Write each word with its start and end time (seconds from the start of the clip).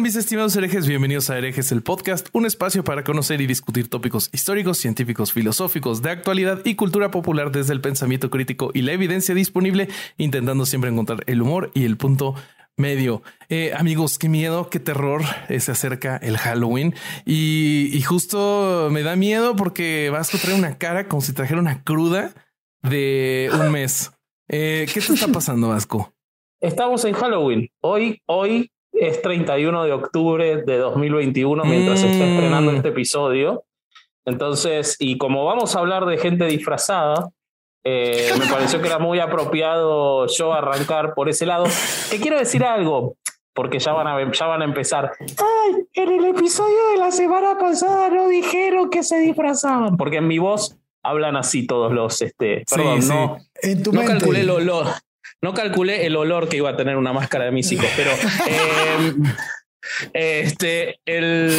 Mis 0.00 0.16
estimados 0.16 0.56
herejes? 0.56 0.88
Bienvenidos 0.88 1.30
a 1.30 1.38
Herejes 1.38 1.70
el 1.70 1.82
Podcast, 1.82 2.28
un 2.32 2.46
espacio 2.46 2.82
para 2.82 3.04
conocer 3.04 3.40
y 3.40 3.46
discutir 3.46 3.88
tópicos 3.88 4.28
históricos, 4.32 4.78
científicos, 4.78 5.32
filosóficos, 5.32 6.02
de 6.02 6.10
actualidad 6.10 6.60
y 6.64 6.74
cultura 6.74 7.10
popular 7.10 7.52
desde 7.52 7.74
el 7.74 7.80
pensamiento 7.80 8.28
crítico 8.28 8.70
y 8.74 8.82
la 8.82 8.92
evidencia 8.92 9.34
disponible, 9.34 9.88
intentando 10.16 10.66
siempre 10.66 10.90
encontrar 10.90 11.22
el 11.26 11.42
humor 11.42 11.70
y 11.74 11.84
el 11.84 11.96
punto 11.96 12.34
medio. 12.76 13.22
Eh, 13.48 13.72
amigos, 13.76 14.18
qué 14.18 14.28
miedo, 14.28 14.68
qué 14.68 14.80
terror 14.80 15.22
eh, 15.48 15.60
se 15.60 15.72
acerca 15.72 16.16
el 16.16 16.38
Halloween 16.38 16.94
y, 17.24 17.90
y 17.92 18.02
justo 18.02 18.88
me 18.90 19.02
da 19.02 19.14
miedo 19.14 19.54
porque 19.54 20.10
Vasco 20.10 20.38
trae 20.38 20.56
una 20.56 20.76
cara 20.76 21.08
como 21.08 21.22
si 21.22 21.32
trajera 21.32 21.60
una 21.60 21.84
cruda 21.84 22.34
de 22.82 23.50
un 23.52 23.70
mes. 23.70 24.12
Eh, 24.48 24.86
¿Qué 24.92 25.00
te 25.00 25.12
está 25.12 25.28
pasando, 25.28 25.68
Vasco? 25.68 26.12
Estamos 26.60 27.04
en 27.04 27.12
Halloween. 27.12 27.68
Hoy, 27.80 28.22
hoy 28.26 28.70
es 28.94 29.20
31 29.22 29.84
de 29.84 29.92
octubre 29.92 30.62
de 30.62 30.78
2021 30.78 31.64
mientras 31.64 32.00
se 32.00 32.10
está 32.10 32.24
Mm. 32.24 32.28
estrenando 32.34 32.72
este 32.72 32.88
episodio. 32.88 33.64
Entonces, 34.24 34.96
y 34.98 35.18
como 35.18 35.44
vamos 35.44 35.76
a 35.76 35.80
hablar 35.80 36.06
de 36.06 36.16
gente 36.18 36.46
disfrazada, 36.46 37.30
eh, 37.84 38.30
me 38.38 38.46
pareció 38.46 38.80
que 38.80 38.86
era 38.88 38.98
muy 38.98 39.18
apropiado 39.20 40.26
yo 40.26 40.54
arrancar 40.54 41.14
por 41.14 41.28
ese 41.28 41.44
lado. 41.44 41.64
Que 42.10 42.18
quiero 42.18 42.38
decir 42.38 42.64
algo, 42.64 43.16
porque 43.52 43.78
ya 43.78 43.92
van 43.92 44.06
a, 44.06 44.32
ya 44.32 44.46
van 44.46 44.62
a 44.62 44.64
empezar. 44.64 45.10
Ay, 45.20 45.84
en 45.92 46.08
el 46.12 46.24
episodio 46.26 46.88
de 46.92 46.96
la 46.96 47.10
semana 47.10 47.58
pasada 47.58 48.08
no 48.08 48.28
dijeron 48.28 48.88
que 48.88 49.02
se 49.02 49.18
disfrazaban. 49.18 49.96
Porque 49.98 50.16
en 50.16 50.28
mi 50.28 50.38
voz 50.38 50.78
hablan 51.02 51.36
así 51.36 51.66
todos 51.66 51.92
los, 51.92 52.22
este, 52.22 52.60
Sí, 52.66 52.76
perdón, 52.76 53.02
sí. 53.02 53.08
no, 53.10 53.36
En 53.62 53.82
tu 53.82 53.92
no 53.92 53.98
mente. 54.00 54.14
calculé 54.18 54.40
el 54.40 54.50
olor. 54.50 54.86
No 55.44 55.52
calculé 55.52 56.06
el 56.06 56.16
olor 56.16 56.48
que 56.48 56.56
iba 56.56 56.70
a 56.70 56.76
tener 56.76 56.96
una 56.96 57.12
máscara 57.12 57.44
de 57.44 57.50
mis 57.50 57.70
hijos, 57.70 57.84
pero 57.98 58.10
eh, 58.48 59.12
este 60.14 60.98
el, 61.04 61.54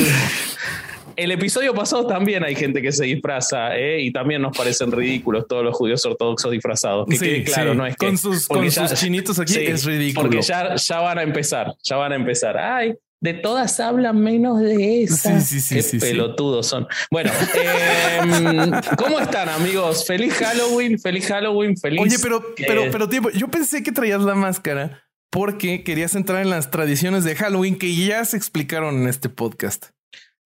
el 1.16 1.32
episodio 1.32 1.72
pasado 1.76 2.08
también 2.08 2.44
hay 2.44 2.56
gente 2.56 2.82
que 2.82 2.92
se 2.92 3.06
disfraza 3.06 3.78
eh, 3.78 4.02
y 4.02 4.12
también 4.12 4.42
nos 4.42 4.58
parecen 4.58 4.92
ridículos 4.92 5.46
todos 5.48 5.64
los 5.64 5.76
judíos 5.78 6.04
ortodoxos 6.04 6.52
disfrazados. 6.52 7.06
Que 7.08 7.16
Sí, 7.16 7.26
quede 7.26 7.44
claro, 7.44 7.72
sí. 7.74 7.78
no 7.78 7.86
es 7.86 7.96
que 7.96 8.06
Con 8.08 8.18
sus- 8.18 8.48
porque 8.48 8.72
con 8.74 8.90
sus 8.90 9.00
chinitos 9.00 9.40
aquí 9.40 9.54
es 9.60 9.86
ridículo. 9.86 10.30
Porque 10.30 10.42
ya, 10.42 10.74
ya 10.76 11.00
van 11.02 11.20
a 11.20 11.22
empezar, 11.22 11.72
ya 11.84 11.96
van 11.98 12.12
a 12.12 12.16
empezar. 12.16 12.58
Ay, 12.58 12.96
de 13.26 13.34
todas 13.34 13.80
hablan 13.82 14.22
menos 14.22 14.60
de 14.62 15.04
esa. 15.04 15.42
Sí, 15.42 15.60
sí, 15.60 15.62
sí, 15.62 15.76
Qué 15.76 15.82
sí, 15.82 16.00
sí. 16.00 16.06
pelotudos 16.06 16.68
son. 16.68 16.88
Bueno, 17.12 17.32
em, 17.54 18.72
¿cómo 18.98 19.20
están, 19.20 19.50
amigos? 19.50 20.06
Feliz 20.06 20.34
Halloween, 20.36 20.98
feliz 20.98 21.28
Halloween, 21.28 21.76
feliz. 21.76 22.02
Oye, 22.02 22.16
pero, 22.22 22.42
pero, 22.56 22.84
pero 22.92 23.10
tiempo, 23.10 23.30
yo 23.32 23.50
pensé 23.50 23.84
que 23.84 23.92
traías 23.92 24.22
la 24.22 24.36
máscara 24.36 25.04
porque 25.30 25.84
querías 25.84 26.16
entrar 26.16 26.42
en 26.42 26.50
las 26.50 26.72
tradiciones 26.72 27.26
de 27.26 27.36
Halloween 27.36 27.78
que 27.78 27.94
ya 27.96 28.24
se 28.24 28.38
explicaron 28.38 29.02
en 29.02 29.08
este 29.10 29.28
podcast. 29.28 29.88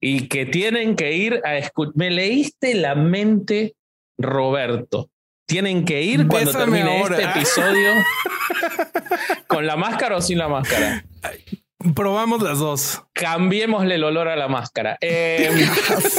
y 0.01 0.27
que 0.29 0.45
tienen 0.45 0.95
que 0.95 1.11
ir 1.13 1.41
a 1.43 1.57
escuchar. 1.57 1.93
Me 1.95 2.09
leíste 2.09 2.73
la 2.73 2.95
mente, 2.95 3.75
Roberto. 4.17 5.09
Tienen 5.45 5.83
que 5.83 6.01
ir 6.03 6.27
cuando 6.27 6.51
Bésame 6.53 6.77
termine 6.77 6.99
ahora. 7.01 7.17
este 7.19 7.39
episodio 7.39 7.89
con 9.47 9.65
la 9.65 9.75
máscara 9.75 10.15
o 10.17 10.21
sin 10.21 10.37
la 10.37 10.47
máscara. 10.47 11.03
Probamos 11.95 12.41
las 12.41 12.59
dos. 12.59 13.03
Cambiémosle 13.13 13.95
el 13.95 14.03
olor 14.03 14.27
a 14.27 14.35
la 14.35 14.47
máscara. 14.47 14.97
Eh, 15.01 15.49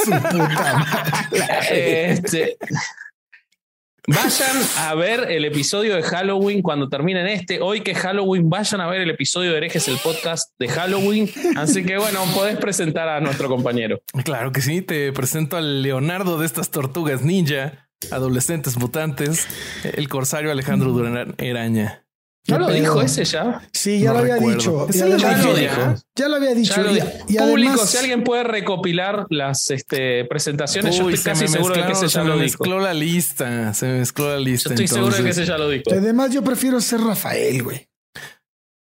madre. 0.09 2.11
este, 2.11 2.57
vayan 4.07 4.57
a 4.77 4.95
ver 4.95 5.31
el 5.31 5.45
episodio 5.45 5.95
de 5.95 6.01
Halloween 6.01 6.61
cuando 6.61 6.89
terminen 6.89 7.27
este. 7.27 7.61
Hoy 7.61 7.81
que 7.81 7.91
es 7.91 7.99
Halloween, 7.99 8.49
vayan 8.49 8.81
a 8.81 8.87
ver 8.87 9.01
el 9.01 9.11
episodio 9.11 9.51
de 9.51 9.57
Herejes, 9.57 9.87
el 9.87 9.97
podcast 9.97 10.51
de 10.57 10.67
Halloween. 10.67 11.29
Así 11.55 11.85
que 11.85 11.97
bueno, 11.97 12.23
podés 12.33 12.57
presentar 12.57 13.07
a 13.07 13.21
nuestro 13.21 13.47
compañero. 13.47 14.01
Claro 14.23 14.51
que 14.51 14.61
sí, 14.61 14.81
te 14.81 15.11
presento 15.13 15.57
al 15.57 15.83
Leonardo 15.83 16.39
de 16.39 16.47
estas 16.47 16.71
tortugas 16.71 17.21
ninja, 17.21 17.87
adolescentes 18.09 18.77
mutantes, 18.77 19.47
el 19.83 20.09
corsario 20.09 20.51
Alejandro 20.51 20.91
Durán 20.91 21.35
Eraña. 21.37 22.03
¿No 22.47 22.55
¿Qué 22.55 22.59
lo 22.61 22.67
pedo? 22.69 22.77
dijo 22.79 23.01
ese 23.03 23.23
ya? 23.23 23.61
Sí, 23.71 23.99
ya 23.99 24.07
No 24.07 24.13
lo 24.13 24.19
había 24.21 24.33
recuerdo. 24.35 24.57
dicho. 24.57 24.87
Ya 24.89 24.93
ya 24.99 25.05
lo 25.05 25.13
había 25.13 25.37
dijo. 25.37 25.53
dicho. 25.55 25.95
Ya 26.15 26.27
lo 26.27 26.35
había 26.37 26.55
dicho. 26.55 26.73
Ya 26.75 26.81
lo 26.81 26.91
Y- 26.91 26.93
dijo. 26.95 27.07
y 27.27 27.37
Público, 27.37 27.69
además- 27.73 27.89
si 27.91 27.97
alguien 27.97 28.23
puede 28.23 28.43
recopilar 28.43 29.25
las 29.29 29.69
este, 29.69 30.25
presentaciones, 30.25 30.95
yo 30.97 31.05
Uy, 31.05 31.13
estoy 31.13 31.35
se 31.35 31.39
casi 31.41 31.53
seguro 31.53 31.75
de 31.75 31.85
que 31.85 31.91
ese 31.91 32.01
ya 32.07 32.09
se 32.09 32.17
lo 32.19 32.33
dijo. 32.33 32.39
mezcló 32.39 32.79
la 32.79 32.93
lista, 32.95 33.73
se 33.75 33.85
me 33.85 33.99
mezcló 33.99 34.25
la 34.29 34.33
Yo 34.39 34.39
lista. 34.39 34.69
estoy 34.69 34.87
seguro 34.87 35.05
de 35.07 35.11
que 35.11 35.17
entonces. 35.19 35.43
ese 35.43 35.51
ya 35.51 35.57
lo 35.59 35.69
dijo. 35.69 35.83
Además, 35.91 36.31
yo 36.31 36.43
prefiero 36.43 36.81
ser 36.81 37.01
Rafael, 37.01 37.61
güey. 37.63 37.87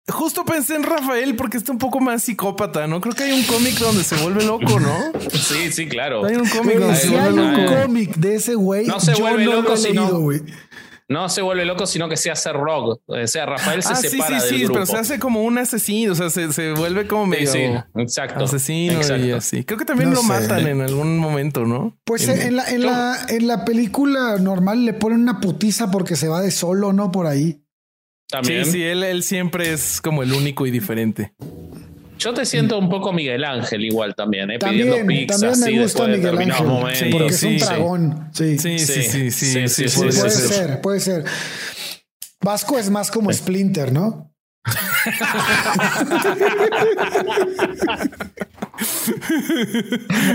Justo 0.09 0.45
pensé 0.45 0.75
en 0.75 0.83
Rafael 0.83 1.35
porque 1.35 1.57
está 1.57 1.71
un 1.73 1.79
poco 1.79 1.99
más 1.99 2.23
psicópata, 2.23 2.87
¿no? 2.87 3.01
Creo 3.01 3.13
que 3.13 3.23
hay 3.23 3.33
un 3.33 3.43
cómic 3.43 3.77
donde 3.77 4.03
se 4.05 4.15
vuelve 4.17 4.45
loco, 4.45 4.79
¿no? 4.79 4.95
Sí, 5.33 5.69
sí, 5.73 5.87
claro. 5.89 6.23
Hay 6.25 6.35
un 6.35 6.47
cómic 6.47 6.79
se 6.95 7.07
si 7.09 7.15
hay 7.15 7.33
un 7.33 7.65
cómic 7.65 8.15
de 8.15 8.35
ese 8.35 8.55
güey, 8.55 8.85
No 8.87 8.99
se 9.01 9.11
yo 9.13 9.19
vuelve 9.19 9.43
no 9.45 9.51
loco, 9.55 9.69
lo 9.69 9.73
he 9.73 9.77
sino- 9.77 10.01
leído, 10.03 10.19
güey. 10.21 10.41
No 11.09 11.29
se 11.29 11.41
vuelve 11.41 11.63
loco, 11.63 11.85
sino 11.85 12.09
que 12.09 12.17
se 12.17 12.29
hace 12.29 12.51
rock. 12.51 12.99
O 13.05 13.27
sea, 13.27 13.45
Rafael 13.45 13.81
se 13.81 13.93
Ah, 13.93 13.95
sí, 13.95 14.09
separa 14.09 14.39
sí, 14.41 14.45
del 14.47 14.55
sí, 14.55 14.63
grupo. 14.65 14.73
pero 14.73 14.85
se 14.87 14.97
hace 14.97 15.19
como 15.19 15.41
un 15.43 15.57
asesino, 15.57 16.11
o 16.11 16.15
sea, 16.15 16.29
se, 16.29 16.51
se 16.51 16.73
vuelve 16.73 17.07
como 17.07 17.23
Sí, 17.25 17.29
medio 17.29 17.51
sí, 17.53 17.59
exacto. 17.95 18.43
asesino 18.43 18.93
y 18.93 18.95
Exacto. 18.97 19.35
así. 19.37 19.63
Creo 19.63 19.77
que 19.79 19.85
también 19.85 20.09
No 20.09 20.17
lo 20.17 20.21
sé. 20.21 20.27
matan 20.27 20.67
en 20.67 20.81
algún 20.81 21.17
momento, 21.17 21.65
¿no? 21.65 21.97
Pues 22.03 22.27
En- 22.27 22.41
en 22.41 22.55
la, 22.57 22.65
en, 22.69 22.81
la, 22.81 23.17
en 23.29 23.47
la 23.47 23.63
película 23.63 24.37
normal 24.37 24.83
le 24.83 24.93
ponen 24.93 25.21
una 25.21 25.39
putiza 25.39 25.91
porque 25.91 26.17
se 26.17 26.27
va 26.27 26.41
de 26.41 26.51
solo, 26.51 26.91
¿no? 26.91 27.09
Por 27.09 27.25
ahí. 27.27 27.63
También. 28.29 28.65
Sí, 28.65 28.71
sí, 28.73 28.83
él, 28.83 29.01
él 29.03 29.23
siempre 29.23 29.71
es 29.71 30.01
como 30.01 30.23
el 30.23 30.33
único 30.33 30.65
y 30.67 30.71
diferente. 30.71 31.33
Yo 32.17 32.33
te 32.33 32.45
siento 32.45 32.77
un 32.79 32.89
poco 32.89 33.13
Miguel 33.13 33.43
Ángel 33.43 33.85
igual 33.85 34.15
también, 34.15 34.49
¿eh? 34.51 34.59
También, 34.59 34.87
pidiendo 34.89 35.07
pizza 35.07 35.49
también 35.51 35.75
me 35.77 35.83
gusta 35.83 36.07
después 36.07 36.17
Miguel 36.35 36.51
Ángel. 36.51 36.67
momentos. 36.67 36.99
Sí, 36.99 37.09
porque 37.11 37.27
es 37.27 37.43
un 37.43 37.57
dragón. 37.57 38.29
Sí. 38.33 38.57
Sí, 38.57 38.79
sí, 38.79 38.85
sí, 38.85 39.03
sí, 39.03 39.31
sí, 39.31 39.67
Sí, 39.67 39.67
sí, 39.67 39.89
sí, 39.89 39.99
puede 39.99 40.11
ser. 40.11 40.31
ser, 40.31 40.81
puede 40.81 40.99
ser. 40.99 41.23
Vasco 42.41 42.77
es 42.77 42.89
más 42.89 43.11
como 43.11 43.31
Splinter, 43.31 43.91
¿no? 43.91 44.31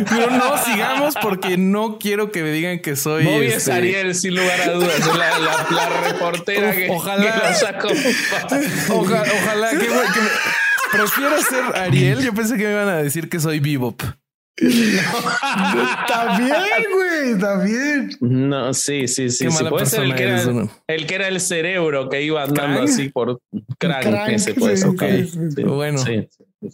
Pero 0.09 0.31
no 0.31 0.56
sigamos 0.65 1.15
porque 1.22 1.56
no 1.56 1.98
quiero 1.98 2.31
que 2.32 2.42
me 2.42 2.50
digan 2.50 2.81
que 2.81 2.97
soy. 2.97 3.25
Bobby 3.25 3.47
es 3.47 3.56
este, 3.59 3.72
Ariel, 3.72 4.15
sin 4.15 4.34
lugar 4.37 4.60
a 4.60 4.71
dudas. 4.72 5.06
La, 5.16 5.38
la- 5.38 5.66
la 5.71 5.88
reportera 6.10 6.71
Uf, 6.71 6.75
que, 6.76 6.88
ojalá. 6.91 7.32
que 7.32 7.48
lo 7.48 7.54
sacó. 7.54 7.88
Oja- 8.94 9.25
ojalá 9.42 9.71
que, 9.71 9.78
que 9.78 9.88
me- 9.88 10.00
prefiero 10.92 11.42
ser 11.42 11.64
Ariel. 11.76 12.20
Yo 12.20 12.34
pensé 12.34 12.56
que 12.56 12.64
me 12.64 12.72
iban 12.72 12.88
a 12.88 12.97
decir 12.97 13.28
que 13.28 13.41
soy 13.41 13.60
Bebop. 13.60 14.03
Está 14.56 16.38
bien, 16.38 16.84
güey, 16.92 17.34
bien. 17.66 18.10
No, 18.20 18.75
sí, 18.75 19.08
sí, 19.08 19.30
sí. 19.30 19.47
Qué 19.47 19.50
sí. 19.50 19.64
Puede 19.64 19.86
ser 19.86 20.04
el 20.04 20.14
que, 20.14 20.22
era, 20.22 20.32
eres, 20.32 20.47
el, 20.47 20.50
uno. 20.50 20.70
el 20.86 21.06
que 21.06 21.14
era 21.14 21.28
el 21.28 21.41
cerebro 21.41 22.08
que 22.08 22.22
iba 22.22 22.42
andando 22.42 22.82
así 22.82 23.08
por 23.08 23.41
Krang, 23.78 24.03
Krang, 24.03 24.30
ese 24.30 24.54
puede 24.54 24.76
sí, 24.76 24.84
también. 24.94 25.28
Bueno. 25.66 25.98
sí. 25.98 26.28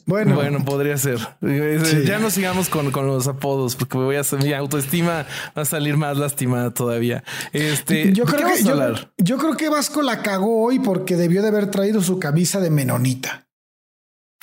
Bueno, 0.04 0.34
Bueno, 0.34 0.64
podría 0.66 0.98
ser. 0.98 1.18
Sí. 1.18 2.04
Ya 2.04 2.18
no 2.18 2.28
sigamos 2.28 2.68
con, 2.68 2.90
con 2.90 3.06
los 3.06 3.26
apodos 3.26 3.74
porque 3.74 3.96
me 3.96 4.04
voy 4.04 4.16
a 4.16 4.20
hacer 4.20 4.42
mi 4.42 4.52
autoestima 4.52 5.24
va 5.56 5.62
a 5.62 5.64
salir 5.64 5.96
más 5.96 6.18
lastimada 6.18 6.74
todavía. 6.74 7.24
Este, 7.54 8.12
yo 8.12 8.26
¿de 8.26 8.32
qué 8.32 8.36
creo, 8.36 8.48
que, 8.48 8.54
a 8.54 8.64
yo, 8.64 8.70
hablar? 8.72 9.12
yo 9.16 9.38
creo 9.38 9.56
que 9.56 9.70
Vasco 9.70 10.02
la 10.02 10.20
cagó 10.22 10.62
hoy 10.62 10.78
porque 10.78 11.16
debió 11.16 11.40
de 11.40 11.48
haber 11.48 11.70
traído 11.70 12.02
su 12.02 12.18
camisa 12.18 12.60
de 12.60 12.68
menonita. 12.68 13.47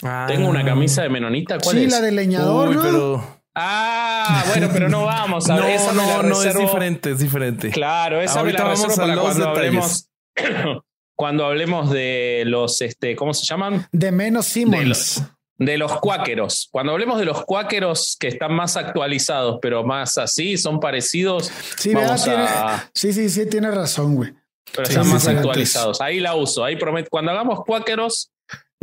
Ah. 0.06 0.25
Tengo 0.28 0.48
una 0.48 0.63
camisa 0.63 1.02
de 1.04 1.10
menonita. 1.10 1.57
¿Cuál 1.60 1.78
Sí, 1.78 1.84
es? 1.86 1.92
la 1.92 2.02
de 2.02 2.12
leñador, 2.12 2.69
Uy, 2.69 2.75
¿no? 2.75 2.81
pero 2.84 3.36
Ah, 3.57 4.44
bueno, 4.50 4.69
pero 4.72 4.90
no 4.90 5.06
vamos 5.06 5.50
a 5.50 5.56
no, 5.56 5.66
esa 5.66 5.92
me 5.94 5.98
la 6.06 6.16
no, 6.18 6.24
no 6.24 6.44
es 6.44 6.57
diferente, 6.57 7.12
es 7.12 7.19
diferente. 7.19 7.69
Claro, 7.72 8.19
esa 8.22 8.40
Ahorita 8.42 8.63
me 8.66 8.69
la 8.69 8.75
vamos 8.75 8.94
a 8.98 9.02
para 9.02 9.16
los 9.16 9.24
cuando 9.24 9.46
detalles. 9.48 10.10
hablemos. 10.36 10.84
cuando 11.16 11.46
hablemos 11.46 11.90
de 11.90 12.44
los, 12.46 12.81
este, 12.81 13.16
¿cómo 13.16 13.34
se 13.34 13.46
llaman? 13.46 13.88
De 13.92 14.12
menos 14.12 14.46
De 14.48 14.52
Simmons. 14.52 14.86
los, 14.88 15.24
de 15.57 15.78
los 15.78 15.98
cuáqueros. 16.00 16.68
Cuando 16.72 16.92
hablemos 16.92 17.18
de 17.18 17.25
los 17.25 17.46
cuáqueros 17.46 18.18
que 18.19 18.28
están 18.28 18.54
más 18.54 18.75
actualizados, 18.75 19.60
pero 19.62 19.86
más 19.86 20.18
así, 20.18 20.57
son 20.57 20.80
parecidos, 20.81 21.50
Sí, 21.78 21.90
¿verdad? 21.94 22.07
vamos 22.10 22.24
Tiene- 22.25 22.44
a. 22.44 22.90
sí, 22.94 23.13
sí, 23.13 23.30
sí, 23.30 23.46
tiene 23.50 23.72
razón, 23.72 24.16
güey. 24.16 24.34
Pero 24.74 24.86
Sí, 24.88 24.92
están 24.92 25.06
sí, 25.06 25.13
más 25.13 25.24
sí, 25.24 25.30
actualizados. 25.30 26.02
Ahí 26.02 26.19
la 26.19 26.36
uso. 26.36 26.66
Ahí 26.66 26.75
prometo. 26.75 27.07
Cuando 27.10 27.31
hagamos 27.31 27.63
cuáqueros, 27.66 28.31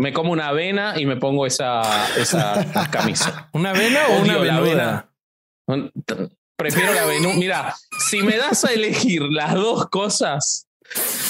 me 0.03 0.13
como 0.13 0.33
una 0.33 0.49
avena 0.49 0.99
y 0.99 1.07
me 1.07 1.17
pongo 1.17 1.47
esa, 1.47 1.83
esa 2.17 2.67
camisa. 2.91 3.49
¿Una 3.53 3.71
avena 3.71 4.01
o 4.09 4.21
una 4.21 4.39
Odio 4.39 4.53
avena. 4.53 5.09
Prefiero 6.57 6.93
la 6.93 7.07
venuda. 7.07 7.35
Mira, 7.37 7.73
si 8.11 8.21
me 8.23 8.37
das 8.37 8.65
a 8.65 8.73
elegir 8.73 9.23
las 9.23 9.55
dos 9.55 9.89
cosas, 9.91 10.67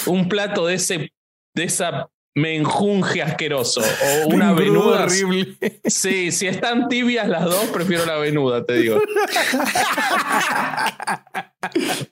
un 0.07 0.27
plato 0.27 0.67
de 0.67 0.77
ese, 0.77 1.13
de 1.55 1.65
esa 1.65 2.09
menjunje 2.35 3.23
asqueroso 3.23 3.83
o 3.83 4.29
una 4.29 4.55
venuda. 4.55 5.05
horrible. 5.05 5.55
Sí, 5.85 6.33
si 6.33 6.47
están 6.47 6.89
tibias 6.89 7.29
las 7.29 7.45
dos, 7.45 7.67
prefiero 7.67 8.07
la 8.07 8.17
venuda, 8.17 8.65
te 8.65 8.79
digo. 8.79 8.99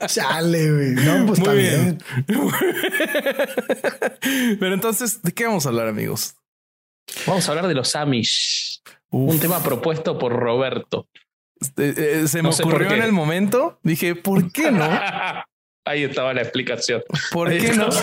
Chale, 0.07 0.73
güey. 0.73 0.91
No, 0.91 1.25
pues 1.27 1.39
está 1.39 1.53
Muy 1.53 1.61
bien. 1.61 2.03
Pero 4.61 4.75
entonces, 4.75 5.23
¿de 5.23 5.33
qué 5.33 5.47
vamos 5.47 5.65
a 5.65 5.71
hablar, 5.71 5.89
amigos? 5.89 6.35
Vamos 7.27 7.47
a 7.49 7.53
hablar 7.53 7.69
de 7.69 7.75
los 7.75 7.95
Amish. 7.97 8.81
Uf. 9.11 9.33
Un 9.35 9.41
tema 9.41 9.63
propuesto 9.63 10.19
por 10.19 10.33
Roberto. 10.33 11.09
Este, 11.61 12.21
eh, 12.23 12.29
se 12.29 12.39
me 12.39 12.45
No 12.49 12.53
sé 12.53 12.63
por 12.63 12.75
ocurrió 12.75 12.93
en 12.97 13.03
el 13.03 13.13
momento. 13.13 13.79
Dije, 13.83 14.15
¿por 14.15 14.51
qué 14.53 14.71
no? 14.71 14.85
Ahí 15.87 16.05
estaba 16.05 16.33
la 16.35 16.43
explicación. 16.43 17.03
¿Por 17.33 17.49
Ahí 17.49 17.59
qué 17.59 17.73
no? 17.73 17.89
yo 17.91 18.01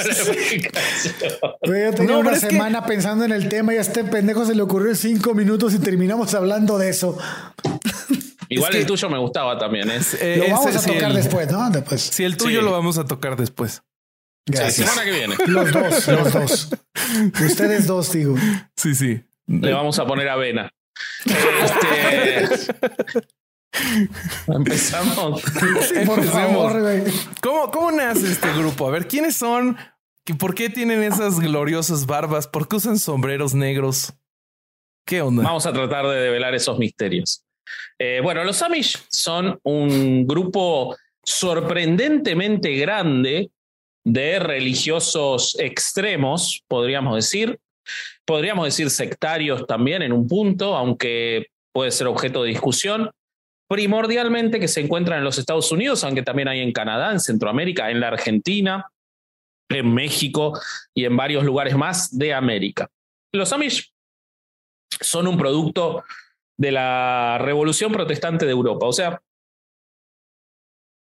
tenía 1.93 2.13
No, 2.13 2.19
una 2.19 2.31
que- 2.33 2.39
semana 2.39 2.85
pensando 2.85 3.25
en 3.25 3.31
el 3.31 3.49
tema 3.49 3.73
y 3.73 3.77
a 3.77 3.81
este 3.81 4.03
pendejo 4.03 4.45
se 4.45 4.55
le 4.55 4.61
ocurrió 4.61 4.89
en 4.89 4.95
cinco 4.95 5.33
minutos 5.33 5.73
y 5.73 5.79
terminamos 5.79 6.33
hablando 6.33 6.77
de 6.77 6.89
eso. 6.89 7.17
Igual 8.49 8.75
el 8.75 8.85
tuyo 8.85 9.09
me 9.09 9.17
gustaba 9.17 9.57
también. 9.57 9.89
¿eh? 9.91 9.99
Eh, 10.21 10.35
Lo 10.37 10.43
ese- 10.45 10.53
vamos 10.53 10.75
a 10.75 10.79
si 10.79 10.91
tocar 10.91 11.09
el- 11.11 11.15
después, 11.17 11.51
¿no? 11.51 11.69
Después. 11.69 12.01
Si 12.01 12.23
el 12.23 12.37
tuyo 12.37 12.59
Sí. 12.59 12.65
lo 12.65 12.71
vamos 12.71 12.97
a 12.97 13.05
tocar 13.05 13.35
después. 13.35 13.81
La 14.47 14.61
Gracias. 14.61 14.89
semana 14.89 15.03
que 15.05 15.11
viene 15.11 15.35
Los 15.47 15.71
dos, 15.71 16.07
los 16.07 16.33
dos. 16.33 16.69
Ustedes 17.45 17.85
dos, 17.87 18.11
digo. 18.13 18.35
Sí, 18.75 18.95
sí. 18.95 19.21
le 19.47 19.73
vamos 19.73 19.99
a 19.99 20.05
poner 20.05 20.29
avena. 20.29 20.69
Este... 21.25 22.47
Empezamos. 24.47 25.41
Por 25.41 25.67
Empecemos. 25.67 26.25
favor, 26.27 26.81
güey. 26.81 27.03
¿Cómo, 27.41 27.71
¿Cómo 27.71 27.91
nace 27.91 28.31
este 28.31 28.51
grupo? 28.53 28.87
A 28.87 28.91
ver, 28.91 29.07
¿quiénes 29.07 29.35
son? 29.35 29.77
¿Qué- 30.25 30.33
¿Por 30.35 30.55
qué 30.55 30.69
tienen 30.69 31.03
esas 31.03 31.39
gloriosas 31.39 32.05
barbas? 32.05 32.47
¿Por 32.47 32.67
qué 32.67 32.77
usan 32.77 32.97
sombreros 32.99 33.53
negros? 33.53 34.13
¿Qué 35.05 35.21
onda? 35.21 35.43
Vamos 35.43 35.65
a 35.65 35.73
tratar 35.73 36.07
de 36.07 36.15
develar 36.19 36.55
esos 36.55 36.77
misterios. 36.79 37.43
Eh, 37.99 38.19
bueno, 38.23 38.43
los 38.43 38.61
Amish 38.61 38.97
son 39.09 39.59
un 39.63 40.25
grupo 40.25 40.95
sorprendentemente 41.23 42.73
grande 42.75 43.51
de 44.07 44.39
religiosos 44.39 45.57
extremos, 45.59 46.63
podríamos 46.69 47.15
decir. 47.15 47.59
Podríamos 48.25 48.65
decir 48.65 48.89
sectarios 48.89 49.67
también 49.67 50.01
en 50.01 50.13
un 50.13 50.29
punto, 50.29 50.77
aunque 50.77 51.47
puede 51.73 51.91
ser 51.91 52.07
objeto 52.07 52.43
de 52.43 52.49
discusión. 52.49 53.11
Primordialmente 53.69 54.61
que 54.61 54.69
se 54.69 54.79
encuentran 54.79 55.17
en 55.17 55.25
los 55.25 55.37
Estados 55.37 55.73
Unidos, 55.73 56.05
aunque 56.05 56.23
también 56.23 56.47
hay 56.47 56.61
en 56.61 56.71
Canadá, 56.71 57.11
en 57.11 57.19
Centroamérica, 57.19 57.91
en 57.91 57.99
la 57.99 58.07
Argentina, 58.07 58.89
en 59.67 59.93
México 59.93 60.57
y 60.93 61.03
en 61.03 61.17
varios 61.17 61.43
lugares 61.43 61.75
más 61.75 62.17
de 62.17 62.33
América. 62.33 62.89
Los 63.33 63.51
Amish 63.51 63.91
son 65.01 65.27
un 65.27 65.37
producto 65.37 66.05
de 66.57 66.71
la 66.71 67.39
revolución 67.41 67.91
protestante 67.91 68.45
de 68.45 68.51
Europa. 68.51 68.87
O 68.87 68.93
sea, 68.93 69.21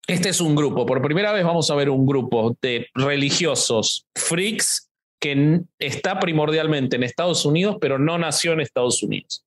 este 0.06 0.29
es 0.29 0.41
un 0.41 0.55
grupo. 0.55 0.87
Por 0.87 1.01
primera 1.03 1.33
vez 1.33 1.45
vamos 1.45 1.71
a 1.71 1.75
ver 1.75 1.91
un 1.91 2.06
grupo 2.06 2.56
de 2.61 2.89
religiosos 2.95 4.06
freaks 4.15 4.91
que 5.21 5.61
está 5.79 6.19
primordialmente 6.21 6.97
en 6.97 7.03
Estados 7.03 7.47
Unidos, 7.47 7.77
pero 7.81 7.99
no 7.99 8.19
nació 8.19 8.53
en 8.53 8.61
Estados 8.61 9.03
Unidos. 9.03 9.45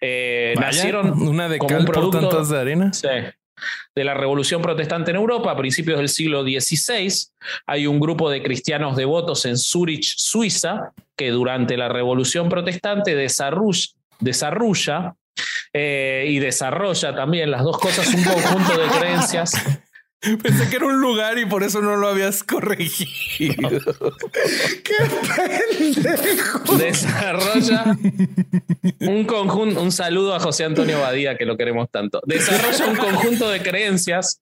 Eh, 0.00 0.52
Vaya, 0.56 0.66
nacieron 0.68 1.22
una 1.26 1.48
de 1.48 1.58
como 1.58 1.76
un 1.78 1.84
producto- 1.86 2.44
de 2.44 2.58
arena. 2.58 2.92
Sí. 2.92 3.08
de 3.94 4.04
la 4.04 4.12
revolución 4.14 4.60
protestante 4.60 5.12
en 5.12 5.16
Europa 5.16 5.52
a 5.52 5.56
principios 5.56 5.98
del 5.98 6.08
siglo 6.08 6.42
XVI. 6.42 7.28
Hay 7.66 7.86
un 7.86 8.00
grupo 8.00 8.28
de 8.28 8.42
cristianos 8.42 8.96
devotos 8.96 9.46
en 9.46 9.56
Zurich, 9.56 10.02
Suiza, 10.16 10.92
que 11.16 11.30
durante 11.30 11.76
la 11.76 11.88
revolución 11.88 12.48
protestante 12.48 13.14
desarrolla, 13.14 13.86
desarrolla 14.18 15.14
eh, 15.72 16.26
y 16.28 16.40
desarrolla 16.40 17.14
también 17.14 17.50
las 17.50 17.62
dos 17.62 17.78
cosas 17.78 18.12
un 18.12 18.24
conjunto 18.24 18.76
de 18.76 18.88
creencias. 18.88 19.52
Pensé 20.42 20.68
que 20.68 20.76
era 20.76 20.86
un 20.86 21.00
lugar 21.00 21.38
y 21.38 21.46
por 21.46 21.62
eso 21.62 21.80
no 21.80 21.96
lo 21.96 22.08
habías 22.08 22.42
corregido. 22.42 23.70
Desarrolla 26.78 27.96
un 29.00 29.24
conjunto, 29.24 29.82
un 29.82 29.92
saludo 29.92 30.34
a 30.34 30.40
José 30.40 30.64
Antonio 30.64 31.00
Badía, 31.00 31.36
que 31.36 31.44
lo 31.44 31.56
queremos 31.56 31.90
tanto. 31.90 32.20
Desarrolla 32.26 32.86
un 32.86 32.96
conjunto 32.96 33.48
de 33.48 33.62
creencias 33.62 34.40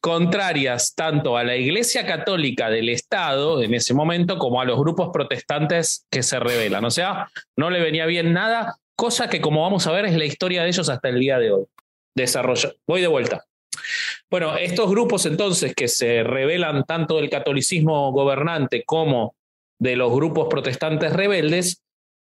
contrarias 0.00 0.94
tanto 0.94 1.36
a 1.36 1.44
la 1.44 1.56
Iglesia 1.56 2.06
Católica 2.06 2.70
del 2.70 2.88
Estado 2.88 3.62
en 3.62 3.74
ese 3.74 3.94
momento 3.94 4.38
como 4.38 4.60
a 4.60 4.64
los 4.64 4.78
grupos 4.78 5.10
protestantes 5.12 6.06
que 6.10 6.22
se 6.22 6.38
rebelan. 6.38 6.84
O 6.84 6.90
sea, 6.90 7.28
no 7.56 7.70
le 7.70 7.80
venía 7.80 8.06
bien 8.06 8.32
nada, 8.32 8.76
cosa 8.96 9.28
que 9.28 9.40
como 9.40 9.62
vamos 9.62 9.86
a 9.86 9.92
ver 9.92 10.06
es 10.06 10.16
la 10.16 10.24
historia 10.24 10.62
de 10.62 10.68
ellos 10.68 10.88
hasta 10.88 11.08
el 11.08 11.20
día 11.20 11.38
de 11.38 11.52
hoy. 11.52 11.64
Desarrolla. 12.14 12.72
Voy 12.86 13.00
de 13.00 13.06
vuelta. 13.06 13.44
Bueno, 14.30 14.56
estos 14.56 14.88
grupos 14.88 15.26
entonces 15.26 15.74
que 15.74 15.88
se 15.88 16.22
rebelan 16.22 16.84
tanto 16.84 17.16
del 17.16 17.28
catolicismo 17.28 18.12
gobernante 18.12 18.84
como 18.84 19.34
de 19.80 19.96
los 19.96 20.12
grupos 20.12 20.46
protestantes 20.48 21.12
rebeldes, 21.12 21.82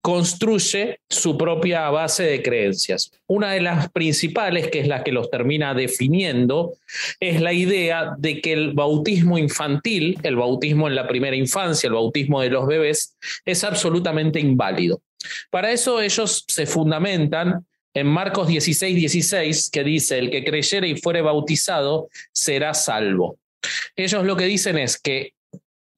construye 0.02 1.02
su 1.10 1.38
propia 1.38 1.90
base 1.90 2.24
de 2.24 2.42
creencias. 2.42 3.12
Una 3.28 3.52
de 3.52 3.60
las 3.60 3.90
principales, 3.92 4.70
que 4.70 4.80
es 4.80 4.88
la 4.88 5.04
que 5.04 5.12
los 5.12 5.30
termina 5.30 5.74
definiendo, 5.74 6.74
es 7.20 7.42
la 7.42 7.52
idea 7.52 8.16
de 8.18 8.40
que 8.40 8.54
el 8.54 8.74
bautismo 8.74 9.38
infantil, 9.38 10.18
el 10.24 10.38
bautismo 10.38 10.88
en 10.88 10.96
la 10.96 11.08
primera 11.08 11.36
infancia, 11.36 11.88
el 11.88 11.96
bautismo 11.96 12.40
de 12.40 12.50
los 12.50 12.66
bebés, 12.66 13.18
es 13.44 13.64
absolutamente 13.66 14.40
inválido. 14.40 15.02
Para 15.50 15.72
eso 15.72 16.00
ellos 16.00 16.46
se 16.48 16.66
fundamentan 16.66 17.66
en 18.00 18.08
Marcos 18.08 18.48
16, 18.48 18.96
16, 18.96 19.70
que 19.70 19.84
dice, 19.84 20.20
el 20.20 20.32
que 20.32 20.44
creyere 20.44 20.88
y 20.88 20.96
fuere 20.96 21.22
bautizado 21.22 22.10
será 22.32 22.74
salvo. 22.74 23.38
Ellos 23.96 24.24
lo 24.26 24.36
que 24.36 24.46
dicen 24.46 24.78
es 24.78 25.00
que 25.00 25.34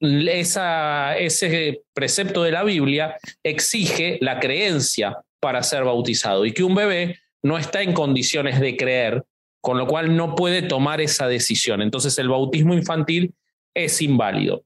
esa, 0.00 1.16
ese 1.16 1.82
precepto 1.94 2.42
de 2.42 2.50
la 2.50 2.64
Biblia 2.64 3.16
exige 3.42 4.18
la 4.20 4.40
creencia 4.40 5.18
para 5.38 5.62
ser 5.62 5.84
bautizado 5.84 6.44
y 6.44 6.52
que 6.52 6.64
un 6.64 6.74
bebé 6.74 7.20
no 7.42 7.56
está 7.56 7.82
en 7.82 7.92
condiciones 7.92 8.60
de 8.60 8.76
creer, 8.76 9.24
con 9.60 9.78
lo 9.78 9.86
cual 9.86 10.16
no 10.16 10.34
puede 10.34 10.62
tomar 10.62 11.00
esa 11.00 11.28
decisión. 11.28 11.82
Entonces 11.82 12.18
el 12.18 12.28
bautismo 12.28 12.74
infantil 12.74 13.34
es 13.74 14.02
inválido. 14.02 14.64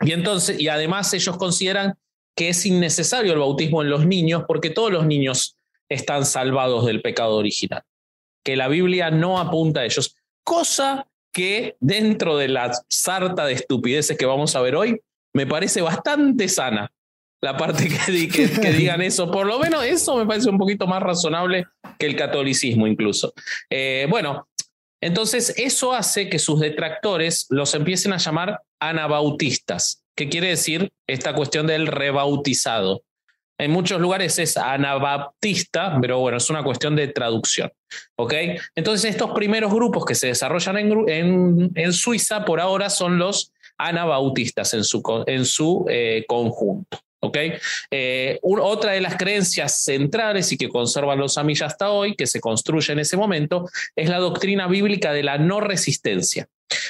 Y 0.00 0.12
entonces, 0.12 0.60
y 0.60 0.68
además 0.68 1.12
ellos 1.14 1.36
consideran 1.38 1.94
que 2.36 2.48
es 2.50 2.66
innecesario 2.66 3.32
el 3.32 3.38
bautismo 3.38 3.82
en 3.82 3.90
los 3.90 4.06
niños 4.06 4.44
porque 4.46 4.70
todos 4.70 4.92
los 4.92 5.06
niños 5.06 5.56
están 5.94 6.24
salvados 6.26 6.86
del 6.86 7.02
pecado 7.02 7.36
original, 7.36 7.82
que 8.44 8.56
la 8.56 8.68
Biblia 8.68 9.10
no 9.10 9.38
apunta 9.38 9.80
a 9.80 9.84
ellos, 9.84 10.16
cosa 10.44 11.06
que 11.32 11.76
dentro 11.80 12.36
de 12.36 12.48
la 12.48 12.72
sarta 12.88 13.46
de 13.46 13.54
estupideces 13.54 14.16
que 14.18 14.26
vamos 14.26 14.54
a 14.56 14.60
ver 14.60 14.76
hoy, 14.76 15.00
me 15.34 15.46
parece 15.46 15.80
bastante 15.80 16.48
sana 16.48 16.92
la 17.40 17.56
parte 17.56 17.88
que, 17.88 18.12
di- 18.12 18.28
que- 18.28 18.50
que 18.50 18.72
digan 18.72 19.00
eso. 19.02 19.30
Por 19.30 19.46
lo 19.46 19.58
menos 19.58 19.82
eso 19.84 20.16
me 20.16 20.26
parece 20.26 20.50
un 20.50 20.58
poquito 20.58 20.86
más 20.86 21.02
razonable 21.02 21.66
que 21.98 22.06
el 22.06 22.16
catolicismo 22.16 22.86
incluso. 22.86 23.32
Eh, 23.70 24.06
bueno, 24.10 24.46
entonces 25.00 25.54
eso 25.56 25.94
hace 25.94 26.28
que 26.28 26.38
sus 26.38 26.60
detractores 26.60 27.46
los 27.48 27.74
empiecen 27.74 28.12
a 28.12 28.18
llamar 28.18 28.60
anabautistas. 28.78 30.04
¿Qué 30.16 30.28
quiere 30.28 30.48
decir 30.48 30.92
esta 31.08 31.34
cuestión 31.34 31.66
del 31.66 31.86
rebautizado? 31.86 33.02
En 33.58 33.70
muchos 33.70 34.00
lugares 34.00 34.38
es 34.38 34.56
anabaptista, 34.56 35.98
pero 36.00 36.18
bueno, 36.18 36.38
es 36.38 36.50
una 36.50 36.64
cuestión 36.64 36.96
de 36.96 37.08
traducción. 37.08 37.70
¿Ok? 38.16 38.34
Entonces, 38.74 39.10
estos 39.10 39.30
primeros 39.32 39.72
grupos 39.72 40.04
que 40.04 40.14
se 40.14 40.28
desarrollan 40.28 40.78
en, 40.78 41.70
en- 41.74 41.92
Suiza 41.92 42.44
por 42.44 42.60
ahora 42.60 42.90
son 42.90 43.18
los 43.18 43.52
anabautistas 43.78 44.74
en 44.74 44.84
su, 44.84 45.02
en 45.26 45.44
su 45.44 45.84
eh, 45.88 46.24
conjunto. 46.26 46.98
¿Ok? 47.24 47.38
Eh, 47.92 48.40
otra 48.42 48.92
de 48.92 49.00
las 49.00 49.16
creencias 49.16 49.82
centrales 49.84 50.50
y 50.50 50.56
que 50.56 50.68
conservan 50.68 51.20
los 51.20 51.38
Amish 51.38 51.62
hasta 51.62 51.90
hoy, 51.90 52.16
que 52.16 52.26
se 52.26 52.40
construye 52.40 52.92
en 52.92 52.98
ese 52.98 53.16
momento, 53.16 53.68
es 53.94 54.08
la 54.08 54.18
doctrina 54.18 54.66
bíblica 54.66 55.12
de 55.12 55.22
la 55.22 55.38
no 55.38 55.60
resistencia, 55.60 56.48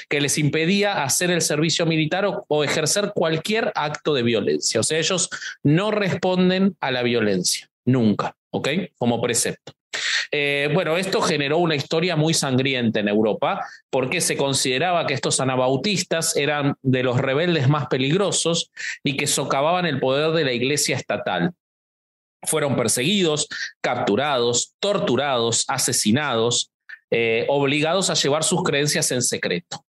que 0.09 0.21
les 0.21 0.37
impedía 0.37 1.03
hacer 1.03 1.31
el 1.31 1.41
servicio 1.41 1.85
militar 1.85 2.25
o, 2.47 2.63
ejercer 2.63 3.11
cualquier 3.13 3.71
acto 3.75 4.13
de 4.13 4.23
violencia. 4.23 4.79
O 4.79 4.83
sea, 4.83 4.99
ellos 4.99 5.29
no 5.63 5.91
responden 5.91 6.75
a 6.79 6.91
la 6.91 7.03
violencia, 7.03 7.69
nunca, 7.85 8.35
¿ok? 8.51 8.69
Como 8.97 9.21
precepto. 9.21 9.73
Eh, 10.31 10.69
bueno, 10.73 10.97
esto 10.97 11.21
generó 11.21 11.59
una 11.59 11.75
historia 11.75 12.15
muy 12.15 12.33
sangrienta 12.33 12.99
en 12.99 13.07
Europa 13.07 13.63
porque 13.91 14.21
se 14.21 14.35
consideraba 14.35 15.05
que 15.05 15.13
estos 15.13 15.39
anabautistas 15.39 16.35
eran 16.35 16.75
de 16.81 17.03
los 17.03 17.19
rebeldes 17.19 17.69
más 17.69 17.87
peligrosos 17.87 18.71
y 19.03 19.15
que 19.15 19.27
socavaban 19.27 19.85
el 19.85 19.99
poder 19.99 20.31
de 20.31 20.45
la 20.45 20.53
iglesia 20.53 20.95
estatal. 20.95 21.53
fueron 22.45 22.75
perseguidos, 22.75 23.47
capturados, 23.79 24.73
torturados, 24.81 25.63
asesinados, 25.69 26.72
eh, 27.15 27.45
obligados 27.47 28.09
a 28.09 28.15
llevar 28.15 28.43
sus 28.43 28.63
creencias 28.63 29.11
en 29.11 29.21
secreto. 29.21 29.85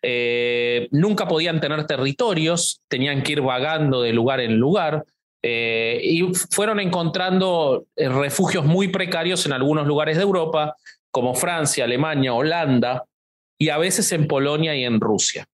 Eh, 0.00 0.88
nunca 0.92 1.28
podían 1.28 1.60
tener 1.60 1.86
territorios, 1.86 2.80
tenían 2.88 3.22
que 3.22 3.32
ir 3.32 3.42
vagando 3.42 4.00
de 4.00 4.14
lugar 4.14 4.40
en 4.40 4.56
lugar. 4.56 5.04
Eh, 5.42 6.00
y 6.02 6.22
fueron 6.50 6.80
encontrando 6.80 7.84
refugios 7.94 8.64
muy 8.64 8.88
precarios 8.88 9.44
en 9.44 9.52
algunos 9.52 9.86
lugares 9.86 10.16
de 10.16 10.22
Europa, 10.22 10.74
como 11.10 11.34
Francia, 11.34 11.84
Alemania, 11.84 12.32
Holanda, 12.32 13.04
y 13.58 13.68
a 13.68 13.76
veces 13.76 14.10
en 14.12 14.26
Polonia 14.26 14.74
y 14.74 14.84
en 14.84 15.00
Rusia. 15.00 15.46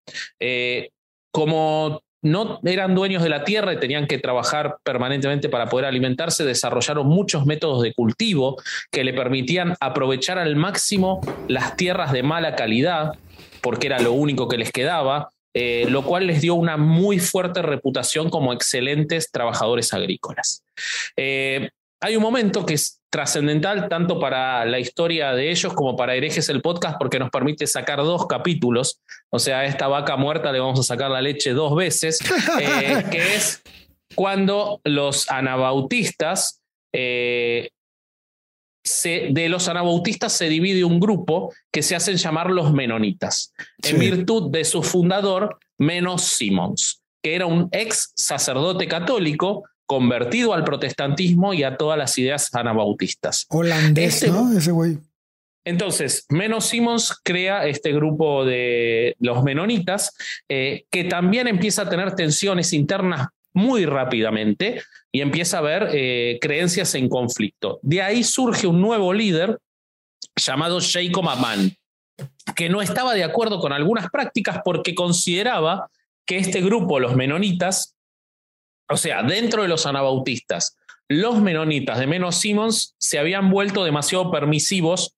como 1.33 2.03
no 2.23 2.61
eran 2.65 2.95
dueños 2.95 3.23
de 3.23 3.29
la 3.29 3.45
tierra 3.45 3.73
y 3.73 3.81
tenían 3.81 4.07
que 4.07 4.19
trabajar 4.19 4.79
permanentemente 4.83 5.49
para 5.49 5.69
poder 5.69 5.87
alimentarse, 5.87 6.45
desarrollaron 6.45 7.07
muchos 7.07 7.47
métodos 7.47 7.83
de 7.83 7.95
cultivo 7.95 8.57
que 8.91 9.05
le 9.05 9.15
permitían 9.15 9.75
aprovechar 9.81 10.39
al 10.39 10.57
máximo 10.57 11.21
las 11.49 11.77
tierras 11.77 12.13
de 12.13 12.23
mala 12.23 12.57
calidad, 12.57 13.15
porque 13.63 13.87
era 13.87 14.01
lo 14.01 14.13
único 14.13 14.49
que 14.49 14.59
les 14.59 14.73
quedaba, 14.73 15.31
eh, 15.55 15.87
lo 15.89 16.05
cual 16.05 16.27
les 16.27 16.41
dio 16.43 16.55
una 16.55 16.77
muy 16.77 17.19
fuerte 17.19 17.63
reputación 17.63 18.31
como 18.31 18.53
excelentes 18.53 19.31
trabajadores 19.33 19.93
agrícolas. 19.93 20.63
Eh, 21.17 21.71
hay 22.01 22.17
un 22.17 22.23
momento 22.23 22.65
que 22.65 22.75
es 22.75 23.01
trascendental 23.11 23.89
tanto 23.89 24.19
para 24.19 24.65
la 24.65 24.79
historia 24.79 25.33
de 25.33 25.51
ellos 25.51 25.75
como 25.75 25.97
para 25.97 26.15
herejes 26.15 26.49
el 26.49 26.63
podcast 26.63 26.97
porque 26.99 27.19
nos 27.19 27.31
permite 27.31 27.67
sacar 27.67 27.99
dos 27.99 28.27
capítulos. 28.27 29.01
O 29.31 29.39
sea, 29.39 29.61
a 29.61 29.65
esta 29.67 29.89
vaca 29.89 30.17
muerta 30.17 30.53
le 30.53 30.61
vamos 30.61 30.81
a 30.81 30.83
sacar 30.83 31.11
la 31.11 31.21
leche 31.21 31.53
dos 31.53 31.75
veces, 31.77 32.21
eh, 32.61 33.05
que 33.11 33.37
es 33.37 33.63
cuando 34.15 34.81
los 34.85 35.31
anabautistas, 35.31 36.63
eh, 36.93 37.71
de 39.03 39.49
los 39.51 39.69
anabautistas 39.69 40.33
se 40.33 40.49
divide 40.49 40.85
un 40.85 41.01
grupo 41.01 41.53
que 41.71 41.83
se 41.83 41.95
hacen 41.95 42.17
llamar 42.17 42.51
los 42.51 42.73
menonitas, 42.73 43.53
en 43.83 43.99
virtud 43.99 44.51
de 44.51 44.65
su 44.65 44.83
fundador, 44.83 45.59
Menos 45.79 46.23
Simons, 46.23 47.03
que 47.23 47.35
era 47.35 47.47
un 47.47 47.69
ex 47.73 48.13
sacerdote 48.17 48.89
católico 48.89 49.65
convertido 49.91 50.55
al 50.55 50.63
protestantismo 50.63 51.53
y 51.53 51.65
a 51.65 51.77
todas 51.77 51.99
las 51.99 52.17
ideas 52.17 52.55
anabautistas. 52.55 53.47
Holandés, 53.49 54.23
este 54.23 54.29
¿no? 54.29 54.57
Ese 54.57 54.71
güey. 54.71 54.99
Entonces, 55.65 56.27
Menos 56.29 56.67
Simons 56.67 57.19
crea 57.25 57.67
este 57.67 57.93
grupo 57.93 58.45
de 58.45 59.17
los 59.19 59.43
menonitas, 59.43 60.15
eh, 60.49 60.85
que 60.93 61.03
también 61.03 61.49
empieza 61.49 61.83
a 61.83 61.89
tener 61.89 62.15
tensiones 62.15 62.73
internas 62.73 63.31
muy 63.53 63.85
rápidamente 63.85 64.81
y 65.11 65.23
empieza 65.23 65.57
a 65.57 65.61
haber 65.61 65.89
eh, 65.93 66.39
creencias 66.41 66.95
en 66.95 67.09
conflicto. 67.09 67.81
De 67.83 68.01
ahí 68.01 68.23
surge 68.23 68.69
un 68.69 68.81
nuevo 68.81 69.13
líder 69.13 69.59
llamado 70.37 70.79
Jacob 70.81 71.29
Amman, 71.29 71.77
que 72.55 72.69
no 72.69 72.81
estaba 72.81 73.13
de 73.15 73.25
acuerdo 73.25 73.59
con 73.59 73.73
algunas 73.73 74.09
prácticas 74.09 74.61
porque 74.65 74.95
consideraba 74.95 75.91
que 76.25 76.39
este 76.39 76.61
grupo, 76.61 77.01
los 77.01 77.17
menonitas, 77.17 77.97
o 78.91 78.97
sea, 78.97 79.23
dentro 79.23 79.63
de 79.63 79.69
los 79.69 79.87
anabautistas, 79.87 80.77
los 81.09 81.41
menonitas 81.41 81.99
de 81.99 82.07
Menos 82.07 82.37
Simons 82.37 82.95
se 82.99 83.19
habían 83.19 83.51
vuelto 83.51 83.85
demasiado 83.85 84.31
permisivos 84.31 85.17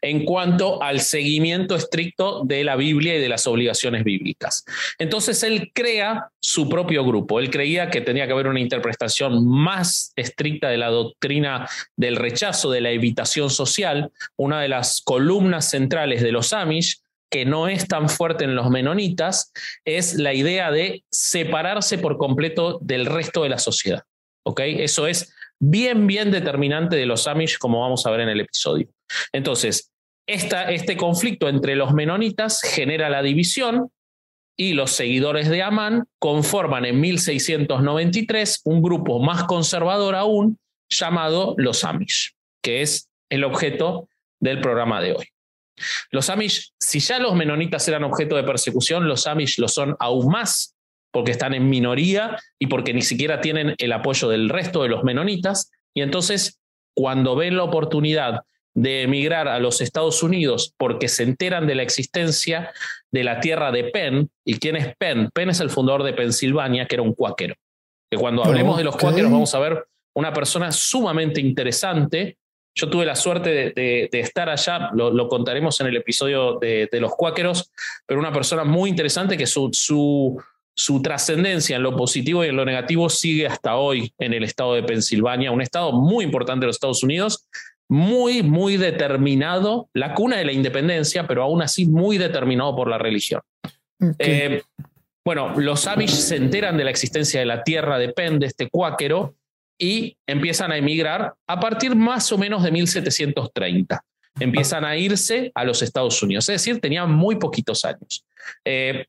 en 0.00 0.24
cuanto 0.24 0.82
al 0.82 1.00
seguimiento 1.00 1.74
estricto 1.74 2.42
de 2.44 2.64
la 2.64 2.76
Biblia 2.76 3.16
y 3.16 3.20
de 3.20 3.28
las 3.28 3.46
obligaciones 3.46 4.04
bíblicas. 4.04 4.64
Entonces 4.98 5.42
él 5.42 5.70
crea 5.74 6.30
su 6.40 6.68
propio 6.68 7.04
grupo. 7.04 7.40
Él 7.40 7.50
creía 7.50 7.90
que 7.90 8.00
tenía 8.00 8.26
que 8.26 8.32
haber 8.32 8.46
una 8.46 8.60
interpretación 8.60 9.46
más 9.46 10.12
estricta 10.16 10.68
de 10.68 10.78
la 10.78 10.88
doctrina 10.88 11.68
del 11.96 12.16
rechazo, 12.16 12.70
de 12.70 12.80
la 12.80 12.90
evitación 12.90 13.50
social. 13.50 14.10
Una 14.36 14.60
de 14.60 14.68
las 14.68 15.02
columnas 15.02 15.68
centrales 15.68 16.22
de 16.22 16.32
los 16.32 16.52
Amish 16.52 17.00
que 17.30 17.44
no 17.44 17.68
es 17.68 17.86
tan 17.86 18.08
fuerte 18.08 18.44
en 18.44 18.56
los 18.56 18.70
menonitas 18.70 19.52
es 19.84 20.14
la 20.14 20.34
idea 20.34 20.70
de 20.70 21.04
separarse 21.10 21.98
por 21.98 22.18
completo 22.18 22.78
del 22.82 23.06
resto 23.06 23.44
de 23.44 23.48
la 23.48 23.58
sociedad. 23.58 24.02
¿ok? 24.44 24.60
Eso 24.64 25.06
es 25.06 25.34
bien, 25.58 26.06
bien 26.06 26.30
determinante 26.30 26.96
de 26.96 27.06
los 27.06 27.26
Amish, 27.26 27.58
como 27.58 27.80
vamos 27.80 28.04
a 28.06 28.10
ver 28.10 28.20
en 28.20 28.28
el 28.28 28.40
episodio. 28.40 28.88
Entonces, 29.32 29.92
este 30.26 30.96
conflicto 30.96 31.48
entre 31.48 31.74
los 31.74 31.92
menonitas 31.92 32.60
genera 32.62 33.10
la 33.10 33.22
división 33.22 33.90
y 34.56 34.74
los 34.74 34.92
seguidores 34.92 35.48
de 35.48 35.62
Amán 35.62 36.04
conforman 36.18 36.84
en 36.84 37.00
1693 37.00 38.60
un 38.64 38.82
grupo 38.82 39.18
más 39.18 39.44
conservador 39.44 40.14
aún 40.14 40.58
llamado 40.88 41.54
los 41.56 41.84
Amish, 41.84 42.34
que 42.62 42.82
es 42.82 43.08
el 43.30 43.44
objeto 43.44 44.08
del 44.40 44.60
programa 44.60 45.00
de 45.00 45.12
hoy. 45.12 45.26
Los 46.10 46.30
Amish, 46.30 46.72
si 46.78 47.00
ya 47.00 47.18
los 47.18 47.34
menonitas 47.34 47.86
eran 47.88 48.04
objeto 48.04 48.36
de 48.36 48.44
persecución, 48.44 49.08
los 49.08 49.26
Amish 49.26 49.58
lo 49.58 49.68
son 49.68 49.96
aún 49.98 50.28
más 50.28 50.76
porque 51.12 51.32
están 51.32 51.54
en 51.54 51.68
minoría 51.68 52.38
y 52.58 52.66
porque 52.66 52.94
ni 52.94 53.02
siquiera 53.02 53.40
tienen 53.40 53.74
el 53.78 53.92
apoyo 53.92 54.28
del 54.28 54.48
resto 54.48 54.82
de 54.82 54.88
los 54.88 55.02
menonitas. 55.02 55.70
Y 55.94 56.02
entonces, 56.02 56.60
cuando 56.94 57.36
ven 57.36 57.56
la 57.56 57.64
oportunidad 57.64 58.42
de 58.74 59.02
emigrar 59.02 59.48
a 59.48 59.58
los 59.58 59.80
Estados 59.80 60.22
Unidos 60.22 60.72
porque 60.76 61.08
se 61.08 61.24
enteran 61.24 61.66
de 61.66 61.74
la 61.74 61.82
existencia 61.82 62.70
de 63.10 63.24
la 63.24 63.40
tierra 63.40 63.72
de 63.72 63.84
Penn, 63.84 64.30
¿y 64.44 64.58
quién 64.58 64.76
es 64.76 64.94
Penn? 64.96 65.30
Penn 65.34 65.50
es 65.50 65.60
el 65.60 65.70
fundador 65.70 66.04
de 66.04 66.12
Pensilvania, 66.12 66.86
que 66.86 66.94
era 66.94 67.02
un 67.02 67.14
cuáquero. 67.14 67.54
Que 68.08 68.16
cuando 68.16 68.44
hablemos 68.44 68.76
de 68.78 68.84
los 68.84 68.96
cuáqueros 68.96 69.30
vamos 69.30 69.54
a 69.54 69.58
ver 69.58 69.84
una 70.14 70.32
persona 70.32 70.72
sumamente 70.72 71.40
interesante 71.40 72.38
yo 72.80 72.88
tuve 72.88 73.04
la 73.04 73.14
suerte 73.14 73.72
de, 73.74 74.08
estar 74.12 74.48
allá, 74.48 74.90
lo, 74.94 75.28
contaremos 75.28 75.78
en 75.80 75.88
el 75.88 75.96
episodio 75.98 76.58
de, 76.58 76.88
los 76.92 77.14
cuáqueros, 77.14 77.70
pero 78.06 78.18
una 78.18 78.32
persona 78.32 78.64
muy 78.64 78.88
interesante 78.88 79.36
que 79.36 79.46
su, 79.46 79.68
su, 79.72 81.02
trascendencia 81.02 81.76
en 81.76 81.82
lo 81.82 81.94
positivo 81.94 82.42
y 82.42 82.48
en 82.48 82.56
lo 82.56 82.64
negativo 82.64 83.10
sigue 83.10 83.46
hasta 83.46 83.76
hoy 83.76 84.14
en 84.18 84.32
el 84.32 84.44
estado 84.44 84.74
de 84.74 84.82
Pensilvania, 84.82 85.52
un 85.52 85.60
estado 85.60 85.92
muy 85.92 86.24
importante 86.24 86.60
de 86.60 86.68
los 86.68 86.76
Estados 86.76 87.02
Unidos, 87.02 87.46
muy, 87.88 88.42
muy 88.42 88.78
determinado, 88.78 89.90
la 89.92 90.14
cuna 90.14 90.38
de 90.38 90.46
la 90.46 90.52
independencia, 90.52 91.26
pero 91.26 91.42
aún 91.42 91.60
así 91.60 91.86
muy 91.86 92.16
determinado 92.16 92.74
por 92.74 92.88
la 92.88 92.96
religión. 92.96 93.42
Eh, 94.18 94.62
bueno, 95.22 95.52
los 95.58 95.86
Amish 95.86 96.12
se 96.12 96.36
enteran 96.36 96.78
de 96.78 96.84
la 96.84 96.90
existencia 96.90 97.40
de 97.40 97.46
la 97.46 97.62
tierra 97.62 97.98
de 97.98 98.08
Penn, 98.08 98.38
de 98.38 98.46
este 98.46 98.70
cuáquero, 98.70 99.34
y 99.80 100.16
empiezan 100.26 100.70
a 100.70 100.76
emigrar 100.76 101.34
a 101.46 101.58
partir 101.58 101.96
más 101.96 102.30
o 102.30 102.38
menos 102.38 102.62
de 102.62 102.70
1730. 102.70 104.04
Empiezan 104.38 104.84
a 104.84 104.96
irse 104.96 105.50
a 105.54 105.64
los 105.64 105.82
Estados 105.82 106.22
Unidos, 106.22 106.48
es 106.48 106.62
decir, 106.62 106.80
tenían 106.80 107.10
muy 107.10 107.36
poquitos 107.36 107.84
años. 107.84 108.24
Eh, 108.64 109.06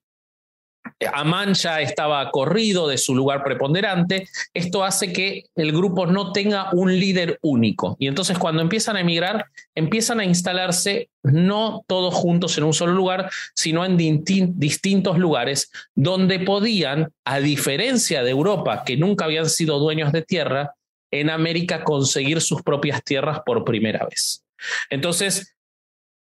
Amán 1.13 1.53
ya 1.53 1.81
estaba 1.81 2.29
corrido 2.31 2.87
de 2.87 2.97
su 2.97 3.15
lugar 3.15 3.43
preponderante. 3.43 4.27
Esto 4.53 4.83
hace 4.83 5.11
que 5.11 5.45
el 5.55 5.71
grupo 5.71 6.05
no 6.05 6.31
tenga 6.31 6.69
un 6.73 6.99
líder 6.99 7.39
único. 7.41 7.95
Y 7.99 8.07
entonces 8.07 8.37
cuando 8.37 8.61
empiezan 8.61 8.95
a 8.95 9.01
emigrar, 9.01 9.45
empiezan 9.75 10.19
a 10.19 10.25
instalarse 10.25 11.09
no 11.23 11.83
todos 11.87 12.13
juntos 12.13 12.57
en 12.57 12.63
un 12.63 12.73
solo 12.73 12.93
lugar, 12.93 13.29
sino 13.55 13.85
en 13.85 13.97
distintos 13.97 15.17
lugares 15.17 15.71
donde 15.95 16.39
podían, 16.39 17.11
a 17.25 17.39
diferencia 17.39 18.23
de 18.23 18.31
Europa, 18.31 18.83
que 18.85 18.97
nunca 18.97 19.25
habían 19.25 19.49
sido 19.49 19.79
dueños 19.79 20.11
de 20.11 20.21
tierra, 20.21 20.75
en 21.11 21.29
América 21.29 21.83
conseguir 21.83 22.41
sus 22.41 22.61
propias 22.61 23.03
tierras 23.03 23.41
por 23.45 23.65
primera 23.65 24.05
vez. 24.05 24.45
Entonces, 24.89 25.55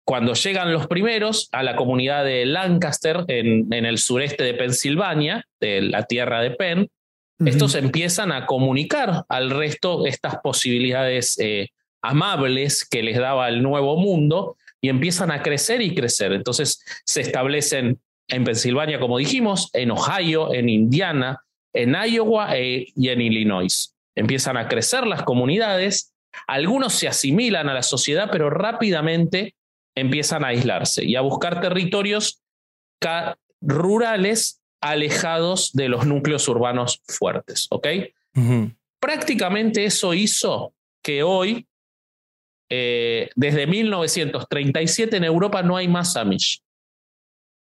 cuando 0.05 0.33
llegan 0.33 0.73
los 0.73 0.87
primeros 0.87 1.49
a 1.51 1.63
la 1.63 1.75
comunidad 1.75 2.25
de 2.25 2.45
Lancaster, 2.45 3.23
en, 3.27 3.71
el 3.73 3.97
sureste 3.97 4.43
de 4.43 4.53
Pensilvania, 4.53 5.45
de 5.59 5.81
la 5.81 6.03
tierra 6.03 6.41
de 6.41 6.51
Penn, 6.51 6.89
estos 7.45 7.75
empiezan 7.75 8.31
a 8.31 8.45
comunicar 8.45 9.25
al 9.27 9.49
resto 9.49 10.05
estas 10.05 10.37
posibilidades 10.37 11.37
eh, 11.39 11.69
amables 12.01 12.87
que 12.87 13.03
les 13.03 13.17
daba 13.17 13.49
el 13.49 13.61
nuevo 13.61 13.97
mundo 13.97 14.55
y 14.79 14.89
empiezan 14.89 15.31
a 15.31 15.41
crecer 15.41 15.81
y 15.81 15.95
crecer. 15.95 16.31
Entonces 16.31 16.83
se 17.05 17.21
establecen 17.21 17.99
en 18.27 18.43
Pensilvania, 18.43 18.99
como 18.99 19.17
dijimos, 19.17 19.69
en 19.73 19.91
Ohio, 19.91 20.53
en 20.53 20.69
Indiana, 20.69 21.41
en 21.73 21.95
Iowa 21.95 22.57
eh, 22.57 22.87
y 22.95 23.09
en 23.09 23.21
Illinois. 23.21 23.93
Empiezan 24.15 24.57
a 24.57 24.67
crecer 24.67 25.05
las 25.05 25.23
comunidades, 25.23 26.13
algunos 26.47 26.93
se 26.93 27.07
asimilan 27.07 27.67
a 27.67 27.73
la 27.73 27.83
sociedad, 27.83 28.29
pero 28.31 28.49
rápidamente 28.49 29.55
empiezan 29.95 30.43
a 30.43 30.49
aislarse 30.49 31.03
y 31.03 31.15
a 31.15 31.21
buscar 31.21 31.61
territorios 31.61 32.41
rurales 33.61 34.61
alejados 34.81 35.71
de 35.73 35.89
los 35.89 36.05
núcleos 36.05 36.47
urbanos 36.47 37.01
fuertes. 37.07 37.67
¿Ok? 37.69 37.87
Prácticamente 38.99 39.85
eso 39.85 40.13
hizo 40.13 40.73
que 41.01 41.23
hoy, 41.23 41.67
eh, 42.69 43.29
desde 43.35 43.67
1937 43.67 45.17
en 45.17 45.23
Europa 45.25 45.61
no 45.61 45.77
hay 45.77 45.87
más 45.87 46.15
Amish. 46.15 46.61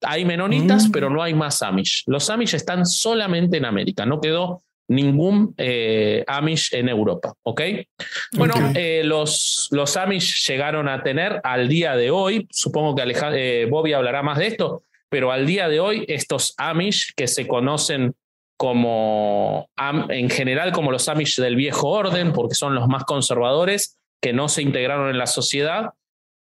Hay 0.03 0.25
menonitas, 0.25 0.87
mm. 0.87 0.91
pero 0.91 1.09
no 1.09 1.21
hay 1.21 1.33
más 1.33 1.61
Amish. 1.61 2.03
Los 2.07 2.29
Amish 2.29 2.55
están 2.55 2.85
solamente 2.85 3.57
en 3.57 3.65
América. 3.65 4.05
No 4.05 4.21
quedó 4.21 4.63
ningún 4.91 5.55
eh, 5.57 6.23
Amish 6.27 6.75
en 6.75 6.89
Europa, 6.89 7.33
¿ok? 7.43 7.61
Bueno, 8.33 8.53
eh, 8.75 9.01
los, 9.05 9.69
los 9.71 9.95
Amish 9.95 10.45
llegaron 10.47 10.89
a 10.89 11.01
tener 11.01 11.39
al 11.43 11.69
día 11.69 11.95
de 11.95 12.11
hoy, 12.11 12.47
supongo 12.51 12.93
que 12.93 13.03
eh, 13.33 13.67
Bobby 13.69 13.93
hablará 13.93 14.21
más 14.21 14.37
de 14.37 14.47
esto, 14.47 14.83
pero 15.09 15.31
al 15.31 15.45
día 15.45 15.69
de 15.69 15.79
hoy 15.79 16.05
estos 16.09 16.53
Amish 16.57 17.13
que 17.15 17.27
se 17.27 17.47
conocen 17.47 18.13
como 18.57 19.69
en 20.09 20.29
general 20.29 20.71
como 20.71 20.91
los 20.91 21.07
Amish 21.07 21.37
del 21.37 21.55
viejo 21.55 21.87
orden, 21.87 22.33
porque 22.33 22.55
son 22.55 22.75
los 22.75 22.87
más 22.87 23.05
conservadores, 23.05 23.97
que 24.21 24.33
no 24.33 24.49
se 24.49 24.61
integraron 24.61 25.09
en 25.09 25.17
la 25.17 25.25
sociedad, 25.25 25.91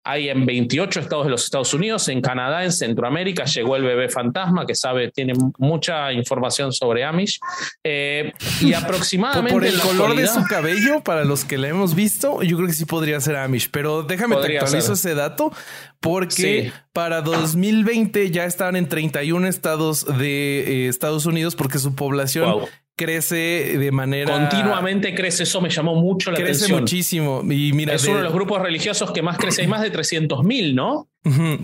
hay 0.08 0.30
en 0.30 0.46
28 0.46 1.00
estados 1.00 1.26
de 1.26 1.30
los 1.30 1.44
Estados 1.44 1.74
Unidos, 1.74 2.08
en 2.08 2.22
Canadá, 2.22 2.64
en 2.64 2.72
Centroamérica, 2.72 3.44
llegó 3.44 3.76
el 3.76 3.82
bebé 3.82 4.08
fantasma, 4.08 4.64
que 4.64 4.74
sabe, 4.74 5.10
tiene 5.10 5.34
mucha 5.58 6.14
información 6.14 6.72
sobre 6.72 7.04
Amish. 7.04 7.38
Eh, 7.84 8.32
y 8.62 8.72
aproximadamente. 8.74 9.52
Por 9.52 9.66
el 9.66 9.78
color 9.78 10.16
de 10.16 10.26
su 10.26 10.42
cabello, 10.44 11.04
para 11.04 11.24
los 11.24 11.44
que 11.44 11.58
la 11.58 11.68
hemos 11.68 11.94
visto, 11.94 12.42
yo 12.42 12.56
creo 12.56 12.68
que 12.68 12.72
sí 12.72 12.86
podría 12.86 13.20
ser 13.20 13.36
Amish, 13.36 13.68
pero 13.70 14.02
déjame 14.02 14.36
te 14.36 14.58
actualizo 14.58 14.94
ese 14.94 15.14
dato, 15.14 15.52
porque 16.00 16.72
para 16.94 17.20
2020 17.20 18.30
ya 18.30 18.46
estaban 18.46 18.76
en 18.76 18.88
31 18.88 19.46
estados 19.46 20.06
de 20.06 20.86
eh, 20.86 20.88
Estados 20.88 21.26
Unidos, 21.26 21.54
porque 21.54 21.78
su 21.78 21.94
población 21.94 22.64
crece 22.98 23.78
de 23.78 23.90
manera. 23.92 24.34
Continuamente 24.34 25.14
crece, 25.14 25.44
eso 25.44 25.62
me 25.62 25.70
llamó 25.70 25.94
mucho 25.94 26.30
la 26.30 26.36
atención. 26.36 26.68
Crece 26.68 26.80
muchísimo. 26.80 27.42
Y 27.50 27.72
mira, 27.72 27.94
es 27.94 28.04
uno 28.06 28.18
de 28.18 28.24
los 28.24 28.34
grupos 28.34 28.60
religiosos 28.60 29.12
que 29.12 29.22
más 29.22 29.38
crece. 29.38 29.62
Hay 29.62 29.68
más 29.68 29.80
de 29.80 29.90
300 29.90 30.44
mil, 30.44 30.74
¿no? 30.74 31.08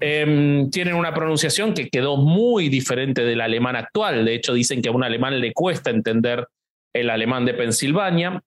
Em, 0.00 0.70
tienen 0.70 0.94
una 0.94 1.14
pronunciación 1.14 1.74
que 1.74 1.88
quedó 1.88 2.16
muy 2.16 2.68
diferente 2.68 3.24
del 3.24 3.40
alemán 3.40 3.76
actual. 3.76 4.24
De 4.24 4.34
hecho, 4.34 4.54
dicen 4.54 4.82
que 4.82 4.88
a 4.88 4.92
un 4.92 5.04
alemán 5.04 5.40
le 5.40 5.52
cuesta 5.52 5.90
entender 5.90 6.46
el 6.92 7.10
alemán 7.10 7.44
de 7.44 7.54
Pensilvania. 7.54 8.42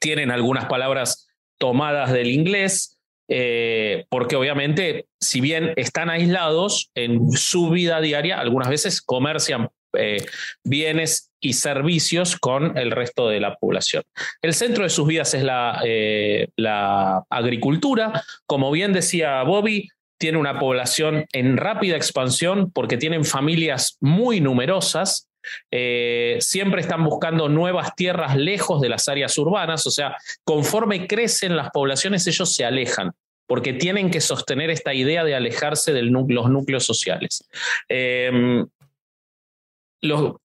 Tienen 0.00 0.30
algunas 0.30 0.66
palabras 0.66 1.28
tomadas 1.58 2.12
del 2.12 2.28
inglés, 2.28 2.98
eh, 3.28 4.04
porque 4.08 4.36
obviamente, 4.36 5.06
si 5.20 5.40
bien 5.40 5.72
están 5.76 6.10
aislados 6.10 6.90
en 6.94 7.30
su 7.30 7.70
vida 7.70 8.00
diaria, 8.00 8.40
algunas 8.40 8.68
veces 8.68 9.00
comercian 9.00 9.68
eh, 9.96 10.24
bienes 10.64 11.30
y 11.38 11.52
servicios 11.52 12.36
con 12.36 12.78
el 12.78 12.90
resto 12.90 13.28
de 13.28 13.40
la 13.40 13.56
población. 13.56 14.04
El 14.40 14.54
centro 14.54 14.84
de 14.84 14.90
sus 14.90 15.06
vidas 15.06 15.34
es 15.34 15.42
la, 15.42 15.82
eh, 15.84 16.48
la 16.56 17.24
agricultura. 17.28 18.22
Como 18.46 18.70
bien 18.70 18.92
decía 18.92 19.42
Bobby, 19.42 19.88
tiene 20.22 20.38
una 20.38 20.60
población 20.60 21.26
en 21.32 21.56
rápida 21.56 21.96
expansión 21.96 22.70
porque 22.70 22.96
tienen 22.96 23.24
familias 23.24 23.96
muy 23.98 24.40
numerosas. 24.40 25.28
Eh, 25.72 26.36
siempre 26.38 26.80
están 26.80 27.02
buscando 27.02 27.48
nuevas 27.48 27.96
tierras 27.96 28.36
lejos 28.36 28.80
de 28.80 28.88
las 28.88 29.08
áreas 29.08 29.36
urbanas, 29.36 29.84
o 29.84 29.90
sea, 29.90 30.16
conforme 30.44 31.08
crecen 31.08 31.56
las 31.56 31.70
poblaciones, 31.70 32.24
ellos 32.28 32.54
se 32.54 32.64
alejan 32.64 33.10
porque 33.48 33.72
tienen 33.72 34.12
que 34.12 34.20
sostener 34.20 34.70
esta 34.70 34.94
idea 34.94 35.24
de 35.24 35.34
alejarse 35.34 35.92
de 35.92 36.02
los 36.02 36.48
núcleos 36.48 36.86
sociales. 36.86 37.44
Em, 37.88 38.64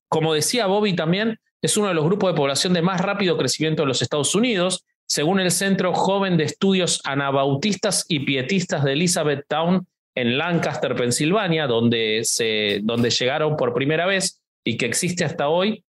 como 0.10 0.34
decía 0.34 0.66
Bobby 0.66 0.96
también, 0.96 1.40
es 1.62 1.78
uno 1.78 1.90
de 1.90 1.94
los 1.94 2.06
grupos 2.06 2.32
de 2.32 2.38
población 2.38 2.74
de 2.74 2.82
más 2.82 3.00
rápido 3.00 3.38
crecimiento 3.38 3.84
de 3.84 3.90
los 3.90 4.02
Estados 4.02 4.34
Unidos 4.34 4.88
según 5.08 5.39
el 5.39 5.52
Centro 5.52 5.93
Joven 5.93 6.38
de 6.38 6.43
Estudios 6.43 7.02
Anabautistas 7.06 8.06
y 8.10 8.20
Pietistas 8.20 8.84
de 8.84 8.93
Elizabethtown 8.93 9.88
en 10.15 10.38
Lancaster, 10.38 10.96
Pensilvania, 10.96 11.67
donde, 11.67 12.22
se, 12.24 12.80
donde 12.84 13.10
llegaron 13.10 13.56
por 13.56 13.74
primera 13.74 14.06
vez 14.06 14.41
y 14.65 14.78
que 14.78 14.86
existe 14.86 15.24
hasta 15.24 15.48
hoy. 15.48 15.84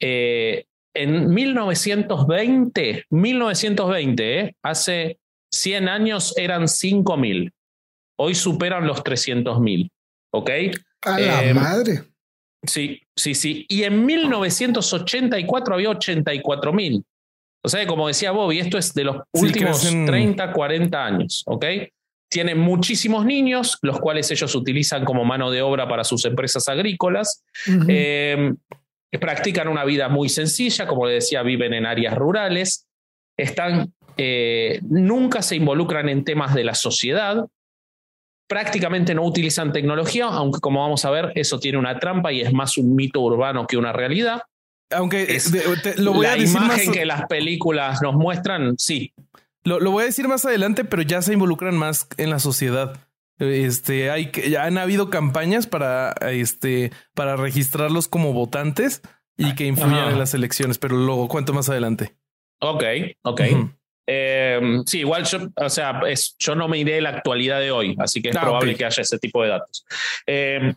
Eh, 0.00 0.66
en 0.94 1.32
1920, 1.32 3.04
1920, 3.10 4.40
eh, 4.40 4.56
hace 4.62 5.18
100 5.52 5.88
años 5.88 6.36
eran 6.36 6.62
5.000. 6.64 7.52
Hoy 8.18 8.34
superan 8.34 8.86
los 8.86 9.02
300.000. 9.02 9.90
¿Ok? 10.32 10.50
A 11.02 11.20
la 11.20 11.44
eh, 11.44 11.54
madre. 11.54 12.02
Sí, 12.66 13.00
sí, 13.16 13.34
sí. 13.34 13.64
Y 13.68 13.84
en 13.84 14.04
1984 14.04 15.74
había 15.74 15.90
84.000. 15.90 17.04
O 17.62 17.68
sea, 17.68 17.86
como 17.86 18.06
decía 18.06 18.30
Bobby, 18.30 18.60
esto 18.60 18.78
es 18.78 18.94
de 18.94 19.04
los 19.04 19.16
últimos 19.32 19.82
30, 19.82 20.52
40 20.52 21.04
años, 21.04 21.42
¿ok? 21.46 21.64
Tienen 22.30 22.58
muchísimos 22.58 23.24
niños, 23.24 23.78
los 23.82 23.98
cuales 23.98 24.30
ellos 24.30 24.54
utilizan 24.54 25.04
como 25.04 25.24
mano 25.24 25.50
de 25.50 25.62
obra 25.62 25.88
para 25.88 26.04
sus 26.04 26.24
empresas 26.24 26.68
agrícolas. 26.68 27.42
Em, 27.88 28.56
practican 29.20 29.66
una 29.66 29.84
vida 29.84 30.08
muy 30.08 30.28
sencilla, 30.28 30.86
como 30.86 31.06
le 31.06 31.14
decía, 31.14 31.42
viven 31.42 31.72
en 31.72 31.86
áreas 31.86 32.14
rurales. 32.14 32.86
Están, 33.36 33.94
eh, 34.16 34.80
nunca 34.82 35.42
se 35.42 35.56
involucran 35.56 36.08
en 36.08 36.24
temas 36.24 36.54
de 36.54 36.64
la 36.64 36.74
sociedad. 36.74 37.46
Prácticamente 38.46 39.14
no 39.14 39.24
utilizan 39.24 39.72
tecnología, 39.72 40.26
aunque 40.26 40.60
como 40.60 40.80
vamos 40.80 41.04
a 41.04 41.10
ver, 41.10 41.32
eso 41.34 41.58
tiene 41.58 41.78
una 41.78 41.98
trampa 41.98 42.32
y 42.32 42.42
es 42.42 42.52
más 42.52 42.76
un 42.76 42.94
mito 42.94 43.20
urbano 43.20 43.66
que 43.66 43.78
una 43.78 43.92
realidad. 43.92 44.42
Aunque 44.90 45.34
es, 45.34 45.52
lo 45.98 46.12
voy 46.14 46.26
la 46.26 46.32
a 46.32 46.36
decir 46.36 46.56
imagen 46.56 46.92
que 46.92 47.04
las 47.04 47.26
películas 47.26 48.00
nos 48.02 48.14
muestran, 48.14 48.78
sí. 48.78 49.12
Lo, 49.64 49.80
lo, 49.80 49.90
voy 49.90 50.04
a 50.04 50.06
decir 50.06 50.28
más 50.28 50.44
adelante, 50.44 50.84
pero 50.84 51.02
ya 51.02 51.20
se 51.20 51.34
involucran 51.34 51.76
más 51.76 52.08
en 52.16 52.30
la 52.30 52.38
sociedad. 52.38 52.98
Este, 53.38 54.10
hay 54.10 54.30
que, 54.30 54.50
ya 54.50 54.64
han 54.64 54.78
habido 54.78 55.10
campañas 55.10 55.66
para, 55.66 56.12
este, 56.30 56.90
para 57.14 57.36
registrarlos 57.36 58.08
como 58.08 58.32
votantes 58.32 59.02
y 59.36 59.54
que 59.54 59.66
influyan 59.66 60.10
en 60.10 60.18
las 60.18 60.34
elecciones, 60.34 60.78
pero 60.78 60.96
luego 60.96 61.28
cuento 61.28 61.52
más 61.52 61.68
adelante. 61.68 62.16
Ok, 62.60 62.82
ok. 63.22 63.40
Em, 64.10 64.84
sí, 64.84 65.00
igual 65.00 65.24
yo, 65.24 65.38
o 65.54 65.68
sea, 65.68 66.00
es, 66.08 66.34
yo 66.38 66.54
no 66.56 66.66
me 66.66 66.78
iré 66.78 67.00
la 67.00 67.10
actualidad 67.10 67.60
de 67.60 67.70
hoy, 67.70 67.94
así 67.98 68.20
que 68.20 68.30
es 68.30 68.36
ah, 68.36 68.40
probable 68.40 68.74
que 68.74 68.84
haya 68.84 69.02
ese 69.02 69.18
tipo 69.18 69.42
de 69.42 69.50
datos. 69.50 69.84
Eh, 70.26 70.74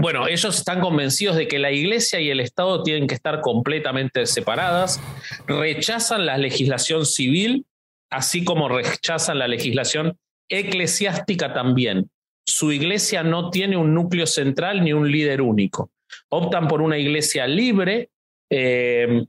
bueno, 0.00 0.26
ellos 0.26 0.56
están 0.56 0.80
convencidos 0.80 1.36
de 1.36 1.46
que 1.46 1.58
la 1.58 1.70
iglesia 1.70 2.20
y 2.20 2.30
el 2.30 2.40
Estado 2.40 2.82
tienen 2.82 3.06
que 3.06 3.14
estar 3.14 3.40
completamente 3.40 4.26
separadas, 4.26 5.00
rechazan 5.46 6.26
la 6.26 6.36
legislación 6.36 7.06
civil, 7.06 7.66
así 8.10 8.44
como 8.44 8.68
rechazan 8.68 9.38
la 9.38 9.48
legislación 9.48 10.18
eclesiástica 10.48 11.52
también. 11.52 12.10
Su 12.46 12.72
iglesia 12.72 13.22
no 13.22 13.50
tiene 13.50 13.76
un 13.76 13.94
núcleo 13.94 14.26
central 14.26 14.84
ni 14.84 14.92
un 14.92 15.10
líder 15.10 15.40
único. 15.40 15.90
Optan 16.28 16.68
por 16.68 16.82
una 16.82 16.98
iglesia 16.98 17.46
libre 17.46 18.10
eh, 18.50 19.24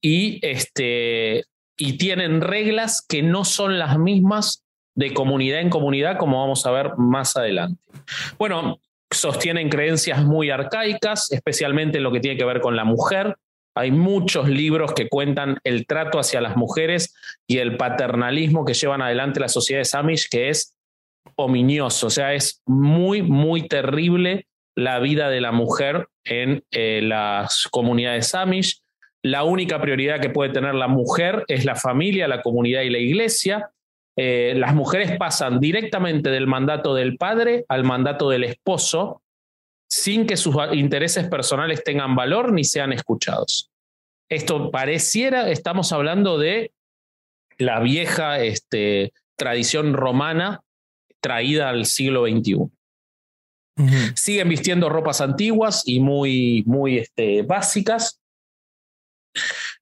y, 0.00 0.38
este, 0.46 1.44
y 1.76 1.96
tienen 1.98 2.40
reglas 2.40 3.04
que 3.06 3.22
no 3.22 3.44
son 3.44 3.78
las 3.78 3.98
mismas 3.98 4.64
de 4.94 5.12
comunidad 5.12 5.60
en 5.60 5.70
comunidad, 5.70 6.18
como 6.18 6.40
vamos 6.40 6.66
a 6.66 6.70
ver 6.70 6.96
más 6.96 7.36
adelante. 7.36 7.80
Bueno, 8.38 8.80
sostienen 9.14 9.68
creencias 9.68 10.24
muy 10.24 10.50
arcaicas, 10.50 11.30
especialmente 11.32 11.98
en 11.98 12.04
lo 12.04 12.12
que 12.12 12.20
tiene 12.20 12.36
que 12.36 12.44
ver 12.44 12.60
con 12.60 12.76
la 12.76 12.84
mujer. 12.84 13.36
Hay 13.76 13.90
muchos 13.90 14.48
libros 14.48 14.92
que 14.92 15.08
cuentan 15.08 15.58
el 15.64 15.86
trato 15.86 16.18
hacia 16.18 16.40
las 16.40 16.56
mujeres 16.56 17.14
y 17.46 17.58
el 17.58 17.76
paternalismo 17.76 18.64
que 18.64 18.74
llevan 18.74 19.02
adelante 19.02 19.40
las 19.40 19.52
sociedades 19.52 19.94
Amish, 19.94 20.28
que 20.28 20.48
es 20.48 20.76
ominioso, 21.36 22.06
o 22.06 22.10
sea, 22.10 22.34
es 22.34 22.62
muy, 22.66 23.22
muy 23.22 23.66
terrible 23.66 24.46
la 24.76 24.98
vida 25.00 25.28
de 25.28 25.40
la 25.40 25.52
mujer 25.52 26.08
en 26.24 26.64
eh, 26.70 27.00
las 27.02 27.68
comunidades 27.70 28.34
Amish. 28.34 28.80
La 29.22 29.42
única 29.44 29.80
prioridad 29.80 30.20
que 30.20 30.30
puede 30.30 30.52
tener 30.52 30.74
la 30.74 30.88
mujer 30.88 31.44
es 31.48 31.64
la 31.64 31.74
familia, 31.74 32.28
la 32.28 32.42
comunidad 32.42 32.82
y 32.82 32.90
la 32.90 32.98
iglesia. 32.98 33.70
Eh, 34.16 34.54
las 34.56 34.74
mujeres 34.74 35.16
pasan 35.18 35.58
directamente 35.58 36.30
del 36.30 36.46
mandato 36.46 36.94
del 36.94 37.16
padre 37.16 37.64
al 37.68 37.84
mandato 37.84 38.30
del 38.30 38.44
esposo 38.44 39.22
sin 39.88 40.26
que 40.26 40.36
sus 40.36 40.56
intereses 40.72 41.28
personales 41.28 41.82
tengan 41.84 42.14
valor 42.14 42.52
ni 42.52 42.64
sean 42.64 42.92
escuchados. 42.92 43.70
Esto 44.28 44.70
pareciera, 44.70 45.50
estamos 45.50 45.92
hablando 45.92 46.38
de 46.38 46.72
la 47.58 47.80
vieja 47.80 48.40
este, 48.40 49.12
tradición 49.36 49.94
romana 49.94 50.62
traída 51.20 51.68
al 51.68 51.86
siglo 51.86 52.26
XXI. 52.26 52.70
Siguen 54.14 54.48
vistiendo 54.48 54.88
ropas 54.88 55.20
antiguas 55.20 55.82
y 55.86 55.98
muy, 55.98 56.62
muy 56.66 56.98
este, 56.98 57.42
básicas. 57.42 58.20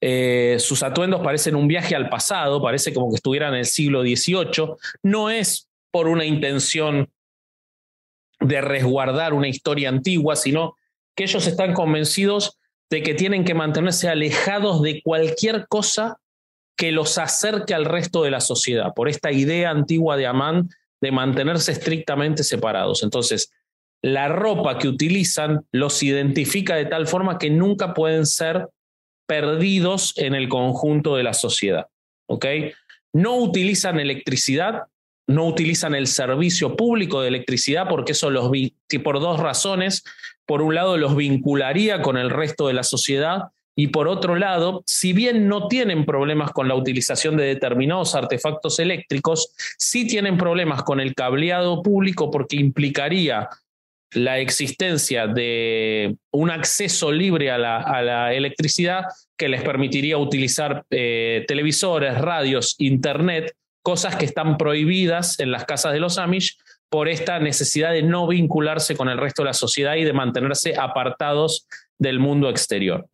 Eh, 0.05 0.57
sus 0.59 0.83
atuendos 0.83 1.21
parecen 1.21 1.55
un 1.55 1.69
viaje 1.69 1.95
al 1.95 2.09
pasado, 2.09 2.61
parece 2.61 2.93
como 2.93 3.09
que 3.09 3.17
estuvieran 3.17 3.55
en 3.55 3.61
el 3.61 3.67
siglo 3.67 4.03
XVIII. 4.03 4.75
No 5.05 5.31
es 5.31 5.69
por 5.93 6.09
una 6.09 6.25
intención 6.25 7.09
de 8.41 8.61
resguardar 8.61 9.33
una 9.33 9.47
historia 9.47 9.89
antigua, 9.89 10.35
sino 10.35 10.77
que 11.15 11.23
ellos 11.23 11.47
están 11.47 11.73
convencidos 11.73 12.59
de 12.91 13.05
que 13.05 13.15
tienen 13.15 13.45
que 13.45 13.55
mantenerse 13.55 14.09
alejados 14.09 14.83
de 14.83 15.03
cualquier 15.03 15.69
cosa 15.69 16.19
que 16.77 16.91
los 16.91 17.17
acerque 17.19 17.73
al 17.73 17.85
resto 17.85 18.25
de 18.25 18.33
la 18.33 18.41
sociedad, 18.41 18.95
por 18.95 19.09
esta 19.09 19.31
idea 19.31 19.71
antigua 19.71 20.17
de 20.17 20.27
Amán 20.27 20.69
de 21.01 21.13
mantenerse 21.13 21.71
estrictamente 21.71 22.43
separados. 22.43 23.05
Entonces, 23.05 23.53
la 24.03 24.27
ropa 24.27 24.79
que 24.79 24.89
utilizan 24.89 25.65
los 25.71 26.03
identifica 26.03 26.75
de 26.75 26.87
tal 26.87 27.07
forma 27.07 27.39
que 27.39 27.51
nunca 27.51 27.95
pueden 27.95 28.27
ser 28.27 28.69
perdidos 29.33 30.13
en 30.19 30.35
el 30.35 30.47
conjunto 30.47 31.17
de 31.17 31.23
la 31.23 31.33
sociedad. 31.33 31.87
No 33.15 33.37
utilizan 33.37 33.99
electricidad, 33.99 34.83
no 35.27 35.47
utilizan 35.47 35.95
el 35.95 36.07
servicio 36.07 36.77
público 36.77 37.23
de 37.23 37.29
electricidad 37.29 37.89
porque 37.89 38.13
eso 38.13 38.29
los 38.29 38.51
por 39.03 39.21
dos 39.21 39.41
razones. 39.41 40.05
Por 40.45 40.61
un 40.61 40.75
lado, 40.75 40.99
los 40.99 41.17
vincularía 41.17 42.03
con 42.03 42.19
el 42.19 42.29
resto 42.29 42.67
de 42.67 42.75
la 42.75 42.83
sociedad 42.83 43.45
y 43.75 43.87
por 43.87 44.07
otro 44.07 44.37
lado, 44.37 44.83
si 44.87 45.15
bien 45.15 45.49
no 45.49 45.67
tienen 45.69 46.05
problemas 46.05 46.51
con 46.51 46.69
la 46.69 46.75
utilización 46.75 47.39
de 47.39 47.45
determinados 47.45 48.15
artefactos 48.15 48.79
eléctricos, 48.81 49.55
sí 49.79 50.07
tienen 50.07 50.37
problemas 50.37 50.83
con 50.83 51.01
el 51.01 51.15
cableado 51.15 51.83
público 51.83 52.31
porque 52.31 52.57
implicaría 52.57 53.49
la 54.15 54.39
existencia 54.39 55.27
de 55.27 56.17
un 56.31 56.51
acceso 56.51 57.11
libre 57.11 57.51
a 57.51 57.59
la, 57.59 58.35
electricidad 58.35 59.05
que 59.37 59.49
les 59.49 59.63
permitiría 59.63 60.19
utilizar 60.19 60.85
eh, 60.91 61.45
televisores, 61.49 62.19
radios, 62.19 62.75
internet, 62.79 63.55
cosas 63.83 64.17
que 64.17 64.25
están 64.25 64.57
prohibidas 64.59 65.41
en 65.41 65.51
las 65.51 65.65
casas 65.65 65.93
de 65.93 66.01
los 66.01 66.19
Amish 66.19 66.57
por 66.89 67.09
esta 67.09 67.39
necesidad 67.39 67.93
de 67.93 68.03
no 68.03 68.27
vincularse 68.27 68.97
con 68.97 69.09
el 69.09 69.19
resto 69.19 69.43
de 69.43 69.47
la 69.47 69.55
sociedad 69.55 69.97
y 69.97 70.05
de 70.05 70.13
mantenerse 70.13 70.77
apartados 70.79 71.67
del 71.99 72.19
mundo 72.19 72.51
exterior. 72.51 73.07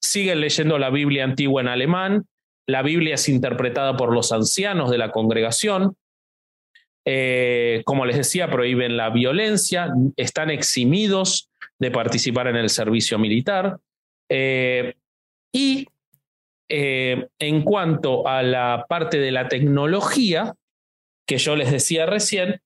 Siguen 0.00 0.40
leyendo 0.40 0.78
la 0.78 0.88
Biblia 0.88 1.24
antigua 1.24 1.60
en 1.60 1.68
alemán. 1.68 2.24
La 2.66 2.82
Biblia 2.82 3.16
es 3.16 3.28
interpretada 3.28 3.96
por 3.96 4.14
los 4.14 4.32
ancianos 4.32 4.90
de 4.90 4.98
la 4.98 5.10
congregación. 5.10 5.94
Eh, 7.04 7.82
como 7.84 8.06
les 8.06 8.16
decía, 8.16 8.50
prohíben 8.50 8.96
la 8.96 9.10
violencia, 9.10 9.92
están 10.16 10.50
eximidos 10.50 11.50
de 11.78 11.90
participar 11.90 12.46
en 12.46 12.56
el 12.56 12.70
servicio 12.70 13.18
militar. 13.18 13.78
Eh, 14.28 14.94
y 15.52 15.86
eh, 16.68 17.28
en 17.38 17.62
cuanto 17.62 18.26
a 18.26 18.42
la 18.42 18.86
parte 18.88 19.18
de 19.18 19.32
la 19.32 19.48
tecnología, 19.48 20.54
que 21.26 21.38
yo 21.38 21.56
les 21.56 21.70
decía 21.70 22.06
recién, 22.06 22.60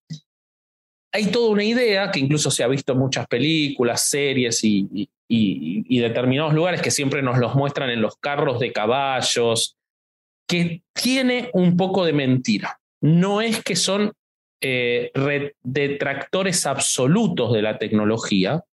hay 1.13 1.27
toda 1.27 1.51
una 1.51 1.65
idea 1.65 2.11
que 2.11 2.21
incluso 2.21 2.51
se 2.51 2.63
ha 2.63 2.69
visto 2.69 2.93
en 2.93 2.99
muchas 2.99 3.27
películas, 3.27 4.09
series 4.09 4.63
y, 4.63 5.09
determinados 5.89 6.55
lugares 6.55 6.83
que 6.83 6.91
siempre 6.91 7.23
nos 7.23 7.39
los 7.39 7.55
muestran 7.55 7.91
en 7.91 8.03
los 8.03 8.17
carros 8.19 8.61
de 8.61 8.73
caballos, 8.73 9.77
que 10.47 10.83
tiene 10.93 11.51
un 11.55 11.77
poco 11.77 12.05
de 12.05 12.13
mentira. 12.13 12.79
No 13.01 13.41
es 13.41 13.63
que 13.65 13.77
son 13.77 14.13
eh, 14.61 15.13
detractores 15.63 16.67
absolutos 16.67 17.53
de 17.53 17.63
la 17.63 17.79
tecnología, 17.79 18.65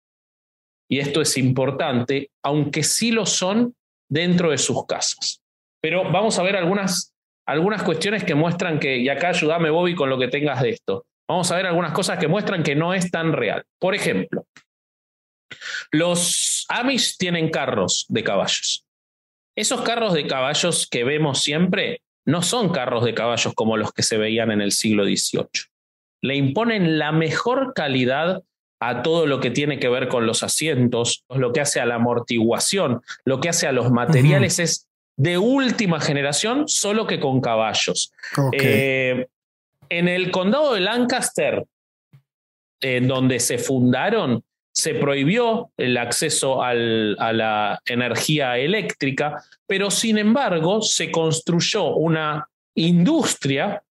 y 0.89 0.99
esto 0.99 1.21
es 1.21 1.37
importante, 1.37 2.29
aunque 2.43 2.83
sí 2.83 3.11
lo 3.11 3.25
son 3.25 3.75
dentro 4.09 4.51
de 4.51 4.57
sus 4.57 4.85
casas. 4.85 5.41
Pero 5.81 6.09
vamos 6.11 6.37
a 6.37 6.43
ver 6.43 6.55
algunas, 6.55 7.13
algunas 7.47 7.83
cuestiones 7.83 8.23
que 8.23 8.35
muestran 8.35 8.79
que, 8.79 8.97
y 8.97 9.09
acá 9.09 9.29
ayúdame 9.29 9.69
Bobby 9.69 9.95
con 9.95 10.09
lo 10.09 10.19
que 10.19 10.27
tengas 10.27 10.61
de 10.61 10.69
esto, 10.69 11.05
vamos 11.27 11.51
a 11.51 11.55
ver 11.55 11.65
algunas 11.65 11.93
cosas 11.93 12.19
que 12.19 12.27
muestran 12.27 12.63
que 12.63 12.75
no 12.75 12.93
es 12.93 13.09
tan 13.09 13.33
real. 13.33 13.65
Por 13.79 13.95
ejemplo, 13.95 14.45
los 15.91 16.65
Amish 16.69 17.17
tienen 17.17 17.49
carros 17.49 18.05
de 18.09 18.23
caballos. 18.23 18.85
Esos 19.55 19.81
carros 19.81 20.13
de 20.13 20.27
caballos 20.27 20.87
que 20.87 21.03
vemos 21.03 21.43
siempre 21.43 22.01
no 22.25 22.41
son 22.41 22.69
carros 22.69 23.03
de 23.03 23.13
caballos 23.13 23.53
como 23.53 23.77
los 23.77 23.91
que 23.91 24.03
se 24.03 24.17
veían 24.17 24.51
en 24.51 24.61
el 24.61 24.71
siglo 24.71 25.03
XVIII. 25.03 25.72
Le 26.23 26.35
imponen 26.35 26.97
la 26.97 27.11
mejor 27.11 27.73
calidad 27.75 28.41
a 28.79 29.03
todo 29.03 29.27
lo 29.27 29.39
que 29.39 29.51
tiene 29.51 29.77
que 29.79 29.89
ver 29.89 30.07
con 30.07 30.25
los 30.25 30.41
asientos, 30.41 31.23
lo 31.29 31.53
que 31.53 31.61
hace 31.61 31.79
a 31.79 31.85
la 31.85 31.95
amortiguación, 31.95 33.01
lo 33.25 33.39
que 33.39 33.49
hace 33.49 33.67
a 33.67 33.71
los 33.71 33.91
materiales 33.91 34.59
es 34.59 34.87
de 35.15 35.37
última 35.37 35.99
generación, 35.99 36.67
solo 36.67 37.05
que 37.05 37.19
con 37.19 37.39
caballos. 37.39 38.11
Eh, 38.53 39.27
en 39.89 40.07
el 40.07 40.31
condado 40.31 40.73
de 40.73 40.81
Lancaster, 40.81 41.65
en 42.81 43.07
donde 43.07 43.39
se 43.39 43.57
fundaron, 43.57 44.43
se 44.73 44.95
prohibió 44.95 45.69
el 45.77 45.97
acceso 45.97 46.63
a 46.63 46.73
la 46.73 47.79
energía 47.85 48.57
eléctrica, 48.57 49.43
pero 49.67 49.91
sin 49.91 50.17
embargo 50.17 50.81
se 50.81 51.11
construyó 51.11 51.95
una 51.95 52.49
industria 52.75 53.83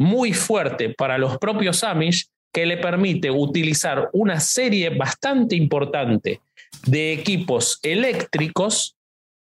muy 0.00 0.32
fuerte 0.32 0.94
para 0.94 1.18
los 1.18 1.36
propios 1.36 1.84
Amish 1.84 2.26
que 2.54 2.64
le 2.64 2.78
permite 2.78 3.30
utilizar 3.30 4.08
una 4.14 4.40
serie 4.40 4.88
bastante 4.88 5.56
importante 5.56 6.40
de 6.86 7.12
equipos 7.12 7.78
eléctricos, 7.82 8.96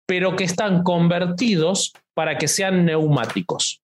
pero 0.05 0.35
que 0.35 0.43
están 0.43 0.83
convertidos 0.83 1.93
para 2.13 2.37
que 2.37 2.47
sean 2.47 2.85
neumáticos. 2.85 3.81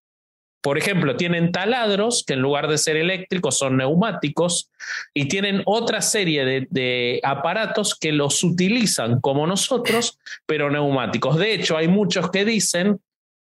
Por 0.62 0.78
ejemplo, 0.78 1.16
tienen 1.16 1.52
taladros 1.52 2.24
que 2.24 2.34
en 2.34 2.42
lugar 2.42 2.68
de 2.68 2.78
ser 2.78 2.98
eléctricos 2.98 3.58
son 3.58 3.78
neumáticos 3.78 4.70
y 5.16 5.28
tienen 5.28 5.64
otra 5.66 6.02
serie 6.02 6.68
de, 6.70 7.20
aparatos 7.24 7.96
que 7.96 8.12
los 8.12 8.44
utilizan 8.44 9.22
como 9.22 9.48
nosotros, 9.48 10.20
pero 10.46 10.70
neumáticos. 10.70 11.38
De 11.38 11.56
hecho, 11.56 11.78
hay 11.78 11.88
muchos 11.88 12.30
que 12.30 12.46
dicen 12.46 13.00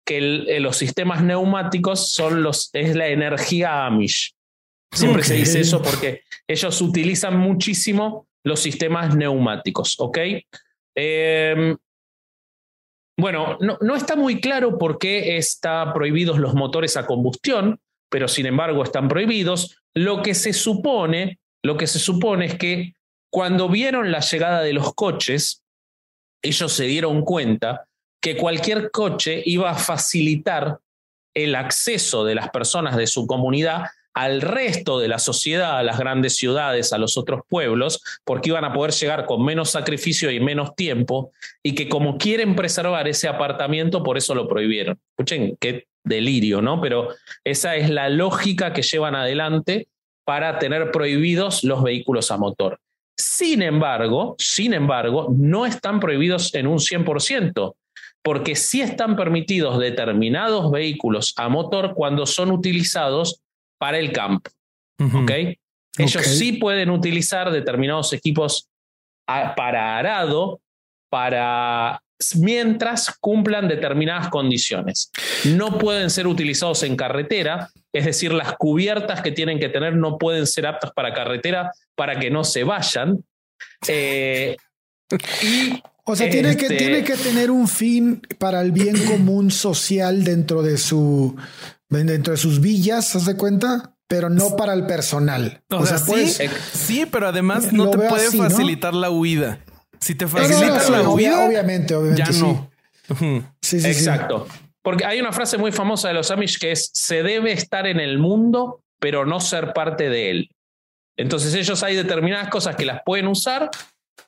que 0.09 0.16
eh, 0.16 0.59
los 0.59 0.79
sistemas 0.79 1.23
neumáticos 1.23 2.11
son 2.12 2.42
los, 2.42 2.71
es 2.73 2.97
la 2.97 3.09
energía 3.09 3.85
Amish. 3.85 4.35
Siempre 4.90 5.23
se 5.23 5.35
dice 5.35 5.61
eso 5.61 5.83
porque 5.83 6.23
ellos 6.49 6.81
utilizan 6.81 7.37
muchísimo 7.38 8.27
los 8.42 8.59
sistemas 8.59 9.14
neumáticos, 9.14 9.97
¿ok? 9.99 10.18
Em, 10.97 11.77
bueno, 13.18 13.59
no, 13.61 13.94
está 13.94 14.16
muy 14.16 14.40
claro 14.40 14.79
por 14.79 14.99
qué 14.99 15.37
están 15.37 15.92
prohibidos 15.92 16.38
los 16.38 16.55
motores 16.55 16.97
a 16.97 17.05
combustión, 17.05 17.79
pero 18.09 18.29
sin 18.29 18.47
embargo 18.47 18.83
están 18.85 19.09
prohibidos. 19.09 19.83
Lo 19.92 20.23
que 20.23 20.35
se 20.35 20.55
supone, 20.55 21.38
lo 21.62 21.77
que 21.77 21.87
se 21.87 21.99
supone 21.99 22.47
es 22.47 22.55
que 22.57 22.94
cuando 23.31 23.68
vieron 23.68 24.11
la 24.11 24.21
llegada 24.21 24.62
de 24.62 24.73
los 24.73 24.94
coches, 24.94 25.62
ellos 26.42 26.73
se 26.73 26.85
dieron 26.85 27.27
cuenta 27.27 27.88
que 28.29 28.37
cualquier 28.37 28.91
coche 28.91 29.43
iba 29.47 29.71
a 29.71 29.75
facilitar 29.75 30.81
el 31.35 31.55
acceso 31.55 32.27
de 32.27 32.35
las 32.35 32.51
personas 32.51 32.95
de 32.95 33.07
su 33.07 33.27
comunidad 33.27 33.85
al 34.12 34.43
resto 34.43 34.99
de 34.99 35.09
la 35.09 35.19
sociedad, 35.19 35.79
a 35.79 35.83
las 35.83 35.99
grandes 35.99 36.37
ciudades, 36.37 36.93
a 36.93 36.99
los 36.99 37.17
otros 37.17 37.41
pueblos, 37.49 38.03
porque 38.25 38.51
iban 38.51 38.67
a 38.67 38.75
poder 38.75 38.93
llegar 38.93 39.25
con 39.25 39.43
menos 39.43 39.71
sacrificio 39.71 40.31
y 40.31 40.41
menos 40.41 40.75
tiempo, 40.75 41.33
y 41.62 41.75
que 41.75 41.88
como 41.88 42.19
quieren 42.19 42.55
preservar 42.55 43.09
ese 43.09 43.29
apartamiento, 43.29 44.03
por 44.03 44.19
eso 44.19 44.35
lo 44.35 44.47
prohibieron. 44.47 44.99
Escuchen, 45.17 45.57
qué 45.59 45.87
delirio, 46.05 46.61
¿no? 46.61 46.83
Pero 46.83 47.09
esa 47.45 47.77
es 47.77 47.88
la 47.88 48.11
lógica 48.11 48.75
que 48.75 48.83
llevan 48.83 49.14
adelante 49.14 49.88
para 50.27 50.59
tener 50.59 50.91
prohibidos 50.91 51.64
los 51.64 51.83
vehículos 51.83 52.31
a 52.31 52.37
motor. 52.37 52.79
Sin 53.17 53.62
embargo, 53.62 54.37
sin 54.38 54.75
embargo, 54.75 55.29
no 55.35 55.64
están 55.64 55.99
prohibidos 55.99 56.55
en 56.55 56.67
un 56.67 56.79
100%, 56.79 57.75
porque 58.22 58.57
sí 58.57 58.81
están 58.81 59.16
permitidos 59.16 59.78
determinados 59.78 60.70
vehículos 60.70 61.35
a 61.37 61.48
motor 61.48 61.94
cuando 61.94 62.26
son 62.26 62.50
utilizados 62.50 63.40
para 63.78 63.98
el 63.98 64.12
campo. 64.12 64.50
¿Ok? 65.00 65.31
Ellos 65.96 66.26
sí 66.26 66.54
pueden 66.54 66.90
utilizar 66.90 67.50
determinados 67.50 68.12
equipos 68.12 68.68
para 69.26 69.98
arado, 69.98 70.61
para 71.11 72.02
mientras 72.37 73.16
cumplan 73.20 73.68
determinadas 73.68 74.28
condiciones. 74.28 75.11
No 75.44 75.78
pueden 75.78 76.11
ser 76.11 76.26
utilizados 76.26 76.83
en 76.83 76.96
carretera, 76.96 77.70
es 77.92 78.04
decir, 78.04 78.33
las 78.33 78.54
cubiertas 78.57 79.22
que 79.22 79.33
tienen 79.33 79.59
que 79.59 79.68
tener 79.68 79.96
no 79.96 80.18
pueden 80.18 80.46
ser 80.46 80.66
aptas 80.66 80.92
para 80.92 81.14
carretera 81.14 81.70
para 81.94 82.18
que 82.18 82.31
no 82.31 82.44
se 82.44 82.64
vayan. 82.64 83.24
Eh, 83.87 84.57
o 86.12 86.16
sea, 86.16 86.31
tiene, 86.31 86.57
que, 86.57 86.66
este 86.66 86.77
tiene 86.77 87.05
que 87.05 87.16
tener 87.16 87.51
un 87.51 87.68
fin 87.68 88.23
para 88.38 88.61
el 88.61 88.73
bien 88.73 88.97
común 89.07 89.51
social 89.51 90.25
dentro 90.25 90.62
de 90.62 90.79
su 90.79 91.37
dentro 91.90 92.33
de 92.33 92.37
sus 92.37 92.61
villas, 92.61 93.09
¿se 93.09 93.21
de 93.21 93.37
cuenta? 93.37 93.94
Pero 94.07 94.31
no 94.31 94.57
para 94.57 94.73
el 94.73 94.87
personal. 94.87 95.62
O, 95.71 95.85
sea, 95.85 95.99
pues, 96.07 96.40
sí, 96.73 97.07
pero 97.11 97.29
además 97.29 97.73
no 97.73 97.90
te 97.90 97.99
puede 97.99 98.31
facilitar 98.31 98.94
la 98.94 99.11
huida. 99.11 99.61
Si 100.01 100.14
te 100.14 100.27
facilita 100.27 100.88
la 100.88 101.09
huida, 101.09 101.47
obviamente, 101.47 101.94
obviamente, 101.94 102.33
ya 102.33 102.38
no. 102.38 102.71
Sí, 103.61 103.81
sí, 103.81 103.87
Exacto. 103.87 104.47
Porque 104.83 105.05
hay 105.05 105.21
una 105.21 105.33
frase 105.33 105.59
muy 105.59 105.73
famosa 105.73 106.09
de 106.09 106.14
los 106.14 106.31
Amish 106.31 106.59
que 106.59 106.73
es: 106.73 106.90
se 106.94 107.23
debe 107.23 107.53
estar 107.53 107.87
en 107.87 108.01
el 108.01 108.18
mundo, 108.18 108.83
pero 108.99 109.27
no 109.27 109.40
ser 109.40 109.75
parte 109.75 110.09
de 110.09 110.31
él. 110.31 110.51
Entonces, 111.18 111.53
ellos 111.55 111.83
hay 111.83 111.97
determinadas 111.97 112.49
cosas 112.49 112.77
que 112.77 112.87
las 112.87 113.03
pueden 113.05 113.27
usar, 113.27 113.71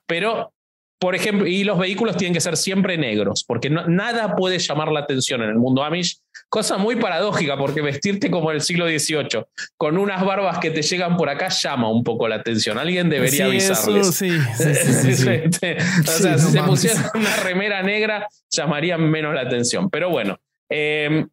pero 0.07 0.53
por 1.01 1.15
ejemplo, 1.15 1.47
y 1.47 1.65
los 1.65 1.79
vehículos 1.79 2.19
tienen 2.19 2.35
que 2.35 2.43
ser 2.43 2.59
siempre 2.59 2.99
negros, 2.99 3.43
porque 3.43 3.71
nada 3.71 4.37
puede 4.37 4.59
llamar 4.59 4.93
la 4.93 5.01
atención 5.01 5.43
en 5.43 5.49
el 5.49 5.57
mundo 5.57 5.83
Amish. 5.83 6.19
Cosa 6.51 6.77
muy 6.77 6.97
paradójica, 6.97 7.57
porque 7.57 7.81
vestirte 7.81 8.31
como 8.31 8.51
el 8.51 8.61
siglo 8.61 8.87
XVIII, 8.87 9.47
con 9.79 9.97
unas 9.97 10.23
barbas 10.23 10.59
que 10.59 10.71
te 10.71 10.83
llegan 10.83 11.17
por 11.17 11.31
acá, 11.31 11.49
llama 11.49 11.91
un 11.91 12.05
poco 12.05 12.29
la 12.29 12.35
atención. 12.37 12.77
Alguien 12.77 13.09
debería 13.09 13.47
avisarles. 13.47 14.15
sí, 14.15 14.31
sí, 14.31 15.15
sí, 15.15 15.29
o 16.01 16.07
sea, 16.07 16.37
si 16.37 16.51
se 16.51 16.63
pusieran 16.65 17.05
una 17.15 17.35
remera 17.37 17.83
negra, 17.83 18.29
llamarían 18.51 19.01
menos 19.11 19.35
la 19.35 19.41
atención. 19.41 19.89
Pero 19.89 20.11
bueno, 20.11 20.39
em, 20.69 21.27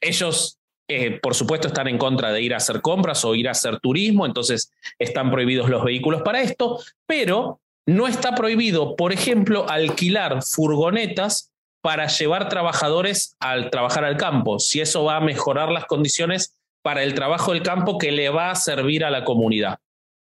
ellos 0.00 0.58
eh, 0.88 1.20
por 1.22 1.34
supuesto, 1.34 1.68
están 1.68 1.88
en 1.88 1.98
contra 1.98 2.32
de 2.32 2.40
ir 2.40 2.54
a 2.54 2.56
hacer 2.56 2.80
compras 2.80 3.22
o 3.24 3.34
ir 3.34 3.48
a 3.48 3.52
hacer 3.52 3.80
turismo, 3.80 4.24
entonces 4.24 4.72
están 4.98 5.30
prohibidos 5.30 5.68
los 5.68 5.84
vehículos 5.84 6.22
para 6.22 6.40
esto, 6.40 6.80
pero 7.06 7.60
no 7.86 8.06
está 8.06 8.34
prohibido, 8.34 8.96
por 8.96 9.12
ejemplo, 9.12 9.68
alquilar 9.68 10.42
furgonetas 10.42 11.52
para 11.82 12.06
llevar 12.06 12.48
trabajadores 12.48 13.36
al 13.40 13.70
trabajar 13.70 14.04
al 14.04 14.16
campo, 14.16 14.58
si 14.58 14.80
eso 14.80 15.04
va 15.04 15.16
a 15.16 15.20
mejorar 15.20 15.70
las 15.70 15.86
condiciones 15.86 16.56
para 16.82 17.02
el 17.02 17.14
trabajo 17.14 17.52
del 17.52 17.62
campo 17.62 17.98
que 17.98 18.12
le 18.12 18.28
va 18.28 18.50
a 18.50 18.54
servir 18.54 19.04
a 19.04 19.10
la 19.10 19.24
comunidad. 19.24 19.78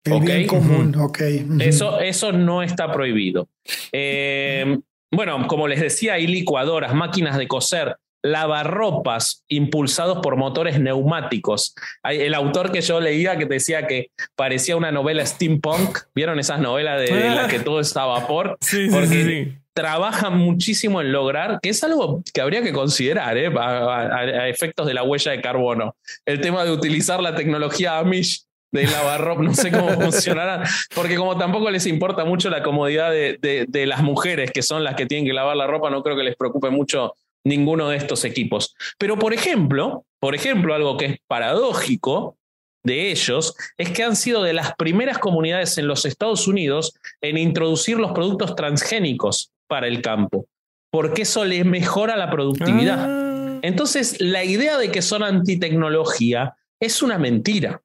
El 0.04 0.20
bien 0.20 0.46
común, 0.46 0.94
ok. 0.96 1.20
eso, 1.60 2.00
eso 2.00 2.32
no 2.32 2.62
está 2.62 2.92
prohibido. 2.92 3.48
Eh, 3.92 4.78
bueno, 5.10 5.46
como 5.46 5.68
les 5.68 5.80
decía, 5.80 6.14
hay 6.14 6.26
licuadoras, 6.26 6.94
máquinas 6.94 7.36
de 7.36 7.48
coser, 7.48 7.96
lavarropas 8.22 9.44
impulsados 9.48 10.18
por 10.18 10.36
motores 10.36 10.80
neumáticos. 10.80 11.74
El 12.02 12.34
autor 12.34 12.72
que 12.72 12.80
yo 12.80 13.00
leía 13.00 13.38
que 13.38 13.46
decía 13.46 13.86
que 13.86 14.10
parecía 14.34 14.76
una 14.76 14.92
novela 14.92 15.24
steampunk, 15.24 15.98
¿vieron 16.14 16.38
esas 16.38 16.60
novelas 16.60 17.00
de, 17.00 17.30
la 17.30 17.48
que 17.48 17.60
todo 17.60 17.80
está 17.80 18.02
a 18.02 18.06
vapor? 18.06 18.58
Sí, 18.68 18.88
Porque 18.90 19.58
trabajan 19.72 20.36
muchísimo 20.36 21.00
en 21.00 21.12
lograr, 21.12 21.60
que 21.62 21.68
es 21.68 21.82
algo 21.84 22.22
que 22.34 22.40
habría 22.40 22.62
que 22.62 22.72
considerar 22.72 23.38
¿eh? 23.38 23.48
a, 23.56 24.48
efectos 24.48 24.86
de 24.86 24.94
la 24.94 25.04
huella 25.04 25.30
de 25.30 25.40
carbono. 25.40 25.94
El 26.26 26.40
tema 26.40 26.64
de 26.64 26.72
utilizar 26.72 27.20
la 27.20 27.34
tecnología 27.36 27.98
Amish 27.98 28.42
de 28.72 28.86
lavarropa, 28.86 29.42
no 29.42 29.54
sé 29.54 29.70
cómo 29.70 29.88
funcionará, 30.00 30.64
porque 30.94 31.16
como 31.16 31.38
tampoco 31.38 31.70
les 31.70 31.86
importa 31.86 32.24
mucho 32.24 32.50
la 32.50 32.62
comodidad 32.62 33.10
de, 33.10 33.38
de, 33.68 33.86
las 33.86 34.02
mujeres, 34.02 34.50
que 34.50 34.62
son 34.62 34.84
las 34.84 34.94
que 34.94 35.06
tienen 35.06 35.24
que 35.24 35.32
lavar 35.32 35.56
la 35.56 35.66
ropa, 35.66 35.90
no 35.90 36.02
creo 36.02 36.16
que 36.16 36.24
les 36.24 36.36
preocupe 36.36 36.70
mucho 36.70 37.14
ninguno 37.48 37.88
de 37.88 37.96
estos 37.96 38.24
equipos. 38.24 38.74
Pero, 38.98 39.18
por 39.18 39.32
ejemplo, 39.34 40.04
por 40.20 40.34
ejemplo, 40.34 40.74
algo 40.74 40.96
que 40.96 41.06
es 41.06 41.16
paradójico 41.26 42.36
de 42.84 43.10
ellos 43.10 43.54
es 43.76 43.90
que 43.90 44.02
han 44.02 44.16
sido 44.16 44.42
de 44.42 44.52
las 44.52 44.74
primeras 44.76 45.18
comunidades 45.18 45.78
en 45.78 45.86
los 45.86 46.04
Estados 46.04 46.46
Unidos 46.48 46.94
en 47.20 47.38
introducir 47.38 47.98
los 47.98 48.12
productos 48.12 48.56
transgénicos 48.56 49.52
para 49.66 49.86
el 49.86 50.02
campo, 50.02 50.46
porque 50.90 51.22
eso 51.22 51.44
les 51.44 51.64
mejora 51.64 52.16
la 52.16 52.30
productividad. 52.30 52.98
Ah. 52.98 53.58
Entonces, 53.62 54.20
la 54.20 54.44
idea 54.44 54.78
de 54.78 54.90
que 54.90 55.02
son 55.02 55.22
antitecnología 55.22 56.56
es 56.80 57.02
una 57.02 57.18
mentira. 57.18 57.82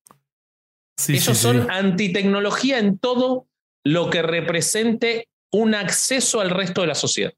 ellos 1.08 1.38
son 1.38 1.70
antitecnología 1.70 2.80
en 2.80 2.98
todo 2.98 3.48
lo 3.84 4.10
que 4.10 4.22
represente 4.22 5.28
un 5.52 5.76
acceso 5.76 6.40
al 6.40 6.50
resto 6.50 6.82
de 6.82 6.88
la 6.88 6.96
sociedad. 6.96 7.34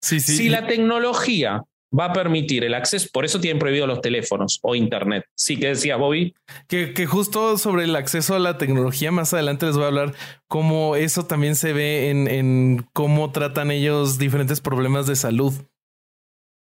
Si 0.00 0.48
la 0.48 0.66
tecnología 0.66 1.62
va 1.96 2.06
a 2.06 2.12
permitir 2.12 2.64
el 2.64 2.74
acceso, 2.74 3.08
por 3.12 3.24
eso 3.24 3.40
tienen 3.40 3.58
prohibido 3.58 3.86
los 3.86 4.00
teléfonos 4.00 4.60
o 4.62 4.74
internet. 4.74 5.24
Sí, 5.34 5.58
que 5.58 5.68
decía 5.68 5.96
Bobby. 5.96 6.34
Que, 6.68 6.94
que, 6.94 7.06
justo 7.06 7.58
sobre 7.58 7.84
el 7.84 7.96
acceso 7.96 8.34
a 8.34 8.38
la 8.38 8.58
tecnología, 8.58 9.10
más 9.10 9.34
adelante 9.34 9.66
les 9.66 9.74
voy 9.74 9.84
a 9.84 9.88
hablar 9.88 10.14
cómo 10.46 10.96
eso 10.96 11.26
también 11.26 11.56
se 11.56 11.72
ve 11.72 12.10
en, 12.10 12.28
en 12.28 12.86
cómo 12.92 13.32
tratan 13.32 13.70
ellos 13.70 14.18
diferentes 14.18 14.60
problemas 14.60 15.06
de 15.06 15.16
salud. 15.16 15.52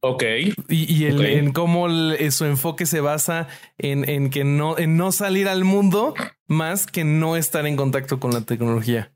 Ok. 0.02 0.24
Y, 0.70 1.06
el, 1.06 1.26
en 1.26 1.52
cómo 1.52 1.88
su 2.30 2.46
enfoque 2.46 2.86
se 2.86 3.00
basa 3.00 3.48
en, 3.80 4.08
en, 4.08 4.30
que 4.30 4.44
no, 4.44 4.78
en 4.78 4.98
no 4.98 5.12
salir 5.12 5.48
al 5.48 5.64
mundo 5.64 6.14
más 6.48 6.86
que 6.86 7.04
no 7.04 7.36
estar 7.36 7.66
en 7.66 7.76
contacto 7.76 8.20
con 8.20 8.32
la 8.32 8.42
tecnología. 8.42 9.15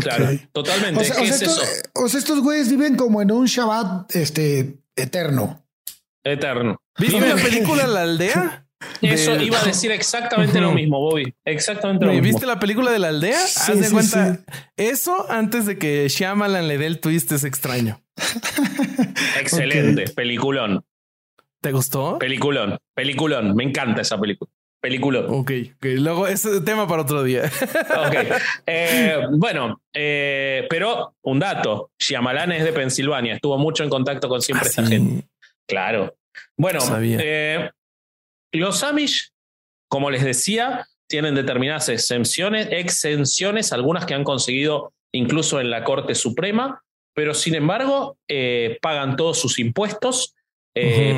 Claro, 0.00 0.28
totalmente. 0.52 1.00
O 1.00 1.04
sea, 2.08 2.18
estos, 2.18 2.40
güeyes 2.40 2.68
viven 2.68 2.96
como 2.96 3.22
en 3.22 3.32
un 3.32 3.46
Shabbat 3.46 4.14
este, 4.14 4.78
eterno. 4.94 5.64
Eterno. 6.24 6.76
¿Viste 6.98 7.20
la 7.20 7.36
película 7.36 7.86
La 7.86 8.02
Aldea? 8.02 8.68
Eso 9.02 9.40
iba 9.40 9.60
a 9.60 9.64
decir 9.64 9.90
exactamente 9.90 10.60
lo 10.60 10.72
mismo, 10.72 11.00
Bobby. 11.00 11.34
Exactamente 11.44 12.04
lo 12.04 12.12
mismo. 12.12 12.24
¿Viste 12.24 12.46
la 12.46 12.60
película 12.60 12.92
de 12.92 12.98
la 12.98 13.08
aldea? 13.08 13.42
Haz 13.42 13.80
de 13.80 13.90
cuenta. 13.90 14.40
Eso 14.76 15.30
antes 15.30 15.66
de 15.66 15.78
que 15.78 16.08
Shyamalan 16.08 16.68
le 16.68 16.78
dé 16.78 16.86
el 16.86 17.00
twist 17.00 17.32
es 17.32 17.44
extraño. 17.44 18.00
Excelente. 19.40 20.04
Peliculón. 20.14 20.84
¿Te 21.60 21.72
gustó? 21.72 22.18
Peliculón. 22.18 22.78
Peliculón. 22.94 23.54
Me 23.56 23.64
encanta 23.64 24.02
esa 24.02 24.18
película. 24.18 24.50
Película. 24.80 25.20
Ok, 25.28 25.50
luego 25.80 26.28
ese 26.28 26.60
tema 26.60 26.86
para 26.86 27.02
otro 27.02 27.24
día. 27.24 27.44
ok. 28.06 28.14
Eh, 28.66 29.18
bueno, 29.32 29.80
eh, 29.92 30.66
pero 30.70 31.14
un 31.22 31.38
dato: 31.40 31.90
Shyamalan 31.98 32.52
es 32.52 32.64
de 32.64 32.72
Pensilvania, 32.72 33.34
estuvo 33.34 33.58
mucho 33.58 33.82
en 33.82 33.90
contacto 33.90 34.28
con 34.28 34.40
siempre 34.40 34.66
ah, 34.66 34.70
esta 34.70 34.86
gente. 34.86 35.26
Claro. 35.66 36.14
Bueno, 36.56 36.78
eh, 37.00 37.70
los 38.52 38.82
Amish, 38.84 39.32
como 39.88 40.10
les 40.10 40.22
decía, 40.22 40.86
tienen 41.08 41.34
determinadas 41.34 41.88
exenciones, 41.88 42.68
exenciones, 42.70 43.72
algunas 43.72 44.06
que 44.06 44.14
han 44.14 44.22
conseguido 44.22 44.92
incluso 45.12 45.60
en 45.60 45.70
la 45.70 45.82
Corte 45.82 46.14
Suprema, 46.14 46.84
pero 47.14 47.34
sin 47.34 47.54
embargo 47.56 48.16
pagan 48.80 49.16
todos 49.16 49.40
sus 49.40 49.58
impuestos, 49.58 50.34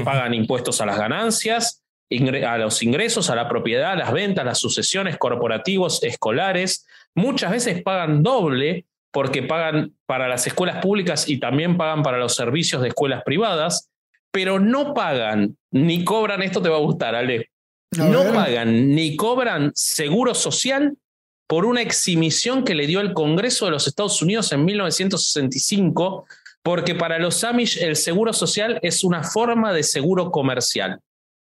pagan 0.05 0.33
impuestos 0.33 0.81
a 0.81 0.87
las 0.87 0.97
ganancias, 0.97 1.83
a 2.11 2.59
los 2.59 2.83
ingresos, 2.83 3.31
a 3.31 3.37
la 3.37 3.49
propiedad, 3.49 3.93
a 3.93 3.97
las 3.97 4.13
ventas, 4.13 4.45
las 4.45 4.59
sucesiones, 4.59 5.17
corporativos, 5.17 6.03
escolares. 6.03 6.87
Muchas 7.15 7.53
veces 7.53 7.83
pagan 7.83 8.23
doble 8.23 8.87
porque 9.13 9.43
pagan 9.43 9.95
para 10.07 10.29
las 10.29 10.47
escuelas 10.47 10.83
públicas 10.83 11.29
y 11.29 11.39
también 11.39 11.77
pagan 11.77 12.03
para 12.03 12.19
los 12.19 12.35
servicios 12.35 12.83
de 12.83 12.89
escuelas 12.89 13.23
privadas, 13.25 13.91
pero 14.33 14.59
no 14.59 14.95
pagan 14.95 15.57
ni 15.71 16.05
cobran, 16.05 16.43
esto 16.43 16.63
te 16.63 16.69
va 16.69 16.77
a 16.77 16.81
gustar, 16.81 17.15
Ale, 17.15 17.51
no 17.97 18.33
pagan 18.33 18.95
ni 18.95 19.17
cobran 19.17 19.73
seguro 19.75 20.35
social 20.35 20.97
por 21.49 21.65
una 21.65 21.83
exhibición 21.83 22.65
que 22.65 22.77
le 22.77 22.87
dio 22.87 23.01
el 23.01 23.13
Congreso 23.13 23.65
de 23.65 23.73
los 23.73 23.89
Estados 23.89 24.23
Unidos 24.23 24.53
en 24.53 24.65
1965, 24.65 26.27
porque 26.63 26.95
para 26.95 27.19
los 27.19 27.43
Amish 27.43 27.83
el 27.83 27.97
seguro 27.97 28.33
social 28.33 28.79
es 28.83 29.03
una 29.03 29.25
forma 29.25 29.73
de 29.73 29.83
seguro 29.83 30.31
comercial 30.31 31.01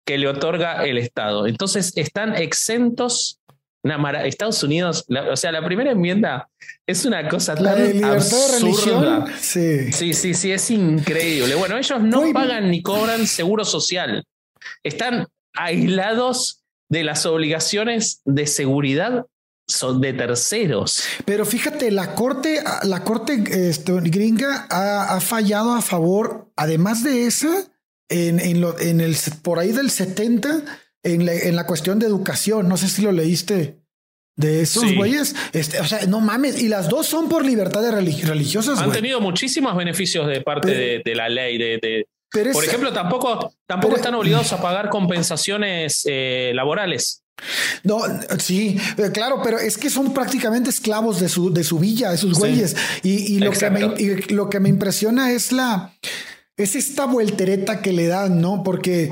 que 0.06 0.18
le 0.18 0.28
otorga 0.28 0.86
el 0.86 0.98
Estado. 0.98 1.48
Entonces 1.48 1.94
están 1.96 2.36
exentos. 2.36 3.40
Estados 4.24 4.64
Unidos, 4.64 5.06
o 5.30 5.36
sea, 5.36 5.52
la 5.52 5.66
primera 5.66 5.92
enmienda 5.92 6.48
es 6.88 7.04
una 7.04 7.28
cosa 7.28 7.54
tan 7.54 8.02
absurda. 8.06 9.26
Sí. 9.38 9.92
sí, 9.92 10.14
sí, 10.14 10.34
sí, 10.34 10.54
es 10.54 10.72
increíble. 10.72 11.56
Bueno, 11.56 11.78
ellos 11.78 12.02
no 12.02 12.24
pagan 12.32 12.72
ni 12.72 12.82
cobran 12.82 13.28
seguro 13.28 13.66
social. 13.66 14.24
Están 14.84 15.28
aislados 15.54 16.64
de 16.90 17.04
las 17.04 17.26
obligaciones 17.26 18.22
de 18.24 18.48
seguridad 18.48 19.26
son 19.68 20.02
de 20.02 20.14
terceros. 20.14 21.04
Pero 21.26 21.46
fíjate, 21.46 21.92
la 21.92 22.16
corte, 22.16 22.64
la 22.84 23.04
corte 23.04 23.44
este, 23.70 23.94
gringa 24.02 24.68
ha, 24.70 25.16
ha, 25.16 25.20
fallado 25.22 25.74
a 25.74 25.82
favor, 25.82 26.52
además 26.56 27.04
de 27.04 27.26
esa, 27.26 27.73
en, 28.14 28.40
en, 28.40 28.62
lo, 28.62 28.80
en 28.80 29.02
el, 29.02 29.16
por 29.42 29.60
ahí 29.60 29.72
del 29.72 29.90
70 29.90 30.64
en 31.04 31.26
la, 31.26 31.34
en 31.34 31.56
la 31.56 31.66
cuestión 31.66 32.00
de 32.00 32.06
educación. 32.06 32.70
No 32.70 32.78
sé 32.78 32.88
si 32.88 33.02
lo 33.02 33.12
leíste 33.12 33.80
de 34.36 34.62
esos 34.62 34.94
güeyes. 34.96 35.36
Este, 35.52 35.80
o 35.80 35.86
sea, 35.86 36.06
no 36.08 36.20
mames. 36.20 36.62
Y 36.62 36.68
las 36.68 36.90
dos 36.90 37.08
son 37.08 37.30
por 37.30 37.46
libertades 37.46 37.94
religiosas. 37.94 38.80
Han 38.80 38.92
tenido 38.92 39.20
muchísimos 39.20 39.76
beneficios 39.76 40.28
de 40.28 40.42
parte 40.42 41.02
de, 41.04 41.16
la 41.16 41.30
ley. 41.30 41.58
De, 41.58 42.08
por 42.52 42.64
ejemplo, 42.64 42.94
tampoco, 42.94 43.54
tampoco 43.68 43.96
están 43.96 44.16
obligados 44.16 44.54
a 44.54 44.62
pagar 44.62 44.90
compensaciones 44.90 46.04
eh, 46.06 46.52
laborales. 46.56 47.24
No, 47.82 48.00
sí, 48.38 48.80
eh, 48.98 49.10
claro, 49.12 49.42
pero 49.44 49.58
es 49.58 49.78
que 49.78 49.90
son 49.90 50.14
prácticamente 50.14 50.70
esclavos 50.70 51.20
de 51.20 51.28
su, 51.28 51.52
de 51.52 51.64
su 51.64 51.80
villa, 51.80 52.14
esos 52.14 52.38
güeyes. 52.38 52.76
y, 53.02 53.40
lo 53.40 53.52
que 53.52 53.70
me, 53.72 53.82
y 53.98 54.34
lo 54.34 54.50
que 54.50 54.60
me 54.60 54.70
impresiona 54.70 55.32
es 55.32 55.52
la, 55.52 55.94
es 56.58 56.76
esta 56.76 57.06
vueltereta 57.06 57.82
que 57.82 57.94
le 57.94 58.08
dan, 58.08 58.42
¿no? 58.42 58.64
Porque 58.64 59.12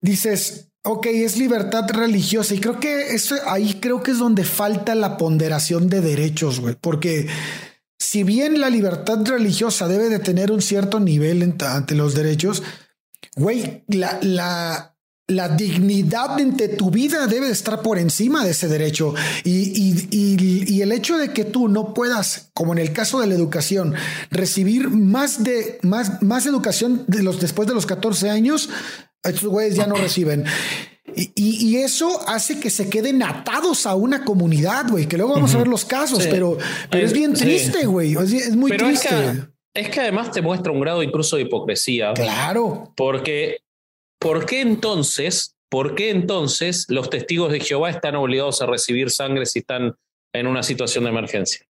dices, 0.00 0.68
ok, 0.84 1.06
es 1.06 1.36
libertad 1.36 1.88
religiosa 1.90 2.54
y 2.54 2.60
creo 2.60 2.78
que 2.78 3.14
eso 3.14 3.36
ahí 3.46 3.74
creo 3.80 4.02
que 4.02 4.12
es 4.12 4.18
donde 4.18 4.44
falta 4.44 4.94
la 4.94 5.16
ponderación 5.16 5.88
de 5.88 6.00
derechos, 6.00 6.60
güey, 6.60 6.76
porque 6.80 7.26
si 7.98 8.22
bien 8.22 8.60
la 8.60 8.70
libertad 8.70 9.24
religiosa 9.24 9.88
debe 9.88 10.08
de 10.08 10.18
tener 10.18 10.52
un 10.52 10.60
cierto 10.60 11.00
nivel 11.00 11.56
ante 11.60 11.94
los 11.94 12.14
derechos, 12.14 12.62
güey, 13.36 13.84
la, 13.88 14.18
la 14.22 14.93
la 15.26 15.48
dignidad 15.48 16.36
de 16.36 16.68
tu 16.68 16.90
vida 16.90 17.26
debe 17.26 17.48
estar 17.48 17.80
por 17.80 17.98
encima 17.98 18.44
de 18.44 18.50
ese 18.50 18.68
derecho. 18.68 19.14
Y, 19.44 20.82
el 20.82 20.92
hecho 20.92 21.16
de 21.16 21.32
que 21.32 21.44
tú 21.44 21.68
no 21.68 21.94
puedas, 21.94 22.50
como 22.52 22.72
en 22.72 22.78
el 22.78 22.92
caso 22.92 23.20
de 23.20 23.26
la 23.26 23.34
educación, 23.34 23.94
recibir 24.30 24.90
más 24.90 25.42
de 25.42 25.78
más, 25.82 26.22
más 26.22 26.44
educación 26.44 27.04
de 27.06 27.22
los, 27.22 27.40
después 27.40 27.66
de 27.66 27.74
los 27.74 27.86
14 27.86 28.28
años, 28.28 28.68
estos 29.22 29.48
güeyes 29.48 29.76
ya 29.76 29.86
no 29.86 29.94
reciben. 29.94 30.44
Y, 31.16 31.76
eso 31.76 32.20
hace 32.28 32.58
que 32.58 32.70
se 32.70 32.88
queden 32.88 33.22
atados 33.22 33.86
a 33.86 33.94
una 33.94 34.24
comunidad, 34.24 34.90
güey, 34.90 35.06
que 35.06 35.16
luego 35.16 35.34
vamos 35.34 35.54
a 35.54 35.58
ver 35.58 35.68
los 35.68 35.84
casos, 35.84 36.26
pero, 36.26 36.58
pero 36.90 37.06
es 37.06 37.12
bien 37.12 37.34
triste, 37.34 37.86
güey. 37.86 38.14
Es, 38.14 38.56
muy 38.56 38.76
triste. 38.76 39.08
es 39.74 39.88
que 39.90 40.00
además 40.00 40.32
te 40.32 40.42
muestra 40.42 40.72
un 40.72 40.80
grado 40.80 41.02
incluso 41.02 41.36
de 41.36 41.42
hipocresía. 41.42 42.12
Claro. 42.14 42.92
Porque 42.96 43.58
¿por 44.24 44.46
qué 44.46 44.62
entonces, 44.62 45.54
por 45.68 45.94
qué 45.94 46.08
entonces 46.08 46.86
los 46.88 47.10
testigos 47.10 47.52
de 47.52 47.60
Jehová 47.60 47.90
están 47.90 48.16
obligados 48.16 48.62
a 48.62 48.66
recibir 48.66 49.10
sangre 49.10 49.44
si 49.44 49.58
están 49.58 49.96
en 50.32 50.46
una 50.46 50.62
situación 50.62 51.04
de 51.04 51.10
emergencia? 51.10 51.66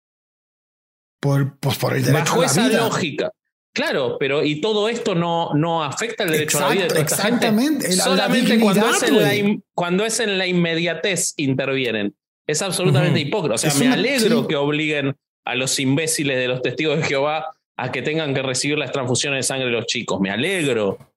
Por, 1.21 1.59
pues 1.59 1.77
por 1.79 1.97
el 1.97 2.05
derecho 2.05 2.23
Bajo 2.23 2.37
a 2.37 2.41
la 2.43 2.47
esa 2.47 2.69
lógica. 2.69 3.33
Claro, 3.73 4.19
pero 4.21 4.45
y 4.45 4.61
todo 4.61 4.89
esto 4.89 5.17
no, 5.17 5.53
no 5.55 5.83
afecta 5.83 6.23
el 6.23 6.31
derecho 6.31 6.59
a 6.59 6.61
la 6.61 6.69
vida 6.69 6.87
de 6.87 7.01
Exactamente. 7.01 7.91
Solamente 7.91 8.61
cuando, 8.61 8.89
es 8.89 9.03
en 9.03 9.17
la, 9.17 9.63
cuando 9.75 10.05
es 10.05 10.21
en 10.21 10.39
la 10.39 10.47
inmediatez 10.47 11.35
intervienen. 11.39 12.15
Es 12.47 12.63
absolutamente 12.63 13.19
hipócrita. 13.19 13.57
O 13.57 13.59
sea, 13.59 13.75
me 13.75 13.93
alegro 13.93 14.47
que 14.47 14.55
obliguen 14.55 15.17
a 15.45 15.57
los 15.57 15.81
imbéciles 15.81 16.37
de 16.37 16.47
los 16.47 16.63
testigos 16.63 16.99
de 16.99 17.03
Jehová 17.03 17.47
a 17.77 17.91
que 17.91 18.03
tengan 18.03 18.33
que 18.33 18.43
recibir 18.43 18.79
las 18.79 18.93
transfusiones 18.93 19.39
de 19.39 19.43
sangre 19.43 19.67
de 19.67 19.73
los 19.73 19.87
chicos. 19.87 20.21
Me 20.21 20.31
alegro. 20.31 21.14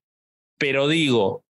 Pero 0.58 0.88
digo, 0.88 1.43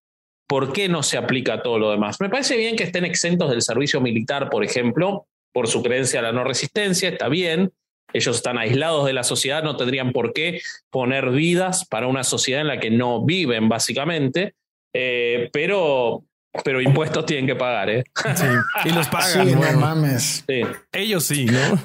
¿por 0.47 0.73
qué 0.73 0.89
no 0.89 1.03
se 1.03 1.17
aplica 1.17 1.61
todo 1.61 1.79
lo 1.79 1.91
demás? 1.91 2.19
Me 2.19 2.29
parece 2.29 2.57
bien 2.57 2.75
que 2.75 2.83
estén 2.83 3.05
exentos 3.05 3.49
del 3.49 3.61
servicio 3.61 4.01
militar, 4.01 4.49
por 4.49 4.63
ejemplo, 4.63 5.27
por 5.53 5.67
su 5.67 5.83
creencia 5.83 6.19
a 6.19 6.23
la 6.23 6.31
no 6.31 6.43
resistencia, 6.43 7.09
está 7.09 7.29
bien. 7.29 7.71
Ellos 8.13 8.37
están 8.37 8.57
aislados 8.57 9.05
de 9.05 9.13
la 9.13 9.23
sociedad, 9.23 9.63
no 9.63 9.75
tendrían 9.75 10.11
por 10.11 10.31
qué 10.31 10.61
poner 10.89 11.31
vidas 11.31 11.85
para 11.85 12.07
una 12.07 12.23
sociedad 12.23 12.61
en 12.61 12.67
la 12.67 12.79
que 12.79 12.89
no 12.89 13.25
viven, 13.25 13.67
básicamente. 13.67 14.53
Eh, 14.93 15.49
pero, 15.51 16.23
pero 16.63 16.81
impuestos 16.81 17.25
tienen 17.25 17.45
que 17.45 17.55
pagar, 17.55 17.89
¿eh? 17.89 18.03
Sí, 18.35 18.45
y 18.85 18.89
los 18.91 19.07
pagan. 19.09 19.47
Sí, 19.47 19.55
no 19.55 19.79
mames. 19.79 20.45
Ellos 20.93 21.25
sí, 21.25 21.45
¿no? 21.45 21.77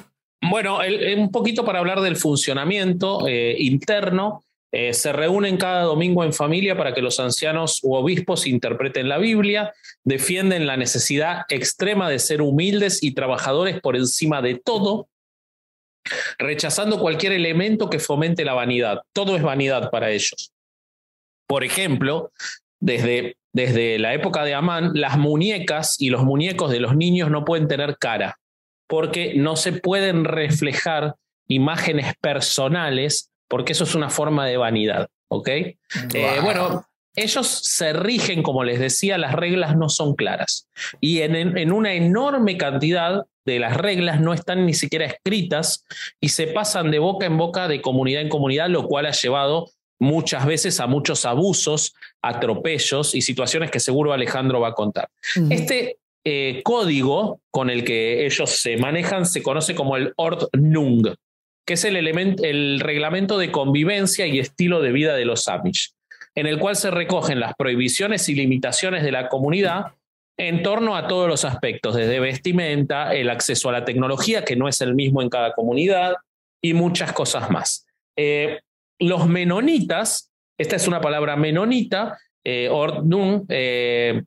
Bueno, 0.49 0.79
un 1.17 1.31
poquito 1.31 1.63
para 1.63 1.79
hablar 1.79 2.01
del 2.01 2.15
funcionamiento 2.15 3.27
eh, 3.27 3.55
interno. 3.59 4.43
Eh, 4.75 4.91
se 4.93 5.13
reúnen 5.13 5.57
cada 5.57 5.83
domingo 5.83 6.23
en 6.23 6.33
familia 6.33 6.75
para 6.75 6.95
que 6.95 7.01
los 7.03 7.19
ancianos 7.19 7.79
u 7.83 7.93
obispos 7.93 8.47
interpreten 8.47 9.07
la 9.07 9.19
Biblia, 9.19 9.71
defienden 10.03 10.65
la 10.65 10.77
necesidad 10.77 11.43
extrema 11.49 12.09
de 12.09 12.17
ser 12.17 12.41
humildes 12.41 13.03
y 13.03 13.13
trabajadores 13.13 13.79
por 13.81 13.95
encima 13.95 14.41
de 14.41 14.55
todo, 14.55 15.09
rechazando 16.39 16.97
cualquier 16.97 17.33
elemento 17.33 17.87
que 17.87 17.99
fomente 17.99 18.43
la 18.43 18.53
vanidad. 18.53 19.03
Todo 19.13 19.35
es 19.35 19.43
vanidad 19.43 19.91
para 19.91 20.09
ellos. 20.09 20.51
Por 21.45 21.63
ejemplo, 21.63 22.31
desde, 22.79 23.37
desde 23.51 23.99
la 23.99 24.15
época 24.15 24.43
de 24.43 24.55
Amán, 24.55 24.93
las 24.95 25.19
muñecas 25.19 26.01
y 26.01 26.09
los 26.09 26.23
muñecos 26.23 26.71
de 26.71 26.79
los 26.79 26.95
niños 26.95 27.29
no 27.29 27.45
pueden 27.45 27.67
tener 27.67 27.97
cara, 27.99 28.39
porque 28.87 29.35
no 29.35 29.55
se 29.55 29.71
pueden 29.71 30.25
reflejar 30.25 31.13
imágenes 31.47 32.15
personales 32.19 33.29
porque 33.53 33.73
eso 33.73 33.83
es 33.83 33.93
una 33.93 34.09
forma 34.09 34.47
de 34.47 34.57
vanidad, 34.57 35.09
¿ok? 35.27 35.47
Eh, 35.47 35.77
bueno, 36.41 36.87
ellos 37.15 37.45
se 37.45 37.93
rigen, 37.93 38.41
como 38.41 38.63
les 38.63 38.79
decía, 38.79 39.19
las 39.19 39.33
reglas 39.33 39.77
no 39.77 39.89
son 39.89 40.15
claras. 40.15 40.67
Y 40.99 41.21
en, 41.21 41.35
en, 41.35 41.71
una 41.71 41.93
enorme 41.93 42.57
cantidad 42.57 43.21
de 43.45 43.59
las 43.59 43.77
reglas 43.77 44.19
no 44.19 44.33
están 44.33 44.65
ni 44.65 44.73
siquiera 44.73 45.05
escritas 45.05 45.85
y 46.19 46.29
se 46.29 46.47
pasan 46.47 46.89
de 46.89 46.97
boca 46.97 47.27
en 47.27 47.37
boca, 47.37 47.67
de 47.67 47.79
comunidad 47.79 48.23
en 48.23 48.29
comunidad, 48.29 48.69
lo 48.69 48.87
cual 48.87 49.05
ha 49.05 49.11
llevado 49.11 49.69
muchas 49.99 50.47
veces 50.47 50.79
a 50.79 50.87
muchos 50.87 51.23
abusos, 51.23 51.93
atropellos 52.23 53.13
y 53.13 53.21
situaciones 53.21 53.69
que 53.69 53.79
seguro 53.79 54.13
Alejandro 54.13 54.61
va 54.61 54.69
a 54.69 54.73
contar. 54.73 55.09
Este 55.51 55.97
eh, 56.25 56.61
código 56.63 57.39
con 57.51 57.69
el 57.69 57.83
que 57.83 58.25
ellos 58.25 58.49
se 58.49 58.77
manejan 58.77 59.27
se 59.27 59.43
conoce 59.43 59.75
como 59.75 59.95
el 59.95 60.11
Ordnung, 60.15 61.13
que 61.65 61.75
es 61.75 61.83
el, 61.85 61.95
el 61.95 62.79
reglamento 62.79 63.37
de 63.37 63.51
convivencia 63.51 64.27
y 64.27 64.39
estilo 64.39 64.81
de 64.81 64.91
vida 64.91 65.15
de 65.15 65.25
los 65.25 65.47
Amish, 65.47 65.93
en 66.35 66.47
el 66.47 66.59
cual 66.59 66.75
se 66.75 66.91
recogen 66.91 67.39
las 67.39 67.53
prohibiciones 67.55 68.27
y 68.29 68.35
limitaciones 68.35 69.03
de 69.03 69.11
la 69.11 69.29
comunidad 69.29 69.93
en 70.37 70.63
torno 70.63 70.95
a 70.95 71.07
todos 71.07 71.27
los 71.27 71.45
aspectos, 71.45 71.95
desde 71.95 72.19
vestimenta, 72.19 73.13
el 73.13 73.29
acceso 73.29 73.69
a 73.69 73.73
la 73.73 73.85
tecnología, 73.85 74.43
que 74.43 74.55
no 74.55 74.67
es 74.67 74.81
el 74.81 74.95
mismo 74.95 75.21
en 75.21 75.29
cada 75.29 75.53
comunidad, 75.53 76.15
y 76.61 76.73
muchas 76.73 77.13
cosas 77.13 77.51
más. 77.51 77.85
Eh, 78.17 78.59
los 78.99 79.27
menonitas, 79.27 80.31
esta 80.57 80.75
es 80.75 80.87
una 80.87 81.01
palabra 81.01 81.35
menonita, 81.35 82.17
eh, 82.43 82.67
Ordnung, 82.69 83.45
eh, 83.49 84.23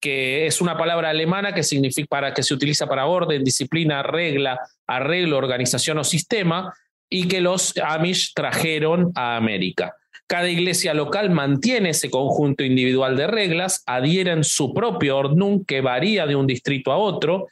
que 0.00 0.46
es 0.46 0.60
una 0.60 0.76
palabra 0.76 1.10
alemana 1.10 1.52
que 1.52 1.62
significa 1.62 2.06
para 2.08 2.34
que 2.34 2.42
se 2.42 2.54
utiliza 2.54 2.86
para 2.86 3.06
orden, 3.06 3.44
disciplina, 3.44 4.02
regla, 4.02 4.58
arreglo, 4.86 5.36
organización 5.36 5.98
o 5.98 6.04
sistema, 6.04 6.74
y 7.10 7.28
que 7.28 7.40
los 7.40 7.74
Amish 7.76 8.32
trajeron 8.34 9.12
a 9.14 9.36
América. 9.36 9.94
Cada 10.26 10.48
iglesia 10.48 10.94
local 10.94 11.30
mantiene 11.30 11.90
ese 11.90 12.08
conjunto 12.08 12.62
individual 12.62 13.16
de 13.16 13.26
reglas, 13.26 13.82
adhieren 13.84 14.44
su 14.44 14.72
propio 14.72 15.18
ordnung 15.18 15.66
que 15.66 15.80
varía 15.80 16.24
de 16.26 16.36
un 16.36 16.46
distrito 16.46 16.92
a 16.92 16.98
otro, 16.98 17.48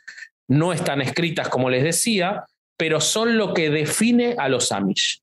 no 0.47 0.73
están 0.73 1.03
escritas 1.03 1.49
como 1.49 1.71
les 1.71 1.83
decía, 1.83 2.45
pero 2.77 3.01
son 3.01 3.37
lo 3.37 3.53
que 3.53 3.71
define 3.71 4.37
a 4.39 4.49
los 4.49 4.71
Amish. 4.71 5.21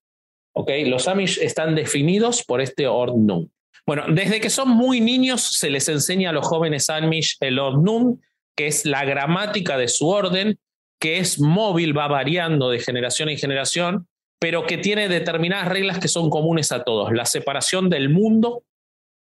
¿Okay? 0.53 0.85
Los 0.85 1.07
Amish 1.07 1.39
están 1.41 1.75
definidos 1.75 2.43
por 2.43 2.59
este 2.59 2.87
ordnung. 2.87 3.47
Bueno, 3.87 4.05
desde 4.09 4.41
que 4.41 4.49
son 4.49 4.69
muy 4.69 4.99
niños 4.99 5.41
se 5.41 5.69
les 5.69 5.87
enseña 5.89 6.31
a 6.31 6.33
los 6.33 6.47
jóvenes 6.47 6.89
Amish 6.89 7.37
el 7.39 7.59
Ordnung, 7.59 8.19
que 8.57 8.67
es 8.67 8.85
la 8.85 9.05
gramática 9.05 9.77
de 9.77 9.87
su 9.87 10.07
orden, 10.07 10.59
que 10.99 11.19
es 11.19 11.39
móvil, 11.39 11.95
va 11.95 12.07
variando 12.07 12.69
de 12.69 12.79
generación 12.79 13.29
en 13.29 13.37
generación, 13.37 14.07
pero 14.39 14.65
que 14.65 14.77
tiene 14.77 15.07
determinadas 15.07 15.67
reglas 15.67 15.99
que 15.99 16.07
son 16.07 16.29
comunes 16.29 16.71
a 16.71 16.83
todos. 16.83 17.11
La 17.11 17.25
separación 17.25 17.89
del 17.89 18.09
mundo, 18.09 18.63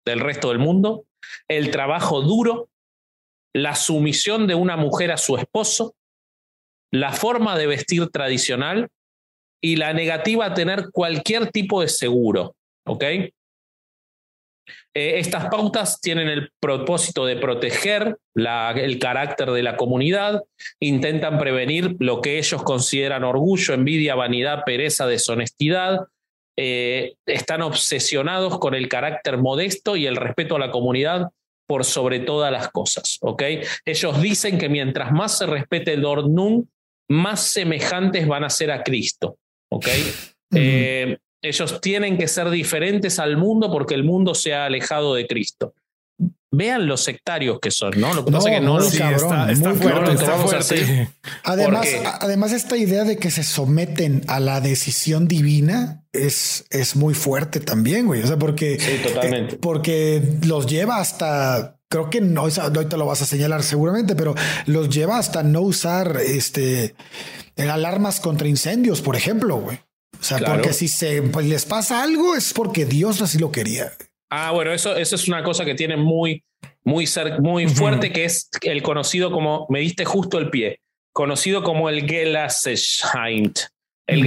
del 0.06 0.20
resto 0.20 0.48
del 0.48 0.58
mundo, 0.58 1.04
el 1.48 1.70
trabajo 1.70 2.22
duro, 2.22 2.70
la 3.54 3.74
sumisión 3.74 4.46
de 4.46 4.54
una 4.54 4.76
mujer 4.76 5.10
a 5.12 5.16
su 5.18 5.36
esposo, 5.36 5.94
la 6.90 7.12
forma 7.12 7.58
de 7.58 7.66
vestir 7.66 8.08
tradicional 8.08 8.88
y 9.60 9.76
la 9.76 9.92
negativa 9.92 10.46
a 10.46 10.54
tener 10.54 10.90
cualquier 10.90 11.50
tipo 11.50 11.82
de 11.82 11.88
seguro. 11.88 12.54
¿Ok? 12.86 13.04
Eh, 14.98 15.20
estas 15.20 15.46
pautas 15.48 16.00
tienen 16.00 16.26
el 16.26 16.50
propósito 16.58 17.24
de 17.24 17.36
proteger 17.36 18.18
el 18.34 18.98
carácter 18.98 19.52
de 19.52 19.62
la 19.62 19.76
comunidad, 19.76 20.42
intentan 20.80 21.38
prevenir 21.38 21.94
lo 22.00 22.20
que 22.20 22.38
ellos 22.38 22.64
consideran 22.64 23.22
orgullo, 23.22 23.74
envidia, 23.74 24.16
vanidad, 24.16 24.64
pereza, 24.66 25.06
deshonestidad, 25.06 26.00
eh, 26.56 27.14
están 27.26 27.62
obsesionados 27.62 28.58
con 28.58 28.74
el 28.74 28.88
carácter 28.88 29.38
modesto 29.38 29.94
y 29.94 30.06
el 30.06 30.16
respeto 30.16 30.56
a 30.56 30.58
la 30.58 30.72
comunidad 30.72 31.28
por 31.68 31.84
sobre 31.84 32.18
todas 32.18 32.50
las 32.50 32.68
cosas. 32.70 33.20
Ellos 33.84 34.20
dicen 34.20 34.58
que 34.58 34.68
mientras 34.68 35.12
más 35.12 35.38
se 35.38 35.46
respete 35.46 35.92
el 35.92 36.04
Ordnung, 36.04 36.64
más 37.08 37.40
semejantes 37.52 38.26
van 38.26 38.42
a 38.42 38.50
ser 38.50 38.72
a 38.72 38.82
Cristo. 38.82 39.38
Ellos 41.48 41.80
tienen 41.80 42.16
que 42.18 42.28
ser 42.28 42.50
diferentes 42.50 43.18
al 43.18 43.36
mundo 43.36 43.70
porque 43.70 43.94
el 43.94 44.04
mundo 44.04 44.34
se 44.34 44.54
ha 44.54 44.66
alejado 44.66 45.14
de 45.14 45.26
Cristo. 45.26 45.74
vean 46.50 46.86
los 46.86 47.02
sectarios 47.04 47.58
que 47.60 47.70
son, 47.70 47.92
¿no? 48.00 48.14
Lo 48.14 48.24
que 48.24 48.32
pasa 48.32 48.48
es 48.48 48.54
que 48.58 48.64
no 48.64 48.78
muy 48.78 48.90
lo 48.90 48.98
cabrón, 48.98 49.50
está, 49.50 49.68
muy 49.68 49.78
fuerte, 49.78 50.00
cabrón. 50.00 50.16
está 50.16 50.36
fuerte. 50.38 50.74
así. 50.74 51.08
Además, 51.44 51.86
además, 52.20 52.52
esta 52.52 52.76
idea 52.76 53.04
de 53.04 53.18
que 53.18 53.30
se 53.30 53.42
someten 53.44 54.22
a 54.28 54.40
la 54.40 54.60
decisión 54.62 55.28
divina 55.28 56.04
es, 56.12 56.64
es 56.70 56.96
muy 56.96 57.12
fuerte 57.14 57.60
también, 57.60 58.06
güey. 58.06 58.22
O 58.22 58.26
sea, 58.26 58.38
porque, 58.38 58.78
Sí, 58.80 58.98
totalmente. 59.06 59.56
eh, 59.56 59.58
porque 59.60 60.22
los 60.46 60.66
lleva 60.66 60.96
hasta, 61.00 61.76
creo 61.90 62.08
que 62.08 62.22
no, 62.22 62.42
ahorita 62.42 62.96
lo 62.96 63.04
vas 63.06 63.20
a 63.20 63.26
señalar 63.26 63.62
seguramente, 63.62 64.16
pero 64.16 64.34
los 64.64 64.88
lleva 64.88 65.18
hasta 65.18 65.42
no 65.42 65.60
usar 65.60 66.16
este 66.24 66.94
alarmas 67.56 68.20
contra 68.20 68.48
incendios, 68.48 69.02
por 69.02 69.16
ejemplo, 69.16 69.56
güey. 69.58 69.78
O 70.20 70.22
sea, 70.24 70.38
Claro. 70.38 70.54
porque 70.54 70.72
si 70.72 70.88
se 70.88 71.22
pues, 71.22 71.46
les 71.46 71.64
pasa 71.64 72.02
algo 72.02 72.34
es 72.34 72.52
porque 72.52 72.84
Dios 72.84 73.22
así 73.22 73.38
lo 73.38 73.52
quería. 73.52 73.92
Ah, 74.30 74.50
bueno, 74.50 74.72
eso, 74.72 74.96
eso 74.96 75.14
es 75.14 75.28
una 75.28 75.42
cosa 75.42 75.64
que 75.64 75.74
tiene 75.74 75.96
muy, 75.96 76.44
muy, 76.84 77.04
cer- 77.06 77.40
muy 77.40 77.66
fuerte, 77.68 78.12
que 78.12 78.24
es 78.24 78.48
el 78.62 78.82
conocido 78.82 79.30
como, 79.30 79.66
me 79.70 79.80
diste 79.80 80.04
justo 80.04 80.38
el 80.38 80.50
pie, 80.50 80.80
conocido 81.12 81.62
como 81.62 81.88
el 81.88 82.06
Gelassenheit. 82.08 83.58
El 84.06 84.24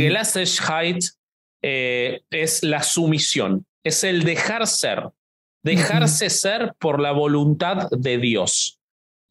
eh, 1.63 2.21
es 2.31 2.63
la 2.63 2.81
sumisión, 2.83 3.65
es 3.83 4.03
el 4.03 4.23
dejar 4.23 4.65
ser, 4.67 5.09
dejarse 5.63 6.29
ser 6.29 6.73
por 6.79 6.99
la 6.99 7.11
voluntad 7.11 7.87
de 7.91 8.17
Dios. 8.17 8.79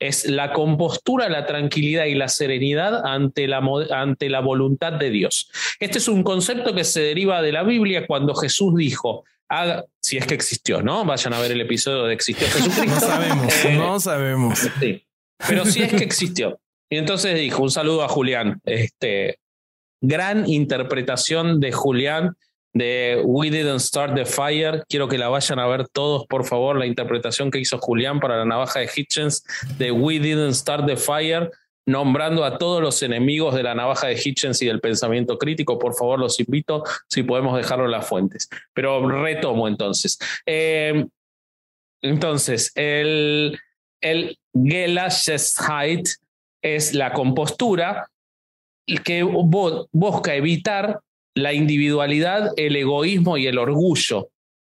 Es 0.00 0.24
la 0.24 0.52
compostura, 0.52 1.28
la 1.28 1.46
tranquilidad 1.46 2.06
y 2.06 2.14
la 2.14 2.28
serenidad 2.28 3.06
ante 3.06 3.46
la, 3.46 3.62
ante 3.92 4.28
la 4.28 4.40
voluntad 4.40 4.94
de 4.94 5.10
Dios. 5.10 5.50
Este 5.78 5.98
es 5.98 6.08
un 6.08 6.24
concepto 6.24 6.74
que 6.74 6.84
se 6.84 7.00
deriva 7.00 7.42
de 7.42 7.52
la 7.52 7.62
Biblia 7.62 8.06
cuando 8.06 8.34
Jesús 8.34 8.74
dijo, 8.76 9.24
haga, 9.48 9.84
si 10.00 10.16
es 10.16 10.26
que 10.26 10.34
existió, 10.34 10.82
¿no? 10.82 11.04
Vayan 11.04 11.34
a 11.34 11.40
ver 11.40 11.52
el 11.52 11.60
episodio 11.60 12.04
de 12.04 12.14
Existió 12.14 12.46
Jesucristo. 12.50 12.84
No 12.86 13.00
sabemos, 13.00 13.64
Eh, 13.64 13.76
no 13.76 14.00
sabemos. 14.00 14.58
Sí. 14.80 15.04
Pero 15.46 15.64
sí 15.64 15.82
es 15.82 15.92
que 15.92 16.04
existió. 16.04 16.58
Y 16.88 16.96
entonces 16.96 17.38
dijo, 17.38 17.62
un 17.62 17.70
saludo 17.70 18.02
a 18.02 18.08
Julián. 18.08 18.60
Este, 18.64 19.38
gran 20.00 20.48
interpretación 20.48 21.60
de 21.60 21.72
Julián 21.72 22.36
de 22.72 23.20
We 23.24 23.50
Didn't 23.50 23.80
Start 23.80 24.14
the 24.14 24.24
Fire. 24.24 24.84
Quiero 24.88 25.08
que 25.08 25.18
la 25.18 25.28
vayan 25.28 25.58
a 25.58 25.66
ver 25.66 25.88
todos, 25.88 26.26
por 26.26 26.44
favor, 26.44 26.76
la 26.76 26.86
interpretación 26.86 27.50
que 27.50 27.58
hizo 27.58 27.78
Julián 27.78 28.20
para 28.20 28.36
la 28.36 28.44
navaja 28.44 28.80
de 28.80 28.90
Hitchens 28.94 29.44
de 29.78 29.90
We 29.90 30.18
Didn't 30.18 30.54
Start 30.54 30.86
the 30.86 30.96
Fire, 30.96 31.50
nombrando 31.86 32.44
a 32.44 32.58
todos 32.58 32.80
los 32.80 33.02
enemigos 33.02 33.54
de 33.54 33.62
la 33.62 33.74
navaja 33.74 34.06
de 34.06 34.20
Hitchens 34.22 34.62
y 34.62 34.66
del 34.66 34.80
pensamiento 34.80 35.38
crítico. 35.38 35.78
Por 35.78 35.94
favor, 35.94 36.20
los 36.20 36.38
invito, 36.38 36.84
si 37.08 37.22
podemos 37.22 37.56
dejarlo 37.56 37.86
en 37.86 37.90
las 37.90 38.06
fuentes. 38.06 38.48
Pero 38.72 39.08
retomo 39.08 39.66
entonces. 39.66 40.18
Eh, 40.46 41.06
entonces, 42.02 42.72
el, 42.76 43.58
el 44.00 44.38
es 46.62 46.94
la 46.94 47.12
compostura 47.12 48.10
que 49.04 49.22
busca 49.22 50.34
evitar 50.34 51.00
la 51.34 51.52
individualidad, 51.52 52.52
el 52.56 52.76
egoísmo 52.76 53.36
y 53.36 53.46
el 53.46 53.58
orgullo. 53.58 54.30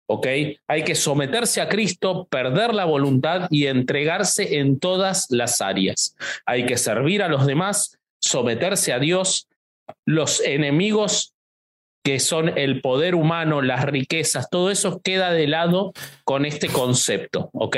¿Ok? 0.09 0.27
Hay 0.69 0.85
que 0.85 0.95
someterse 0.95 1.61
a 1.61 1.69
Cristo, 1.69 2.29
perder 2.31 2.75
la 2.75 2.85
voluntad 2.85 3.49
y 3.51 3.67
entregarse 3.67 4.59
en 4.59 4.79
todas 4.79 5.27
las 5.31 5.61
áreas. 5.61 6.15
Hay 6.47 6.65
que 6.65 6.77
servir 6.77 7.23
a 7.23 7.29
los 7.29 7.45
demás, 7.45 7.99
someterse 8.21 8.93
a 8.93 9.01
Dios. 9.01 9.49
Los 10.05 10.41
enemigos 10.41 11.35
que 12.05 12.21
son 12.21 12.57
el 12.57 12.81
poder 12.83 13.17
humano, 13.17 13.63
las 13.63 13.85
riquezas, 13.85 14.49
todo 14.49 14.71
eso 14.71 15.01
queda 15.03 15.33
de 15.33 15.49
lado 15.49 15.93
con 16.23 16.47
este 16.47 16.69
concepto, 16.69 17.51
¿ok? 17.53 17.77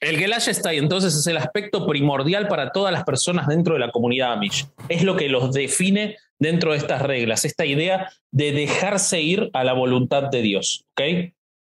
El 0.00 0.18
Gelashestai 0.18 0.76
entonces 0.76 1.14
es 1.16 1.26
el 1.26 1.38
aspecto 1.38 1.86
primordial 1.86 2.48
para 2.48 2.70
todas 2.70 2.92
las 2.92 3.04
personas 3.04 3.46
dentro 3.46 3.72
de 3.72 3.80
la 3.80 3.90
comunidad 3.90 4.32
Amish. 4.32 4.66
Es 4.90 5.04
lo 5.04 5.16
que 5.16 5.30
los 5.30 5.54
define 5.54 6.18
dentro 6.38 6.72
de 6.72 6.78
estas 6.78 7.02
reglas, 7.02 7.44
esta 7.44 7.64
idea 7.64 8.10
de 8.30 8.52
dejarse 8.52 9.20
ir 9.20 9.50
a 9.52 9.64
la 9.64 9.72
voluntad 9.72 10.24
de 10.24 10.42
Dios. 10.42 10.84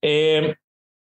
Eh, 0.03 0.55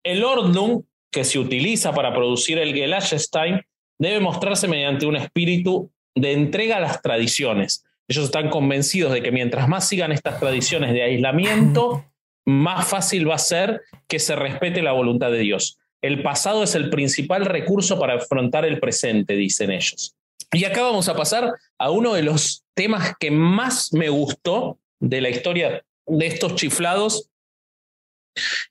el 0.03 0.23
Ordnung 0.23 0.83
que 1.11 1.23
se 1.23 1.39
utiliza 1.39 1.93
para 1.93 2.13
producir 2.13 2.59
el 2.59 2.73
Gelashestai 2.73 3.61
debe 3.99 4.19
mostrarse 4.19 4.67
mediante 4.67 5.05
un 5.05 5.15
espíritu 5.15 5.91
de 6.15 6.33
entrega 6.33 6.77
a 6.77 6.81
las 6.81 7.01
tradiciones. 7.01 7.85
Ellos 8.07 8.25
están 8.25 8.49
convencidos 8.49 9.13
de 9.13 9.21
que 9.21 9.31
mientras 9.31 9.67
más 9.67 9.87
sigan 9.87 10.11
estas 10.11 10.39
tradiciones 10.39 10.93
de 10.93 11.03
aislamiento, 11.03 12.05
más 12.45 12.87
fácil 12.87 13.29
va 13.29 13.35
a 13.35 13.39
ser 13.39 13.81
que 14.07 14.19
se 14.19 14.35
respete 14.35 14.81
la 14.81 14.93
voluntad 14.93 15.31
de 15.31 15.39
Dios. 15.39 15.77
El 16.01 16.23
pasado 16.23 16.63
es 16.63 16.75
el 16.75 16.89
principal 16.89 17.45
recurso 17.45 17.99
para 17.99 18.15
afrontar 18.15 18.65
el 18.65 18.79
presente, 18.79 19.35
dicen 19.35 19.71
ellos. 19.71 20.15
Y 20.51 20.65
acá 20.65 20.81
vamos 20.81 21.07
a 21.07 21.15
pasar 21.15 21.53
a 21.77 21.91
uno 21.91 22.13
de 22.13 22.23
los 22.23 22.63
temas 22.73 23.13
que 23.19 23.29
más 23.29 23.93
me 23.93 24.09
gustó 24.09 24.79
de 24.99 25.21
la 25.21 25.29
historia 25.29 25.85
de 26.07 26.25
estos 26.25 26.55
chiflados 26.55 27.29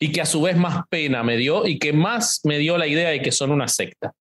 y 0.01 0.13
que 0.13 0.21
a 0.21 0.27
su 0.27 0.43
vez 0.43 0.57
más 0.57 0.87
pena 0.89 1.23
me 1.23 1.37
dio 1.37 1.67
y 1.67 1.79
que 1.79 1.93
más 1.93 2.41
me 2.45 2.59
dio 2.59 2.79
la 2.79 2.87
idea 2.87 3.11
de 3.11 3.23
que 3.23 3.33
son 3.33 3.53
una 3.53 3.69
secta. 3.69 4.15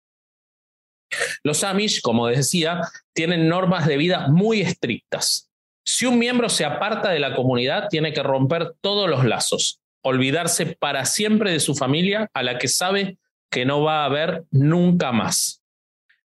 Los 1.44 1.64
Amish, 1.64 2.02
como 2.02 2.28
decía, 2.28 2.82
tienen 3.14 3.48
normas 3.48 3.88
de 3.88 3.98
vida 3.98 4.28
muy 4.28 4.62
estrictas. 4.62 5.50
Si 5.86 6.06
un 6.06 6.20
miembro 6.20 6.50
se 6.50 6.66
aparta 6.66 7.10
de 7.10 7.20
la 7.20 7.34
comunidad, 7.34 7.88
tiene 7.90 8.14
que 8.14 8.22
romper 8.22 8.74
todos 8.82 9.10
los 9.10 9.24
lazos, 9.24 9.80
olvidarse 10.04 10.66
para 10.66 11.06
siempre 11.06 11.52
de 11.52 11.62
su 11.62 11.76
familia, 11.76 12.30
a 12.34 12.44
la 12.44 12.58
que 12.58 12.68
sabe 12.68 13.18
que 13.50 13.66
no 13.66 13.82
va 13.84 14.04
a 14.04 14.10
ver 14.10 14.44
nunca 14.52 15.14
más. 15.14 15.62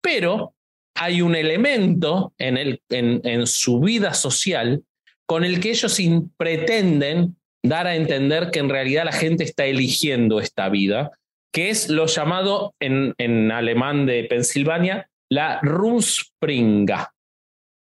Pero 0.03 0.55
hay 0.99 1.23
un 1.23 1.35
elemento 1.35 2.35
en, 2.39 3.47
su 3.47 3.81
vida 3.81 4.15
social 4.15 4.83
con 5.27 5.45
el 5.45 5.61
que 5.61 5.71
ellos 5.71 5.99
pretenden 6.37 7.37
dar 7.63 7.87
a 7.87 7.97
entender 7.97 8.51
que 8.51 8.59
en 8.59 8.69
realidad 8.69 9.05
la 9.05 9.13
gente 9.13 9.45
está 9.45 9.67
eligiendo 9.67 10.41
esta 10.41 10.69
vida, 10.69 11.13
que 11.53 11.71
es 11.71 11.89
lo 11.89 12.07
llamado 12.07 12.75
en, 12.81 13.15
en 13.19 13.51
alemán 13.53 14.07
de 14.07 14.25
Pensilvania 14.25 15.09
la 15.31 15.61
Rumspringa. 15.61 17.13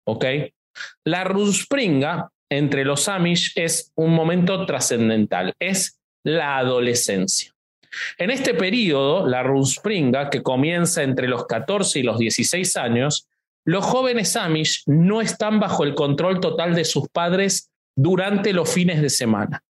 ¿Ok? 0.06 0.24
La 1.04 1.24
Rumspringa 1.24 2.30
entre 2.50 2.84
los 2.84 3.08
Amish 3.08 3.52
es 3.56 3.92
un 3.94 4.14
momento 4.14 4.64
trascendental, 4.64 5.54
es 5.58 6.00
la 6.24 6.58
adolescencia. 6.58 7.52
En 8.18 8.30
este 8.30 8.54
periodo, 8.54 9.26
la 9.26 9.42
Rumspringa, 9.42 10.30
que 10.30 10.42
comienza 10.42 11.02
entre 11.02 11.28
los 11.28 11.46
14 11.46 12.00
y 12.00 12.02
los 12.02 12.18
16 12.18 12.76
años, 12.76 13.28
los 13.64 13.84
jóvenes 13.84 14.36
Amish 14.36 14.82
no 14.86 15.20
están 15.20 15.60
bajo 15.60 15.84
el 15.84 15.94
control 15.94 16.40
total 16.40 16.74
de 16.74 16.84
sus 16.84 17.08
padres 17.08 17.70
durante 17.96 18.52
los 18.52 18.72
fines 18.72 19.02
de 19.02 19.10
semana. 19.10 19.62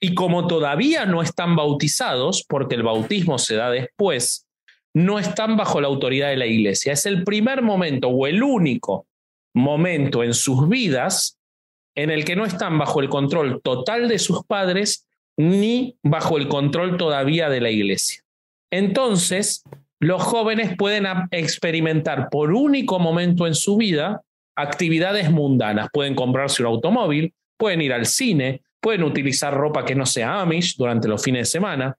Y 0.00 0.14
como 0.14 0.46
todavía 0.46 1.06
no 1.06 1.22
están 1.22 1.56
bautizados, 1.56 2.44
porque 2.46 2.74
el 2.74 2.82
bautismo 2.82 3.38
se 3.38 3.56
da 3.56 3.70
después, 3.70 4.46
no 4.94 5.18
están 5.18 5.56
bajo 5.56 5.80
la 5.80 5.88
autoridad 5.88 6.28
de 6.28 6.36
la 6.36 6.46
iglesia. 6.46 6.92
Es 6.92 7.06
el 7.06 7.24
primer 7.24 7.62
momento 7.62 8.08
o 8.08 8.26
el 8.26 8.42
único 8.42 9.06
momento 9.54 10.22
en 10.22 10.34
sus 10.34 10.68
vidas 10.68 11.38
en 11.96 12.10
el 12.10 12.24
que 12.24 12.36
no 12.36 12.44
están 12.44 12.78
bajo 12.78 13.00
el 13.00 13.08
control 13.08 13.60
total 13.62 14.08
de 14.08 14.18
sus 14.18 14.44
padres 14.44 15.03
ni 15.36 15.96
bajo 16.02 16.36
el 16.36 16.48
control 16.48 16.96
todavía 16.96 17.48
de 17.48 17.60
la 17.60 17.70
iglesia. 17.70 18.22
Entonces, 18.70 19.64
los 20.00 20.22
jóvenes 20.22 20.76
pueden 20.76 21.06
experimentar 21.30 22.28
por 22.30 22.52
único 22.52 22.98
momento 22.98 23.46
en 23.46 23.54
su 23.54 23.76
vida 23.76 24.22
actividades 24.56 25.30
mundanas. 25.30 25.88
Pueden 25.92 26.14
comprarse 26.14 26.62
un 26.62 26.68
automóvil, 26.68 27.34
pueden 27.56 27.80
ir 27.80 27.92
al 27.92 28.06
cine, 28.06 28.62
pueden 28.80 29.02
utilizar 29.02 29.54
ropa 29.54 29.84
que 29.84 29.94
no 29.94 30.06
sea 30.06 30.40
Amish 30.40 30.76
durante 30.76 31.08
los 31.08 31.22
fines 31.22 31.42
de 31.42 31.46
semana, 31.46 31.96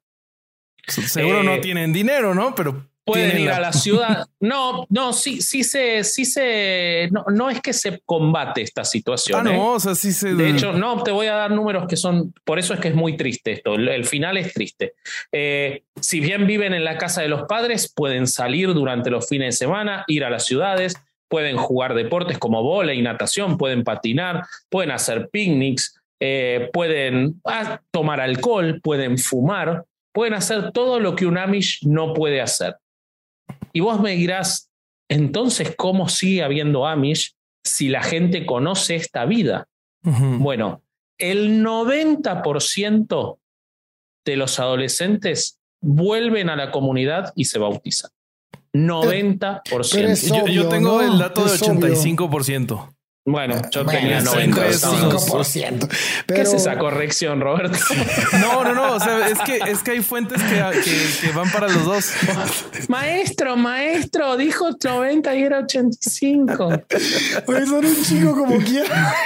Seguro 0.87 1.41
Eh, 1.41 1.43
no 1.43 1.59
tienen 1.59 1.91
dinero, 1.91 2.33
¿no? 2.35 2.53
Pero 2.55 2.87
pueden 3.05 3.39
ir 3.39 3.51
a 3.51 3.59
la 3.59 3.71
ciudad. 3.71 4.25
No, 4.39 4.85
no, 4.89 5.13
sí, 5.13 5.41
sí 5.41 5.63
se, 5.63 6.03
sí 6.03 6.25
se, 6.25 7.07
no, 7.11 7.23
no 7.33 7.49
es 7.49 7.61
que 7.61 7.71
se 7.71 8.01
combate 8.05 8.61
esta 8.61 8.83
situación. 8.83 9.47
Ah, 9.47 9.51
¿eh? 9.51 9.57
no, 9.57 9.73
o 9.73 9.79
sea, 9.79 9.95
sí 9.95 10.11
se. 10.11 10.33
De 10.33 10.49
hecho, 10.49 10.73
no, 10.73 11.01
te 11.03 11.11
voy 11.11 11.27
a 11.27 11.35
dar 11.35 11.51
números 11.51 11.85
que 11.87 11.95
son, 11.95 12.33
por 12.43 12.59
eso 12.59 12.73
es 12.73 12.79
que 12.79 12.89
es 12.89 12.95
muy 12.95 13.15
triste 13.15 13.53
esto, 13.53 13.75
el, 13.75 13.87
el 13.87 14.05
final 14.05 14.37
es 14.37 14.53
triste. 14.53 14.93
Eh, 15.31 15.83
si 16.01 16.19
bien 16.19 16.47
viven 16.47 16.73
en 16.73 16.83
la 16.83 16.97
casa 16.97 17.21
de 17.21 17.27
los 17.27 17.43
padres, 17.43 17.93
pueden 17.95 18.27
salir 18.27 18.73
durante 18.73 19.09
los 19.09 19.29
fines 19.29 19.55
de 19.55 19.65
semana, 19.65 20.03
ir 20.07 20.25
a 20.25 20.29
las 20.29 20.45
ciudades, 20.45 20.95
pueden 21.27 21.57
jugar 21.57 21.93
deportes 21.93 22.37
como 22.37 22.83
y 22.83 23.01
natación, 23.01 23.57
pueden 23.57 23.83
patinar, 23.83 24.45
pueden 24.69 24.91
hacer 24.91 25.29
picnics, 25.29 25.99
eh, 26.19 26.69
pueden 26.73 27.41
ah, 27.45 27.81
tomar 27.91 28.21
alcohol, 28.21 28.79
pueden 28.81 29.17
fumar, 29.17 29.85
pueden 30.13 30.33
hacer 30.33 30.71
todo 30.71 30.99
lo 30.99 31.15
que 31.15 31.25
un 31.25 31.37
Amish 31.37 31.85
no 31.85 32.13
puede 32.13 32.41
hacer. 32.41 32.77
Y 33.75 33.81
vos 33.81 33.99
me 33.99 34.15
dirás, 34.15 34.71
entonces, 35.09 35.75
¿cómo 35.75 36.07
sigue 36.07 36.43
habiendo 36.43 36.87
Amish 36.87 37.35
si 37.61 37.89
la 37.89 38.01
gente 38.01 38.45
conoce 38.45 38.95
esta 38.95 39.25
vida? 39.25 39.67
Bueno, 40.01 40.81
el 41.17 41.61
90% 41.61 43.37
de 44.23 44.35
los 44.37 44.59
adolescentes 44.59 45.59
vuelven 45.81 46.49
a 46.49 46.55
la 46.55 46.71
comunidad 46.71 47.33
y 47.35 47.45
se 47.45 47.59
bautizan. 47.59 48.11
90%. 48.73 50.51
yo, 50.51 50.69
tengo 50.69 51.01
el 51.01 51.17
dato 51.17 51.43
de 51.43 51.51
85%. 51.51 52.94
Bueno, 53.27 53.59
yo 53.71 53.83
tenía 53.87 54.21
95%. 54.21 55.89
¿Qué 56.27 56.41
es 56.41 56.53
esa 56.53 56.77
corrección, 56.77 57.41
Roberto? 57.41 57.75
No, 58.39 58.63
no, 58.63 58.75
no. 58.75 58.93
O 58.93 58.99
sea, 58.99 59.27
es 59.27 59.39
que, 59.39 59.57
es 59.67 59.81
que 59.81 59.91
hay 59.91 60.03
fuentes 60.03 60.39
que, 60.43 61.31
van 61.31 61.49
para 61.51 61.67
los 61.67 61.85
dos. 61.85 62.11
Maestro, 62.87 63.57
maestro, 63.57 64.37
dijo 64.37 64.69
90 64.83 65.35
y 65.35 65.43
era 65.43 65.59
85. 65.59 66.83
Pues 67.47 67.69
son 67.69 67.85
un 67.85 68.03
chico 68.03 68.35
como 68.35 68.57
quiera. 68.59 69.15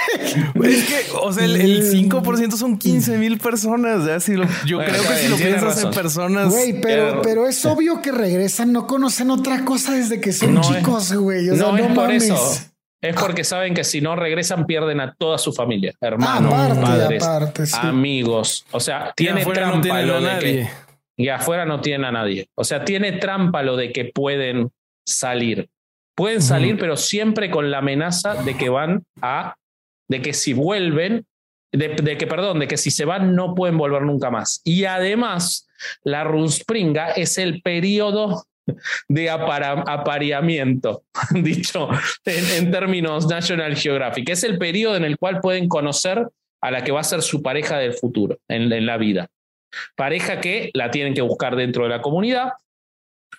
Es 0.64 0.84
que, 0.84 1.04
o 1.20 1.32
sea, 1.32 1.44
el, 1.44 1.92
5% 1.92 2.56
son 2.56 2.78
15 2.78 3.18
mil 3.18 3.38
personas. 3.38 4.04
yo 4.64 4.78
creo 4.78 5.02
que 5.02 5.16
si 5.16 5.28
lo 5.28 5.36
piensas 5.36 5.84
en 5.84 5.90
personas. 5.90 6.48
Güey, 6.48 6.80
pero, 6.80 7.20
pero 7.22 7.46
es 7.46 7.64
obvio 7.66 8.00
que 8.00 8.12
regresan, 8.12 8.72
no 8.72 8.86
conocen 8.86 9.30
otra 9.30 9.64
cosa 9.64 9.92
desde 9.92 10.20
que 10.20 10.32
son 10.32 10.60
chicos, 10.62 11.12
güey. 11.12 11.50
O 11.50 11.56
sea, 11.56 11.66
no, 11.66 11.76
no, 11.76 11.88
mames. 11.90 11.94
por 11.94 12.12
eso. 12.12 12.69
Es 13.00 13.16
porque 13.16 13.44
saben 13.44 13.72
que 13.72 13.82
si 13.82 14.00
no 14.00 14.14
regresan 14.14 14.66
pierden 14.66 15.00
a 15.00 15.14
toda 15.14 15.38
su 15.38 15.52
familia, 15.52 15.94
hermanos, 16.00 16.52
padres, 16.78 17.74
amigos. 17.74 18.66
O 18.72 18.80
sea, 18.80 19.12
tiene 19.16 19.44
trampa 19.44 20.02
lo 20.02 20.20
de 20.20 20.38
que 20.38 20.68
y 21.20 21.28
afuera 21.28 21.66
no 21.66 21.80
tienen 21.80 22.06
a 22.06 22.12
nadie. 22.12 22.48
O 22.54 22.64
sea, 22.64 22.84
tiene 22.84 23.12
trampa 23.12 23.62
lo 23.62 23.76
de 23.76 23.92
que 23.92 24.06
pueden 24.06 24.70
salir. 25.06 25.68
Pueden 26.14 26.40
salir, 26.40 26.78
pero 26.78 26.96
siempre 26.96 27.50
con 27.50 27.70
la 27.70 27.78
amenaza 27.78 28.42
de 28.42 28.56
que 28.56 28.68
van 28.68 29.04
a, 29.20 29.56
de 30.08 30.22
que 30.22 30.32
si 30.32 30.54
vuelven, 30.54 31.26
de, 31.72 31.88
de, 31.88 32.16
que, 32.16 32.26
perdón, 32.26 32.58
de 32.58 32.68
que 32.68 32.76
si 32.76 32.90
se 32.90 33.04
van 33.04 33.34
no 33.34 33.54
pueden 33.54 33.76
volver 33.76 34.02
nunca 34.02 34.30
más. 34.30 34.60
Y 34.64 34.84
además, 34.84 35.68
la 36.02 36.24
Runspringa 36.24 37.10
es 37.10 37.38
el 37.38 37.62
periodo 37.62 38.44
de 39.08 39.30
apareamiento, 39.30 41.02
dicho 41.30 41.88
en, 42.24 42.70
términos 42.70 43.26
National 43.26 43.76
Geographic. 43.76 44.28
Es 44.28 44.44
el 44.44 44.58
periodo 44.58 44.96
en 44.96 45.04
el 45.04 45.18
cual 45.18 45.40
pueden 45.40 45.68
conocer 45.68 46.26
a 46.60 46.70
la 46.70 46.84
que 46.84 46.92
va 46.92 47.00
a 47.00 47.04
ser 47.04 47.22
su 47.22 47.42
pareja 47.42 47.78
del 47.78 47.94
futuro 47.94 48.38
en, 48.48 48.86
la 48.86 48.96
vida. 48.96 49.28
Pareja 49.96 50.40
que 50.40 50.70
la 50.74 50.90
tienen 50.90 51.14
que 51.14 51.22
buscar 51.22 51.56
dentro 51.56 51.84
de 51.84 51.90
la 51.90 52.02
comunidad. 52.02 52.52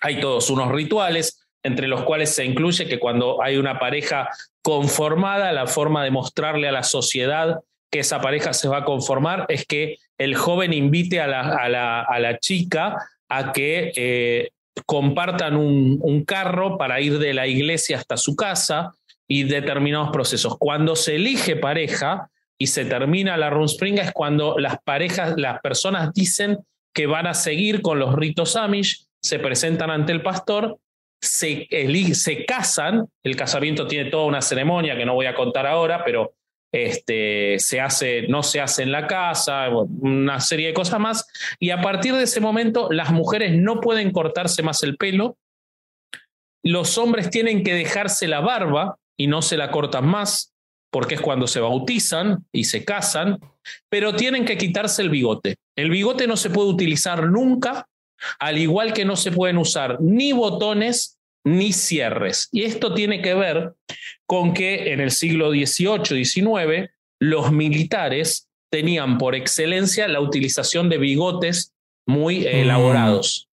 Hay 0.00 0.20
todos 0.20 0.50
unos 0.50 0.72
rituales, 0.72 1.46
entre 1.62 1.86
los 1.86 2.02
cuales 2.02 2.34
se 2.34 2.44
incluye 2.44 2.86
que 2.86 2.98
cuando 2.98 3.42
hay 3.42 3.56
una 3.56 3.78
pareja 3.78 4.28
conformada, 4.62 5.52
la 5.52 5.66
forma 5.66 6.02
de 6.02 6.10
mostrarle 6.10 6.68
a 6.68 6.72
la 6.72 6.82
sociedad 6.82 7.60
que 7.92 8.00
esa 8.00 8.20
pareja 8.20 8.52
se 8.54 8.68
va 8.68 8.78
a 8.78 8.84
conformar 8.84 9.44
es 9.48 9.66
que 9.66 9.98
el 10.18 10.34
joven 10.34 10.72
invite 10.72 11.20
a 11.20 11.26
la, 11.26 11.40
a 11.40 12.18
la, 12.18 12.38
chica 12.38 12.96
a 13.28 13.52
que 13.52 13.92
eh, 13.94 14.50
compartan 14.86 15.56
un, 15.56 16.24
carro 16.24 16.78
para 16.78 17.00
ir 17.00 17.18
de 17.18 17.34
la 17.34 17.46
iglesia 17.46 17.96
hasta 17.96 18.16
su 18.16 18.36
casa 18.36 18.92
y 19.28 19.44
determinados 19.44 20.10
procesos. 20.10 20.56
Cuando 20.58 20.96
se 20.96 21.16
elige 21.16 21.56
pareja 21.56 22.30
y 22.58 22.68
se 22.68 22.84
termina 22.84 23.36
la 23.36 23.50
Runspringa 23.50 24.02
es 24.02 24.12
cuando 24.12 24.58
las 24.58 24.78
parejas, 24.82 25.34
las 25.36 25.60
personas 25.60 26.12
dicen 26.12 26.58
que 26.94 27.06
van 27.06 27.26
a 27.26 27.34
seguir 27.34 27.82
con 27.82 27.98
los 27.98 28.14
ritos 28.14 28.56
Amish, 28.56 29.06
se 29.20 29.38
presentan 29.38 29.90
ante 29.90 30.12
el 30.12 30.22
pastor, 30.22 30.78
se, 31.20 31.68
se 32.14 32.44
casan, 32.44 33.06
el 33.22 33.36
casamiento 33.36 33.86
tiene 33.86 34.10
toda 34.10 34.26
una 34.26 34.42
ceremonia 34.42 34.96
que 34.96 35.06
no 35.06 35.14
voy 35.14 35.26
a 35.26 35.34
contar 35.34 35.66
ahora, 35.66 36.04
pero 36.04 36.34
este, 36.72 37.58
se 37.58 37.80
hace, 37.80 38.22
no 38.28 38.42
se 38.42 38.60
hace 38.60 38.82
en 38.82 38.90
la 38.90 39.06
casa, 39.06 39.68
una 39.68 40.40
serie 40.40 40.68
de 40.68 40.74
cosas 40.74 40.98
más. 40.98 41.26
Y 41.60 41.70
a 41.70 41.82
partir 41.82 42.14
de 42.14 42.24
ese 42.24 42.40
momento, 42.40 42.90
las 42.90 43.12
mujeres 43.12 43.56
no 43.56 43.80
pueden 43.80 44.10
cortarse 44.10 44.62
más 44.62 44.82
el 44.82 44.96
pelo, 44.96 45.36
los 46.64 46.96
hombres 46.96 47.30
tienen 47.30 47.64
que 47.64 47.74
dejarse 47.74 48.28
la 48.28 48.40
barba 48.40 48.96
y 49.16 49.26
no 49.26 49.42
se 49.42 49.56
la 49.56 49.70
cortan 49.70 50.06
más, 50.06 50.54
porque 50.90 51.16
es 51.16 51.20
cuando 51.20 51.46
se 51.46 51.60
bautizan 51.60 52.46
y 52.52 52.64
se 52.64 52.84
casan, 52.84 53.38
pero 53.88 54.14
tienen 54.14 54.44
que 54.44 54.56
quitarse 54.56 55.02
el 55.02 55.10
bigote. 55.10 55.56
El 55.76 55.90
bigote 55.90 56.26
no 56.26 56.36
se 56.36 56.50
puede 56.50 56.68
utilizar 56.68 57.28
nunca, 57.28 57.88
al 58.38 58.58
igual 58.58 58.92
que 58.92 59.04
no 59.04 59.16
se 59.16 59.32
pueden 59.32 59.58
usar 59.58 60.00
ni 60.00 60.32
botones 60.32 61.18
ni 61.44 61.72
cierres. 61.72 62.48
Y 62.52 62.62
esto 62.62 62.94
tiene 62.94 63.20
que 63.22 63.34
ver 63.34 63.74
con 64.26 64.54
que 64.54 64.92
en 64.92 65.00
el 65.00 65.10
siglo 65.10 65.50
XVIII, 65.50 66.24
XIX, 66.24 66.90
los 67.18 67.52
militares 67.52 68.48
tenían 68.70 69.18
por 69.18 69.34
excelencia 69.34 70.08
la 70.08 70.20
utilización 70.20 70.88
de 70.88 70.98
bigotes 70.98 71.74
muy 72.06 72.40
mm. 72.40 72.46
elaborados. 72.46 73.48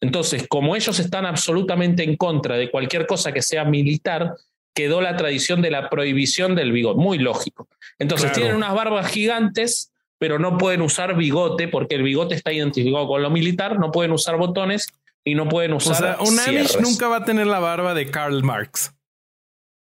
Entonces, 0.00 0.46
como 0.48 0.74
ellos 0.74 0.98
están 0.98 1.26
absolutamente 1.26 2.02
en 2.02 2.16
contra 2.16 2.56
de 2.56 2.70
cualquier 2.70 3.06
cosa 3.06 3.32
que 3.32 3.42
sea 3.42 3.64
militar, 3.64 4.34
quedó 4.74 5.00
la 5.00 5.16
tradición 5.16 5.62
de 5.62 5.70
la 5.70 5.90
prohibición 5.90 6.54
del 6.56 6.72
bigote, 6.72 7.00
muy 7.00 7.18
lógico. 7.18 7.68
Entonces, 7.98 8.32
tienen 8.32 8.56
unas 8.56 8.74
barbas 8.74 9.10
gigantes, 9.10 9.92
pero 10.18 10.38
no 10.38 10.56
pueden 10.56 10.82
usar 10.82 11.16
bigote 11.16 11.68
porque 11.68 11.96
el 11.96 12.02
bigote 12.02 12.34
está 12.34 12.52
identificado 12.52 13.06
con 13.06 13.22
lo 13.22 13.30
militar, 13.30 13.78
no 13.78 13.92
pueden 13.92 14.12
usar 14.12 14.36
botones 14.38 14.88
y 15.24 15.34
no 15.34 15.48
pueden 15.48 15.72
usar. 15.72 15.92
O 15.92 16.26
sea, 16.26 16.32
un 16.32 16.38
Amish 16.38 16.78
nunca 16.80 17.08
va 17.08 17.18
a 17.18 17.24
tener 17.24 17.46
la 17.46 17.60
barba 17.60 17.94
de 17.94 18.10
Karl 18.10 18.42
Marx. 18.42 18.94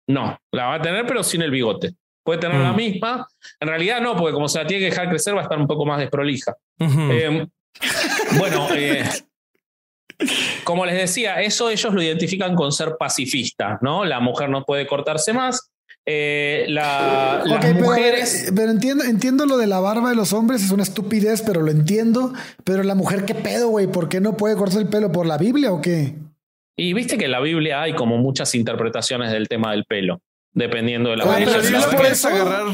No, 0.09 0.37
la 0.53 0.67
va 0.67 0.75
a 0.75 0.83
tener, 0.83 1.07
pero 1.07 1.23
sin 1.23 1.43
el 1.43 1.51
bigote. 1.51 1.95
Puede 2.25 2.41
tener 2.41 2.61
la 2.61 2.73
mm. 2.73 2.77
misma. 2.77 3.29
En 3.61 3.69
realidad 3.69 4.01
no, 4.01 4.17
porque 4.17 4.33
como 4.33 4.49
se 4.49 4.59
la 4.59 4.67
tiene 4.67 4.85
que 4.85 4.91
dejar 4.91 5.09
crecer, 5.09 5.35
va 5.35 5.41
a 5.41 5.43
estar 5.43 5.59
un 5.59 5.67
poco 5.67 5.85
más 5.85 5.99
desprolija. 5.99 6.55
Em, 6.79 7.47
bueno, 8.39 8.69
eh, 8.75 9.05
como 10.65 10.87
les 10.87 10.97
decía, 10.97 11.41
eso 11.43 11.71
ellos 11.71 11.93
lo 11.93 12.03
identifican 12.03 12.55
con 12.55 12.73
ser 12.73 12.97
pacifista, 12.99 13.79
¿no? 13.83 14.05
La 14.05 14.21
mujer 14.21 14.49
no 14.49 14.65
puede 14.65 14.87
cortarse 14.87 15.33
más, 15.33 15.71
eh, 16.07 16.67
la, 16.69 17.43
las 17.45 17.75
mujeres. 17.75 18.53
Pero, 18.55 18.71
entiendo, 18.71 19.05
entiendo 19.05 19.47
lo 19.47 19.57
de 19.57 19.67
la 19.67 19.81
barba 19.81 20.11
de 20.11 20.17
los 20.17 20.33
hombres, 20.33 20.63
es 20.63 20.71
una 20.71 20.83
estupidez, 20.83 21.43
pero 21.43 21.63
lo 21.63 21.71
entiendo. 21.71 22.33
Pero 22.65 22.83
la 22.83 22.95
mujer, 22.95 23.25
¿qué 23.25 23.35
pedo, 23.35 23.69
güey? 23.69 23.87
¿Por 23.87 24.09
qué 24.09 24.21
no 24.21 24.37
puede 24.37 24.57
cortar 24.57 24.83
el 24.83 24.89
pelo? 24.89 25.13
¿Por 25.13 25.27
la 25.27 25.39
Biblia 25.39 25.73
o 25.73 25.81
qué? 25.81 26.15
Y 26.77 26.93
viste 26.93 27.17
que 27.17 27.27
en 27.27 27.31
la 27.31 27.41
Biblia 27.41 27.83
hay 27.83 27.95
como 27.95 28.19
muchas 28.19 28.55
interpretaciones 28.55 29.33
del 29.33 29.49
tema 29.49 29.71
del 29.71 29.85
pelo, 29.85 30.21
dependiendo 30.53 31.11
de 31.11 31.17
la 31.19 31.25
Biblia. 31.25 31.47
En 31.47 31.53
la 31.53 31.59
Biblia 31.59 31.97
puedes 31.97 32.25
agarrar 32.25 32.67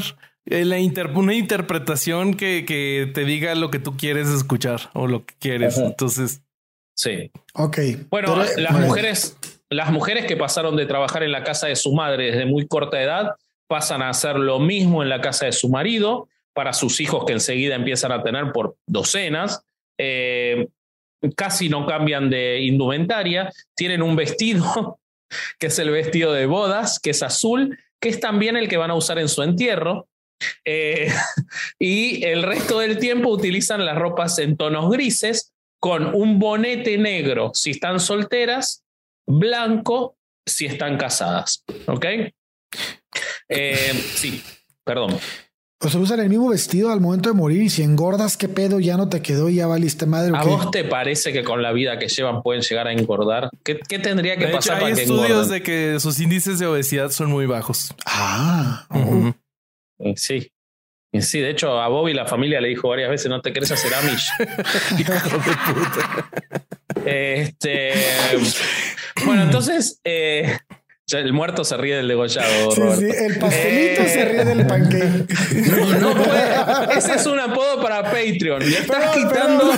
eh, 0.45 0.65
una 1.13 1.33
interpretación 1.35 2.33
que, 2.33 2.65
que, 2.65 3.11
te 3.13 3.25
diga 3.25 3.53
lo 3.55 3.69
que 3.69 3.79
tú 3.79 3.95
quieres 3.95 4.27
escuchar 4.27 4.89
o 4.93 5.07
lo 5.07 5.25
que 5.25 5.35
quieres. 5.39 5.77
Entonces. 5.77 6.41
Sí. 6.95 7.31
Ok. 7.53 7.77
Bueno, 8.09 8.43
las 8.57 8.79
mujeres 8.79 9.37
las 9.71 9.89
mujeres 9.89 10.25
que 10.25 10.35
pasaron 10.35 10.75
de 10.75 10.85
trabajar 10.85 11.23
en 11.23 11.31
la 11.31 11.45
casa 11.45 11.67
de 11.67 11.77
su 11.77 11.93
madre 11.93 12.31
desde 12.31 12.45
muy 12.45 12.67
corta 12.67 13.01
edad 13.01 13.35
pasan 13.67 14.01
a 14.01 14.09
hacer 14.09 14.35
lo 14.35 14.59
mismo 14.59 15.01
en 15.01 15.07
la 15.07 15.21
casa 15.21 15.45
de 15.45 15.53
su 15.53 15.69
marido, 15.69 16.27
para 16.53 16.73
sus 16.73 16.99
hijos 16.99 17.23
que 17.25 17.31
enseguida 17.31 17.75
empiezan 17.75 18.11
a 18.11 18.21
tener 18.21 18.51
por 18.51 18.75
docenas. 18.85 19.63
Eh, 19.97 20.67
casi 21.37 21.69
no 21.69 21.85
cambian 21.85 22.29
de 22.29 22.59
indumentaria, 22.59 23.49
tienen 23.73 24.01
un 24.01 24.17
vestido 24.17 24.99
que 25.57 25.67
es 25.67 25.79
el 25.79 25.89
vestido 25.89 26.33
de 26.33 26.47
bodas, 26.47 26.99
que 26.99 27.11
es 27.11 27.23
azul, 27.23 27.79
que 28.01 28.09
es 28.09 28.19
también 28.19 28.57
el 28.57 28.67
que 28.67 28.75
van 28.75 28.91
a 28.91 28.95
usar 28.95 29.19
en 29.19 29.29
su 29.29 29.41
entierro. 29.41 30.09
Eh, 30.65 31.09
y 31.79 32.25
el 32.25 32.43
resto 32.43 32.79
del 32.79 32.97
tiempo 32.97 33.29
utilizan 33.29 33.85
las 33.85 33.97
ropas 33.97 34.37
en 34.39 34.57
tonos 34.57 34.91
grises, 34.91 35.53
con 35.79 36.13
un 36.13 36.39
bonete 36.39 36.97
negro 36.97 37.51
si 37.53 37.71
están 37.71 38.01
solteras 38.01 38.83
blanco 39.39 40.17
si 40.45 40.65
están 40.65 40.97
casadas. 40.97 41.63
¿Ok? 41.87 42.05
Eh, 43.49 43.93
sí, 44.15 44.41
perdón. 44.83 45.17
O 45.83 45.89
sea, 45.89 45.99
usan 45.99 46.19
el 46.19 46.29
mismo 46.29 46.49
vestido 46.49 46.91
al 46.91 47.01
momento 47.01 47.29
de 47.29 47.35
morir 47.35 47.63
y 47.63 47.69
si 47.69 47.81
engordas, 47.81 48.37
¿qué 48.37 48.47
pedo? 48.47 48.79
Ya 48.79 48.97
no 48.97 49.09
te 49.09 49.23
quedó 49.23 49.49
y 49.49 49.55
ya 49.55 49.65
valiste 49.65 50.05
madre. 50.05 50.31
¿A 50.35 50.43
vos 50.43 50.69
te 50.69 50.83
parece 50.83 51.33
que 51.33 51.43
con 51.43 51.63
la 51.63 51.71
vida 51.71 51.97
que 51.97 52.07
llevan 52.07 52.43
pueden 52.43 52.61
llegar 52.61 52.87
a 52.87 52.93
engordar? 52.93 53.49
¿Qué, 53.63 53.75
tendría 53.97 54.37
que 54.37 54.47
pasar 54.47 54.79
para 54.79 54.93
que 54.93 55.01
engorden? 55.01 55.25
Hay 55.25 55.31
estudios 55.31 55.49
de 55.49 55.63
que 55.63 55.99
sus 55.99 56.19
índices 56.19 56.59
de 56.59 56.67
obesidad 56.67 57.09
son 57.09 57.31
muy 57.31 57.47
bajos. 57.47 57.95
Ah. 58.05 58.87
Sí. 60.15 60.51
Sí, 61.19 61.39
de 61.39 61.49
hecho, 61.49 61.81
a 61.81 61.87
Bobby 61.89 62.13
la 62.13 62.25
familia 62.25 62.61
le 62.61 62.69
dijo 62.69 62.87
varias 62.87 63.09
veces: 63.09 63.29
No 63.29 63.41
te 63.41 63.51
querés 63.51 63.71
hacer 63.71 63.93
Amish. 63.93 64.29
Hijo 64.99 65.13
de 65.13 65.19
puta. 65.73 66.29
Este. 67.05 67.93
Bueno, 69.25 69.43
entonces, 69.43 69.99
eh, 70.03 70.57
el 71.13 71.33
muerto 71.33 71.65
se 71.65 71.75
ríe 71.75 71.97
del 71.97 72.07
degollado. 72.07 72.71
Sí, 72.71 72.81
sí, 72.99 73.05
el 73.25 73.37
pastelito 73.37 74.03
se 74.05 74.23
ríe 74.25 74.45
del 74.45 74.65
pancake. 74.65 75.27
No 75.99 76.13
puede. 76.23 76.97
Ese 76.97 77.15
es 77.15 77.25
un 77.25 77.37
apodo 77.37 77.81
para 77.81 78.03
Patreon. 78.03 78.61
Le 78.69 78.77
estás 78.77 79.13
quitando 79.13 79.73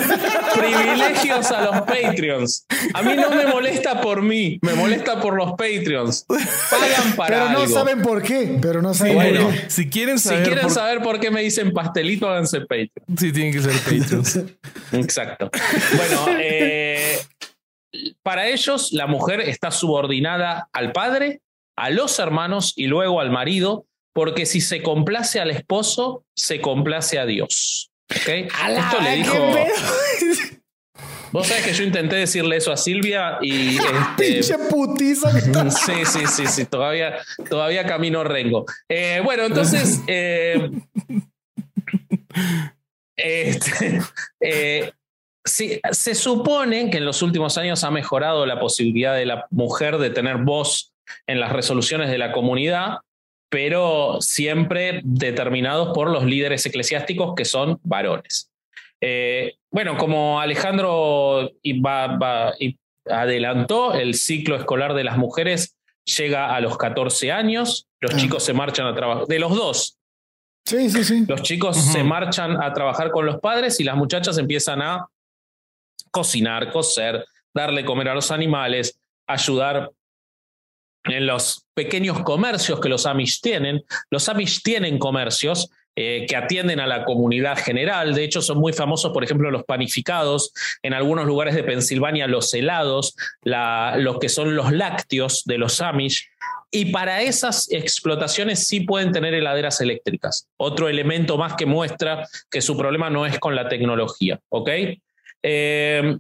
privilegios 0.54 1.52
a 1.52 1.62
los 1.64 1.82
Patreons. 1.82 2.66
A 2.94 3.02
mí 3.02 3.16
no 3.16 3.32
me 3.32 3.48
molesta 3.48 4.00
por 4.00 4.22
mí, 4.22 4.60
me 4.62 4.74
molesta 4.76 5.20
por 5.20 5.34
los 5.36 5.52
Patreons. 5.54 6.26
Pagan 6.70 7.16
para 7.16 7.36
Pero 7.40 7.50
no 7.52 7.60
algo. 7.62 7.74
saben 7.74 8.02
por 8.04 8.22
qué. 8.22 8.60
Pero 8.62 8.84
no 8.84 8.94
saben 8.94 9.16
Bueno, 9.16 9.46
por 9.46 9.54
qué. 9.56 9.70
Si 9.72 9.90
quieren 9.90 10.20
Si 10.20 10.30
quieren 10.30 10.60
por- 10.62 10.72
saber 10.72 11.02
por 11.02 11.20
qué 11.20 11.32
me 11.32 11.42
dicen 11.42 11.72
pastelito, 11.74 12.30
háganse 12.30 12.60
Patreon. 12.62 13.18
sí 13.18 13.32
tienen 13.32 13.54
que 13.54 13.62
ser 13.62 13.74
Patreons. 13.74 14.40
Exacto. 14.92 15.50
Bueno, 15.96 16.38
eh, 16.40 17.18
para 18.24 18.48
ellos 18.48 18.92
la 18.92 19.08
mujer 19.08 19.42
está 19.42 19.72
subordinada 19.72 20.70
al 20.74 20.92
padre, 20.92 21.42
a 21.76 21.90
los 21.90 22.20
hermanos 22.20 22.74
y 22.76 22.88
luego 22.88 23.20
al 23.20 23.32
marido, 23.32 23.86
porque 24.14 24.46
si 24.46 24.62
se 24.62 24.84
complace 24.84 25.40
al 25.40 25.52
esposo, 25.52 26.26
se 26.36 26.62
complace 26.62 27.20
a 27.20 27.26
Dios. 27.26 27.92
¿Ok? 28.12 28.30
Esto 28.30 29.02
le 29.02 29.16
dijo. 29.16 29.38
Vos 31.34 31.48
sabés 31.48 31.66
que 31.66 31.74
yo 31.74 31.84
intenté 31.84 32.18
decirle 32.18 32.58
eso 32.58 32.72
a 32.72 32.78
Silvia 32.78 33.40
y 33.42 33.78
este, 33.78 33.90
Pinche 34.18 34.56
putiza. 34.70 35.32
Sí, 35.72 36.06
sí, 36.06 36.28
sí, 36.28 36.46
sí, 36.46 36.66
todavía, 36.66 37.18
todavía 37.50 37.88
camino 37.88 38.24
rengo. 38.24 38.66
Eh, 38.88 39.20
bueno, 39.24 39.46
entonces, 39.46 40.00
eh, 40.06 40.70
este, 43.16 44.00
eh, 44.40 44.92
sí, 45.46 45.80
se 45.92 46.16
supone 46.16 46.90
que 46.90 46.98
en 46.98 47.06
los 47.06 47.22
últimos 47.22 47.58
años 47.58 47.84
ha 47.84 47.92
mejorado 47.92 48.46
la 48.46 48.60
posibilidad 48.60 49.16
de 49.16 49.26
la 49.26 49.46
mujer 49.50 49.98
de 49.98 50.10
tener 50.10 50.38
voz 50.38 50.94
en 51.28 51.40
las 51.40 51.52
resoluciones 51.52 52.10
de 52.10 52.18
la 52.18 52.32
comunidad, 52.32 52.98
pero 53.50 54.18
siempre 54.22 55.02
determinados 55.04 55.94
por 55.94 56.10
los 56.10 56.24
líderes 56.24 56.66
eclesiásticos 56.66 57.34
que 57.36 57.46
son 57.46 57.80
varones. 57.84 58.50
Eh, 59.02 59.56
bueno, 59.70 59.98
como 59.98 60.40
Alejandro 60.40 61.52
y 61.62 61.80
va- 61.80 62.16
va- 62.18 62.54
y 62.60 62.78
adelantó, 63.06 63.94
el 63.94 64.14
ciclo 64.16 64.56
escolar 64.56 64.94
de 64.94 65.04
las 65.04 65.18
mujeres 65.18 65.76
llega 66.06 66.56
a 66.56 66.62
los 66.62 66.78
14 66.78 67.32
años, 67.32 67.88
los 68.00 68.14
Ah. 68.14 68.18
chicos 68.18 68.44
se 68.44 68.54
marchan 68.54 68.88
a 68.88 68.96
trabajar, 68.96 69.26
de 69.28 69.40
los 69.40 69.54
dos, 69.56 69.98
Sí, 70.66 70.90
sí, 70.90 71.04
sí. 71.04 71.26
los 71.28 71.42
chicos 71.44 71.76
se 71.78 72.04
marchan 72.04 72.62
a 72.62 72.74
trabajar 72.74 73.12
con 73.12 73.26
los 73.26 73.40
padres 73.42 73.80
y 73.82 73.84
las 73.84 73.98
muchachas 73.98 74.38
empiezan 74.38 74.82
a 74.82 75.08
cocinar, 76.14 76.72
coser, 76.72 77.26
darle 77.54 77.84
comer 77.84 78.10
a 78.10 78.14
los 78.16 78.30
animales, 78.32 79.00
ayudar 79.28 79.90
en 81.06 81.26
los 81.28 81.66
pequeños 81.74 82.22
comercios 82.24 82.80
que 82.80 82.88
los 82.88 83.06
Amish 83.06 83.42
tienen. 83.42 83.84
Los 84.10 84.30
Amish 84.30 84.62
tienen 84.62 84.98
comercios 85.00 85.70
eh, 85.96 86.26
que 86.28 86.36
atienden 86.36 86.80
a 86.80 86.88
la 86.88 87.04
comunidad 87.04 87.58
general. 87.58 88.16
De 88.16 88.24
hecho, 88.24 88.42
son 88.42 88.58
muy 88.60 88.74
famosos, 88.74 89.12
por 89.12 89.24
ejemplo, 89.24 89.52
los 89.52 89.64
panificados, 89.66 90.52
en 90.82 90.94
algunos 90.94 91.26
lugares 91.26 91.56
de 91.56 91.64
Pensilvania 91.64 92.28
los 92.28 92.54
helados, 92.54 93.16
la- 93.44 93.96
los 93.98 94.18
que 94.20 94.30
son 94.30 94.56
los 94.56 94.72
lácteos 94.72 95.44
de 95.46 95.58
los 95.58 95.82
Amish. 95.82 96.30
Y 96.72 96.86
para 96.86 97.22
esas 97.22 97.72
explotaciones 97.72 98.66
sí 98.68 98.80
pueden 98.80 99.12
tener 99.12 99.34
heladeras 99.36 99.82
eléctricas. 99.82 100.48
Otro 100.58 100.90
elemento 100.90 101.38
más 101.38 101.54
que 101.56 101.68
muestra 101.68 102.28
que 102.50 102.62
su 102.62 102.76
problema 102.76 103.10
no 103.12 103.26
es 103.28 103.38
con 103.40 103.56
la 103.56 103.68
tecnología. 103.68 104.40
¿Ok? 104.50 104.70
Eh, 105.44 106.18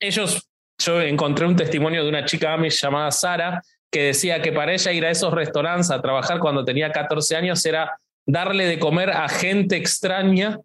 ellos, 0.00 0.48
yo 0.78 1.00
encontré 1.00 1.46
un 1.46 1.56
testimonio 1.56 2.02
de 2.02 2.08
una 2.08 2.24
chica 2.24 2.54
Amish 2.54 2.80
llamada 2.80 3.10
Sara 3.10 3.62
que 3.90 4.04
decía 4.04 4.42
que 4.42 4.52
para 4.52 4.72
ella 4.72 4.92
ir 4.92 5.04
a 5.04 5.10
esos 5.10 5.32
restaurantes 5.32 5.90
a 5.90 6.00
trabajar 6.00 6.40
cuando 6.40 6.64
tenía 6.64 6.90
14 6.90 7.36
años 7.36 7.64
era 7.64 7.98
darle 8.26 8.66
de 8.66 8.78
comer 8.78 9.10
a 9.10 9.28
gente 9.28 9.76
extraña 9.76 10.58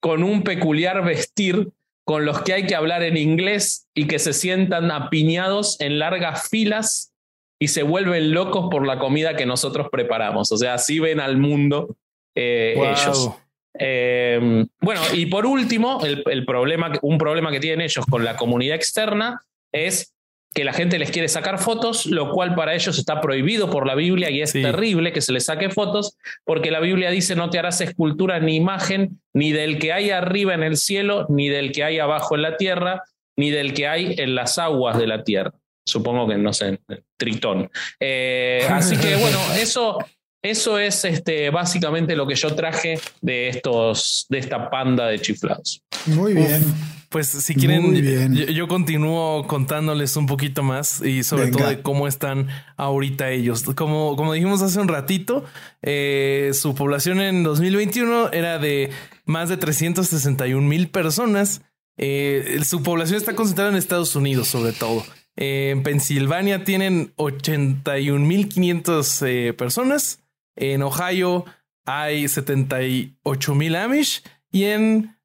con 0.00 0.22
un 0.24 0.42
peculiar 0.42 1.04
vestir 1.04 1.68
con 2.04 2.24
los 2.24 2.42
que 2.42 2.54
hay 2.54 2.66
que 2.66 2.74
hablar 2.74 3.02
en 3.02 3.16
inglés 3.16 3.86
y 3.94 4.06
que 4.06 4.18
se 4.18 4.32
sientan 4.32 4.90
apiñados 4.90 5.80
en 5.80 5.98
largas 5.98 6.48
filas 6.48 7.12
y 7.60 7.68
se 7.68 7.84
vuelven 7.84 8.32
locos 8.32 8.68
por 8.70 8.86
la 8.86 8.98
comida 8.98 9.36
que 9.36 9.46
nosotros 9.46 9.88
preparamos. 9.90 10.50
O 10.50 10.56
sea, 10.56 10.74
así 10.74 10.98
ven 10.98 11.20
al 11.20 11.36
mundo 11.36 11.96
eh, 12.34 12.74
Wow. 12.76 12.86
ellos. 12.86 13.30
Eh, 13.78 14.64
bueno, 14.80 15.00
y 15.14 15.26
por 15.26 15.46
último, 15.46 16.04
el, 16.04 16.22
el 16.30 16.44
problema, 16.44 16.92
un 17.02 17.18
problema 17.18 17.50
que 17.50 17.60
tienen 17.60 17.80
ellos 17.80 18.04
con 18.06 18.24
la 18.24 18.36
comunidad 18.36 18.76
externa 18.76 19.40
es 19.72 20.14
que 20.54 20.64
la 20.64 20.74
gente 20.74 20.98
les 20.98 21.10
quiere 21.10 21.28
sacar 21.28 21.58
fotos, 21.58 22.04
lo 22.04 22.30
cual 22.30 22.54
para 22.54 22.74
ellos 22.74 22.98
está 22.98 23.22
prohibido 23.22 23.70
por 23.70 23.86
la 23.86 23.94
Biblia 23.94 24.28
y 24.28 24.42
es 24.42 24.50
Sí. 24.50 24.60
terrible 24.60 25.12
que 25.12 25.22
se 25.22 25.32
les 25.32 25.46
saque 25.46 25.70
fotos, 25.70 26.18
porque 26.44 26.70
la 26.70 26.80
Biblia 26.80 27.10
dice 27.10 27.34
no 27.34 27.48
te 27.48 27.58
harás 27.58 27.80
escultura 27.80 28.38
ni 28.38 28.56
imagen 28.56 29.22
ni 29.32 29.52
del 29.52 29.78
que 29.78 29.94
hay 29.94 30.10
arriba 30.10 30.52
en 30.52 30.62
el 30.62 30.76
cielo, 30.76 31.24
ni 31.30 31.48
del 31.48 31.72
que 31.72 31.84
hay 31.84 31.98
abajo 31.98 32.34
en 32.34 32.42
la 32.42 32.58
tierra, 32.58 33.02
ni 33.34 33.50
del 33.50 33.72
que 33.72 33.88
hay 33.88 34.14
en 34.18 34.34
las 34.34 34.58
aguas 34.58 34.98
de 34.98 35.06
la 35.06 35.24
tierra. 35.24 35.52
Supongo 35.86 36.28
que 36.28 36.36
no 36.36 36.52
sé, 36.52 36.80
Tritón. 37.16 37.70
Eh, 37.98 38.66
así 38.68 38.98
que 38.98 39.16
bueno, 39.16 39.38
eso, 39.58 39.96
eso 40.42 40.78
es 40.78 41.04
este, 41.04 41.50
básicamente 41.50 42.16
lo 42.16 42.26
que 42.26 42.34
yo 42.34 42.54
traje 42.54 42.98
de 43.20 43.48
estos, 43.48 44.26
de 44.28 44.38
esta 44.38 44.70
panda 44.70 45.06
de 45.06 45.20
chiflados. 45.20 45.82
Muy 46.06 46.34
bien. 46.34 46.64
Pues 47.08 47.28
si 47.28 47.54
quieren. 47.54 47.94
Yo, 48.34 48.46
yo 48.46 48.68
continúo 48.68 49.46
contándoles 49.46 50.16
un 50.16 50.26
poquito 50.26 50.62
más 50.62 51.02
y 51.02 51.22
sobre 51.22 51.44
Venga. 51.44 51.58
todo 51.58 51.68
de 51.68 51.82
cómo 51.82 52.08
están 52.08 52.48
ahorita 52.76 53.30
ellos. 53.30 53.64
Como, 53.76 54.16
como 54.16 54.32
dijimos 54.32 54.62
hace 54.62 54.80
un 54.80 54.88
ratito, 54.88 55.44
eh, 55.82 56.50
su 56.54 56.74
población 56.74 57.20
en 57.20 57.42
2021 57.42 58.32
era 58.32 58.58
de 58.58 58.90
más 59.26 59.50
de 59.50 59.58
361 59.58 60.66
mil 60.66 60.88
personas. 60.88 61.60
Eh, 61.98 62.60
su 62.64 62.82
población 62.82 63.18
está 63.18 63.34
concentrada 63.34 63.70
en 63.70 63.76
Estados 63.76 64.16
Unidos, 64.16 64.48
sobre 64.48 64.72
todo. 64.72 65.04
Eh, 65.36 65.70
en 65.70 65.82
Pensilvania 65.82 66.64
tienen 66.64 67.12
81.500 67.16 69.26
eh, 69.26 69.52
personas. 69.52 70.21
En 70.56 70.82
Ohio 70.82 71.44
hay 71.84 72.28
78 72.28 73.54
mil 73.54 73.76
Amish 73.76 74.22
y 74.50 74.64
en 74.64 75.16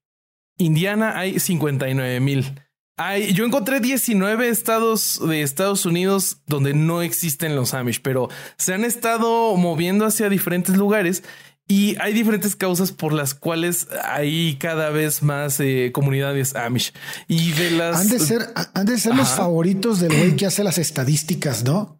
Indiana 0.57 1.17
hay 1.17 1.39
59 1.39 2.19
mil. 2.19 2.61
Hay, 2.99 3.34
yo 3.34 3.45
encontré 3.45 3.80
19 3.80 4.49
estados 4.49 5.21
de 5.28 5.43
Estados 5.43 5.86
Unidos 5.86 6.38
donde 6.47 6.73
no 6.73 7.03
existen 7.03 7.55
los 7.55 7.75
Amish, 7.75 8.01
pero 8.01 8.30
se 8.57 8.73
han 8.73 8.84
estado 8.84 9.55
moviendo 9.55 10.05
hacia 10.05 10.30
diferentes 10.30 10.75
lugares 10.75 11.23
y 11.67 11.95
hay 11.99 12.13
diferentes 12.13 12.55
causas 12.55 12.91
por 12.91 13.11
las 13.13 13.34
cuales 13.34 13.88
hay 14.03 14.55
cada 14.55 14.89
vez 14.89 15.21
más 15.21 15.59
eh, 15.59 15.91
comunidades 15.93 16.55
Amish. 16.55 16.93
Y 17.28 17.51
de 17.51 17.71
las... 17.71 17.99
Han 17.99 18.09
de 18.09 18.19
ser, 18.19 18.41
han 18.73 18.86
de 18.86 18.97
ser 18.97 19.15
los 19.15 19.30
favoritos 19.30 19.99
del 19.99 20.17
güey 20.17 20.36
que 20.36 20.45
hace 20.45 20.63
las 20.63 20.78
estadísticas, 20.78 21.65
¿no? 21.65 21.96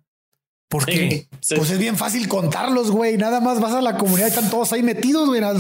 ¿Por 0.70 0.86
qué? 0.86 1.28
Sí. 1.40 1.56
Pues 1.56 1.70
es 1.72 1.80
bien 1.80 1.96
fácil 1.96 2.28
contarlos, 2.28 2.92
güey. 2.92 3.16
Nada 3.18 3.40
más 3.40 3.62
vas 3.62 3.72
a 3.74 3.80
la 3.82 3.98
comunidad 3.98 4.28
y 4.28 4.32
están 4.32 4.50
todos 4.50 4.74
ahí 4.74 4.84
metidos, 4.84 5.28
güey. 5.30 5.40
Claro, 5.40 5.60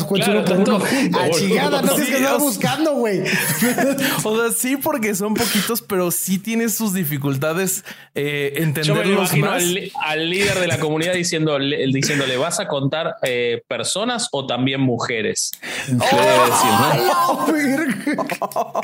A 1.18 1.30
chingada, 1.30 1.82
no 1.82 1.94
tienes 1.96 2.10
que 2.14 2.18
sea- 2.18 2.36
buscando, 2.38 2.94
güey. 2.96 3.24
O 4.24 4.36
sea, 4.36 4.52
sí, 4.54 4.76
porque 4.76 5.16
son 5.16 5.34
poquitos, 5.34 5.82
pero 5.82 6.12
sí 6.12 6.40
tiene 6.40 6.68
sus 6.68 6.94
dificultades 6.94 7.86
eh, 8.16 8.52
Yo 8.54 8.60
me 8.60 8.60
lo 8.60 8.66
entenderlos 8.68 9.34
imagino 9.34 9.52
más. 9.52 9.64
al, 10.04 10.30
líder 10.30 10.60
de 10.60 10.68
la 10.68 10.78
comunidad 10.80 11.14
diciendo, 11.14 11.58
le- 11.58 11.88
diciéndole, 11.88 12.36
¿vas 12.36 12.60
a 12.60 12.68
contar 12.68 13.16
eh, 13.24 13.62
personas 13.70 14.28
o 14.34 14.46
también 14.46 14.82
mujeres? 14.82 15.52
Decir, 15.88 15.98
¿no? 15.98 17.48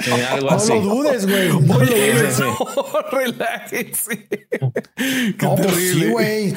Eh, 0.06 0.26
algo 0.30 0.50
No 0.50 0.56
así. 0.56 0.70
lo 0.74 0.82
dudes, 0.82 1.26
güey. 1.28 1.50
No 1.50 1.78
lo 1.80 1.86
dudes. 1.86 2.38
Qué 5.38 5.46
No, 5.46 5.56
pues 5.56 5.76
sí, 5.76 6.00
terrible. 6.00 6.13
Güey. 6.14 6.54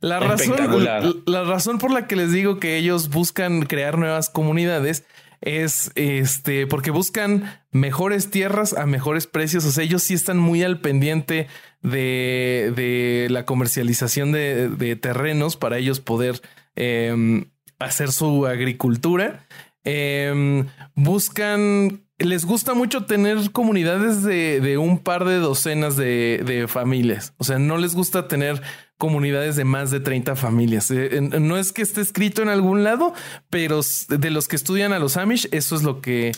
La 0.00 0.20
razón, 0.20 0.84
la, 1.26 1.44
razón 1.44 1.78
por 1.78 1.90
la 1.90 2.06
que 2.06 2.16
les 2.16 2.32
digo 2.32 2.58
que 2.58 2.76
ellos 2.76 3.10
buscan 3.10 3.62
crear 3.62 3.98
nuevas 3.98 4.30
comunidades 4.30 5.04
es 5.40 5.90
este 5.94 6.66
porque 6.66 6.90
buscan 6.90 7.60
mejores 7.70 8.30
tierras 8.30 8.72
a 8.72 8.86
mejores 8.86 9.26
precios. 9.26 9.64
O 9.64 9.70
sea, 9.70 9.84
ellos 9.84 10.02
sí 10.02 10.14
están 10.14 10.38
muy 10.38 10.62
al 10.62 10.80
pendiente 10.80 11.48
de, 11.82 12.72
de 12.74 13.28
la 13.30 13.44
comercialización 13.44 14.32
de, 14.32 14.68
de 14.68 14.96
terrenos 14.96 15.56
para 15.56 15.78
ellos 15.78 16.00
poder 16.00 16.40
em, 16.74 17.50
hacer 17.78 18.12
su 18.12 18.46
agricultura. 18.46 19.46
Em, 19.84 20.66
buscan, 20.94 22.05
les 22.18 22.44
gusta 22.44 22.74
mucho 22.74 23.04
tener 23.04 23.50
comunidades 23.52 24.22
de, 24.22 24.60
de 24.60 24.78
un 24.78 24.98
par 24.98 25.24
de 25.24 25.36
docenas 25.36 25.96
de, 25.96 26.42
de 26.46 26.66
familias. 26.68 27.34
O 27.36 27.44
sea, 27.44 27.58
no 27.58 27.76
les 27.76 27.94
gusta 27.94 28.26
tener 28.28 28.62
comunidades 28.98 29.56
de 29.56 29.64
más 29.64 29.90
de 29.90 30.00
30 30.00 30.36
familias. 30.36 30.90
Eh, 30.90 31.20
no 31.20 31.58
es 31.58 31.72
que 31.72 31.82
esté 31.82 32.00
escrito 32.00 32.40
en 32.42 32.48
algún 32.48 32.84
lado, 32.84 33.12
pero 33.50 33.80
de 34.08 34.30
los 34.30 34.48
que 34.48 34.56
estudian 34.56 34.92
a 34.92 34.98
los 34.98 35.16
Amish, 35.18 35.48
eso 35.52 35.76
es 35.76 35.82
lo 35.82 36.00
que, 36.00 36.32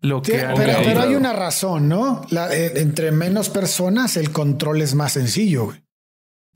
lo 0.00 0.20
Sí, 0.24 0.32
que 0.32 0.40
han 0.42 0.56
pero, 0.56 0.78
pero 0.84 1.02
hay 1.02 1.14
una 1.14 1.32
razón, 1.32 1.88
¿no? 1.88 2.22
La- 2.30 2.52
eh, 2.52 2.80
entre 2.80 3.12
menos 3.12 3.48
personas, 3.50 4.16
el 4.16 4.32
control 4.32 4.82
es 4.82 4.94
más 4.96 5.12
sencillo, 5.12 5.66
güey. 5.66 5.84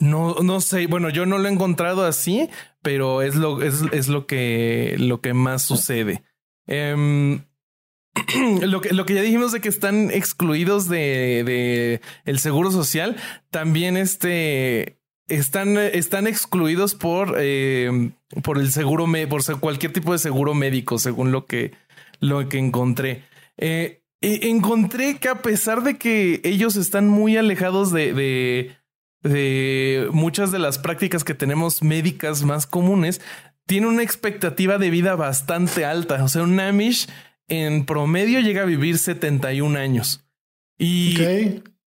No, 0.00 0.34
no 0.42 0.60
sé. 0.60 0.88
Bueno, 0.88 1.08
yo 1.08 1.24
no 1.24 1.38
lo 1.38 1.48
he 1.48 1.52
encontrado 1.52 2.04
así, 2.04 2.50
pero 2.82 3.22
es 3.22 3.36
lo, 3.36 3.62
es, 3.62 3.82
es 3.92 4.08
lo 4.08 4.26
que 4.26 4.96
lo 4.98 5.20
que 5.20 5.34
más 5.34 5.62
sucede. 5.62 6.24
Em, 6.66 7.44
lo 8.62 8.80
que, 8.80 8.92
lo 8.92 9.06
que 9.06 9.14
ya 9.14 9.22
dijimos 9.22 9.52
de 9.52 9.60
que 9.60 9.68
están 9.68 10.10
excluidos 10.10 10.88
de, 10.88 11.42
de 11.44 12.00
el 12.24 12.38
seguro 12.38 12.70
social, 12.70 13.16
también 13.50 13.96
este 13.96 14.98
están, 15.28 15.78
están 15.78 16.26
excluidos 16.26 16.94
por, 16.94 17.36
eh, 17.38 18.12
por 18.42 18.58
el 18.58 18.70
seguro, 18.70 19.06
por 19.28 19.60
cualquier 19.60 19.92
tipo 19.92 20.12
de 20.12 20.18
seguro 20.18 20.54
médico, 20.54 20.98
según 20.98 21.32
lo 21.32 21.46
que, 21.46 21.72
lo 22.20 22.48
que 22.48 22.58
encontré. 22.58 23.24
Eh, 23.56 24.02
encontré 24.20 25.18
que 25.18 25.28
a 25.28 25.42
pesar 25.42 25.82
de 25.82 25.98
que 25.98 26.40
ellos 26.44 26.76
están 26.76 27.08
muy 27.08 27.36
alejados 27.36 27.92
de, 27.92 28.12
de, 28.12 28.76
de, 29.22 30.08
muchas 30.12 30.52
de 30.52 30.58
las 30.58 30.78
prácticas 30.78 31.24
que 31.24 31.34
tenemos 31.34 31.82
médicas 31.82 32.42
más 32.42 32.66
comunes, 32.66 33.20
tiene 33.66 33.86
una 33.86 34.02
expectativa 34.02 34.76
de 34.78 34.90
vida 34.90 35.16
bastante 35.16 35.84
alta. 35.84 36.22
O 36.22 36.28
sea, 36.28 36.42
un 36.42 36.60
Amish 36.60 37.08
en 37.48 37.84
promedio 37.86 38.40
llega 38.40 38.62
a 38.62 38.66
vivir 38.66 38.98
71 38.98 39.78
años. 39.78 40.24
Y 40.78 41.16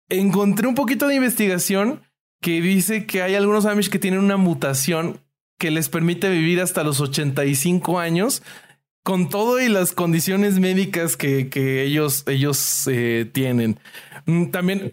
encontré 0.08 0.66
un 0.66 0.74
poquito 0.74 1.06
de 1.08 1.14
investigación 1.14 2.02
que 2.40 2.60
dice 2.60 3.06
que 3.06 3.22
hay 3.22 3.34
algunos 3.34 3.66
Amish 3.66 3.88
que 3.88 3.98
tienen 3.98 4.20
una 4.20 4.36
mutación 4.36 5.20
que 5.58 5.70
les 5.70 5.88
permite 5.88 6.28
vivir 6.28 6.60
hasta 6.60 6.82
los 6.82 7.00
85 7.00 8.00
años 8.00 8.42
con 9.04 9.28
todo 9.28 9.60
y 9.60 9.68
las 9.68 9.92
condiciones 9.92 10.58
médicas 10.58 11.16
que, 11.16 11.48
que 11.48 11.82
ellos, 11.82 12.24
ellos 12.26 12.86
eh, 12.88 13.28
tienen. 13.32 13.78
Mm, 14.26 14.50
también, 14.50 14.90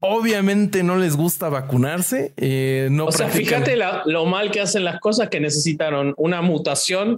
obviamente, 0.00 0.82
no 0.82 0.96
les 0.96 1.16
gusta 1.16 1.48
vacunarse. 1.48 2.32
Eh, 2.36 2.88
no 2.90 3.06
o 3.06 3.12
sea, 3.12 3.28
fíjate 3.28 3.76
lo 4.06 4.26
mal 4.26 4.50
que 4.50 4.60
hacen 4.60 4.84
las 4.84 5.00
cosas 5.00 5.28
que 5.28 5.40
necesitaron 5.40 6.14
una 6.16 6.42
mutación 6.42 7.16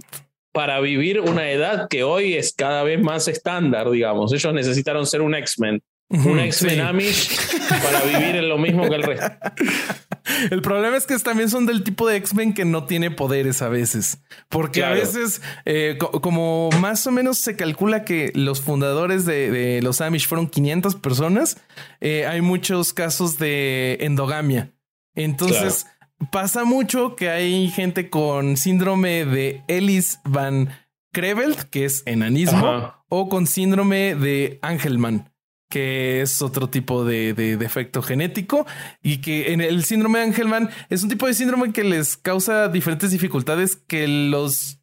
para 0.53 0.79
vivir 0.79 1.19
una 1.19 1.51
edad 1.51 1.87
que 1.89 2.03
hoy 2.03 2.35
es 2.35 2.53
cada 2.53 2.83
vez 2.83 3.01
más 3.01 3.27
estándar, 3.27 3.89
digamos. 3.89 4.31
Ellos 4.31 4.53
necesitaron 4.53 5.05
ser 5.05 5.21
un 5.21 5.35
X-Men 5.35 5.83
un 6.09 6.39
X-Men 6.39 6.81
Amish 6.81 7.29
para 7.69 8.01
vivir 8.03 8.35
en 8.35 8.49
lo 8.49 8.57
mismo 8.57 8.87
que 8.87 8.95
el 8.95 9.03
resto. 9.03 9.31
El 10.51 10.61
problema 10.61 10.95
es 10.95 11.05
que 11.05 11.17
también 11.19 11.49
son 11.49 11.65
del 11.65 11.83
tipo 11.83 12.07
de 12.07 12.15
X-Men 12.17 12.53
que 12.53 12.63
no 12.63 12.85
tiene 12.85 13.11
poderes 13.11 13.61
a 13.61 13.67
veces, 13.67 14.19
porque 14.47 14.83
a 14.83 14.91
veces, 14.91 15.41
eh, 15.65 15.97
como 16.21 16.69
más 16.79 17.05
o 17.07 17.11
menos 17.11 17.39
se 17.39 17.55
calcula 17.55 18.05
que 18.05 18.31
los 18.33 18.61
fundadores 18.61 19.25
de, 19.25 19.81
los 19.83 20.01
Amish 20.01 20.27
fueron 20.27 20.47
500 20.47 20.95
personas, 20.95 21.57
eh, 21.99 22.25
hay 22.25 22.41
muchos 22.41 22.93
casos 22.93 23.37
de 23.37 23.97
endogamia. 24.01 24.71
Entonces 25.15 25.87
pasa 26.31 26.63
mucho 26.65 27.15
que 27.15 27.29
hay 27.29 27.69
gente 27.69 28.09
con 28.09 28.57
síndrome 28.57 29.25
de 29.25 29.63
Ellis 29.67 30.19
Van 30.23 30.69
Creveld, 31.11 31.69
que 31.69 31.85
es 31.85 32.03
enanismo, 32.05 32.93
o 33.09 33.29
con 33.29 33.47
síndrome 33.47 34.15
de 34.15 34.59
Angelman 34.61 35.33
que 35.73 36.21
es 36.21 36.43
otro 36.43 36.69
tipo 36.69 37.03
de, 37.03 37.33
defecto 37.33 38.03
genético 38.03 38.67
y 39.01 39.21
que 39.21 39.53
en 39.53 39.59
el 39.59 39.83
síndrome 39.83 40.19
de 40.19 40.25
Angelman 40.25 40.69
es 40.91 41.01
un 41.01 41.09
tipo 41.09 41.25
de 41.25 41.33
síndrome 41.33 41.73
que 41.73 41.83
les 41.83 42.15
causa 42.15 42.67
diferentes 42.67 43.09
dificultades 43.09 43.75
que 43.75 44.07
los 44.07 44.77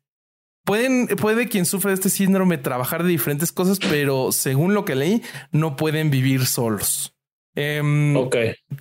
pueden, 0.64 1.06
puede 1.06 1.48
quien 1.48 1.64
sufre 1.64 1.92
de 1.92 1.94
este 1.94 2.10
síndrome 2.10 2.58
trabajar 2.58 3.04
de 3.04 3.08
diferentes 3.08 3.52
cosas, 3.52 3.78
pero 3.78 4.32
según 4.32 4.74
lo 4.74 4.84
que 4.84 4.96
leí, 4.96 5.22
no 5.52 5.76
pueden 5.76 6.10
vivir 6.10 6.44
solos. 6.44 7.14
Em, 7.54 8.16
ok. 8.16 8.36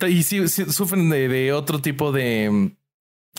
Y 0.08 0.22
sí, 0.22 0.46
sufren 0.48 1.10
de, 1.10 1.52
otro 1.52 1.80
tipo 1.80 2.12
de, 2.12 2.72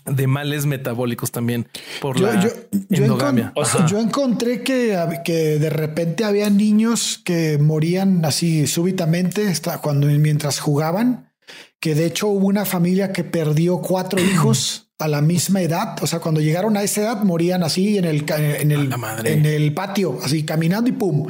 de 0.05 0.27
males 0.27 0.65
metabólicos 0.65 1.31
también 1.31 1.67
por 2.01 2.19
la 2.19 2.51
endogamia. 2.89 3.53
yo, 3.87 3.99
encontré 3.99 4.63
que, 4.63 4.97
que 5.23 5.59
de 5.59 5.69
repente 5.69 6.23
había 6.23 6.49
niños 6.49 7.21
que 7.23 7.57
morían 7.57 8.25
así 8.25 8.67
súbitamente 8.67 9.51
cuando 9.81 10.07
mientras 10.07 10.59
jugaban, 10.59 11.31
que 11.79 11.95
de 11.95 12.05
hecho 12.05 12.27
hubo 12.27 12.47
una 12.47 12.65
familia 12.65 13.11
que 13.11 13.23
perdió 13.23 13.79
cuatro 13.79 14.19
hijos 14.33 14.90
a 15.01 15.07
la 15.07 15.21
misma 15.21 15.61
edad, 15.61 16.01
o 16.01 16.07
sea, 16.07 16.19
cuando 16.19 16.41
llegaron 16.41 16.77
a 16.77 16.83
esa 16.83 17.01
edad 17.01 17.23
morían 17.23 17.63
así 17.63 17.97
en 17.97 18.05
el 18.05 18.25
en 18.31 18.71
el, 18.71 18.93
en 19.25 19.45
el 19.45 19.73
patio, 19.73 20.19
así 20.23 20.43
caminando 20.43 20.89
y 20.89 20.93
pum. 20.93 21.27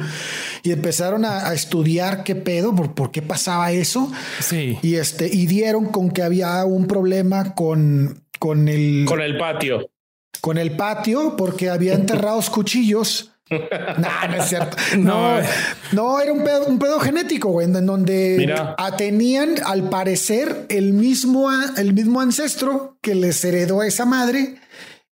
Y 0.62 0.72
empezaron 0.72 1.24
a, 1.24 1.52
estudiar 1.52 2.22
qué 2.22 2.34
pedo, 2.34 2.74
por, 2.74 2.94
por, 2.94 3.10
qué 3.10 3.22
pasaba 3.22 3.72
eso. 3.72 4.12
Sí. 4.40 4.78
Y 4.82 4.96
este 4.96 5.26
y 5.26 5.46
dieron 5.46 5.86
con 5.86 6.10
que 6.10 6.22
había 6.22 6.64
un 6.64 6.86
problema 6.86 7.54
con 7.54 8.22
con 8.42 8.68
el... 8.68 9.04
Con 9.06 9.20
el 9.20 9.38
patio. 9.38 9.88
Con 10.40 10.58
el 10.58 10.74
patio, 10.74 11.36
porque 11.36 11.70
había 11.70 11.94
enterrados 11.94 12.50
cuchillos. 12.50 13.31
no, 13.98 14.28
no 14.28 14.42
es 14.42 14.48
cierto. 14.48 14.76
No, 14.98 15.38
no, 15.92 16.20
era 16.20 16.32
un 16.32 16.44
pedo, 16.44 16.66
un 16.66 16.78
pedo 16.78 17.00
genético, 17.00 17.50
güey, 17.50 17.66
en 17.66 17.86
donde 17.86 18.54
tenían 18.96 19.54
al 19.64 19.88
parecer 19.88 20.66
el 20.68 20.92
mismo, 20.92 21.50
el 21.76 21.92
mismo 21.92 22.20
ancestro 22.20 22.96
que 23.00 23.14
les 23.14 23.44
heredó 23.44 23.80
a 23.80 23.86
esa 23.86 24.04
madre 24.04 24.56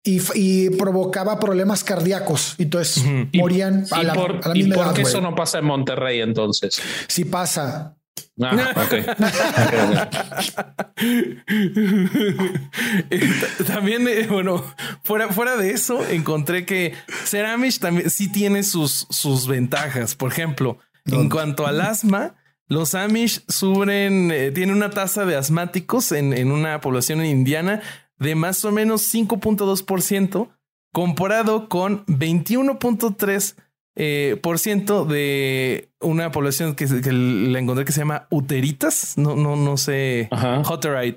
y, 0.03 0.71
provocaba 0.71 1.39
problemas 1.39 1.85
cardíacos. 1.85 2.55
Y 2.59 2.65
entonces 2.65 3.05
morían 3.35 3.85
a 3.91 4.03
la, 4.03 4.15
por, 4.15 4.41
a 4.45 4.57
¿y 4.57 4.71
por 4.71 4.95
qué 4.95 5.03
eso 5.03 5.21
no 5.21 5.35
pasa 5.35 5.59
en 5.59 5.67
Monterrey 5.67 6.21
entonces? 6.21 6.81
Sí 7.09 7.25
pasa. 7.25 7.97
Ah, 8.41 8.75
también, 13.67 14.09
eh, 14.09 14.27
bueno, 14.29 14.65
fuera, 15.03 15.29
fuera 15.29 15.57
de 15.57 15.73
eso, 15.73 16.07
encontré 16.09 16.65
que 16.65 16.95
Ceramish 17.25 17.79
también 17.79 18.11
sí 18.11 18.31
tiene 18.31 18.63
sus, 18.63 19.07
sus 19.11 19.47
ventajas. 19.47 20.15
Por 20.15 20.33
ejemplo, 20.33 20.79
en 21.07 21.29
cuanto 21.29 21.67
al 21.67 21.81
asma, 21.81 22.37
los 22.67 22.95
Amish 22.95 23.43
sufren, 23.49 24.31
eh, 24.31 24.53
tienen 24.53 24.77
una 24.77 24.91
tasa 24.91 25.25
de 25.25 25.37
asmáticos 25.37 26.13
en, 26.13 26.33
en 26.33 26.53
una 26.53 26.81
población 26.81 27.25
indiana 27.25 27.83
de 28.19 28.37
más 28.37 28.65
o 28.65 28.71
menos 28.71 29.13
5.2%, 29.13 30.51
comparado 30.93 31.69
con 31.69 32.07
21.3% 32.07 33.57
eh, 33.97 34.39
por 34.43 34.59
ciento 34.59 35.05
de 35.05 35.91
una 36.01 36.31
población 36.31 36.75
que, 36.75 36.87
que, 36.87 37.13
la 37.13 37.59
encontré 37.59 37.85
que 37.85 37.93
se 37.93 38.01
llama 38.01 38.27
uteritas. 38.31 39.19
No, 39.19 39.37
no, 39.37 39.57
no 39.57 39.77
sé. 39.77 40.29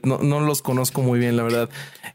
No, 0.03 0.19
no 0.19 0.39
los 0.39 0.61
conozco 0.61 1.01
muy 1.01 1.19
bien, 1.19 1.37
la 1.37 1.43
verdad. 1.43 1.69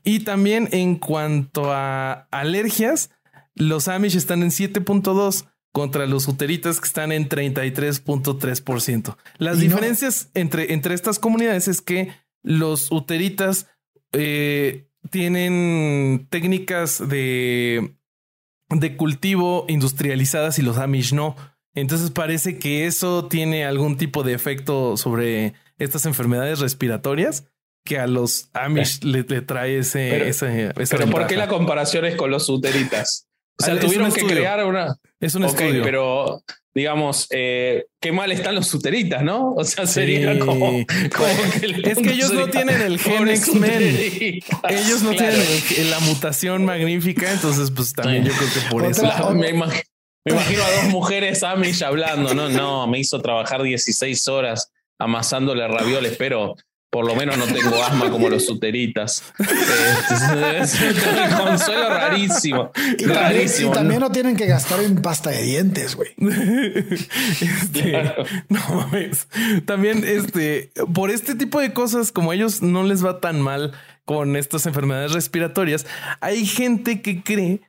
Y 0.05 0.21
también 0.21 0.69
en 0.73 0.97
cuanto 0.97 1.73
a 1.73 2.27
alergias, 2.31 3.11
los 3.55 3.89
Amish 3.89 4.17
están 4.17 4.43
en 4.43 4.51
7.2 4.51 5.47
contra 5.73 6.07
los 6.07 6.27
uteritas 6.29 6.81
que 6.81 6.87
están 6.87 7.13
en 7.13 7.29
33.3%. 7.29 9.17
Las 9.39 9.61
diferencias 9.61 10.31
entre, 10.35 10.73
entre 10.73 10.95
estas 10.95 11.19
comunidades 11.19 11.69
es 11.69 11.81
que 11.81 12.13
los 12.43 12.91
uteritas 12.91 13.69
eh, 14.13 14.89
tienen 15.11 16.27
técnicas 16.31 17.07
de 17.09 17.98
de 18.71 18.97
cultivo 18.97 19.65
industrializadas 19.69 20.59
y 20.59 20.63
los 20.63 20.79
Amish 20.79 21.13
no. 21.13 21.37
Entonces 21.75 22.11
parece 22.11 22.59
que 22.59 22.87
eso 22.87 23.27
tiene 23.27 23.65
algún 23.65 23.97
tipo 23.97 24.23
de 24.23 24.35
efecto 24.35 24.97
sobre 24.97 25.55
estas 25.79 26.07
enfermedades 26.07 26.61
respiratorias 26.61 27.45
que 27.85 27.99
a 27.99 28.07
los 28.07 28.51
Amish 28.53 29.03
le, 29.03 29.23
trae 29.25 29.79
ese, 29.79 30.09
pero, 30.11 30.25
ese, 30.25 30.73
pero 30.91 31.07
¿por 31.11 31.27
qué 31.27 31.37
la 31.37 31.49
comparación 31.49 32.05
es 32.05 32.17
con 32.17 32.31
los 32.31 32.49
uteritas? 32.49 33.29
O 33.61 33.65
sea, 33.65 33.79
tuvieron 33.81 34.13
que 34.13 34.25
crear 34.25 34.65
una. 34.65 34.97
Es 35.21 35.35
un 35.35 35.45
estudio. 35.45 35.83
Pero 35.83 36.43
digamos, 36.79 37.27
eh, 37.31 37.87
qué 38.01 38.13
mal 38.13 38.31
están 38.31 38.55
los 38.55 38.69
suteritas, 38.69 39.25
¿no? 39.25 39.53
O 39.55 39.65
sea, 39.65 39.85
sería 39.85 40.39
como, 40.39 40.79
Es 41.83 41.99
que 41.99 42.13
ellos 42.13 42.33
no 42.33 42.47
tienen 42.47 42.81
el 42.81 43.01
gen 43.01 43.29
X-Men. 43.29 44.41
Ellos 44.69 45.03
no 45.03 45.11
tienen 45.11 45.43
la 45.91 45.99
mutación 45.99 46.65
magnífica, 46.65 47.33
entonces 47.33 47.73
pues 47.73 47.93
también 47.93 48.25
yo 48.25 48.33
creo 48.33 48.49
que 48.55 48.71
por 48.71 48.85
eso. 48.85 49.03
me, 49.35 49.49
imagino, 49.49 50.63
a 50.63 50.71
dos 50.83 50.85
mujeres 50.93 51.43
Amish 51.43 51.83
hablando, 51.83 52.33
no, 52.33 52.49
no, 52.49 52.87
me 52.87 53.01
hizo 53.01 53.21
trabajar 53.21 53.65
16 53.65 54.29
horas 54.29 54.71
amasándole 55.01 55.67
ravioles, 55.67 56.15
pero 56.17 56.55
por 56.91 57.07
lo 57.07 57.15
menos 57.15 57.37
no 57.37 57.45
tengo 57.45 57.83
asma 57.83 58.11
como 58.11 58.29
los 58.29 58.47
suteritas. 58.47 59.23
es 59.39 60.81
un 60.81 61.37
consuelo 61.47 61.89
rarísimo. 61.89 62.71
Y 62.99 63.05
rarísimo. 63.05 63.73
También, 63.73 64.01
¿no? 64.01 64.11
tienen 64.11 64.37
que 64.37 64.47
gastar 64.47 64.81
en 64.81 65.03
pasta 65.03 65.31
de 65.31 65.43
dientes, 65.43 65.95
güey. 65.95 66.11
Este, 67.41 68.15
no 68.49 68.61
mames. 68.71 69.29
También, 69.67 70.03
este, 70.05 70.71
por 70.95 71.11
este 71.11 71.35
tipo 71.35 71.61
de 71.61 71.73
cosas, 71.73 72.11
como 72.13 72.31
a 72.31 72.35
ellos 72.35 72.63
no 72.63 72.83
les 72.83 73.05
va 73.05 73.21
tan 73.21 73.41
mal 73.41 73.73
con 74.05 74.37
estas 74.37 74.65
enfermedades 74.67 75.13
respiratorias, 75.13 75.87
hay 76.21 76.47
gente 76.47 77.03
que 77.03 77.23
cree 77.23 77.61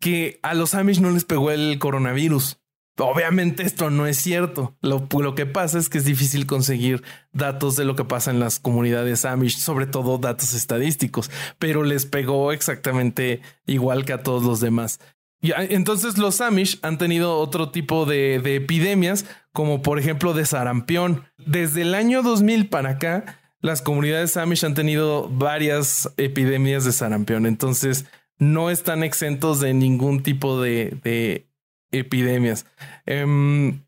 que 0.00 0.40
a 0.42 0.54
los 0.54 0.74
Amish 0.74 1.00
no 1.00 1.10
les 1.10 1.24
pegó 1.24 1.50
el 1.50 1.78
coronavirus. 1.78 2.61
Obviamente 2.98 3.62
esto 3.62 3.88
no 3.90 4.06
es 4.06 4.18
cierto. 4.18 4.76
Lo, 4.82 5.08
lo, 5.18 5.34
que 5.34 5.46
pasa 5.46 5.78
es 5.78 5.88
que 5.88 5.98
es 5.98 6.04
difícil 6.04 6.46
conseguir 6.46 7.02
datos 7.32 7.74
de 7.76 7.86
lo 7.86 7.96
que 7.96 8.04
pasa 8.04 8.30
en 8.30 8.38
las 8.38 8.58
comunidades 8.58 9.24
Amish, 9.24 9.56
sobre 9.56 9.86
todo 9.86 10.18
datos 10.18 10.52
estadísticos, 10.52 11.30
pero 11.58 11.84
les 11.84 12.04
pegó 12.04 12.52
exactamente 12.52 13.40
igual 13.66 14.04
que 14.04 14.12
a 14.12 14.22
todos 14.22 14.42
los 14.42 14.60
demás. 14.60 15.00
Y 15.40 15.52
entonces 15.56 16.18
los 16.18 16.40
Amish 16.40 16.78
han 16.82 16.98
tenido 16.98 17.38
otro 17.38 17.70
tipo 17.70 18.04
de, 18.04 18.40
de 18.40 18.56
epidemias, 18.56 19.24
como 19.52 19.80
por 19.80 19.98
ejemplo 19.98 20.34
de 20.34 20.44
sarampión. 20.44 21.24
Desde 21.38 21.82
el 21.82 21.94
año 21.94 22.22
2000 22.22 22.68
para 22.68 22.90
acá, 22.90 23.40
las 23.60 23.80
comunidades 23.80 24.36
Amish 24.36 24.66
han 24.66 24.74
tenido 24.74 25.28
varias 25.30 26.12
epidemias 26.18 26.84
de 26.84 26.92
sarampión. 26.92 27.46
Entonces 27.46 28.04
no 28.38 28.70
están 28.70 29.02
exentos 29.02 29.60
de 29.60 29.72
ningún 29.72 30.22
tipo 30.22 30.60
de 30.60 31.48
epidemias. 31.92 32.66
Um, 33.06 33.84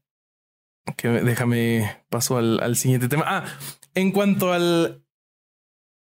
que 0.97 1.09
déjame 1.09 1.97
paso 2.11 2.37
al, 2.37 2.61
al, 2.61 2.77
siguiente 2.77 3.09
tema. 3.09 3.25
Ah, 3.27 3.45
en 3.95 4.13
cuanto 4.13 4.53
al, 4.53 5.03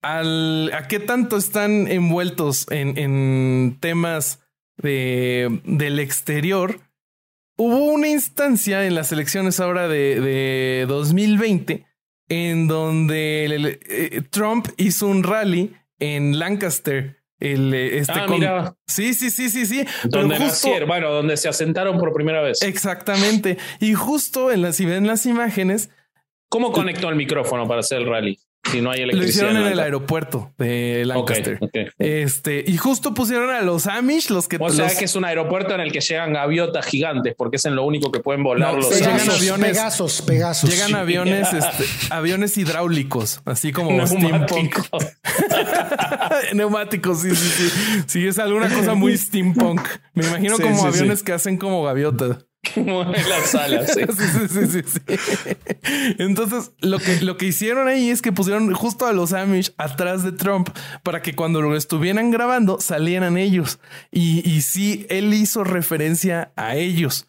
al 0.01 0.71
a 0.73 0.87
qué 0.87 0.99
tanto 0.99 1.37
están 1.37 1.87
envueltos 1.87 2.67
en, 2.69 2.97
en 2.97 3.77
temas 3.79 4.39
de, 4.77 5.61
del 5.65 5.99
exterior, 5.99 6.79
hubo 7.57 7.85
una 7.85 8.07
instancia 8.07 8.85
en 8.85 8.95
las 8.95 9.11
elecciones 9.11 9.59
ahora 9.59 9.87
de, 9.87 10.21
de 10.21 10.85
2020 10.87 11.87
en 12.29 12.67
donde 12.67 13.79
eh, 13.87 14.21
Trump 14.29 14.67
hizo 14.77 15.07
un 15.07 15.23
rally 15.23 15.75
en 15.99 16.39
Lancaster. 16.39 17.16
El, 17.39 17.73
eh, 17.73 17.99
este 17.99 18.13
ah, 18.13 18.75
Sí, 18.87 19.13
sí, 19.13 19.29
sí, 19.29 19.49
sí, 19.49 19.65
sí. 19.65 19.85
Donde 20.05 20.39
nacieron, 20.39 20.87
bueno, 20.87 21.11
donde 21.11 21.37
se 21.37 21.47
asentaron 21.47 21.99
por 21.99 22.13
primera 22.13 22.41
vez. 22.41 22.61
Exactamente. 22.63 23.57
Y 23.79 23.93
justo 23.93 24.51
en 24.51 24.63
las, 24.63 24.75
si 24.75 24.85
ven 24.85 25.05
las 25.05 25.25
imágenes. 25.25 25.89
¿Cómo 26.49 26.71
conectó 26.71 27.09
el 27.09 27.15
micrófono 27.15 27.67
para 27.67 27.81
hacer 27.81 27.99
el 27.99 28.07
rally? 28.07 28.39
Si 28.71 28.81
no 28.81 28.91
hay 28.91 29.01
electricidad. 29.01 29.43
Lo 29.43 29.49
hicieron 29.51 29.67
en, 29.67 29.73
el 29.73 29.79
aeropuerto 29.79 30.53
de 30.57 31.03
Lancaster. 31.05 31.59
Este, 31.97 32.63
y 32.67 32.77
justo 32.77 33.13
pusieron 33.13 33.49
a 33.49 33.61
los 33.61 33.87
Amish, 33.87 34.29
los 34.29 34.47
que. 34.47 34.57
O 34.59 34.69
sea 34.69 34.95
que 34.95 35.05
es 35.05 35.15
un 35.15 35.25
aeropuerto 35.25 35.73
en 35.73 35.81
el 35.81 35.91
que 35.91 36.01
llegan 36.01 36.33
gaviotas 36.33 36.85
gigantes, 36.85 37.33
porque 37.37 37.57
es 37.57 37.65
en 37.65 37.75
lo 37.75 37.85
único 37.85 38.11
que 38.11 38.19
pueden 38.19 38.43
volar 38.43 38.75
los 38.75 38.89
llegan 38.89 39.29
aviones. 39.29 39.71
Pegasos, 39.71 40.21
Pegasos. 40.21 40.69
Llegan 40.69 40.95
aviones, 40.95 41.53
este, 41.53 41.85
aviones 42.09 42.57
hidráulicos, 42.57 43.41
así 43.45 43.71
como 43.71 44.05
steampunk. 44.07 44.77
Neumáticos, 46.53 47.21
sí, 47.21 47.35
sí, 47.35 47.49
sí. 47.49 48.03
Sí, 48.07 48.27
es 48.27 48.39
alguna 48.39 48.69
cosa 48.69 48.95
muy 48.95 49.17
steampunk. 49.17 49.81
Me 50.13 50.25
imagino 50.25 50.57
como 50.57 50.85
aviones 50.85 51.23
que 51.23 51.33
hacen 51.33 51.57
como 51.57 51.83
gaviotas. 51.83 52.46
En 52.75 52.87
las 53.29 53.51
sí, 53.91 54.99
Entonces, 56.17 56.71
lo 56.79 56.99
que, 56.99 57.21
lo 57.21 57.37
que 57.37 57.47
hicieron 57.47 57.87
ahí 57.87 58.09
es 58.09 58.21
que 58.21 58.31
pusieron 58.31 58.73
justo 58.73 59.05
a 59.05 59.13
los 59.13 59.33
Amish 59.33 59.73
atrás 59.77 60.23
de 60.23 60.31
Trump 60.31 60.69
para 61.03 61.21
que 61.21 61.35
cuando 61.35 61.61
lo 61.61 61.75
estuvieran 61.75 62.31
grabando 62.31 62.79
salieran 62.79 63.37
ellos. 63.37 63.79
Y, 64.11 64.47
y 64.49 64.61
sí, 64.61 65.05
él 65.09 65.33
hizo 65.33 65.63
referencia 65.63 66.51
a 66.55 66.75
ellos. 66.75 67.27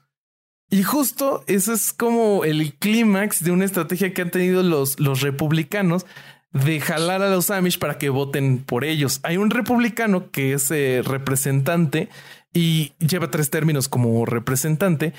Y 0.71 0.83
justo 0.83 1.45
eso 1.47 1.73
es 1.73 1.93
como 1.95 2.45
el 2.45 2.75
clímax 2.75 3.43
de 3.43 3.53
una 3.53 3.65
estrategia 3.65 4.13
que 4.13 4.23
han 4.23 4.31
tenido 4.31 4.63
los, 4.63 5.01
los 5.01 5.23
republicanos 5.23 6.05
de 6.53 6.81
jalar 6.81 7.23
a 7.23 7.31
los 7.31 7.51
Amish 7.51 7.79
para 7.79 7.99
que 7.99 8.09
voten 8.09 8.59
por 8.65 8.85
ellos. 8.85 9.21
Hay 9.23 9.37
un 9.37 9.51
republicano 9.51 10.31
que 10.31 10.55
es 10.55 10.71
eh, 10.71 11.03
representante 11.05 12.09
y 12.53 12.93
lleva 12.99 13.31
tres 13.31 13.51
términos 13.51 13.89
como 13.89 14.25
representante, 14.25 15.13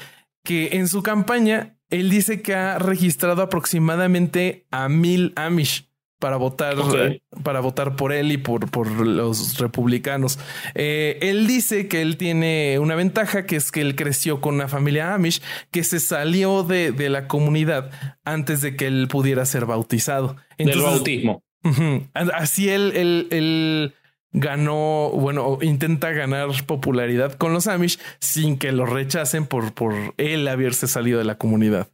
que 0.44 0.70
en 0.74 0.88
su 0.88 1.04
campaña 1.04 1.78
él 1.90 2.10
dice 2.10 2.42
que 2.42 2.54
ha 2.54 2.80
registrado 2.80 3.42
aproximadamente 3.42 4.66
a 4.72 4.90
mil 4.90 5.34
Amish 5.36 5.90
para 6.20 6.36
votar, 6.36 6.76
para 7.44 7.62
votar 7.62 7.96
por 7.96 8.12
él 8.12 8.32
y 8.34 8.38
por, 8.38 8.70
por 8.70 8.92
los 8.92 9.58
republicanos. 9.58 10.38
Eh, 10.76 11.18
él 11.22 11.48
dice 11.48 11.88
que 11.88 12.02
él 12.02 12.18
tiene 12.18 12.78
una 12.80 12.96
ventaja, 12.96 13.46
que 13.46 13.56
es 13.56 13.72
que 13.72 13.80
él 13.82 13.96
creció 13.96 14.42
con 14.42 14.56
una 14.56 14.68
familia 14.68 15.14
Amish 15.14 15.42
que 15.72 15.84
se 15.84 16.00
salió 16.00 16.64
de, 16.64 16.92
de 16.92 17.10
la 17.10 17.28
comunidad 17.28 17.92
antes 18.26 18.62
de 18.62 18.76
que 18.76 18.88
él 18.88 19.08
pudiera 19.10 19.46
ser 19.46 19.66
bautizado. 19.66 20.36
Del 20.58 20.82
bautismo. 20.82 21.42
Así 22.34 22.70
él, 22.70 22.92
él, 22.96 23.28
él 23.32 23.94
ganó, 24.32 25.12
bueno, 25.14 25.58
intenta 25.62 26.12
ganar 26.12 26.50
popularidad 26.66 27.34
con 27.34 27.54
los 27.54 27.68
Amish 27.68 28.00
sin 28.20 28.58
que 28.58 28.72
lo 28.72 28.86
rechacen 28.86 29.46
por, 29.46 29.74
por 29.74 29.94
él 30.18 30.48
haberse 30.48 30.88
salido 30.88 31.20
de 31.20 31.26
la 31.26 31.38
comunidad. 31.38 31.90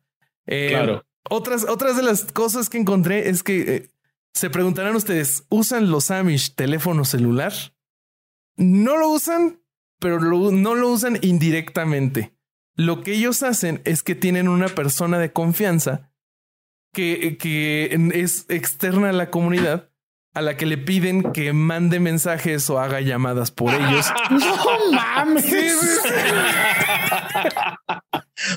Eh, 0.48 0.68
claro. 0.70 1.06
Otras, 1.30 1.66
otras 1.68 1.96
de 1.98 2.04
las 2.04 2.26
cosas 2.26 2.70
que 2.70 2.78
encontré 2.78 3.30
es 3.30 3.42
que 3.42 3.62
eh, 3.62 3.90
se 4.34 4.50
preguntarán 4.50 4.96
ustedes, 4.96 5.46
¿usan 5.50 5.90
los 5.90 6.12
Amish 6.12 6.56
teléfono 6.56 7.06
celular? 7.06 7.54
No 8.58 8.98
lo 8.98 9.10
usan, 9.10 9.62
pero 10.00 10.20
no 10.20 10.76
lo 10.76 10.90
usan 10.90 11.18
indirectamente. 11.22 12.36
Lo 12.76 13.02
que 13.02 13.14
ellos 13.14 13.42
hacen 13.44 13.82
es 13.86 14.04
que 14.04 14.16
tienen 14.16 14.50
una 14.50 14.68
persona 14.68 15.18
de 15.18 15.32
confianza 15.32 16.12
que, 16.92 17.38
que 17.38 17.98
es 18.14 18.46
externa 18.50 19.10
a 19.10 19.14
la 19.14 19.30
comunidad 19.30 19.90
a 20.36 20.42
la 20.42 20.58
que 20.58 20.66
le 20.66 20.78
piden 20.78 21.32
que 21.32 21.54
mande 21.54 22.02
mensajes 22.02 22.70
o 22.70 22.80
haga 22.80 23.00
llamadas 23.00 23.52
por 23.52 23.74
ellos. 23.74 24.06
no 24.30 24.92
mames. 24.92 25.46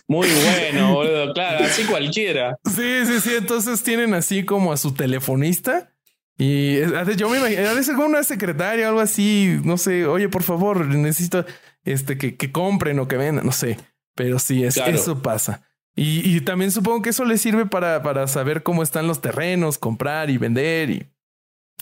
Muy 0.08 0.28
bueno, 0.28 0.94
boludo. 0.94 1.32
Claro, 1.32 1.64
así 1.64 1.84
cualquiera. 1.84 2.58
Sí, 2.64 3.06
sí, 3.06 3.20
sí. 3.20 3.30
Entonces 3.38 3.82
tienen 3.82 4.12
así 4.12 4.44
como 4.44 4.72
a 4.72 4.76
su 4.76 4.92
telefonista. 4.92 5.92
Y 6.36 6.80
yo 7.16 7.28
me 7.28 7.38
imagino, 7.38 7.68
a 7.68 7.72
veces 7.72 7.96
con 7.96 8.06
una 8.06 8.22
secretaria 8.22 8.86
o 8.86 8.88
algo 8.90 9.00
así, 9.00 9.60
no 9.64 9.76
sé, 9.76 10.06
oye, 10.06 10.28
por 10.28 10.44
favor, 10.44 10.86
necesito 10.86 11.44
este 11.84 12.16
que, 12.16 12.36
que 12.36 12.52
compren 12.52 12.98
o 13.00 13.08
que 13.08 13.16
vendan, 13.16 13.44
no 13.44 13.50
sé. 13.50 13.76
Pero 14.14 14.38
sí, 14.38 14.64
es, 14.64 14.76
eso 14.76 15.20
pasa. 15.20 15.62
Y, 15.96 16.36
y, 16.36 16.40
también 16.42 16.70
supongo 16.70 17.02
que 17.02 17.10
eso 17.10 17.24
les 17.24 17.40
sirve 17.40 17.66
para, 17.66 18.04
para 18.04 18.28
saber 18.28 18.62
cómo 18.62 18.84
están 18.84 19.08
los 19.08 19.20
terrenos, 19.20 19.78
comprar 19.78 20.30
y 20.30 20.38
vender 20.38 20.90
y 20.90 21.08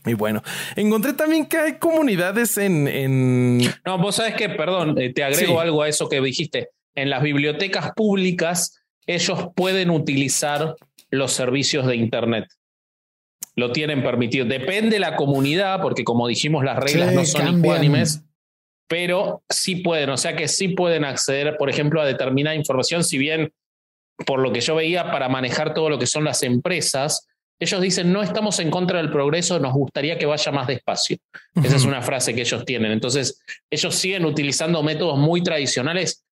y 0.06 0.14
bueno, 0.14 0.42
encontré 0.76 1.12
también 1.12 1.46
que 1.46 1.58
hay 1.58 1.78
comunidades 1.78 2.56
en... 2.58 2.88
en... 2.88 3.58
No, 3.84 3.98
vos 3.98 4.16
sabes 4.16 4.34
que, 4.34 4.48
perdón, 4.48 4.98
eh, 5.00 5.12
te 5.12 5.24
agrego 5.24 5.60
algo 5.60 5.82
a 5.82 5.88
eso 5.88 6.08
que 6.08 6.20
dijiste. 6.20 6.70
En 6.94 7.10
las 7.10 7.22
bibliotecas 7.22 7.92
públicas, 7.92 8.82
ellos 9.06 9.48
pueden 9.54 9.90
utilizar 9.90 10.76
los 11.10 11.32
servicios 11.32 11.86
de 11.86 11.96
Internet. 11.96 12.46
Lo 13.54 13.72
tienen 13.72 14.02
permitido. 14.02 14.44
Depende 14.44 14.90
de 14.90 15.00
la 15.00 15.16
comunidad, 15.16 15.80
porque 15.80 16.04
como 16.04 16.28
dijimos, 16.28 16.64
las 16.64 16.78
reglas 16.78 17.12
no 17.12 17.24
son 17.24 17.58
iguánimes, 17.58 18.22
pero 18.88 19.42
sí 19.48 19.76
pueden, 19.76 20.10
o 20.10 20.16
sea 20.16 20.36
que 20.36 20.46
sí 20.46 20.68
pueden 20.68 21.04
acceder, 21.04 21.56
por 21.56 21.70
ejemplo, 21.70 22.00
a 22.00 22.06
determinada 22.06 22.54
información, 22.54 23.02
si 23.02 23.18
bien 23.18 23.52
por 24.24 24.40
lo 24.40 24.52
que 24.52 24.60
yo 24.60 24.74
veía, 24.74 25.10
para 25.10 25.28
manejar 25.28 25.74
todo 25.74 25.90
lo 25.90 25.98
que 25.98 26.06
son 26.06 26.24
las 26.24 26.42
empresas, 26.42 27.26
ellos 27.58 27.80
dicen, 27.80 28.12
no 28.12 28.22
estamos 28.22 28.58
en 28.60 28.70
contra 28.70 28.98
del 28.98 29.10
progreso, 29.10 29.58
nos 29.58 29.72
gustaría 29.72 30.18
que 30.18 30.26
vaya 30.26 30.52
más 30.52 30.66
despacio. 30.66 31.16
Esa 31.62 31.76
es 31.76 31.84
una 31.84 32.02
frase 32.02 32.34
que 32.34 32.42
ellos 32.42 32.64
tienen. 32.64 32.92
Entonces, 32.92 33.42
ellos 33.70 33.94
siguen 33.94 34.26
utilizando 34.26 34.82
métodos 34.82 35.18
muy 35.18 35.42
tradicionales, 35.42 36.24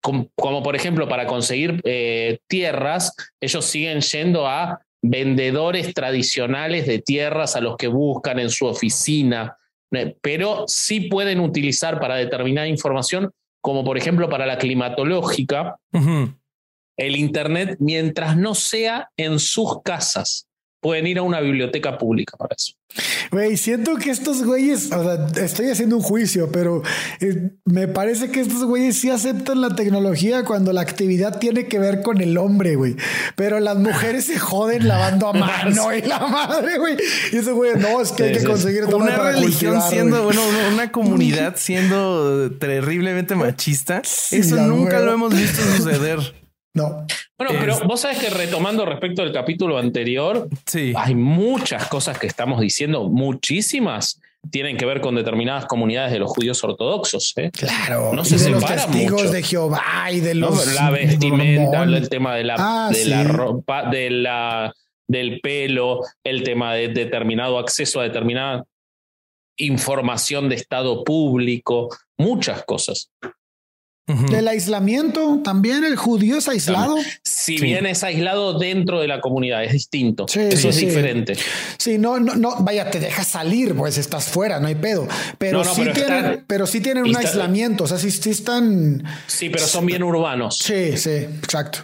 como, 0.00 0.62
por 0.62 0.76
ejemplo 0.76 1.06
para 1.08 1.26
conseguir 1.26 1.80
eh, 1.84 2.38
tierras, 2.46 3.14
ellos 3.38 3.66
siguen 3.66 4.00
yendo 4.00 4.46
a 4.46 4.80
vendedores 5.02 5.92
tradicionales 5.92 6.86
de 6.86 7.00
tierras 7.00 7.56
a 7.56 7.60
los 7.60 7.76
que 7.76 7.88
buscan 7.88 8.38
en 8.38 8.48
su 8.48 8.64
oficina, 8.64 9.58
eh, 9.92 10.16
pero 10.22 10.64
sí 10.66 11.02
pueden 11.02 11.40
utilizar 11.40 12.00
para 12.00 12.14
determinada 12.14 12.66
información, 12.66 13.30
como 13.60 13.84
por 13.84 13.98
ejemplo 13.98 14.30
para 14.30 14.46
la 14.46 14.56
climatológica, 14.56 15.76
el 16.96 17.16
Internet, 17.16 17.76
mientras 17.78 18.38
no 18.38 18.54
sea 18.54 19.10
en 19.18 19.38
sus 19.38 19.82
casas 19.82 20.49
pueden 20.80 21.06
ir 21.06 21.18
a 21.18 21.22
una 21.22 21.40
biblioteca 21.40 21.98
pública 21.98 22.36
para 22.36 22.54
eso. 22.56 22.72
Güey, 23.30 23.56
siento 23.56 23.94
que 23.96 24.10
estos 24.10 24.42
güeyes, 24.44 24.90
o 24.90 25.04
sea, 25.04 25.44
estoy 25.44 25.68
haciendo 25.68 25.96
un 25.96 26.02
juicio, 26.02 26.50
pero 26.50 26.82
eh, 27.20 27.50
me 27.64 27.86
parece 27.86 28.30
que 28.30 28.40
estos 28.40 28.64
güeyes 28.64 28.98
sí 28.98 29.10
aceptan 29.10 29.60
la 29.60 29.76
tecnología 29.76 30.44
cuando 30.44 30.72
la 30.72 30.80
actividad 30.80 31.38
tiene 31.38 31.66
que 31.66 31.78
ver 31.78 32.02
con 32.02 32.20
el 32.20 32.36
hombre, 32.36 32.74
güey. 32.74 32.96
Pero 33.36 33.60
las 33.60 33.76
mujeres 33.76 34.24
se 34.24 34.38
joden 34.38 34.88
lavando 34.88 35.28
a 35.28 35.32
mano 35.32 35.94
y 35.94 36.02
la 36.02 36.18
madre, 36.26 36.78
güey. 36.78 36.96
Y 37.32 37.36
ese 37.36 37.52
güey, 37.52 37.76
no, 37.76 38.00
es 38.00 38.10
que 38.10 38.24
hay 38.24 38.32
que 38.32 38.44
conseguir 38.44 38.86
una 38.86 39.16
religión 39.18 39.80
siendo, 39.88 40.24
bueno, 40.24 40.40
una 40.72 40.90
comunidad 40.92 41.54
siendo 41.56 42.50
terriblemente 42.52 43.36
machista. 43.36 44.02
Eso 44.02 44.56
nunca 44.56 44.98
lo 44.98 45.12
hemos 45.12 45.32
visto 45.32 45.62
suceder. 45.76 46.39
No. 46.74 47.06
Bueno, 47.36 47.54
pero 47.58 47.80
vos 47.86 48.00
sabes 48.00 48.18
que 48.18 48.30
retomando 48.30 48.84
respecto 48.84 49.22
al 49.22 49.32
capítulo 49.32 49.78
anterior, 49.78 50.48
sí. 50.66 50.92
hay 50.96 51.14
muchas 51.14 51.88
cosas 51.88 52.18
que 52.18 52.26
estamos 52.26 52.60
diciendo, 52.60 53.08
muchísimas, 53.08 54.20
tienen 54.50 54.76
que 54.76 54.86
ver 54.86 55.00
con 55.00 55.14
determinadas 55.14 55.66
comunidades 55.66 56.12
de 56.12 56.18
los 56.18 56.30
judíos 56.30 56.62
ortodoxos. 56.62 57.32
¿eh? 57.36 57.50
Claro, 57.50 58.12
No 58.14 58.22
y 58.22 58.24
se 58.26 58.36
de 58.38 58.50
los 58.50 58.64
testigos 58.64 59.22
mucho. 59.22 59.32
de 59.32 59.42
Jehová 59.42 60.10
y 60.12 60.20
de 60.20 60.34
los 60.34 60.74
la 60.74 60.90
vestimenta, 60.90 61.82
el 61.82 62.08
tema 62.08 62.36
de 62.36 62.44
la, 62.44 62.56
Ah, 62.58 62.90
de 62.92 63.04
la 63.06 63.24
ropa, 63.24 63.90
de 63.90 64.10
la, 64.10 64.72
del 65.08 65.40
pelo, 65.40 66.00
el 66.24 66.42
tema 66.42 66.74
de 66.74 66.88
determinado 66.88 67.58
acceso 67.58 68.00
a 68.00 68.04
determinada 68.04 68.64
información 69.56 70.48
de 70.48 70.54
estado 70.54 71.04
público, 71.04 71.88
muchas 72.16 72.64
cosas. 72.64 73.10
Del 74.30 74.48
aislamiento 74.48 75.40
también, 75.44 75.84
el 75.84 75.96
judío 75.96 76.38
es 76.38 76.48
aislado. 76.48 76.96
Si 77.22 77.56
Sí. 77.58 77.64
bien 77.64 77.86
es 77.86 78.02
aislado 78.04 78.58
dentro 78.58 79.00
de 79.00 79.08
la 79.08 79.20
comunidad, 79.20 79.62
es 79.64 79.72
distinto. 79.72 80.26
Sí, 80.28 80.40
Eso 80.40 80.56
sí, 80.62 80.68
es 80.68 80.76
sí. 80.76 80.86
diferente. 80.86 81.36
Sí, 81.78 81.98
no, 81.98 82.18
no, 82.20 82.34
no, 82.34 82.56
vaya, 82.60 82.90
te 82.90 83.00
dejas 83.00 83.28
salir, 83.28 83.74
pues 83.74 83.98
estás 83.98 84.26
fuera, 84.28 84.60
no 84.60 84.66
hay 84.68 84.74
pedo. 84.74 85.06
Pero 85.38 85.58
No, 85.58 85.64
no, 85.64 85.74
sí 85.74 85.80
pero 85.82 85.92
tienen, 85.94 86.16
están- 86.24 86.44
pero 86.46 86.66
sí 86.66 86.80
tienen 86.80 87.04
un 87.04 87.10
está- 87.10 87.20
aislamiento. 87.28 87.84
O 87.84 87.86
sea, 87.86 87.98
sí, 87.98 88.10
sí 88.10 88.30
están. 88.30 89.02
Sí, 89.26 89.48
pero 89.50 89.66
son 89.66 89.86
bien 89.86 90.02
urbanos. 90.02 90.58
Sí, 90.58 90.96
sí, 90.96 91.10
exacto. 91.10 91.80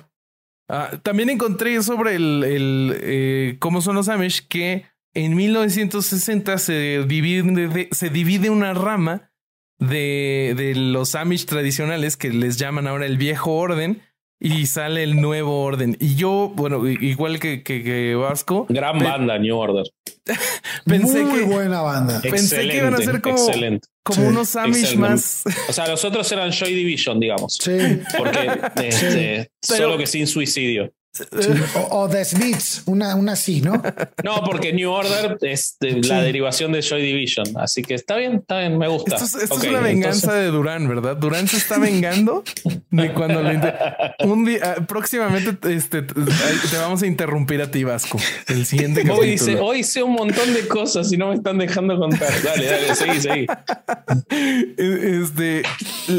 Ah, 0.69 0.91
también 1.03 1.31
encontré 1.31 1.81
sobre 1.83 2.17
el, 2.17 2.43
el, 2.45 2.99
eh, 3.01 3.57
cómo 3.61 3.81
son 3.81 3.95
los 3.95 4.09
Amish 4.09 4.47
que 4.49 4.85
en 5.15 5.35
1960 5.37 6.59
se 6.59 7.05
divide, 7.07 7.43
de- 7.69 7.89
se 7.93 8.11
divide 8.11 8.51
una 8.51 8.75
rama 8.75 9.31
de, 9.79 10.55
de 10.57 10.75
los 10.75 11.15
Amish 11.15 11.47
tradicionales 11.47 12.17
que 12.17 12.31
les 12.31 12.57
llaman 12.59 12.87
ahora 12.87 13.07
el 13.07 13.17
viejo 13.19 13.53
orden 13.53 14.03
y 14.39 14.67
sale 14.67 15.03
el 15.03 15.17
nuevo 15.21 15.63
orden. 15.63 15.97
Y 16.01 16.15
yo, 16.17 16.53
bueno, 16.55 16.87
igual 16.89 17.39
que, 17.41 17.63
que, 17.63 17.83
que 17.83 18.15
Vasco, 18.15 18.67
Gran 18.69 18.99
banda, 18.99 19.39
New 19.39 19.57
Order. 19.57 19.85
pensé 20.85 21.25
Muy 21.25 21.41
que, 21.41 21.45
buena 21.47 21.81
banda. 21.81 22.21
Pensé 22.21 22.69
que 22.69 22.77
iban 22.77 22.95
a 22.95 22.99
ser 22.99 23.21
como- 23.23 23.37
excelente. 23.37 23.89
como 24.03 24.21
Sí, 24.21 24.27
unos 24.27 24.57
Amish 24.57 24.77
excelente. 24.81 25.09
más... 25.09 25.45
O 25.69 25.73
sea, 25.73 25.89
los 25.89 26.05
otros 26.05 26.31
eran 26.33 26.51
Joy 26.53 26.75
Division, 26.75 27.19
digamos. 27.19 27.57
Sí. 27.61 27.77
Porque 28.19 28.61
este, 28.85 29.51
solo 29.63 29.97
que 29.99 30.07
sin 30.07 30.27
suicidio. 30.27 30.93
Sí. 31.17 31.51
O, 31.91 32.01
o 32.03 32.09
The 32.09 32.25
Smiths, 32.25 32.83
una, 32.87 33.15
una 33.15 33.33
así, 33.33 33.61
¿no? 33.61 33.83
No, 34.25 34.43
porque 34.45 34.73
New 34.73 34.91
Order 34.91 35.39
es 35.43 35.77
de- 35.81 36.01
la 36.03 36.19
Sí. 36.21 36.25
derivación 36.27 36.73
de 36.73 36.83
Joy 36.83 37.03
Division. 37.03 37.47
Así 37.57 37.83
que 37.83 37.95
está 37.95 38.17
bien, 38.17 38.35
está 38.37 38.59
bien, 38.59 38.79
me 38.79 38.89
gusta. 38.89 39.17
Esto 39.17 39.25
es, 39.39 39.43
esto 39.45 39.55
Ok, 39.57 39.65
es 39.65 39.71
una 39.71 39.81
venganza 39.81 40.19
entonces- 40.27 40.41
de 40.45 40.47
Durán, 40.51 40.89
¿verdad? 40.89 41.17
Durán 41.17 41.49
se 41.49 41.57
está 41.57 41.79
vengando 41.79 42.45
de 42.91 43.13
cuando 43.13 43.43
lo 43.43 43.53
inte- 43.53 43.75
un 44.25 44.45
día 44.45 44.75
ah, 44.79 44.87
próximamente 44.87 45.75
este, 45.75 46.03
te 46.03 46.77
vamos 46.79 47.03
a 47.03 47.07
interrumpir 47.07 47.61
a 47.63 47.71
ti, 47.71 47.85
Vasco. 47.85 48.19
El 48.49 48.67
siguiente 48.67 49.01
Hoy 49.01 49.07
capítulo. 49.07 49.31
dice, 49.31 49.57
hoy 49.61 49.83
sé 49.83 50.03
un 50.03 50.13
montón 50.13 50.53
de 50.55 50.67
cosas 50.69 51.13
y 51.13 51.17
no 51.17 51.29
me 51.29 51.35
están 51.37 51.59
dejando 51.59 51.97
contar. 51.99 52.31
Dale, 52.43 52.67
dale, 52.67 52.95
seguí, 52.95 53.21
seguí. 53.21 53.47
Este, 54.77 55.63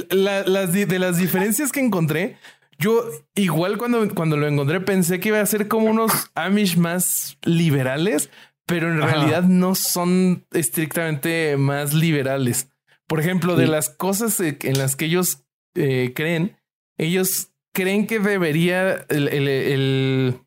la- 0.10 0.43
las 0.43 0.72
de 0.74 1.00
las 1.00 1.18
diferencias 1.18 1.72
que 1.72 1.80
encontré, 1.80 2.38
yo 2.80 3.03
igual 3.36 3.78
cuando, 3.78 4.07
cuando 4.13 4.38
lo 4.38 4.47
encontré 4.47 4.80
pensé 4.82 5.19
que 5.19 5.30
iba 5.30 5.39
a 5.41 5.45
ser 5.45 5.67
como 5.67 5.88
unos 5.88 6.11
Amish 6.36 6.78
más 6.78 7.38
liberales, 7.43 8.30
pero 8.65 8.91
en 8.91 9.01
Ajá. 9.01 9.11
realidad 9.13 9.43
no 9.43 9.75
son 9.75 10.45
estrictamente 10.51 11.57
más 11.57 11.93
liberales. 11.93 12.69
Por 13.07 13.19
ejemplo, 13.19 13.55
de 13.55 13.67
las 13.67 13.89
cosas 13.89 14.39
eh, 14.41 14.57
en 14.63 14.78
las 14.78 14.95
que 14.95 15.05
ellos 15.05 15.43
eh, 15.75 16.11
creen, 16.15 16.57
ellos 16.97 17.49
creen 17.73 18.05
que 18.07 18.19
debería 18.19 19.05
el, 19.09 19.28
el- 19.30 19.47
el- 19.47 20.39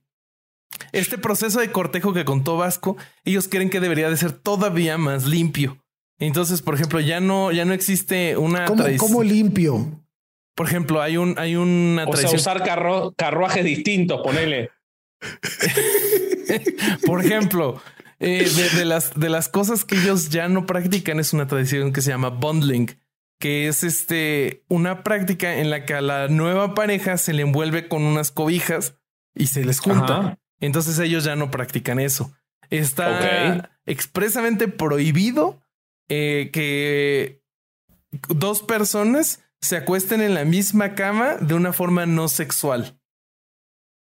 este 0.93 1.19
proceso 1.19 1.61
de 1.61 1.71
cortejo 1.71 2.13
que 2.13 2.25
contó 2.25 2.57
Vasco, 2.57 2.97
ellos 3.25 3.49
creen 3.49 3.71
que 3.71 3.81
debería 3.81 4.09
de 4.11 4.17
ser 4.17 4.33
todavía 4.33 4.99
más 4.99 5.27
limpio. 5.27 5.79
Entonces, 6.19 6.63
por 6.63 6.75
ejemplo, 6.75 7.01
ya 7.01 7.21
no, 7.21 7.51
ya 7.53 7.65
no 7.65 7.73
existe 7.73 8.37
una 8.37 8.65
¿Cómo, 8.67 8.85
cómo 8.99 9.23
limpio? 9.23 10.03
Por 10.55 10.67
ejemplo, 10.67 11.01
hay 11.01 11.17
un, 11.17 11.39
hay 11.39 11.57
una 11.57 12.05
O 12.05 12.17
sea, 12.17 12.31
usar 12.31 12.63
carro- 12.65 13.13
carruajes 13.17 13.65
distintos, 13.65 14.21
ponele. 14.23 14.71
Por 17.07 17.25
ejemplo, 17.25 17.81
eh, 18.19 18.49
de, 18.55 18.79
de 18.79 18.85
las, 18.85 19.19
de 19.19 19.29
las 19.29 19.49
cosas 19.49 19.85
que 19.85 19.97
ellos 19.97 20.31
ya 20.31 20.49
no 20.49 20.67
practican 20.67 21.21
es 21.21 21.33
una 21.33 21.47
tradición 21.47 21.93
que 21.93 22.03
se 22.03 22.11
llama 22.11 22.29
bundling, 22.31 22.89
que 23.39 23.69
es 23.69 23.83
este 23.85 24.65
una 24.69 25.03
práctica 25.03 25.59
en 25.59 25.71
la 25.71 25.85
que 25.85 25.95
a 25.95 26.01
la 26.01 26.29
nueva 26.29 26.75
pareja 26.75 27.17
se 27.17 27.33
le 27.33 27.43
envuelve 27.43 27.89
con 27.89 28.03
unas 28.03 28.31
cobijas 28.31 28.95
y 29.35 29.47
se 29.47 29.65
les 29.65 29.81
junta. 29.81 30.19
Ajá. 30.19 30.39
Entonces 30.61 30.99
ellos 30.99 31.25
ya 31.25 31.37
no 31.37 31.51
practican 31.51 32.01
eso. 32.01 32.33
Está 32.69 33.71
expresamente 33.87 34.69
prohibido 34.69 35.61
eh, 36.09 36.51
que 36.53 37.43
dos 38.29 38.63
personas 38.63 39.41
se 39.61 39.77
acuesten 39.77 40.21
en 40.23 40.35
la 40.35 40.45
misma 40.45 40.95
cama 40.95 41.37
de 41.41 41.55
una 41.55 41.73
forma 41.73 42.07
no 42.07 42.29
sexual. 42.29 42.97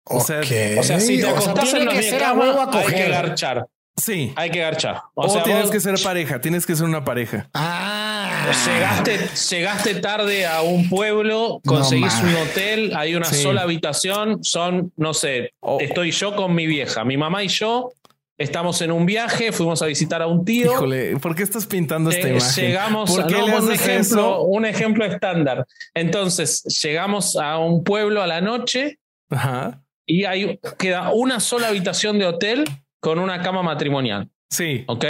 O 0.05 0.21
sea. 0.21 0.41
O 0.41 0.83
sea, 0.83 0.99
si 0.99 1.21
te 1.21 1.27
tiene 1.61 1.79
en 1.79 1.85
la 1.85 2.33
misma 2.33 2.69
cama, 2.69 2.79
hay 2.79 2.93
que 2.93 3.09
garchar. 3.09 3.67
Sí. 3.97 4.33
Hay 4.35 4.51
que 4.51 4.59
garchar. 4.59 5.01
O, 5.13 5.25
O, 5.25 5.29
sea, 5.29 5.43
tienes 5.43 5.63
vos 5.63 5.71
que 5.71 5.79
ser 5.79 5.95
pareja, 6.03 6.41
tienes 6.41 6.65
que 6.65 6.75
ser 6.75 6.85
una 6.85 7.05
pareja. 7.05 7.49
Ah, 7.53 8.45
llegaste, 8.65 9.29
llegaste 9.55 9.95
tarde 9.95 10.45
a 10.45 10.61
un 10.61 10.89
pueblo, 10.89 11.61
conseguís 11.65 12.13
un 12.21 12.35
hotel, 12.35 12.93
hay 12.95 13.15
una 13.15 13.25
Sí. 13.25 13.41
sola 13.41 13.61
habitación, 13.61 14.43
son, 14.43 14.91
no 14.97 15.13
sé, 15.13 15.53
estoy 15.79 16.11
yo 16.11 16.35
con 16.35 16.53
mi 16.53 16.67
vieja, 16.67 17.05
mi 17.05 17.15
mamá 17.15 17.43
y 17.43 17.47
yo 17.47 17.93
estamos 18.37 18.81
en 18.81 18.91
un 18.91 19.05
viaje, 19.05 19.51
fuimos 19.51 19.81
a 19.81 19.85
visitar 19.85 20.21
a 20.21 20.27
un 20.27 20.43
tío. 20.45 20.73
Híjole, 20.73 21.17
¿por 21.17 21.35
qué 21.35 21.43
estás 21.43 21.65
pintando 21.65 22.09
esta 22.09 22.27
Eh, 22.27 22.31
imagen? 22.31 22.65
llegamos 22.65 23.09
¿Por 23.15 23.27
qué 23.27 23.35
no, 23.37 23.45
un 23.45 23.71
ejemplo, 23.71 23.99
eso? 23.99 24.41
un 24.43 24.65
ejemplo 24.65 25.05
estándar. 25.05 25.65
Entonces, 25.93 26.63
llegamos 26.83 27.35
a 27.37 27.57
un 27.59 27.83
pueblo 27.83 28.21
a 28.21 28.27
la 28.27 28.41
noche 28.41 28.99
Ajá. 29.29 29.81
y 30.05 30.25
hay, 30.25 30.59
queda 30.77 31.11
una 31.13 31.39
sola 31.39 31.69
habitación 31.69 32.19
de 32.19 32.25
hotel 32.25 32.65
con 32.99 33.19
una 33.19 33.41
cama 33.41 33.61
matrimonial, 33.63 34.29
Sí. 34.49 34.83
¿ok? 34.87 35.05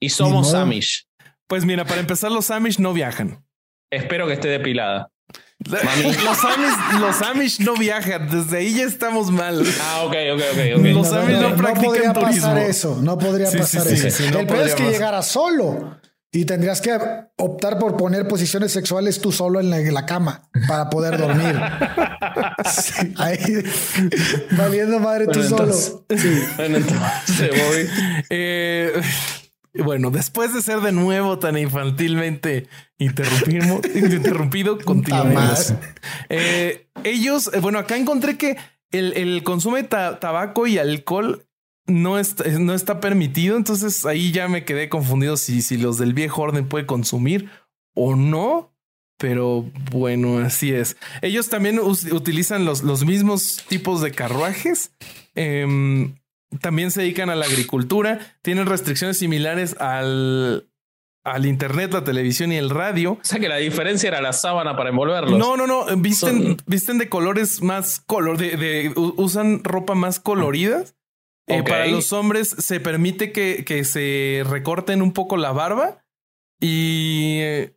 Y 0.00 0.08
somos. 0.10 0.54
Amish. 0.54 1.06
Pues 1.48 1.64
mira, 1.64 1.84
para 1.84 2.00
empezar, 2.00 2.30
los 2.30 2.50
Amish 2.50 2.78
no 2.78 2.92
viajan. 2.92 3.44
Espero 3.90 4.26
que 4.26 4.34
esté 4.34 4.48
depilada. 4.48 5.10
Los 5.68 6.44
Amish, 6.44 7.00
los 7.00 7.22
Amish 7.22 7.60
no 7.60 7.74
viajan. 7.74 8.28
Desde 8.30 8.58
ahí 8.58 8.74
ya 8.74 8.84
estamos 8.84 9.30
mal. 9.32 9.64
Ah, 9.82 10.02
ok, 10.04 10.14
ok, 10.34 10.40
ok. 10.52 10.78
ok. 10.78 10.84
Los 10.86 11.12
Amish 11.12 11.36
no 11.40 11.56
practican 11.56 11.84
podría 11.84 12.12
turismo. 12.12 12.42
pasar 12.42 12.58
eso, 12.58 12.98
no 13.02 13.18
podría 13.18 13.50
Sí, 13.50 13.58
pasar 13.58 13.82
sí, 13.82 13.94
eso. 13.94 14.10
sí, 14.10 14.10
sí, 14.24 14.30
no 14.32 14.38
el 14.40 14.46
peor 14.46 14.66
es 14.68 14.74
que 14.76 14.84
llegara 14.84 15.20
solo 15.22 15.98
y 16.30 16.44
tendrías 16.44 16.80
que 16.80 16.96
optar 17.36 17.78
por 17.80 17.96
poner 17.96 18.28
posiciones 18.28 18.70
sexuales 18.70 19.20
tú 19.20 19.32
solo 19.32 19.58
en 19.58 19.70
la, 19.70 19.78
en 19.80 19.92
la 19.94 20.06
cama 20.06 20.48
para 20.68 20.88
poder 20.90 21.18
dormir. 21.18 21.58
Sí, 22.70 23.14
ahí 23.16 23.38
valiendo 24.52 24.98
madre 25.00 25.26
tú 25.26 25.40
Bueno, 25.40 25.48
solo. 25.48 25.62
entonces- 25.64 25.94
Sí. 26.16 26.42
Bueno, 26.56 26.76
entonces, 26.78 27.50
Bobby. 27.50 28.24
Eh, 28.30 28.92
bueno, 29.74 30.10
después 30.10 30.52
de 30.54 30.62
ser 30.62 30.80
de 30.80 30.92
nuevo 30.92 31.38
tan 31.38 31.56
infantilmente 31.56 32.68
interrumpimos- 32.98 33.86
interrumpido, 34.14 34.78
continuamos. 34.78 35.74
Eh, 36.28 36.86
ellos, 37.04 37.50
eh, 37.52 37.60
bueno, 37.60 37.78
acá 37.78 37.96
encontré 37.96 38.36
que 38.36 38.56
el, 38.90 39.12
el 39.14 39.42
consumo 39.42 39.76
de 39.76 39.84
ta- 39.84 40.18
tabaco 40.20 40.66
y 40.66 40.78
alcohol 40.78 41.46
no 41.86 42.18
está, 42.18 42.44
no 42.58 42.74
está 42.74 43.00
permitido. 43.00 43.56
Entonces 43.56 44.04
ahí 44.06 44.32
ya 44.32 44.48
me 44.48 44.64
quedé 44.64 44.88
confundido 44.88 45.36
si, 45.36 45.62
si 45.62 45.76
los 45.76 45.98
del 45.98 46.14
viejo 46.14 46.42
orden 46.42 46.66
puede 46.68 46.86
consumir 46.86 47.50
o 47.94 48.16
no. 48.16 48.72
Pero 49.20 49.68
bueno, 49.90 50.38
así 50.38 50.72
es. 50.72 50.96
Ellos 51.22 51.48
también 51.48 51.80
utilizan 51.80 52.64
los, 52.64 52.82
los 52.84 53.04
mismos 53.04 53.64
tipos 53.68 54.00
de 54.00 54.12
carruajes. 54.12 54.92
Em, 55.34 56.14
también 56.60 56.92
se 56.92 57.00
dedican 57.00 57.28
a 57.28 57.34
la 57.34 57.46
agricultura. 57.46 58.20
Tienen 58.42 58.66
restricciones 58.66 59.18
similares 59.18 59.74
al, 59.80 60.68
al 61.32 61.46
internet, 61.46 61.92
la 61.92 62.04
televisión 62.04 62.52
y 62.52 62.56
el 62.56 62.70
radio. 62.70 63.12
O 63.12 63.18
sea 63.22 63.38
que 63.38 63.48
la 63.48 63.56
diferencia 63.56 64.08
era 64.08 64.20
la 64.20 64.32
sábana 64.32 64.76
para 64.76 64.90
envolverlos. 64.90 65.38
No, 65.38 65.56
no, 65.56 65.66
no. 65.66 65.84
Visten, 65.96 66.42
Son- 66.42 66.56
visten 66.66 66.98
de 66.98 67.08
colores 67.08 67.62
más 67.62 68.00
color, 68.06 68.38
de, 68.38 68.56
de- 68.56 68.92
usan 68.96 69.62
ropa 69.64 69.94
más 69.94 70.20
colorida. 70.20 70.84
Eh, 71.46 71.60
Ok. 71.60 71.68
para 71.68 71.86
los 71.86 72.12
hombres 72.12 72.48
se 72.58 72.78
permite 72.78 73.32
que, 73.32 73.64
que 73.64 73.84
se 73.84 74.44
recorten 74.48 75.00
un 75.00 75.12
poco 75.12 75.36
la 75.38 75.52
barba. 75.52 76.04
Y, 76.60 77.38
eh, 77.40 77.74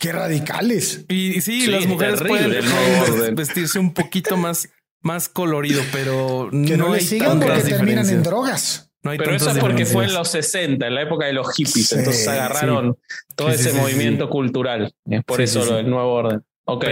Qué 0.00 0.12
radicales. 0.12 1.04
y 1.08 1.40
sí, 1.40 1.62
Sí, 1.62 1.66
las 1.70 1.86
mujeres 1.86 2.18
terrible 2.20 2.60
pueden, 2.62 3.10
orden. 3.12 3.34
vestirse 3.36 3.78
un 3.78 3.94
poquito 3.94 4.36
más, 4.36 4.68
más 5.02 5.28
colorido, 5.28 5.82
pero 5.92 6.48
Que 6.50 6.76
no, 6.76 6.86
no, 6.88 6.92
le 6.94 6.98
hay 7.00 7.04
sigan 7.06 7.38
porque 7.40 7.60
terminan 7.62 8.08
en 8.10 8.22
drogas. 8.22 8.90
No 9.04 9.10
hay 9.10 9.18
Pero 9.18 9.34
eso 9.36 9.50
es 9.50 9.58
porque 9.58 9.84
fue 9.86 10.06
en 10.06 10.14
los 10.14 10.28
60, 10.28 10.86
en 10.86 10.94
la 10.94 11.02
época 11.02 11.26
de 11.26 11.34
los 11.34 11.52
hippies. 11.54 11.88
Sí, 11.88 11.94
entonces 11.96 12.26
agarraron 12.26 12.96
todo 13.36 13.50
Sí, 13.50 13.54
ese 13.56 13.70
sí, 13.72 13.76
movimiento 13.76 14.28
cultural. 14.30 14.94
Es 15.08 15.22
por 15.24 15.36
Sí, 15.36 15.42
eso 15.44 15.60
sí, 15.62 15.66
lo 15.68 15.76
sí. 15.76 15.82
del 15.82 15.90
nuevo 15.90 16.12
orden. 16.12 16.42
Ok. 16.64 16.84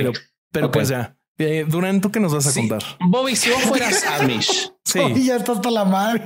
Pero, 0.53 0.71
pues 0.71 0.89
ya. 0.89 1.17
Eh, 1.39 1.65
Durán, 1.67 2.01
¿tú 2.03 2.13
qué 2.13 2.21
nos 2.21 2.35
vas 2.35 2.47
a 2.47 2.51
Sí. 2.53 2.61
contar? 2.69 2.83
Bobby, 3.01 3.35
si 3.35 3.51
vos 3.51 3.63
fueras 3.63 4.05
Amish 4.21 4.71
Sí. 4.85 5.25
Ya 5.25 5.37
está 5.37 5.53
hasta 5.53 5.71
la 5.71 5.85
madre. 5.87 6.25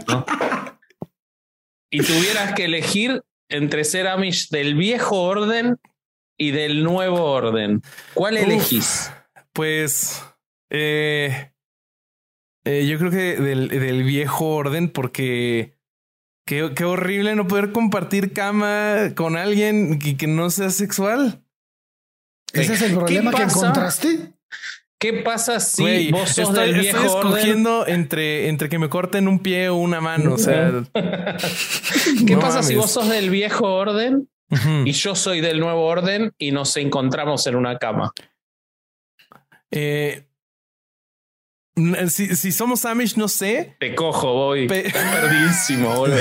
y 1.90 2.00
tuvieras 2.02 2.52
que 2.54 2.64
elegir 2.64 3.22
entre 3.48 3.84
ser 3.84 4.08
Amish 4.08 4.48
del 4.50 4.74
viejo 4.74 5.22
orden 5.22 5.76
y 6.36 6.50
del 6.50 6.82
nuevo 6.82 7.22
orden. 7.22 7.80
¿Cuál 8.14 8.36
elegís? 8.36 9.12
Pues 9.52 10.22
eh, 10.70 11.52
eh, 12.64 12.86
yo 12.88 12.98
creo 12.98 13.10
que 13.12 13.36
del, 13.40 13.68
del, 13.68 14.02
viejo 14.02 14.46
orden, 14.48 14.90
porque 14.90 15.75
qué, 16.46 16.72
qué, 16.74 16.84
horrible 16.84 17.34
no 17.34 17.46
poder 17.46 17.72
compartir 17.72 18.32
cama 18.32 19.12
con 19.14 19.36
alguien 19.36 19.98
que, 19.98 20.16
que 20.16 20.26
no 20.26 20.48
sea 20.48 20.70
sexual. 20.70 21.42
¿Ese 22.52 22.74
es 22.74 22.82
el 22.82 22.94
problema 22.94 23.32
que 23.32 23.42
encontraste? 23.42 24.32
¿Qué 24.98 25.12
pasa 25.12 25.60
si 25.60 26.10
vos 26.10 26.30
sos 26.30 26.48
estoy, 26.48 26.72
del 26.72 26.80
viejo 26.80 27.04
estoy 27.04 27.18
escogiendo 27.18 27.86
entre, 27.86 28.48
entre 28.48 28.70
que 28.70 28.78
me 28.78 28.88
corten 28.88 29.28
un 29.28 29.40
pie 29.40 29.68
o 29.68 29.76
una 29.76 30.00
mano? 30.00 30.34
O 30.34 30.38
sea, 30.38 30.72
¿qué 30.94 32.34
no 32.34 32.40
pasa 32.40 32.54
mames. 32.54 32.66
si 32.66 32.76
vos 32.76 32.90
sos 32.90 33.08
del 33.10 33.28
viejo 33.28 33.74
orden 33.74 34.28
uh 34.50 34.54
-huh. 34.54 34.88
y 34.88 34.92
yo 34.92 35.14
soy 35.14 35.42
del 35.42 35.60
nuevo 35.60 35.84
orden 35.84 36.32
y 36.38 36.50
nos 36.50 36.78
encontramos 36.78 37.46
en 37.46 37.56
una 37.56 37.78
cama? 37.78 38.12
Eh, 39.70 40.24
si, 42.08 42.34
si, 42.36 42.52
somos 42.52 42.84
Amish, 42.84 43.16
no 43.16 43.28
sé. 43.28 43.76
Te 43.78 43.94
cojo, 43.94 44.32
voy. 44.32 44.66
Pe 44.66 44.90
perdidísimo, 44.92 45.94
boludo. 45.94 46.18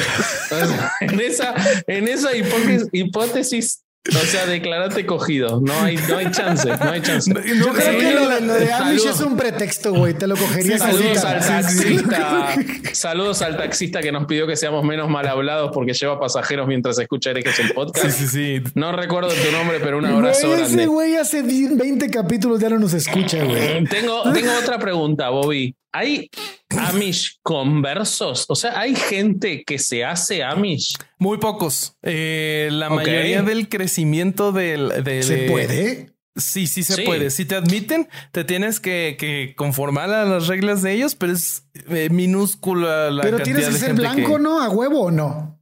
en 1.01 1.19
esa, 1.19 1.55
en 1.87 2.07
esa 2.07 2.35
hipótesis, 2.35 2.89
hipótesis 2.91 3.84
o 4.07 4.25
sea, 4.25 4.45
declarate 4.45 5.05
cogido. 5.05 5.59
No 5.61 5.73
hay, 5.81 5.97
no 5.97 6.17
hay 6.17 6.29
chance. 6.31 6.69
No 6.69 6.91
hay 6.91 7.01
chance. 7.01 7.33
No, 7.33 7.41
Yo 7.41 7.73
creo 7.73 7.97
que 7.97 8.11
lo, 8.11 8.39
lo 8.39 8.53
de 8.53 8.71
Amish 8.71 8.99
Saludos. 8.99 9.19
es 9.19 9.25
un 9.25 9.37
pretexto, 9.37 9.93
güey. 9.93 10.13
Te 10.13 10.27
lo 10.27 10.35
cogerías 10.35 10.81
sí, 10.81 10.87
Saludos 10.87 11.25
al 11.25 11.39
taxista. 11.39 12.55
Saludos 12.93 13.41
al 13.41 13.57
taxista 13.57 14.01
que 14.01 14.11
nos 14.11 14.25
pidió 14.25 14.45
que 14.45 14.55
seamos 14.55 14.83
menos 14.83 15.09
mal 15.09 15.27
hablados 15.27 15.71
porque 15.73 15.93
lleva 15.93 16.19
pasajeros 16.19 16.67
mientras 16.67 16.99
escucha 16.99 17.31
Herejes 17.31 17.59
el 17.59 17.73
podcast. 17.73 18.09
Sí, 18.09 18.27
sí, 18.27 18.61
sí. 18.61 18.71
No 18.75 18.91
recuerdo 18.91 19.29
tu 19.29 19.51
nombre, 19.51 19.79
pero 19.79 19.97
un 19.97 20.05
abrazo 20.05 20.47
güey, 20.47 20.59
grande. 20.59 20.75
Ese 20.83 20.87
güey 20.87 21.15
hace 21.15 21.41
20 21.41 22.09
capítulos 22.09 22.59
ya 22.59 22.69
no 22.69 22.77
nos 22.77 22.93
escucha, 22.93 23.43
güey. 23.43 23.83
Tengo, 23.85 24.31
tengo 24.31 24.51
otra 24.61 24.77
pregunta, 24.77 25.29
Bobby. 25.29 25.75
¿Hay 25.91 26.29
Amish 26.77 27.39
conversos? 27.43 28.45
O 28.49 28.55
sea, 28.55 28.79
¿hay 28.79 28.95
gente 28.95 29.63
que 29.63 29.79
se 29.79 30.03
hace 30.03 30.43
Amish? 30.43 30.97
Muy 31.17 31.37
pocos. 31.37 31.97
Eh, 32.01 32.69
la 32.71 32.87
okay. 32.87 33.05
mayoría 33.05 33.41
del 33.43 33.69
crecimiento 33.69 34.51
del... 34.51 35.03
De, 35.03 35.23
¿Se 35.23 35.35
de, 35.35 35.49
puede? 35.49 36.15
Sí, 36.35 36.67
sí 36.67 36.83
se 36.83 36.95
sí. 36.95 37.01
puede. 37.03 37.29
Si 37.29 37.45
te 37.45 37.55
admiten, 37.55 38.09
te 38.31 38.43
tienes 38.43 38.79
que, 38.79 39.15
que, 39.17 39.53
conformar 39.55 40.11
a 40.11 40.25
las 40.25 40.47
reglas 40.47 40.81
de 40.81 40.91
ellos, 40.93 41.15
pero 41.15 41.31
es 41.31 41.67
eh, 41.89 42.09
minúscula 42.09 43.09
la 43.09 43.23
Pero 43.23 43.37
cantidad 43.37 43.57
tienes 43.57 43.75
que 43.75 43.81
de 43.81 43.87
ser 43.87 43.95
blanco, 43.95 44.35
que... 44.35 44.41
¿no? 44.41 44.61
¿A 44.61 44.69
huevo 44.69 45.03
o 45.03 45.11
no? 45.11 45.61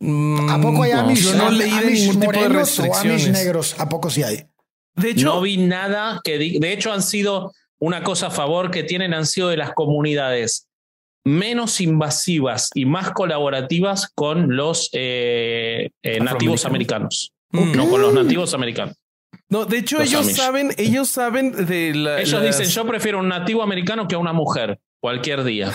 Mm, 0.00 0.50
¿A 0.50 0.60
poco 0.60 0.82
hay 0.82 0.90
Amish? 0.90 1.22
Yo 1.22 1.34
no 1.34 1.50
leí 1.50 1.70
Amish 1.70 2.00
ningún 2.00 2.20
tipo 2.20 2.32
de 2.32 2.38
morenos 2.38 2.78
o. 2.80 2.94
Amish 2.94 3.30
negros? 3.30 3.76
¿A 3.78 3.88
poco 3.88 4.10
sí 4.10 4.24
hay? 4.24 4.46
De 4.96 5.10
hecho, 5.10 5.26
no 5.26 5.40
vi 5.42 5.58
nada 5.58 6.20
que... 6.24 6.38
De 6.38 6.72
hecho, 6.72 6.92
han 6.92 7.02
sido 7.02 7.52
una 7.78 8.02
cosa 8.02 8.28
a 8.28 8.30
favor 8.30 8.70
que 8.70 8.82
tienen 8.82 9.14
han 9.14 9.26
sido 9.26 9.48
de 9.48 9.56
las 9.56 9.72
comunidades 9.72 10.68
menos 11.26 11.80
invasivas 11.80 12.70
y 12.74 12.84
más 12.84 13.10
colaborativas 13.10 14.10
con 14.14 14.56
los 14.56 14.88
eh, 14.92 15.90
eh, 16.02 16.20
nativos 16.20 16.64
americanos. 16.64 17.32
Okay. 17.52 17.72
No, 17.72 17.88
con 17.88 18.00
los 18.00 18.14
nativos 18.14 18.54
americanos. 18.54 18.96
No, 19.48 19.64
de 19.64 19.78
hecho, 19.78 19.98
los 19.98 20.08
ellos 20.08 20.24
Amish. 20.26 20.36
saben, 20.36 20.74
ellos 20.76 21.08
saben 21.08 21.66
de 21.66 21.94
la. 21.94 22.20
Ellos 22.20 22.42
las... 22.42 22.58
dicen: 22.58 22.72
Yo 22.72 22.86
prefiero 22.86 23.18
un 23.18 23.28
nativo 23.28 23.62
americano 23.62 24.06
que 24.06 24.14
a 24.14 24.18
una 24.18 24.32
mujer, 24.32 24.78
cualquier 25.00 25.42
día. 25.42 25.72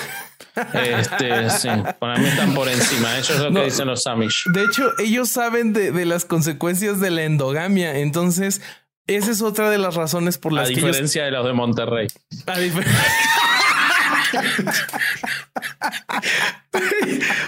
este, 0.73 1.49
sí, 1.49 1.69
para 1.99 2.17
mí 2.17 2.27
están 2.27 2.53
por 2.53 2.69
encima. 2.69 3.17
Eso 3.17 3.33
es 3.33 3.39
lo 3.39 3.51
que 3.53 3.65
dicen 3.65 3.87
los 3.87 4.07
Amish. 4.07 4.43
De 4.53 4.63
hecho, 4.63 4.91
ellos 4.99 5.29
saben 5.29 5.73
de, 5.73 5.91
de 5.91 6.05
las 6.05 6.23
consecuencias 6.23 6.99
de 6.99 7.11
la 7.11 7.23
endogamia. 7.23 7.99
Entonces, 7.99 8.61
esa 9.15 9.31
es 9.31 9.41
otra 9.41 9.69
de 9.69 9.77
las 9.77 9.95
razones 9.95 10.37
por 10.37 10.53
las 10.53 10.69
a 10.69 10.73
que. 10.73 10.73
A 10.73 10.75
diferencia 10.75 11.27
ellos... 11.27 11.31
de 11.31 11.37
los 11.37 11.45
de 11.47 11.53
Monterrey. 11.53 12.07
A 12.45 12.59
diferencia. 12.59 13.01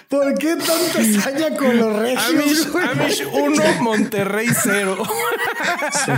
¿Por 0.10 0.38
qué 0.38 0.56
tanta 0.56 1.22
saña 1.22 1.56
con 1.58 1.78
los 1.78 1.96
regios? 1.96 2.24
Amish, 2.26 2.68
Amish 2.92 3.24
1, 3.32 3.64
Monterrey 3.82 4.48
0. 4.64 4.98
Sí. 5.94 6.12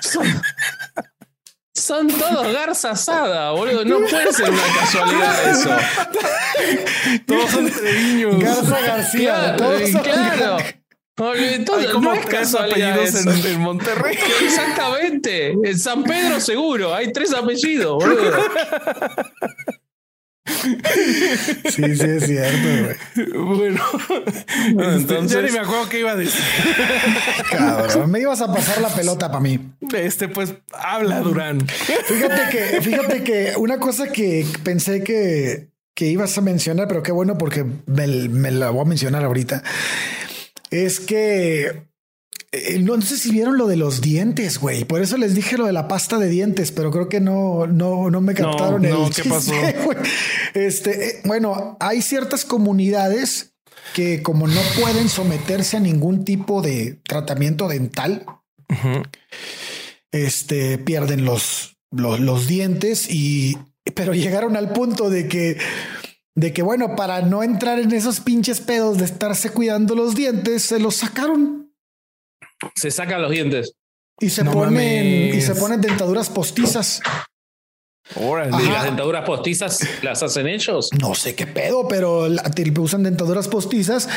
Son, 0.00 0.42
son, 1.74 2.08
todos 2.08 2.52
garza 2.52 2.90
asada, 2.90 3.52
boludo. 3.52 3.84
No 3.84 4.00
puede 4.06 4.32
ser 4.32 4.50
una 4.50 4.62
casualidad 4.78 5.50
eso. 5.50 5.76
todos 7.26 7.50
son 7.50 7.70
treviños. 7.70 8.38
Garza 8.38 8.80
García. 8.80 9.32
Claro, 9.32 9.56
todos 9.56 9.90
son 9.90 10.02
claro. 10.02 10.58
Hay 11.20 11.86
como 11.92 12.10
no 12.10 12.14
es 12.14 12.24
tres 12.24 12.40
casualidad 12.40 12.92
apellidos 12.92 13.26
eso. 13.26 13.30
en, 13.48 13.54
en, 13.54 13.60
Monterrey. 13.60 14.16
Exactamente. 14.44 15.50
En 15.50 15.78
San 15.78 16.02
Pedro 16.04 16.40
seguro. 16.40 16.94
Hay 16.94 17.12
tres 17.12 17.34
apellidos, 17.34 18.02
boludo. 18.02 18.32
Sí, 21.70 21.96
sí, 21.96 22.04
es 22.04 22.26
cierto, 22.26 22.94
güey. 23.14 23.34
Bueno, 23.44 23.84
entonces 24.96 25.32
ya 25.32 25.42
ni 25.42 25.52
me 25.52 25.60
acuerdo 25.60 25.88
qué 25.88 26.00
iba 26.00 26.12
a 26.12 26.16
decir. 26.16 26.40
Cabrón, 27.50 28.10
me 28.10 28.20
ibas 28.20 28.40
a 28.40 28.52
pasar 28.52 28.80
la 28.80 28.88
pelota 28.88 29.28
para 29.28 29.40
mí. 29.40 29.58
Este, 29.94 30.28
pues, 30.28 30.54
habla, 30.72 31.20
Durán. 31.20 31.66
Fíjate 31.66 32.50
que, 32.50 32.82
fíjate 32.82 33.22
que 33.22 33.52
una 33.56 33.78
cosa 33.78 34.10
que 34.10 34.46
pensé 34.62 35.04
que, 35.04 35.68
que 35.94 36.06
ibas 36.06 36.36
a 36.36 36.40
mencionar, 36.40 36.88
pero 36.88 37.02
qué 37.02 37.12
bueno 37.12 37.38
porque 37.38 37.64
me, 37.86 38.06
me 38.06 38.50
la 38.50 38.70
voy 38.70 38.82
a 38.82 38.88
mencionar 38.88 39.24
ahorita 39.24 39.62
es 40.70 41.00
que 41.00 41.90
eh, 42.52 42.80
no 42.80 43.00
sé 43.00 43.16
si 43.16 43.30
vieron 43.30 43.58
lo 43.58 43.68
de 43.68 43.76
los 43.76 44.00
dientes, 44.00 44.58
güey. 44.58 44.84
Por 44.84 45.00
eso 45.00 45.16
les 45.16 45.34
dije 45.34 45.56
lo 45.56 45.66
de 45.66 45.72
la 45.72 45.86
pasta 45.86 46.18
de 46.18 46.28
dientes, 46.28 46.72
pero 46.72 46.90
creo 46.90 47.08
que 47.08 47.20
no, 47.20 47.68
no, 47.68 48.10
no 48.10 48.20
me 48.20 48.34
captaron 48.34 48.82
no, 48.82 48.88
el 48.88 48.94
no, 48.94 49.10
¿qué 49.10 49.22
pasó? 49.24 49.52
Güey. 49.84 49.98
Este, 50.54 51.08
eh, 51.08 51.20
bueno, 51.24 51.76
hay 51.78 52.02
ciertas 52.02 52.44
comunidades 52.44 53.52
que 53.94 54.22
como 54.22 54.48
no 54.48 54.60
pueden 54.80 55.08
someterse 55.08 55.76
a 55.76 55.80
ningún 55.80 56.24
tipo 56.24 56.60
de 56.60 56.98
tratamiento 57.04 57.68
dental, 57.68 58.24
uh 58.68 58.74
-huh. 58.74 59.08
este, 60.10 60.78
pierden 60.78 61.24
los, 61.24 61.76
los, 61.92 62.18
los 62.18 62.48
dientes 62.48 63.08
y, 63.08 63.58
pero 63.94 64.12
llegaron 64.12 64.56
al 64.56 64.72
punto 64.72 65.08
de 65.08 65.28
que 65.28 65.56
de 66.34 66.52
que 66.52 66.62
bueno, 66.62 66.96
para 66.96 67.22
no 67.22 67.42
entrar 67.42 67.78
en 67.78 67.92
esos 67.92 68.20
pinches 68.20 68.60
pedos 68.60 68.98
de 68.98 69.04
estarse 69.04 69.50
cuidando 69.50 69.94
los 69.94 70.14
dientes, 70.14 70.62
se 70.62 70.78
los 70.78 70.96
sacaron. 70.96 71.72
Se 72.74 72.90
sacan 72.90 73.22
los 73.22 73.30
dientes. 73.30 73.74
Y 74.20 74.30
se 74.30 74.44
no 74.44 74.52
ponen 74.52 74.74
mames. 74.74 75.36
y 75.36 75.40
se 75.40 75.54
ponen 75.54 75.80
dentaduras 75.80 76.28
postizas. 76.28 77.00
Órale, 78.16 78.64
¿Y 78.64 78.68
las 78.68 78.84
dentaduras 78.84 79.24
postizas 79.24 79.80
las 80.02 80.22
hacen 80.22 80.48
ellos? 80.48 80.90
No 81.00 81.14
sé 81.14 81.34
qué 81.36 81.46
pedo, 81.46 81.86
pero 81.86 82.26
usan 82.78 83.04
dentaduras 83.04 83.46
postizas 83.46 84.08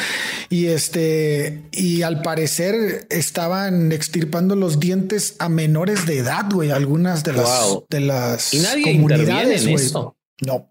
y 0.49 0.68
este 0.68 1.61
y 1.72 2.01
al 2.01 2.22
parecer 2.24 3.05
estaban 3.11 3.91
extirpando 3.91 4.55
los 4.55 4.80
dientes 4.80 5.36
a 5.38 5.47
menores 5.47 6.07
de 6.07 6.20
edad, 6.20 6.45
güey, 6.51 6.72
algunas 6.72 7.24
de 7.24 7.34
las 7.34 7.70
wow. 7.70 7.86
de 7.89 7.99
las 7.99 8.53
¿Y 8.53 8.59
nadie 8.59 8.84
comunidades, 8.95 9.66
en 9.66 9.74
eso? 9.76 10.16
No. 10.41 10.68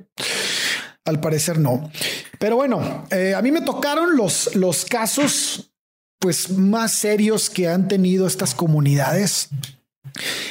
Al 1.04 1.20
parecer 1.20 1.58
no. 1.58 1.90
Pero 2.38 2.56
bueno, 2.56 3.06
eh, 3.10 3.34
a 3.34 3.42
mí 3.42 3.50
me 3.50 3.60
tocaron 3.60 4.16
los, 4.16 4.54
los 4.54 4.84
casos 4.84 5.72
pues 6.18 6.50
más 6.50 6.92
serios 6.92 7.50
que 7.50 7.68
han 7.68 7.88
tenido 7.88 8.28
estas 8.28 8.54
comunidades 8.54 9.48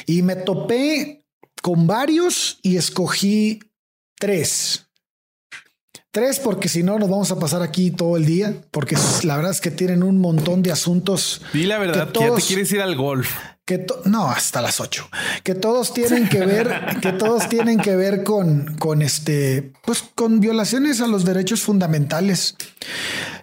y 0.04 0.20
me 0.20 0.36
topé 0.36 1.24
con 1.62 1.86
varios 1.86 2.58
y 2.62 2.76
escogí 2.76 3.60
tres. 4.18 4.86
Tres 6.10 6.40
porque 6.40 6.68
si 6.68 6.82
no 6.82 6.98
nos 6.98 7.08
vamos 7.08 7.30
a 7.30 7.38
pasar 7.38 7.62
aquí 7.62 7.90
todo 7.90 8.18
el 8.18 8.26
día 8.26 8.54
porque 8.70 8.98
la 9.22 9.36
verdad 9.36 9.52
es 9.52 9.62
que 9.62 9.70
tienen 9.70 10.02
un 10.02 10.18
montón 10.18 10.62
de 10.62 10.70
asuntos. 10.70 11.40
Di 11.54 11.64
la 11.64 11.78
verdad, 11.78 12.08
que, 12.08 12.12
todos, 12.12 12.26
que 12.26 12.30
ya 12.30 12.36
te 12.36 12.46
quieres 12.46 12.72
ir 12.72 12.82
al 12.82 12.94
golf. 12.94 13.34
Que 13.64 13.86
no, 14.06 14.28
hasta 14.28 14.60
las 14.60 14.80
ocho. 14.80 15.08
Que 15.44 15.54
todos 15.54 15.94
tienen 15.94 16.28
que 16.28 16.44
ver, 16.44 16.98
que 17.00 17.12
todos 17.12 17.48
tienen 17.48 17.78
que 17.78 17.94
ver 17.94 18.24
con, 18.24 18.76
con 18.78 19.02
este, 19.02 19.72
pues 19.84 20.02
con 20.14 20.40
violaciones 20.40 21.00
a 21.00 21.06
los 21.06 21.24
derechos 21.24 21.62
fundamentales. 21.62 22.56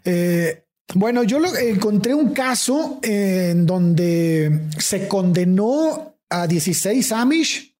Eh, 0.03 0.65
bueno, 0.95 1.23
yo 1.23 1.39
lo, 1.39 1.55
encontré 1.55 2.13
un 2.13 2.33
caso 2.33 2.99
en 3.01 3.65
donde 3.65 4.67
se 4.77 5.07
condenó 5.07 6.17
a 6.29 6.47
16 6.47 7.11
Amish 7.11 7.75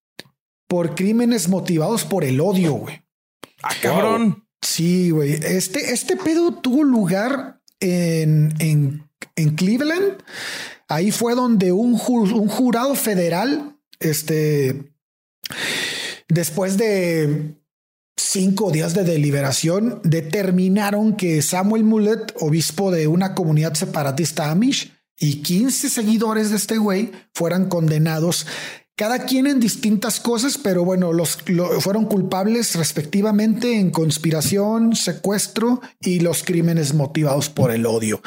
por 0.68 0.96
crímenes 0.96 1.50
motivados 1.50 2.06
por 2.06 2.24
el 2.24 2.40
odio, 2.40 2.74
güey. 2.74 3.02
Ah, 3.64 3.74
cabrón. 3.82 4.30
Wow. 4.30 4.44
Sí, 4.62 5.10
güey. 5.10 5.34
Este, 5.34 5.94
este 5.94 6.16
pedo 6.16 6.54
tuvo 6.54 6.84
lugar 6.84 7.60
en, 7.80 8.54
en, 8.60 9.10
en 9.36 9.56
Cleveland. 9.56 10.24
Ahí 10.90 11.12
fue 11.12 11.36
donde 11.36 11.72
un, 11.72 11.96
jur, 11.96 12.34
un 12.34 12.48
jurado 12.48 12.96
federal, 12.96 13.78
este, 14.00 14.92
después 16.28 16.78
de 16.78 17.56
cinco 18.18 18.72
días 18.72 18.96
de 18.96 19.04
deliberación, 19.04 20.02
determinaron 20.04 21.16
que 21.16 21.42
Samuel 21.44 21.84
Mulet, 21.84 22.36
obispo 22.40 22.92
de 22.92 23.08
una 23.08 23.36
comunidad 23.36 23.76
separatista 23.76 24.50
Amish, 24.50 24.92
y 25.20 25.42
15 25.44 25.90
seguidores 25.90 26.50
de 26.50 26.56
este 26.56 26.78
güey 26.78 27.12
fueran 27.34 27.68
condenados 27.68 28.48
cada 29.00 29.20
quien 29.20 29.48
en 29.48 29.62
distintas 29.62 30.20
cosas, 30.20 30.58
pero 30.58 30.84
bueno, 30.84 31.14
los 31.14 31.38
fueron 31.80 32.04
culpables 32.04 32.76
respectivamente 32.76 33.80
en 33.80 33.92
conspiración, 33.92 34.94
secuestro 34.94 35.80
y 36.02 36.20
los 36.20 36.44
crímenes 36.44 36.94
motivados 36.94 37.48
por 37.50 37.72
el 37.72 37.86
odio. 37.86 38.22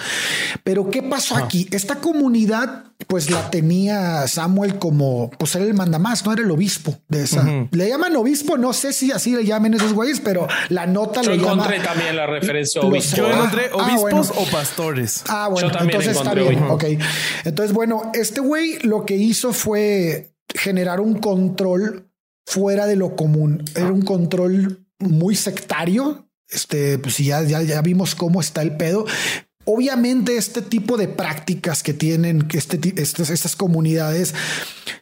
Pero 0.65 0.89
¿qué 0.91 1.03
pasó 1.03 1.37
aquí? 1.37 1.69
Esta 1.73 1.97
comunidad, 1.97 2.85
pues 3.07 3.31
la 3.31 3.51
tenía 3.51 4.27
Samuel 4.29 4.79
como, 4.79 5.29
pues 5.39 5.55
era 5.57 5.67
el 5.67 5.75
mandamás, 5.75 6.25
no 6.25 6.33
era 6.33 6.41
el 6.41 6.51
obispo 6.51 6.97
de 7.07 7.25
esa. 7.25 7.47
Le 7.71 7.89
llaman 7.91 8.17
obispo, 8.17 8.57
no 8.57 8.73
sé 8.73 8.95
si 8.95 9.13
así 9.13 9.33
le 9.37 9.45
llamen 9.45 9.75
esos 9.75 9.93
güeyes, 9.93 10.21
pero 10.21 10.49
la 10.71 10.87
nota 10.87 11.21
Yo 11.21 11.31
lo 11.33 11.37
llama. 11.37 11.53
encontré 11.65 11.81
también 11.81 12.17
la 12.17 12.27
referencia 12.27 12.81
a 12.81 12.87
obispo. 12.87 13.17
Yo 13.17 13.31
encontré 13.31 13.67
Ah, 13.73 13.77
obispos 13.77 14.29
bueno. 14.29 14.49
o 14.49 14.51
pastores. 14.51 15.23
Ah, 15.29 15.49
bueno, 15.51 15.69
Yo 15.69 15.77
también 15.77 16.01
entonces 16.01 16.17
está 16.17 16.33
bien. 16.33 16.63
Ok. 16.71 16.85
Entonces, 17.45 17.75
bueno, 17.75 18.11
este 18.15 18.41
güey 18.41 18.79
lo 18.85 19.05
que 19.05 19.17
hizo 19.17 19.53
fue 19.53 20.32
generar 20.55 21.01
un 21.01 21.19
control 21.19 22.11
fuera 22.47 22.87
de 22.87 22.97
lo 22.97 23.17
común. 23.17 23.65
Era 23.75 23.93
un 23.93 24.03
control 24.03 24.87
muy 24.99 25.35
sectario. 25.35 26.29
Este, 26.49 26.99
pues 26.99 27.19
ya, 27.19 27.43
ya, 27.43 27.63
ya 27.63 27.81
vimos 27.81 28.15
cómo 28.15 28.41
está 28.41 28.63
el 28.63 28.77
pedo. 28.77 29.07
Obviamente, 29.65 30.37
este 30.37 30.61
tipo 30.61 30.97
de 30.97 31.07
prácticas 31.07 31.85
que 31.85 31.95
tienen 31.95 32.43
que 32.43 32.59
este, 32.59 32.81
estas, 33.01 33.31
estas 33.31 33.55
comunidades 33.55 34.35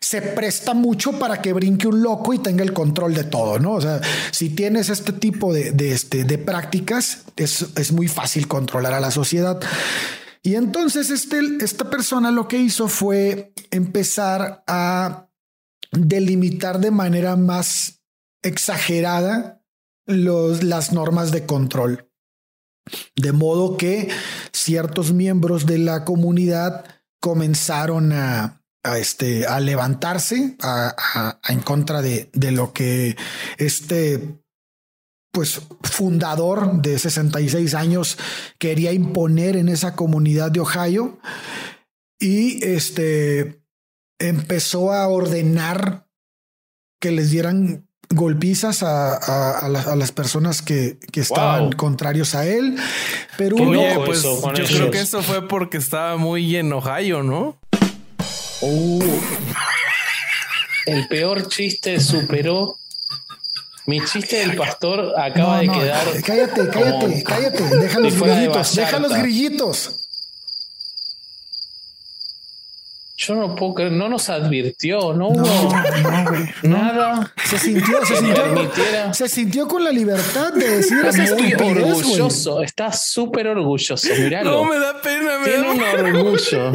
se 0.01 0.21
presta 0.21 0.75
mucho 0.75 1.19
para 1.19 1.41
que 1.41 1.55
brinque 1.55 1.89
un 1.89 2.03
loco 2.03 2.35
y 2.35 2.39
tenga 2.39 2.63
el 2.63 2.75
control 2.75 3.15
de 3.15 3.25
todo, 3.25 3.59
¿no? 3.59 3.73
O 3.73 3.81
sea, 3.81 4.01
si 4.33 4.51
tienes 4.51 4.91
este 4.91 5.13
tipo 5.13 5.55
de, 5.55 5.73
de, 5.73 5.93
este, 5.93 6.25
de 6.25 6.37
prácticas, 6.37 7.25
es, 7.37 7.67
es 7.75 7.93
muy 7.93 8.07
fácil 8.07 8.49
controlar 8.49 8.93
a 8.93 9.01
la 9.01 9.11
sociedad. 9.11 9.59
Y 10.43 10.57
entonces 10.57 11.11
este, 11.11 11.41
esta 11.61 11.89
persona 11.89 12.31
lo 12.31 12.47
que 12.47 12.59
hizo 12.59 12.89
fue 12.89 13.55
empezar 13.71 14.63
a 14.67 15.30
delimitar 15.93 16.81
de 16.81 16.91
manera 16.91 17.37
más 17.37 18.03
exagerada 18.43 19.63
los, 20.07 20.63
las 20.63 20.93
normas 20.93 21.31
de 21.31 21.47
control. 21.47 22.11
De 23.17 23.33
modo 23.33 23.77
que 23.77 24.09
ciertos 24.53 25.13
miembros 25.13 25.67
de 25.67 25.79
la 25.79 26.05
comunidad 26.05 26.85
comenzaron 27.21 28.13
a, 28.13 28.63
este, 28.97 29.47
a 29.47 29.61
levantarse 29.61 30.57
a- 30.61 30.95
a 31.45 31.53
en 31.53 31.61
contra 31.61 32.01
de, 32.03 32.31
de 32.33 32.51
lo 32.51 32.73
que 32.73 33.17
este 33.59 34.43
pues 35.33 35.61
fundador 35.83 36.83
de 36.83 36.99
66 36.99 37.75
años 37.75 38.19
quería 38.59 38.93
imponer 38.93 39.57
en 39.57 39.69
esa 39.69 39.95
comunidad 39.95 40.51
de 40.51 40.59
Ohio 40.61 41.21
y 42.19 42.65
este 42.67 43.60
empezó 44.21 44.93
a 44.93 45.09
ordenar 45.09 46.07
que 47.01 47.11
les 47.11 47.31
dieran 47.31 47.87
golpizas 48.11 48.83
a, 48.83 49.15
a- 49.17 49.59
a 49.61 49.69
la- 49.69 49.83
a 49.83 49.97
las 49.97 50.13
personas 50.13 50.63
que, 50.63 50.99
que 51.13 51.21
estaban 51.21 51.63
Wow. 51.71 51.77
contrarios 51.77 52.35
a 52.35 52.45
él. 52.47 52.77
Pero 53.39 53.57
uno, 53.57 53.81
pues 54.05 54.19
eso 54.21 54.43
yo 54.53 54.63
ellos. 54.65 54.71
creo 54.71 54.91
que 54.91 55.01
eso 55.01 55.23
fue 55.23 55.47
porque 55.49 55.79
estaba 55.79 56.17
muy 56.17 56.57
en 56.57 56.73
Ohio, 56.73 57.23
¿no? 57.23 57.59
Uh, 58.63 59.03
el 60.87 61.07
peor 61.09 61.49
chiste 61.49 62.01
superó. 62.01 62.77
Mi 63.87 64.05
chiste 64.05 64.37
del 64.47 64.57
pastor 64.57 65.15
acaba 65.19 65.63
No, 65.63 65.73
de 65.73 65.79
quedar. 65.79 66.07
cállate, 66.23 66.69
cállate, 66.69 66.99
como- 67.01 67.25
cállate, 67.25 67.63
deja 67.79 67.99
los 68.01 68.21
grillitos, 68.21 68.75
deja 68.77 68.99
los 68.99 69.13
grillitos. 69.15 70.00
Yo 73.21 73.35
no 73.35 73.55
puedo 73.55 73.75
creer, 73.75 73.93
no 73.93 74.09
nos 74.09 74.31
advirtió, 74.31 75.13
no 75.13 75.29
hubo 75.29 75.43
no, 75.43 76.25
güey. 76.27 76.43
no. 76.63 76.79
nada. 76.79 77.35
Se 77.45 77.59
sintió, 77.59 78.03
se 78.07 78.17
sintió, 78.17 79.13
se 79.13 79.29
sintió 79.29 79.69
con 79.69 79.85
la 79.85 79.91
libertad 79.91 80.55
de 80.55 80.77
decir 80.77 81.03
güey. 81.03 81.53
orgulloso, 81.53 82.63
está 82.63 82.91
súper 82.93 83.49
orgulloso. 83.49 84.09
Míralo. 84.19 84.51
No, 84.51 84.65
me 84.65 84.79
da 84.79 85.03
pena, 85.03 85.39
me 85.39 85.45
Tiene 85.45 85.67
da 85.67 85.71
un 85.71 85.83
orgullo. 85.83 86.73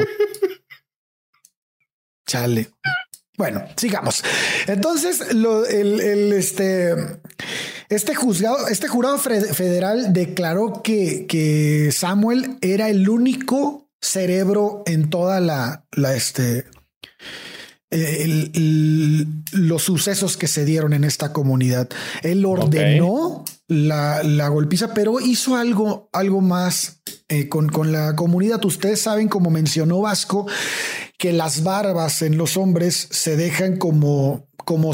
Chale. 2.28 2.70
Bueno, 3.38 3.66
sigamos. 3.76 4.24
Entonces, 4.68 5.34
lo, 5.34 5.66
el, 5.66 6.00
el, 6.00 6.34
este, 6.34 6.94
este 7.90 8.14
juzgado, 8.14 8.68
este 8.68 8.88
jurado 8.88 9.18
federal 9.18 10.14
declaró 10.14 10.84
que, 10.84 11.26
que 11.26 11.90
Samuel 11.92 12.58
era 12.62 12.88
el 12.90 13.10
único 13.10 13.85
cerebro 14.06 14.84
en 14.86 15.10
toda 15.10 15.40
la, 15.40 15.86
la 15.92 16.16
este, 16.16 16.66
el- 17.90 18.52
el- 18.54 19.28
los 19.52 19.84
sucesos 19.84 20.38
que 20.38 20.48
se 20.48 20.66
dieron 20.66 20.94
en 20.94 21.04
esta 21.04 21.32
comunidad. 21.34 21.90
Él 22.24 22.46
ordenó 22.46 23.46
la, 23.68 24.22
la 24.24 24.48
golpiza, 24.50 24.94
pero 24.94 25.20
hizo 25.20 25.56
algo, 25.56 26.10
algo 26.14 26.42
más 26.42 27.02
eh, 27.30 27.48
con, 27.50 27.70
con 27.70 27.92
la 27.92 28.16
comunidad. 28.16 28.64
Ustedes 28.66 29.02
saben, 29.02 29.28
como 29.28 29.50
mencionó 29.50 30.02
Vasco, 30.02 30.46
que 31.18 31.32
las 31.34 31.64
barbas 31.64 32.22
en 32.22 32.38
los 32.38 32.58
hombres 32.58 33.08
se 33.12 33.38
dejan 33.38 33.78
como, 33.78 34.50
como, 34.58 34.92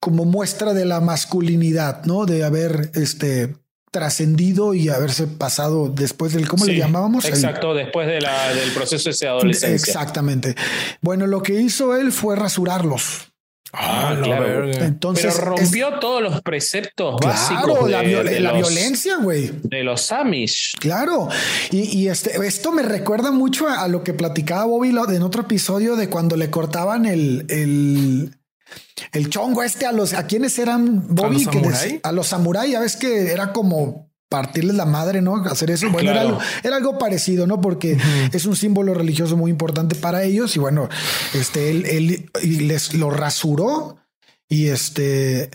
como 0.00 0.24
muestra 0.24 0.74
de 0.74 0.84
la 0.86 1.00
masculinidad, 1.00 2.04
¿no? 2.04 2.24
De 2.26 2.44
haber 2.44 2.90
este 2.94 3.56
trascendido 3.90 4.74
y 4.74 4.88
haberse 4.88 5.26
pasado 5.26 5.88
después 5.88 6.32
del, 6.32 6.48
¿cómo 6.48 6.64
le 6.64 6.76
llamábamos? 6.76 7.24
El- 7.24 7.34
Exacto, 7.34 7.74
después 7.74 8.06
de 8.06 8.20
la, 8.20 8.52
del 8.54 8.70
proceso 8.72 9.10
ese 9.10 9.26
de 9.26 9.30
adolescencia. 9.30 9.74
Exactamente. 9.92 10.54
Bueno, 11.00 11.26
lo 11.26 11.42
que 11.42 11.60
hizo 11.60 11.96
él 11.96 12.12
fue 12.12 12.36
rasurarlos. 12.36 13.32
Ah, 13.70 14.14
la 14.16 14.22
claro. 14.24 14.72
Entonces, 14.72 15.34
Pero 15.38 15.54
rompió 15.54 15.98
todos 15.98 16.22
los 16.22 16.40
preceptos 16.40 17.16
básicos 17.22 17.64
claro, 17.64 17.84
de, 17.84 17.90
la, 17.92 18.02
viol- 18.02 18.24
de 18.24 18.40
la 18.40 18.52
los, 18.52 18.72
violencia, 18.72 19.16
güey. 19.18 19.50
de 19.62 19.84
los 19.84 20.10
Amish. 20.10 20.74
Claro, 20.80 21.28
y, 21.70 21.82
y 21.98 22.08
este, 22.08 22.30
esto 22.46 22.72
me 22.72 22.80
recuerda 22.82 23.30
mucho 23.30 23.68
a, 23.68 23.82
a 23.82 23.88
lo 23.88 24.02
que 24.02 24.14
platicaba 24.14 24.64
Bobby 24.64 24.88
en 24.88 25.22
otro 25.22 25.42
episodio 25.42 25.96
de 25.96 26.08
cuando 26.08 26.34
le 26.36 26.48
cortaban 26.50 27.04
el, 27.04 27.44
el, 27.50 28.37
el 29.12 29.30
chongo 29.30 29.62
este 29.62 29.86
a 29.86 29.92
los, 29.92 30.12
a 30.14 30.26
quienes 30.26 30.58
eran 30.58 31.14
Bobby, 31.14 31.44
los 31.44 31.86
a 32.02 32.12
los 32.12 32.26
samuráis, 32.26 32.72
ya 32.72 32.80
ves 32.80 32.96
que 32.96 33.32
era 33.32 33.52
como 33.52 34.08
partirles 34.28 34.76
la 34.76 34.84
madre, 34.84 35.22
¿no? 35.22 35.36
Hacer 35.46 35.70
eso. 35.70 35.88
Bueno, 35.90 36.10
era, 36.10 36.20
algo, 36.20 36.38
era 36.62 36.76
algo 36.76 36.98
parecido, 36.98 37.46
¿no? 37.46 37.60
Porque 37.62 37.96
es 38.32 38.44
un 38.44 38.56
símbolo 38.56 38.92
religioso 38.92 39.36
muy 39.38 39.50
importante 39.50 39.94
para 39.94 40.22
ellos. 40.24 40.54
Y 40.56 40.58
bueno, 40.58 40.88
este, 41.34 41.70
él, 41.70 41.86
él 41.86 42.30
y 42.42 42.60
les 42.60 42.92
lo 42.94 43.08
rasuró 43.10 43.96
y 44.48 44.66
este, 44.66 45.50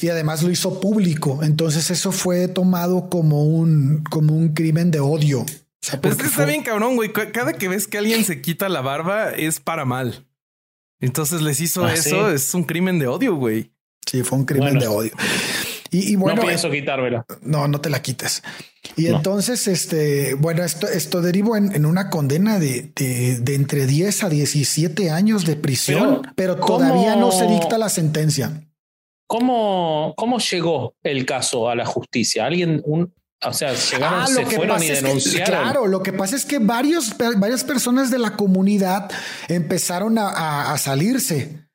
y 0.00 0.08
además 0.08 0.42
lo 0.42 0.50
hizo 0.50 0.80
público. 0.80 1.40
Entonces 1.44 1.90
eso 1.90 2.10
fue 2.10 2.48
tomado 2.48 3.08
como 3.08 3.44
un, 3.44 4.02
como 4.10 4.34
un 4.34 4.48
crimen 4.54 4.90
de 4.90 4.98
odio. 5.00 5.42
O 5.42 5.46
sea, 5.80 6.00
Pues 6.00 6.14
está 6.18 6.28
fue- 6.28 6.46
bien 6.46 6.64
cabrón, 6.64 6.96
güey. 6.96 7.12
Ca- 7.12 7.30
Cada 7.30 7.52
que 7.52 7.68
ves 7.68 7.86
que 7.86 7.98
alguien 7.98 8.24
se 8.24 8.40
quita 8.42 8.68
la 8.68 8.80
barba 8.80 9.30
es 9.30 9.60
para 9.60 9.84
mal. 9.84 10.26
Entonces 11.00 11.42
les 11.42 11.60
hizo 11.60 11.84
Ah, 11.84 11.92
eso, 11.94 12.28
¿sí? 12.30 12.34
es 12.34 12.54
un 12.54 12.64
crimen 12.64 12.98
de 12.98 13.06
odio, 13.06 13.34
güey. 13.36 13.72
Sí, 14.06 14.22
fue 14.22 14.38
un 14.38 14.44
crimen 14.44 14.74
Bueno. 14.74 14.80
de 14.80 14.86
odio. 14.88 15.12
Y, 15.90 16.12
y 16.12 16.16
bueno, 16.16 16.42
no 16.42 16.46
pienso 16.48 16.70
quitármela. 16.70 17.24
no, 17.42 17.68
no 17.68 17.80
te 17.80 17.90
la 17.90 18.02
quites. 18.02 18.42
Y 18.96 19.04
No. 19.04 19.16
entonces, 19.16 19.66
este, 19.68 20.34
bueno, 20.34 20.64
esto, 20.64 20.88
esto 20.88 21.20
derivó 21.22 21.56
en, 21.56 21.74
en 21.74 21.86
una 21.86 22.08
condena 22.10 22.58
de, 22.58 22.92
de, 22.94 23.38
de 23.40 23.54
entre 23.54 23.86
10 23.86 24.24
a 24.24 24.28
17 24.28 25.10
años 25.10 25.44
de 25.44 25.56
prisión, 25.56 26.22
pero, 26.34 26.54
Pero, 26.54 26.66
todavía 26.66 27.14
¿cómo- 27.14 27.26
no 27.26 27.32
se 27.32 27.46
dicta 27.46 27.78
la 27.78 27.88
sentencia. 27.88 28.62
¿Cómo, 29.28 30.14
¿Cómo 30.16 30.38
llegó 30.38 30.94
el 31.02 31.26
caso 31.26 31.68
a 31.68 31.74
la 31.74 31.84
justicia? 31.84 32.46
¿Alguien, 32.46 32.80
un, 32.84 33.12
o 33.44 33.52
sea, 33.52 33.74
llegaron, 33.74 34.20
Ah, 34.22 34.26
se 34.26 34.46
fueron 34.46 34.82
y 34.82 34.86
que- 34.86 34.92
denunciaron? 34.94 35.46
claro, 35.62 35.86
lo 35.86 36.02
que 36.02 36.12
pasa 36.12 36.36
es 36.36 36.44
que 36.44 36.58
varios, 36.58 37.16
varias 37.36 37.64
personas 37.64 38.10
de 38.10 38.18
la 38.18 38.30
comunidad 38.36 39.10
empezaron 39.48 40.18
a, 40.18 40.28
a- 40.30 40.72
a 40.72 40.78
salirse. 40.78 41.66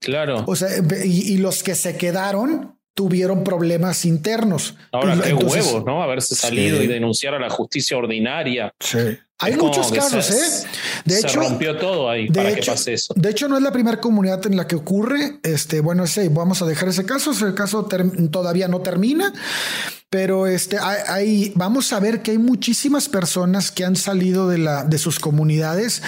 Claro. 0.00 0.44
O 0.46 0.54
sea, 0.54 0.68
y, 1.04 1.32
y 1.34 1.38
los 1.38 1.62
que 1.62 1.74
se 1.74 1.96
quedaron 1.96 2.78
tuvieron 2.94 3.44
problemas 3.44 4.04
internos. 4.04 4.74
Ahora, 4.92 5.16
qué 5.20 5.30
entonces- 5.30 5.66
huevos, 5.66 5.84
¿no? 5.84 6.02
Haberse 6.02 6.34
salido 6.34 6.78
Sí. 6.78 6.84
y 6.84 6.86
denunciar 6.88 7.34
a 7.34 7.38
la 7.38 7.48
justicia 7.50 7.96
ordinaria. 7.96 8.72
Sí. 8.80 8.98
Hay 9.40 9.52
Es 9.52 9.58
muchos 9.58 9.92
casos, 9.92 10.24
se- 10.26 10.34
¿eh? 10.34 10.68
De 11.04 11.14
se 11.14 11.20
hecho, 11.28 11.38
rompió 11.40 11.76
todo 11.78 12.10
ahí 12.10 12.26
de 12.26 12.32
para 12.34 12.50
hecho, 12.50 12.60
que 12.60 12.66
pase 12.72 12.92
eso. 12.94 13.14
De 13.16 13.30
hecho, 13.30 13.46
no 13.48 13.56
es 13.56 13.62
la 13.62 13.70
primera 13.70 14.00
comunidad 14.00 14.44
en 14.46 14.56
la 14.56 14.66
que 14.66 14.74
ocurre. 14.74 15.38
Este, 15.44 15.80
bueno, 15.80 16.02
ese, 16.04 16.28
vamos 16.28 16.60
a 16.60 16.66
dejar 16.66 16.88
ese 16.88 17.06
caso. 17.06 17.30
Ese 17.30 17.54
caso 17.54 17.88
todavía 18.32 18.66
no 18.66 18.80
termina, 18.80 19.32
pero 20.10 20.46
este, 20.46 20.78
hay, 20.78 20.98
hay- 21.06 21.52
vamos 21.54 21.92
a 21.92 22.00
ver 22.00 22.22
que 22.22 22.30
hay 22.32 22.38
muchísimas 22.38 23.08
personas 23.08 23.70
que 23.70 23.84
han 23.84 23.96
salido 23.96 24.48
de 24.48 24.58
la 24.58 24.84
de 24.84 24.98
sus 24.98 25.18
comunidades 25.18 26.02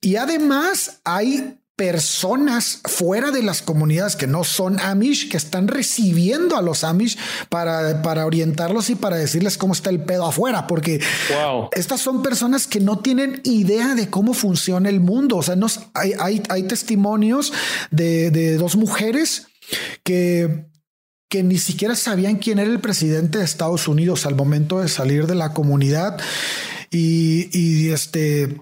y 0.00 0.16
además 0.16 1.00
hay 1.04 1.56
personas 1.76 2.80
fuera 2.84 3.30
de 3.30 3.42
las 3.42 3.62
comunidades 3.62 4.14
que 4.14 4.26
no 4.26 4.44
son 4.44 4.78
Amish, 4.80 5.30
que 5.30 5.38
están 5.38 5.66
recibiendo 5.66 6.58
a 6.58 6.62
los 6.62 6.84
Amish 6.84 7.16
para, 7.48 8.02
para 8.02 8.26
orientarlos 8.26 8.90
y 8.90 8.96
para 8.96 9.16
decirles 9.16 9.56
cómo 9.56 9.72
está 9.72 9.88
el 9.88 10.04
pedo 10.04 10.26
afuera, 10.26 10.66
porque 10.66 11.00
estas 11.72 12.02
son 12.02 12.22
personas 12.22 12.66
que 12.66 12.80
no 12.80 12.98
tienen 12.98 13.40
idea 13.44 13.94
de 13.94 14.10
cómo 14.10 14.34
funciona 14.34 14.90
el 14.90 15.00
mundo. 15.00 15.38
O 15.38 15.42
sea, 15.42 15.56
nos, 15.56 15.80
hay, 15.94 16.12
hay, 16.20 16.42
hay 16.50 16.64
testimonios 16.64 17.50
de, 17.90 18.30
de 18.30 18.56
dos 18.58 18.76
mujeres 18.76 19.46
que 20.04 20.66
que 21.30 21.44
ni 21.44 21.58
siquiera 21.58 21.94
sabían 21.94 22.36
quién 22.36 22.58
era 22.58 22.70
el 22.70 22.80
presidente 22.80 23.38
de 23.38 23.44
Estados 23.44 23.88
Unidos 23.88 24.26
al 24.26 24.34
momento 24.34 24.80
de 24.80 24.88
salir 24.88 25.26
de 25.26 25.36
la 25.36 25.54
comunidad. 25.54 26.20
Y, 26.90 27.88
este 27.90 28.60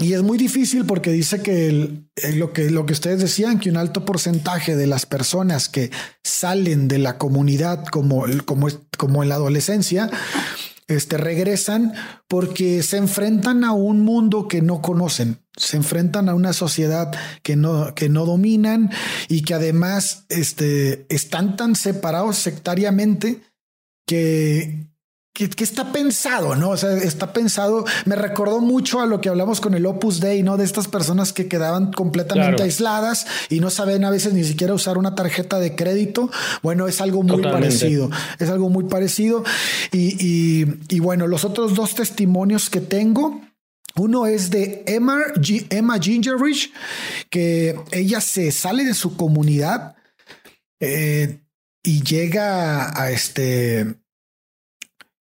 y 0.00 0.12
es 0.14 0.22
muy 0.22 0.36
difícil 0.36 0.86
porque 0.86 1.12
dice 1.12 1.40
que 1.42 2.02
lo 2.34 2.52
que 2.52 2.70
lo 2.70 2.84
que 2.84 2.92
ustedes 2.92 3.20
decían 3.20 3.60
que 3.60 3.70
un 3.70 3.76
alto 3.76 4.04
porcentaje 4.04 4.76
de 4.76 4.86
las 4.86 5.06
personas 5.06 5.68
que 5.68 5.90
salen 6.24 6.88
de 6.88 6.98
la 6.98 7.16
comunidad 7.18 7.84
como 7.86 8.24
como 8.44 8.68
como 8.96 9.22
en 9.22 9.28
la 9.28 9.34
adolescencia 9.36 10.10
este, 10.90 11.16
regresan 11.16 11.92
porque 12.26 12.82
se 12.82 12.96
enfrentan 12.96 13.62
a 13.62 13.72
un 13.72 14.00
mundo 14.00 14.48
que 14.48 14.60
no 14.60 14.82
conocen, 14.82 15.38
se 15.60 15.76
enfrentan 15.76 16.28
a 16.28 16.34
una 16.34 16.52
sociedad 16.52 17.12
que 17.42 17.54
no, 17.54 17.94
que 17.94 18.08
no 18.08 18.24
dominan 18.24 18.90
y 19.28 19.42
que 19.42 19.54
además 19.54 20.24
este, 20.28 21.04
están 21.08 21.56
tan 21.56 21.76
separados 21.76 22.38
sectariamente 22.38 23.42
que, 24.06 24.86
que, 25.32 25.64
está 25.64 25.92
pensado, 25.92 26.56
¿no? 26.56 26.70
O 26.70 26.76
sea, 26.76 26.92
está 26.94 27.32
pensado, 27.32 27.84
me 28.06 28.16
recordó 28.16 28.60
mucho 28.60 29.00
a 29.00 29.06
lo 29.06 29.20
que 29.20 29.28
hablamos 29.28 29.60
con 29.60 29.74
el 29.74 29.84
Opus 29.86 30.18
Dei, 30.18 30.42
¿no? 30.42 30.56
De 30.56 30.64
estas 30.64 30.88
personas 30.88 31.32
que 31.32 31.46
quedaban 31.46 31.92
completamente 31.92 32.62
aisladas 32.62 33.26
y 33.50 33.60
no 33.60 33.70
saben 33.70 34.04
a 34.04 34.10
veces 34.10 34.32
ni 34.32 34.44
siquiera 34.44 34.72
usar 34.74 34.96
una 34.96 35.14
tarjeta 35.14 35.58
de 35.58 35.76
crédito. 35.76 36.30
Bueno, 36.62 36.88
es 36.88 37.00
algo 37.00 37.22
muy 37.22 37.42
parecido, 37.42 38.10
es 38.38 38.48
algo 38.48 38.70
muy 38.70 38.84
parecido. 38.84 39.44
Y, 39.92 40.66
y, 40.88 41.00
bueno, 41.00 41.26
los 41.26 41.44
otros 41.44 41.74
dos 41.74 41.94
testimonios 41.94 42.70
que 42.70 42.80
tengo, 42.80 43.40
uno 43.96 44.26
es 44.26 44.50
de 44.50 44.84
Emma, 44.86 45.22
Emma 45.70 45.98
Gingerich, 45.98 46.72
que 47.28 47.78
ella 47.92 48.20
se 48.20 48.50
sale 48.52 48.84
de 48.84 48.94
su 48.94 49.16
comunidad 49.16 49.96
eh, 50.80 51.40
y 51.82 52.02
llega 52.02 53.00
a 53.00 53.10
este 53.10 53.96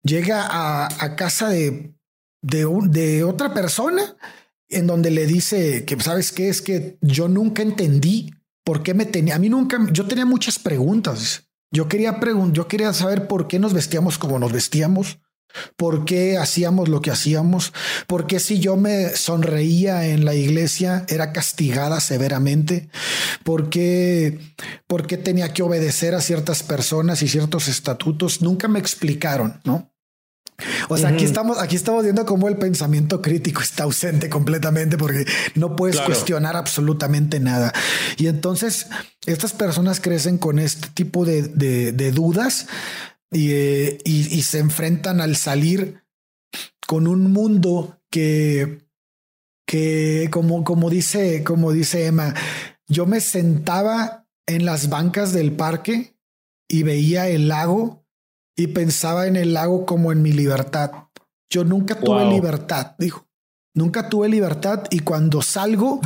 llega 0.03 0.47
a, 0.49 1.17
casa 1.17 1.49
de, 1.49 1.95
de, 2.43 3.25
otra 3.25 3.53
persona 3.53 4.17
en 4.69 4.87
donde 4.87 5.11
le 5.11 5.27
dice 5.27 5.85
que, 5.85 5.99
¿sabes 6.01 6.33
qué? 6.33 6.49
Es 6.49 6.63
que 6.63 6.97
yo 7.01 7.29
nunca 7.29 7.63
entendí 7.63 8.33
por 8.65 8.83
qué 8.83 8.95
me 8.95 9.05
tenía, 9.07 9.35
a 9.35 9.39
mí 9.39 9.49
nunca, 9.49 9.79
yo 9.93 10.07
tenía 10.07 10.27
muchas 10.27 10.59
preguntas. 10.59 11.49
Yo 11.73 11.89
quería 11.89 12.21
preguntar, 12.21 12.55
yo 12.55 12.69
quería 12.69 12.93
saber 12.93 13.27
por 13.27 13.49
qué 13.49 13.59
nos 13.59 13.75
vestíamos 13.75 14.19
como 14.19 14.39
nos 14.39 14.53
vestíamos, 14.53 15.19
por 15.77 16.05
qué 16.05 16.39
hacíamos 16.39 16.89
lo 16.89 17.01
que 17.01 17.11
hacíamos, 17.11 17.73
por 18.07 18.27
qué 18.27 18.41
si 18.41 18.59
yo 18.59 18.77
me 18.77 19.11
sonreía 19.11 20.07
en 20.07 20.25
la 20.25 20.35
iglesia 20.35 21.05
era 21.09 21.33
castigada 21.33 22.01
severamente, 22.01 22.89
por 23.45 23.71
qué, 23.71 24.39
por 24.87 25.07
qué 25.07 25.17
tenía 25.17 25.53
que 25.53 25.63
obedecer 25.63 26.15
a 26.15 26.21
ciertas 26.21 26.63
personas 26.63 27.23
y 27.23 27.29
ciertos 27.29 27.69
estatutos. 27.69 28.43
Nunca 28.43 28.69
me 28.69 28.79
explicaron, 28.79 29.61
¿no? 29.65 29.91
O 30.89 30.97
sea, 30.97 31.11
aquí 31.11 31.25
estamos, 31.25 31.59
aquí 31.59 31.77
estamos 31.77 32.03
viendo 32.03 32.25
cómo 32.25 32.49
el 32.49 32.57
pensamiento 32.57 33.21
crítico 33.21 33.61
está 33.61 33.85
ausente 33.85 34.31
completamente 34.31 34.97
porque 34.97 35.27
no 35.55 35.77
puedes 35.77 36.01
cuestionar 36.01 36.57
absolutamente 36.57 37.41
nada. 37.41 37.73
Y 38.17 38.29
entonces 38.29 38.87
estas 39.27 39.53
personas 39.53 40.01
crecen 40.01 40.39
con 40.39 40.59
este 40.59 40.89
tipo 40.89 41.25
de, 41.27 41.43
dudas 42.13 42.69
eh, 43.33 43.99
y, 44.05 44.43
se 44.43 44.59
enfrentan 44.59 45.21
al 45.21 45.37
salir 45.37 46.03
con 46.87 47.07
un 47.07 47.33
mundo 47.33 48.01
que, 48.11 48.87
que 49.67 50.29
como, 50.31 50.65
como 50.65 50.91
dice, 50.91 51.43
como 51.43 51.73
dice 51.73 52.07
Emma, 52.07 52.35
yo 52.89 53.07
me 53.07 53.21
sentaba 53.21 54.27
en 54.47 54.65
las 54.65 54.89
bancas 54.89 55.33
del 55.33 55.53
parque 55.53 56.17
y 56.69 56.83
veía 56.83 57.29
el 57.29 57.49
lago 57.49 58.05
y 58.57 58.69
pensaba 58.69 59.27
en 59.27 59.37
el 59.37 59.55
lago 59.55 59.87
como 59.87 60.13
en 60.13 60.23
mi 60.23 60.33
libertad. 60.33 60.91
Yo 61.51 61.65
nunca 61.65 61.99
tuve 61.99 62.25
libertad, 62.27 62.95
dijo. 62.99 63.27
Nunca 63.75 64.09
tuve 64.09 64.29
libertad 64.29 64.85
y 64.91 65.01
cuando 65.01 65.43
salgo 65.43 66.01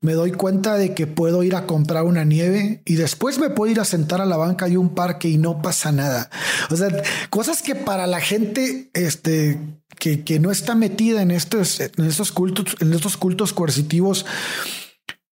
me 0.00 0.12
doy 0.12 0.32
cuenta 0.32 0.74
de 0.74 0.94
que 0.94 1.06
puedo 1.06 1.42
ir 1.42 1.56
a 1.56 1.66
comprar 1.66 2.04
una 2.04 2.24
nieve 2.24 2.82
y 2.84 2.94
después 2.94 3.38
me 3.38 3.50
puedo 3.50 3.72
ir 3.72 3.80
a 3.80 3.84
sentar 3.84 4.20
a 4.20 4.26
la 4.26 4.36
banca 4.36 4.66
de 4.66 4.78
un 4.78 4.94
parque 4.94 5.28
y 5.28 5.38
no 5.38 5.62
pasa 5.62 5.92
nada. 5.92 6.30
O 6.70 6.76
sea, 6.76 6.88
cosas 7.30 7.62
que 7.62 7.74
para 7.74 8.06
la 8.06 8.20
gente 8.20 8.90
este, 8.94 9.58
que, 9.98 10.22
que 10.22 10.38
no 10.38 10.50
está 10.50 10.74
metida 10.74 11.22
en 11.22 11.30
estos, 11.30 11.80
en 11.80 12.04
estos 12.04 12.32
cultos, 12.32 12.76
en 12.80 12.92
estos 12.92 13.16
cultos 13.16 13.52
coercitivos, 13.52 14.26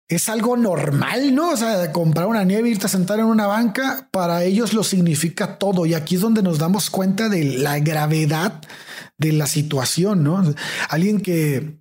es 0.09 0.29
algo 0.29 0.57
normal, 0.57 1.35
¿no? 1.35 1.51
O 1.51 1.57
sea, 1.57 1.91
comprar 1.93 2.27
una 2.27 2.45
nieve, 2.45 2.69
irte 2.69 2.87
a 2.87 2.91
sentar 2.91 3.21
en 3.21 3.27
una 3.27 3.47
banca, 3.47 4.09
para 4.11 4.45
ellos 4.45 4.75
lo 4.75 4.85
significa 4.85 5.59
todo. 5.59 5.87
Y 5.87 5.95
aquí 5.95 6.17
es 6.17 6.21
donde 6.21 6.43
nos 6.43 6.59
damos 6.59 6.91
cuenta 6.91 7.29
de 7.29 7.45
la 7.45 7.79
gravedad 7.79 8.61
de 9.17 9.33
la 9.33 9.47
situación, 9.47 10.23
¿no? 10.23 10.43
Alguien 10.89 11.21
que, 11.21 11.81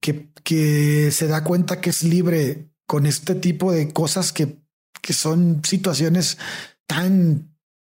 que, 0.00 0.30
que 0.46 1.10
se 1.10 1.26
da 1.26 1.42
cuenta 1.42 1.80
que 1.80 1.90
es 1.90 2.04
libre 2.04 2.70
con 2.86 3.04
este 3.04 3.34
tipo 3.34 3.72
de 3.72 3.92
cosas 3.92 4.32
que, 4.32 4.60
que 5.02 5.12
son 5.12 5.60
situaciones 5.64 6.38
tan 6.86 7.52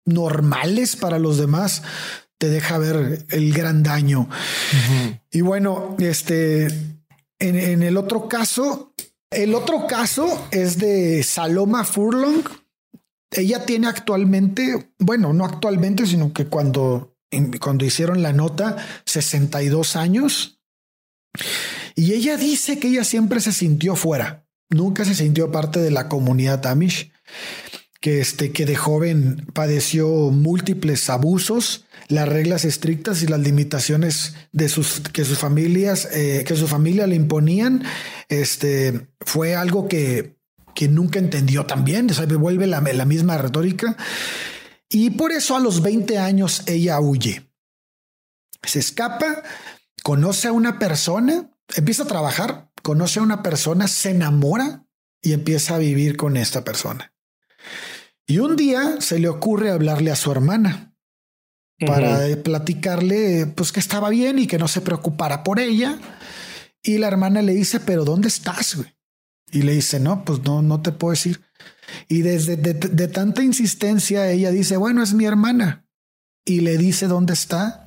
normales 0.06 0.96
para 0.96 1.20
los 1.20 1.38
demás, 1.38 1.84
te 2.38 2.48
deja 2.48 2.78
ver 2.78 3.26
el 3.32 3.54
gran 3.54 3.84
daño. 3.84 4.30
Y 5.30 5.42
bueno, 5.42 5.98
este, 6.00 6.68
en, 6.68 7.58
en 7.58 7.84
el 7.84 7.98
otro 7.98 8.30
caso, 8.30 8.94
el 9.30 9.54
otro 9.54 9.86
caso 9.86 10.48
es 10.52 10.78
de 10.78 11.24
Saloma 11.24 11.84
Furlong. 11.84 12.46
Ella 13.30 13.66
tiene 13.66 13.88
actualmente, 13.88 14.94
bueno, 15.00 15.34
no 15.34 15.44
actualmente, 15.44 16.06
sino 16.06 16.32
que 16.32 16.46
cuando, 16.46 17.18
cuando 17.60 17.84
hicieron 17.84 18.22
la 18.24 18.32
nota, 18.32 18.78
62 19.04 19.98
años. 19.98 20.62
Y 21.98 22.14
ella 22.14 22.38
dice 22.38 22.78
que 22.78 22.90
ella 22.90 23.04
siempre 23.04 23.40
se 23.40 23.52
sintió 23.52 23.96
fuera, 23.96 24.46
nunca 24.70 25.04
se 25.04 25.16
sintió 25.16 25.52
parte 25.52 25.80
de 25.80 25.90
la 25.90 26.08
comunidad 26.08 26.64
Amish, 26.68 27.12
que, 28.00 28.22
este, 28.22 28.52
que 28.52 28.68
de 28.68 28.76
joven 28.76 29.48
padeció 29.54 30.08
múltiples 30.30 31.10
abusos 31.10 31.86
las 32.08 32.30
reglas 32.30 32.66
estrictas 32.66 33.24
y 33.24 33.28
las 33.28 33.40
limitaciones 33.40 34.36
de 34.52 34.70
sus 34.70 35.02
que 35.12 35.26
sus 35.26 35.40
familias 35.40 36.08
eh, 36.14 36.46
que 36.48 36.56
su 36.56 36.68
familia 36.68 37.08
le 37.08 37.16
imponían 37.16 37.84
este 38.30 39.08
fue 39.20 39.56
algo 39.56 39.88
que, 39.88 40.38
que 40.76 40.88
nunca 40.88 41.18
entendió 41.18 41.66
también 41.66 42.14
se 42.14 42.28
vuelve 42.28 42.68
la, 42.68 42.80
la 42.80 43.06
misma 43.06 43.40
retórica. 43.40 43.98
Y 44.88 45.10
por 45.10 45.32
eso 45.32 45.56
a 45.56 45.60
los 45.60 45.82
20 45.82 46.20
años 46.20 46.62
ella 46.68 47.00
huye. 47.00 47.50
Se 48.64 48.78
escapa 48.78 49.42
conoce 50.04 50.48
a 50.48 50.54
una 50.54 50.78
persona 50.78 51.50
empieza 51.76 52.04
a 52.04 52.08
trabajar 52.08 52.70
conoce 52.82 53.20
a 53.20 53.24
una 53.24 53.44
persona 53.44 53.88
se 53.88 54.12
enamora 54.12 54.86
y 55.22 55.34
empieza 55.34 55.76
a 55.76 55.80
vivir 55.80 56.16
con 56.18 56.38
esta 56.38 56.64
persona 56.64 57.14
y 58.28 58.40
un 58.40 58.58
día 58.58 59.00
se 59.00 59.20
le 59.20 59.30
ocurre 59.30 59.72
hablarle 59.72 60.12
a 60.12 60.16
su 60.18 60.32
hermana 60.32 60.94
para 61.86 62.20
platicarle 62.44 63.46
pues 63.46 63.72
que 63.72 63.80
estaba 63.80 64.10
bien 64.10 64.38
y 64.40 64.48
que 64.48 64.58
no 64.58 64.68
se 64.68 64.82
preocupara 64.82 65.44
por 65.44 65.60
ella. 65.60 65.98
Y 66.84 66.98
la 66.98 67.08
hermana 67.08 67.42
le 67.42 67.54
dice, 67.54 67.80
pero 67.80 68.04
¿dónde 68.04 68.28
estás? 68.28 68.78
Y 69.52 69.62
le 69.62 69.74
dice, 69.74 70.00
no, 70.00 70.26
pues 70.26 70.42
no, 70.44 70.62
no 70.62 70.82
te 70.82 70.92
puedo 70.92 71.12
decir. 71.12 71.42
Y 72.10 72.22
desde 72.22 72.58
de, 72.58 73.08
tanta 73.08 73.44
insistencia, 73.44 74.30
ella 74.30 74.52
dice, 74.52 74.76
bueno, 74.76 75.02
es 75.02 75.14
mi 75.14 75.26
hermana. 75.26 75.86
Y 76.46 76.62
le 76.62 76.78
dice 76.78 77.08
dónde 77.08 77.34
está. 77.34 77.87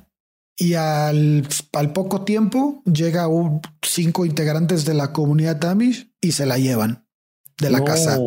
Y 0.57 0.75
al, 0.75 1.47
al 1.73 1.93
poco 1.93 2.23
tiempo 2.23 2.83
llega 2.85 3.27
un, 3.27 3.61
cinco 3.81 4.25
integrantes 4.25 4.85
de 4.85 4.93
la 4.93 5.11
comunidad 5.11 5.59
Tamish 5.59 6.11
y 6.21 6.33
se 6.33 6.45
la 6.45 6.57
llevan 6.57 7.07
de 7.57 7.69
la 7.69 7.83
casa. 7.83 8.19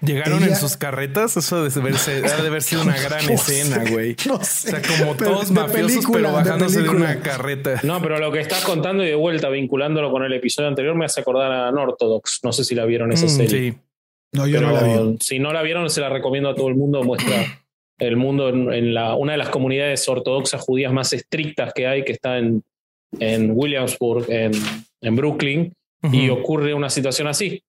Llegaron 0.00 0.44
en 0.44 0.54
sus 0.54 0.76
carretas, 0.76 1.36
eso 1.36 1.64
de 1.64 1.80
verse, 1.80 2.22
ha 2.24 2.40
de 2.40 2.46
haber 2.48 2.62
sido 2.62 2.82
una 2.82 2.98
gran 3.00 3.28
escena, 3.30 3.84
güey. 3.90 4.14
No 4.26 4.42
sé, 4.44 4.68
o 4.68 4.80
sea, 4.80 4.98
como 4.98 5.16
todos 5.16 5.50
mafiosos, 5.50 6.04
pero 6.12 6.32
bajándose 6.32 6.82
de, 6.82 6.88
una 6.88 7.20
carreta. 7.20 7.80
No, 7.82 8.00
pero 8.00 8.18
lo 8.18 8.30
que 8.30 8.40
estás 8.40 8.64
contando 8.64 9.02
y 9.02 9.08
de 9.08 9.14
vuelta 9.14 9.48
vinculándolo 9.48 10.12
con 10.12 10.22
el 10.22 10.32
episodio 10.32 10.68
anterior 10.68 10.94
me 10.94 11.04
hace 11.04 11.20
acordar 11.20 11.50
a 11.50 11.72
Northodox. 11.72 12.40
No 12.44 12.52
sé 12.52 12.64
si 12.64 12.74
la 12.74 12.84
vieron 12.84 13.12
esa 13.12 13.26
mm, 13.26 13.28
serie. 13.28 13.72
Sí. 13.72 13.78
No, 14.32 14.46
yo 14.46 14.60
no 14.60 14.72
la 14.72 14.82
vi. 14.82 15.16
Si 15.20 15.38
no 15.38 15.52
la 15.52 15.62
vieron, 15.62 15.88
se 15.90 16.00
la 16.00 16.10
recomiendo 16.10 16.50
a 16.50 16.54
todo 16.54 16.68
el 16.68 16.76
mundo. 16.76 17.02
Muestra 17.02 17.64
el 17.98 18.16
mundo 18.16 18.48
en, 18.48 18.94
la, 18.94 19.14
una 19.14 19.32
de 19.32 19.38
las 19.38 19.48
comunidades 19.48 20.08
ortodoxas 20.08 20.60
judías 20.60 20.92
más 20.92 21.12
estrictas 21.12 21.72
que 21.74 21.86
hay, 21.86 22.04
que 22.04 22.12
está 22.12 22.38
en, 22.38 22.62
en 23.18 23.52
Williamsburg, 23.52 24.30
en, 24.30 24.52
en 25.00 25.16
Brooklyn, 25.16 25.72
y 26.12 26.28
ocurre 26.28 26.74
una 26.74 26.90
situación 26.90 27.26
así 27.26 27.62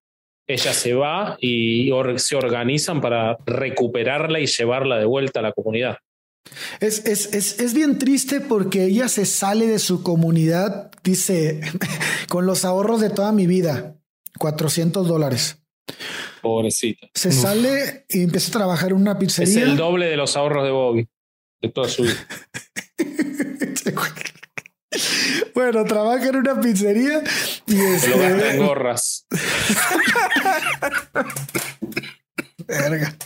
ella 0.49 0.73
se 0.73 0.95
va 0.95 1.37
y 1.39 1.91
se 2.17 2.35
organizan 2.35 3.01
para 3.01 3.37
recuperarla 3.45 4.39
y 4.39 4.47
llevarla 4.47 4.97
de 4.97 5.05
vuelta 5.05 5.39
a 5.39 5.43
la 5.43 5.51
comunidad. 5.51 5.97
Es, 6.79 7.05
es, 7.05 7.33
es, 7.35 7.59
es, 7.59 7.75
bien 7.75 7.99
triste 7.99 8.41
porque 8.41 8.85
ella 8.85 9.07
se 9.09 9.25
sale 9.25 9.67
de 9.67 9.77
su 9.77 10.01
comunidad, 10.01 10.89
dice, 11.03 11.61
con 12.29 12.47
los 12.47 12.65
ahorros 12.65 12.99
de 12.99 13.11
toda 13.11 13.31
mi 13.31 13.45
vida, 13.45 13.95
400 14.39 15.07
dólares. 15.07 15.61
Pobrecita. 16.41 17.07
Se 17.13 17.31
sale 17.31 18.05
y 18.09 18.23
empieza 18.23 18.49
a 18.49 18.53
trabajar 18.53 18.91
en 18.91 18.97
una 18.97 19.17
pizzería. 19.17 19.53
Es 19.53 19.69
el 19.69 19.77
doble 19.77 20.07
de 20.07 20.17
los 20.17 20.35
ahorros 20.37 20.63
de 20.63 20.71
Bobby, 20.71 21.09
de 21.61 21.69
toda 21.69 21.89
su 21.89 22.03
vida. 22.03 22.27
bueno, 25.53 25.85
trabaja 25.85 26.27
en 26.27 26.35
una 26.37 26.59
pizzería 26.59 27.21
y 27.67 27.79
es. 27.79 28.09
Lo 28.09 28.17
gasta 28.17 28.53
en 28.53 28.65
gorras. 28.65 29.27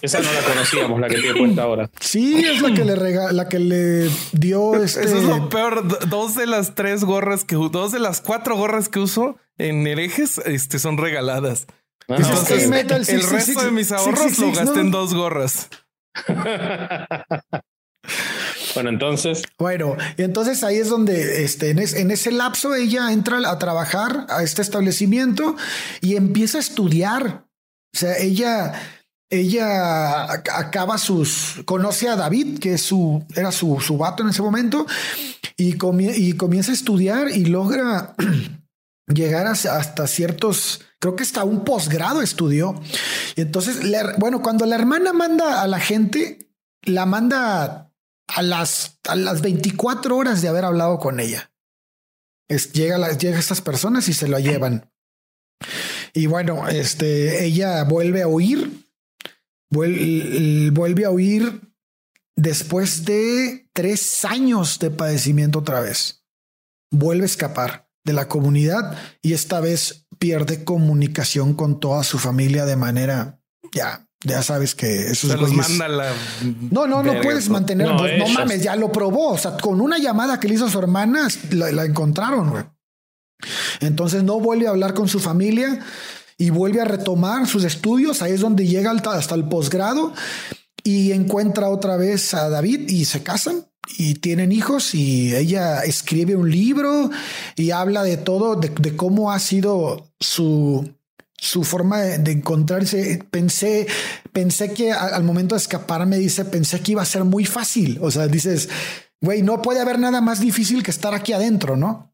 Esa 0.02 0.20
no 0.20 0.32
la 0.32 0.42
conocíamos, 0.42 1.00
la 1.00 1.10
que 1.10 1.18
tiene 1.18 1.38
puesta 1.38 1.64
ahora. 1.64 1.90
Sí, 2.00 2.46
es 2.46 2.62
la 2.62 2.74
que 2.74 2.86
le 2.86 2.96
rega 2.96 3.32
la 3.34 3.50
que 3.50 3.60
le 3.60 4.10
dio 4.32 4.82
este. 4.82 5.04
Eso 5.04 5.18
es 5.18 5.24
lo 5.24 5.50
peor. 5.50 6.08
Dos 6.08 6.36
de 6.36 6.48
las 6.48 6.76
tres 6.76 7.04
gorras 7.04 7.44
que 7.44 7.56
dos 7.56 7.92
de 7.92 8.00
las 8.00 8.22
cuatro 8.22 8.56
gorras 8.56 8.88
que 8.88 9.00
uso 9.00 9.38
en 9.58 9.86
herejes 9.86 10.38
este, 10.46 10.80
son 10.80 10.98
regaladas. 10.98 11.68
Ah, 12.10 12.16
Entonces, 12.18 13.10
el 13.10 13.30
resto 13.30 13.64
de 13.64 13.72
mis 13.72 13.92
ahorros 13.92 14.38
lo 14.38 14.52
gasté 14.52 14.80
en 14.82 14.92
dos 14.92 15.14
gorras. 15.14 15.70
bueno, 18.76 18.90
entonces. 18.90 19.44
Bueno, 19.58 19.96
y 20.18 20.24
entonces 20.24 20.64
ahí 20.64 20.78
es 20.78 20.90
donde 20.90 21.44
este, 21.44 21.70
en, 21.70 21.80
en, 21.80 22.12
ese 22.12 22.32
lapso 22.32 22.76
ella 22.76 23.12
entra 23.12 23.50
a 23.50 23.58
trabajar 23.58 24.26
a 24.30 24.44
este 24.44 24.62
establecimiento 24.62 25.56
y 26.02 26.16
empieza 26.16 26.58
a 26.58 26.62
estudiar. 26.62 27.46
O 27.96 27.98
sea, 27.98 28.18
ella 28.18 28.74
ella 29.34 30.32
acaba 30.32 30.98
sus, 31.00 31.62
conoce 31.66 32.08
a 32.08 32.16
David, 32.16 32.60
que 32.60 32.76
es 32.76 32.82
su, 32.82 33.26
era 33.36 33.52
su, 33.52 33.80
su 33.80 33.98
vato 33.98 34.22
en 34.22 34.30
ese 34.30 34.44
momento, 34.44 34.86
y, 35.58 35.76
y 35.76 36.34
comienza 36.34 36.72
a 36.72 36.76
estudiar 36.76 37.30
y 37.30 37.46
logra 37.46 38.14
llegar 39.08 39.48
hasta 39.48 40.08
ciertos, 40.08 40.82
creo 41.04 41.18
que 41.18 41.24
hasta 41.24 41.44
un 41.44 41.66
posgrado 41.66 42.22
estudió. 42.22 42.82
Y 43.36 43.42
entonces, 43.42 43.82
bueno, 44.20 44.42
cuando 44.42 44.66
la 44.66 44.76
hermana 44.76 45.12
manda 45.12 45.62
a 45.62 45.68
la 45.68 45.82
gente, 45.82 46.50
la 46.84 47.06
manda 47.06 47.92
a 48.28 48.42
las, 48.42 49.02
a 49.10 49.16
las 49.18 49.42
24 49.42 50.16
horas 50.16 50.42
de 50.42 50.48
haber 50.48 50.64
hablado 50.64 51.00
con 51.00 51.20
ella. 51.20 51.52
Es, 52.48 52.72
llega, 52.72 52.98
llega 53.18 53.36
a 53.36 53.40
estas 53.42 53.60
personas 53.60 54.08
y 54.08 54.14
se 54.14 54.30
lo 54.30 54.40
llevan. 54.40 54.90
Y 56.14 56.28
bueno, 56.28 56.70
este, 56.70 57.44
ella 57.44 57.84
vuelve 57.84 58.22
a 58.22 58.30
huir 58.30 58.72
vuelve 59.74 61.06
a 61.06 61.12
huir 61.12 61.62
después 62.36 63.06
de 63.06 63.68
tres 63.74 64.24
años 64.24 64.80
de 64.80 64.92
padecimiento 64.92 65.60
otra 65.60 65.82
vez. 65.82 66.24
Vuelve 66.92 67.24
a 67.24 67.26
escapar 67.26 67.90
de 68.06 68.14
la 68.14 68.28
comunidad 68.28 68.98
y 69.22 69.34
esta 69.34 69.60
vez 69.60 70.03
pierde 70.24 70.64
comunicación 70.64 71.54
con 71.54 71.82
toda 71.82 72.02
su 72.06 72.18
familia 72.18 72.66
de 72.66 72.78
manera 72.78 73.42
ya. 73.74 74.08
Ya 74.26 74.42
sabes 74.42 74.74
que 74.74 75.12
eso 75.12 75.28
Se 75.28 75.36
los 75.36 75.52
manda 75.52 75.90
la. 75.90 76.14
No, 76.72 76.88
no, 76.88 77.04
no 77.04 77.20
puedes 77.20 77.50
mantener. 77.50 77.90
No, 77.90 77.98
pues, 77.98 78.32
mames, 78.34 78.64
ya 78.64 78.78
lo 78.78 78.90
probó. 78.90 79.34
O 79.34 79.38
sea, 79.38 79.58
con 79.58 79.82
una 79.82 79.98
llamada 79.98 80.40
que 80.40 80.48
le 80.48 80.54
hizo 80.54 80.68
a 80.68 80.70
su 80.70 80.80
hermana, 80.80 81.28
la, 81.52 81.74
la 81.74 81.84
encontraron. 81.84 82.72
Entonces 83.82 84.24
no 84.24 84.40
vuelve 84.40 84.68
a 84.68 84.70
hablar 84.70 84.94
con 84.94 85.10
su 85.10 85.20
familia 85.20 85.78
y 86.38 86.52
vuelve 86.52 86.80
a 86.80 86.86
retomar 86.86 87.46
sus 87.46 87.66
estudios. 87.66 88.22
Ahí 88.22 88.32
es 88.32 88.40
donde 88.40 88.66
llega 88.66 88.92
hasta 88.92 89.36
el 89.36 89.44
posgrado 89.50 90.14
y 90.86 91.12
encuentra 91.12 91.68
otra 91.68 91.98
vez 91.98 92.34
a 92.34 92.48
David 92.48 92.88
y 92.88 93.04
se 93.04 93.24
casan 93.24 93.66
y 93.98 94.16
tienen 94.16 94.52
hijos 94.52 94.96
y 94.96 95.36
ella 95.36 95.82
escribe 95.82 96.36
un 96.36 96.50
libro 96.50 97.10
y 97.56 97.72
habla 97.72 98.04
de 98.04 98.18
todo, 98.18 98.56
de, 98.56 98.96
cómo 98.96 99.32
ha 99.32 99.40
sido 99.40 100.10
su, 100.20 100.94
su 101.38 101.64
forma 101.64 102.00
de, 102.00 102.32
encontrarse. 102.32 103.24
Pensé, 103.30 103.88
pensé 104.32 104.74
que 104.74 104.92
al, 104.92 105.24
momento 105.24 105.56
de 105.56 105.62
escapar 105.62 106.06
me 106.06 106.18
dice, 106.18 106.46
pensé 106.46 106.80
que 106.82 106.94
iba 106.94 107.02
a 107.02 107.06
ser 107.06 107.24
muy 107.24 107.46
fácil. 107.46 108.00
O 108.02 108.10
sea, 108.10 108.28
dices, 108.28 108.70
güey, 109.22 109.42
no 109.42 109.62
puede 109.62 109.82
haber 109.82 110.00
nada 110.00 110.22
más 110.22 110.40
difícil 110.40 110.84
que 110.84 110.92
estar 110.92 111.14
aquí 111.14 111.34
adentro, 111.34 111.76
¿no? 111.76 112.13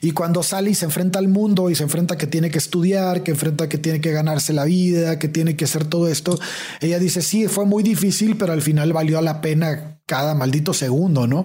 Y 0.00 0.10
cuando 0.10 0.42
sale 0.42 0.70
y 0.70 0.74
se 0.74 0.86
enfrenta 0.86 1.18
al 1.18 1.28
mundo 1.28 1.70
y 1.70 1.74
se 1.74 1.84
enfrenta 1.84 2.18
que 2.18 2.26
tiene 2.26 2.50
que 2.50 2.58
estudiar, 2.58 3.22
que 3.22 3.30
enfrenta 3.30 3.68
que 3.68 3.78
tiene 3.78 4.00
que 4.00 4.10
ganarse 4.10 4.52
la 4.52 4.64
vida, 4.64 5.18
que 5.18 5.28
tiene 5.28 5.56
que 5.56 5.64
hacer 5.64 5.84
todo 5.84 6.08
esto, 6.08 6.38
ella 6.80 6.98
dice, 6.98 7.22
sí, 7.22 7.46
fue 7.46 7.64
muy 7.64 7.82
difícil, 7.82 8.36
pero 8.36 8.52
al 8.52 8.62
final 8.62 8.92
valió 8.92 9.20
la 9.20 9.40
pena 9.40 10.00
cada 10.06 10.34
maldito 10.34 10.74
segundo, 10.74 11.26
¿no? 11.26 11.44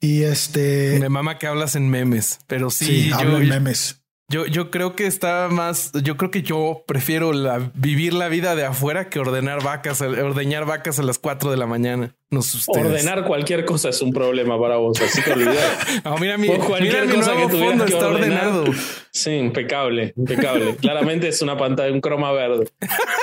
Y 0.00 0.22
este... 0.22 0.98
Me 1.00 1.08
mama 1.08 1.38
que 1.38 1.46
hablas 1.46 1.74
en 1.74 1.88
memes, 1.88 2.40
pero 2.46 2.70
sí, 2.70 2.84
sí 2.84 3.12
hablo 3.12 3.38
en 3.38 3.48
memes. 3.48 3.99
Yo, 4.30 4.46
yo 4.46 4.70
creo 4.70 4.94
que 4.94 5.08
está 5.08 5.48
más, 5.50 5.90
yo 6.04 6.16
creo 6.16 6.30
que 6.30 6.42
yo 6.42 6.84
prefiero 6.86 7.32
la, 7.32 7.72
vivir 7.74 8.14
la 8.14 8.28
vida 8.28 8.54
de 8.54 8.64
afuera 8.64 9.10
que 9.10 9.18
ordenar 9.18 9.60
vacas, 9.60 10.00
ordeñar 10.02 10.66
vacas 10.66 11.00
a 11.00 11.02
las 11.02 11.18
4 11.18 11.50
de 11.50 11.56
la 11.56 11.66
mañana. 11.66 12.14
No 12.30 12.42
Ordenar 12.68 13.24
cualquier 13.24 13.64
cosa 13.64 13.88
es 13.88 14.00
un 14.02 14.12
problema 14.12 14.56
para 14.56 14.76
vos, 14.76 15.00
así 15.00 15.20
que 15.20 15.32
olvidar. 15.32 15.56
no, 16.04 16.16
mira 16.18 16.38
mi, 16.38 16.46
cualquier 16.46 17.06
mira 17.06 17.16
cosa 17.16 17.34
que 17.34 17.48
fondo 17.48 17.84
está 17.84 18.06
ordenado. 18.06 18.66
Sí, 19.10 19.32
impecable, 19.32 20.12
impecable. 20.16 20.76
Claramente 20.76 21.26
es 21.26 21.42
una 21.42 21.56
pantalla, 21.56 21.92
un 21.92 22.00
croma 22.00 22.30
verde. 22.30 22.70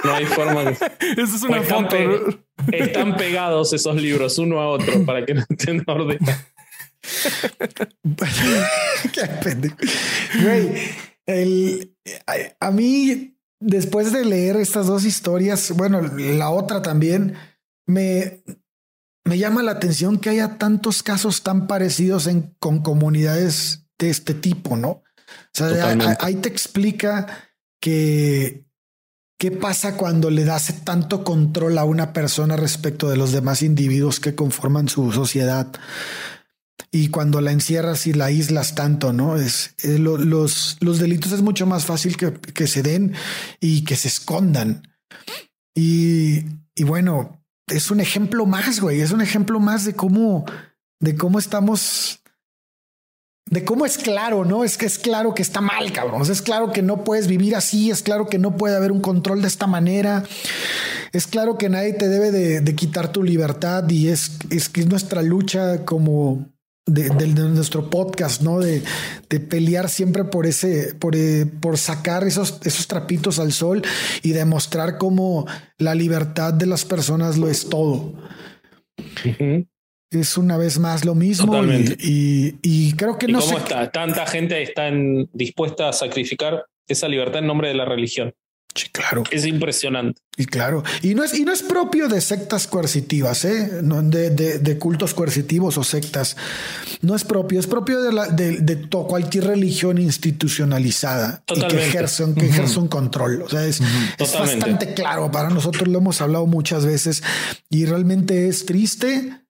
No 0.04 0.14
hay 0.14 0.26
forma 0.26 0.66
de. 0.66 0.72
Eso 1.18 1.36
es 1.38 1.44
una 1.44 1.62
foto. 1.62 1.96
Están, 2.70 3.16
pegados 3.16 3.72
esos 3.72 3.96
libros 3.96 4.38
uno 4.40 4.60
a 4.60 4.68
otro 4.68 5.06
para 5.06 5.26
que 5.26 5.36
no 5.36 5.46
estén 5.50 5.82
ordenados. 5.88 6.36
el, 11.26 11.96
a, 12.60 12.72
mí, 12.72 13.38
después 13.60 14.12
de 14.12 14.26
leer 14.26 14.58
estas 14.58 14.88
dos 14.88 15.06
historias, 15.06 15.72
bueno, 15.72 16.02
la 16.02 16.50
otra 16.50 16.82
también, 16.82 17.36
me, 17.86 18.44
me 19.26 19.38
llama 19.38 19.64
la 19.64 19.72
atención 19.72 20.20
que 20.20 20.30
haya 20.30 20.58
tantos 20.58 21.04
casos 21.04 21.44
tan 21.44 21.68
parecidos 21.68 22.28
en, 22.28 22.56
con 22.60 22.82
comunidades 22.82 23.86
de 23.98 24.10
este 24.10 24.34
tipo, 24.34 24.78
¿no? 24.78 24.90
O 24.90 25.04
sea, 25.54 25.98
ahí 26.20 26.36
te 26.36 26.50
explica 26.50 27.28
que 27.82 28.66
qué 29.38 29.52
pasa 29.52 29.98
cuando 29.98 30.30
le 30.30 30.46
das 30.46 30.84
tanto 30.84 31.24
control 31.24 31.78
a 31.78 31.84
una 31.84 32.14
persona 32.14 32.56
respecto 32.56 33.10
de 33.10 33.18
los 33.18 33.32
demás 33.32 33.62
individuos 33.62 34.20
que 34.20 34.36
conforman 34.36 34.90
su 34.90 35.12
sociedad 35.12 35.68
y 36.92 37.10
cuando 37.10 37.42
la 37.42 37.52
encierras 37.52 38.08
y 38.08 38.14
la 38.14 38.26
aíslas 38.26 38.76
tanto, 38.76 39.14
¿no? 39.14 39.38
Es, 39.38 39.76
los, 39.84 40.78
los 40.80 41.00
delitos 41.00 41.32
es 41.32 41.42
mucho 41.42 41.66
más 41.66 41.86
fácil 41.86 42.18
que, 42.18 42.34
que 42.34 42.68
se 42.68 42.82
den 42.82 43.14
y 43.60 43.84
que 43.84 43.96
se 43.96 44.08
escondan. 44.08 44.88
Y, 45.76 46.44
y, 46.76 46.84
bueno, 46.84 47.44
es 47.68 47.92
un 47.92 48.00
ejemplo 48.00 48.46
más, 48.46 48.80
güey, 48.80 49.02
es 49.02 49.12
un 49.12 49.22
ejemplo 49.22 49.60
más 49.60 49.86
de 49.86 49.94
cómo, 49.94 50.46
de 51.00 51.16
cómo 51.16 51.40
estamos, 51.40 52.22
de 53.50 53.66
cómo 53.66 53.86
es 53.86 53.98
claro, 53.98 54.46
¿no? 54.46 54.64
Es 54.64 54.78
que 54.78 54.86
es 54.86 54.98
claro 54.98 55.36
que 55.36 55.42
está 55.42 55.62
mal, 55.62 55.92
cabrón. 55.92 56.22
Es 56.22 56.42
claro 56.42 56.72
que 56.72 56.82
no 56.82 57.04
puedes 57.04 57.28
vivir 57.28 57.56
así, 57.56 57.92
es 57.92 58.02
claro 58.02 58.28
que 58.28 58.40
no 58.40 58.56
puede 58.56 58.76
haber 58.76 58.92
un 58.92 59.02
control 59.02 59.42
de 59.42 59.50
esta 59.50 59.68
manera. 59.68 60.24
Es 61.12 61.28
claro 61.28 61.58
que 61.58 61.70
nadie 61.70 61.94
te 61.94 62.08
debe 62.08 62.32
de, 62.32 62.62
de 62.62 62.76
quitar 62.76 63.12
tu 63.12 63.24
libertad 63.24 63.88
y 63.90 64.08
es, 64.08 64.40
es 64.50 64.70
que 64.70 64.82
es 64.82 64.88
nuestra 64.88 65.22
lucha 65.22 65.86
como 65.86 66.57
de, 66.88 67.28
nuestro 67.28 67.90
podcast, 67.90 68.42
¿no? 68.42 68.60
De, 68.60 68.82
de, 69.30 69.40
pelear 69.40 69.90
siempre 69.90 70.24
por 70.24 70.46
ese, 70.46 70.96
por, 70.96 71.16
eh, 71.16 71.46
por 71.46 71.78
sacar 71.78 72.24
esos, 72.24 72.60
esos 72.64 72.88
trapitos 72.88 73.40
al 73.40 73.52
sol 73.52 73.82
y 74.24 74.32
demostrar 74.32 74.98
cómo 74.98 75.46
la 75.78 75.94
libertad 75.94 76.54
de 76.54 76.66
las 76.66 76.86
personas 76.86 77.38
lo 77.38 77.50
es 77.50 77.70
todo. 77.70 78.14
Es 80.10 80.38
una 80.38 80.58
vez 80.58 80.80
más 80.80 81.04
lo 81.04 81.14
mismo 81.14 81.64
y, 81.66 82.56
y, 82.62 82.94
creo 82.94 83.18
que 83.18 83.28
no 83.28 83.42
cómo 83.42 83.58
está? 83.58 83.92
Tanta 83.92 84.26
gente 84.26 84.62
está 84.62 84.90
dispuesta 85.34 85.90
a 85.90 85.94
sacrificar 85.94 86.66
esa 86.88 87.10
libertad 87.10 87.40
en 87.40 87.48
nombre 87.48 87.68
de 87.68 87.74
la 87.74 87.84
religión. 87.84 88.34
Sí, 88.78 88.90
claro. 88.90 89.24
Es 89.32 89.46
impresionante. 89.46 90.22
Y 90.38 90.46
claro. 90.46 90.84
Y 91.02 91.16
no 91.16 91.24
es, 91.24 91.34
y 91.34 91.44
no 91.44 91.52
es 91.52 91.64
propio 91.64 92.08
de 92.08 92.22
sectas 92.22 92.68
coercitivas, 92.68 93.44
¿eh? 93.44 93.82
de, 93.82 94.60
de, 94.60 94.78
cultos 94.78 95.16
coercitivos 95.16 95.80
o 95.80 95.84
sectas. 95.84 96.38
No 97.02 97.16
es 97.16 97.24
propio, 97.24 97.60
es 97.60 97.66
propio 97.66 98.04
de, 98.04 98.14
la, 98.14 98.28
de, 98.28 98.60
de 98.60 98.88
cualquier 98.88 99.46
religión 99.46 99.98
institucionalizada 99.98 101.44
y 101.48 101.60
que 101.68 101.88
ejerce, 101.88 102.24
que 102.36 102.46
ejerce 102.46 102.78
un 102.80 102.88
control. 102.88 103.42
O 103.42 103.50
sea, 103.50 103.66
es, 103.66 103.82
es 104.20 104.34
bastante 104.34 104.94
claro. 104.94 105.32
Para 105.32 105.50
nosotros 105.50 105.88
lo 105.88 105.98
hemos 105.98 106.22
hablado 106.22 106.46
muchas 106.46 106.86
veces 106.86 107.24
y 107.70 107.86
realmente 107.86 108.48
es 108.48 108.68
triste. 108.68 109.42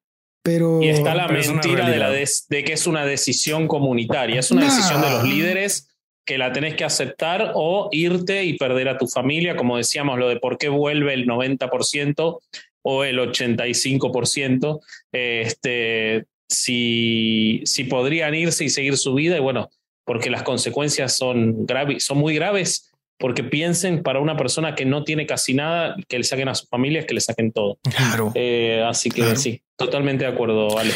Pero, 0.42 0.82
y 0.82 0.88
está 0.88 1.14
la 1.14 1.28
mentira 1.28 1.90
de, 1.90 1.98
la 1.98 2.10
de, 2.10 2.64
que 2.64 2.72
es 2.72 2.88
una 2.88 3.04
decisión 3.04 3.68
comunitaria, 3.68 4.40
es 4.40 4.50
una 4.50 4.64
decisión 4.64 5.02
de 5.02 5.10
los 5.10 5.26
líderes 5.26 5.90
que 6.28 6.38
la 6.38 6.52
tenés 6.52 6.76
que 6.76 6.84
aceptar 6.84 7.54
o 7.56 7.88
irte 7.94 8.44
y 8.44 8.58
perder 8.58 8.90
a 8.90 8.98
tu 8.98 9.08
familia, 9.08 9.56
como 9.56 9.78
decíamos, 9.78 10.20
lo 10.20 10.28
de 10.28 10.36
por 10.36 10.58
qué 10.58 10.68
vuelve 10.68 11.14
el 11.14 11.26
90% 11.26 12.40
o 12.84 13.04
el 13.06 13.18
85%, 13.18 14.80
este, 15.14 16.26
si, 16.50 17.62
si 17.64 17.86
podrían 17.86 18.36
irse 18.36 18.66
y 18.66 18.70
seguir 18.70 18.98
su 18.98 19.14
vida, 19.14 19.38
y 19.38 19.40
bueno, 19.40 19.70
porque 20.06 20.30
las 20.30 20.44
consecuencias 20.44 21.16
son, 21.16 21.66
graves, 21.66 22.04
son 22.04 22.18
muy 22.18 22.36
graves, 22.36 22.92
porque 23.18 23.44
piensen 23.46 24.04
para 24.04 24.20
una 24.20 24.36
persona 24.36 24.76
que 24.76 24.86
no 24.86 25.06
tiene 25.06 25.26
casi 25.26 25.54
nada, 25.54 25.96
que 26.10 26.18
le 26.18 26.26
saquen 26.26 26.50
a 26.50 26.56
sus 26.56 26.68
familias, 26.68 27.06
que 27.06 27.14
le 27.14 27.22
saquen 27.22 27.54
todo. 27.54 27.80
Claro. 27.96 28.34
Eh, 28.36 28.84
así 28.86 29.10
que 29.10 29.38
sí, 29.38 29.62
totalmente 29.78 30.26
de 30.26 30.32
acuerdo, 30.32 30.76
Vale. 30.76 30.94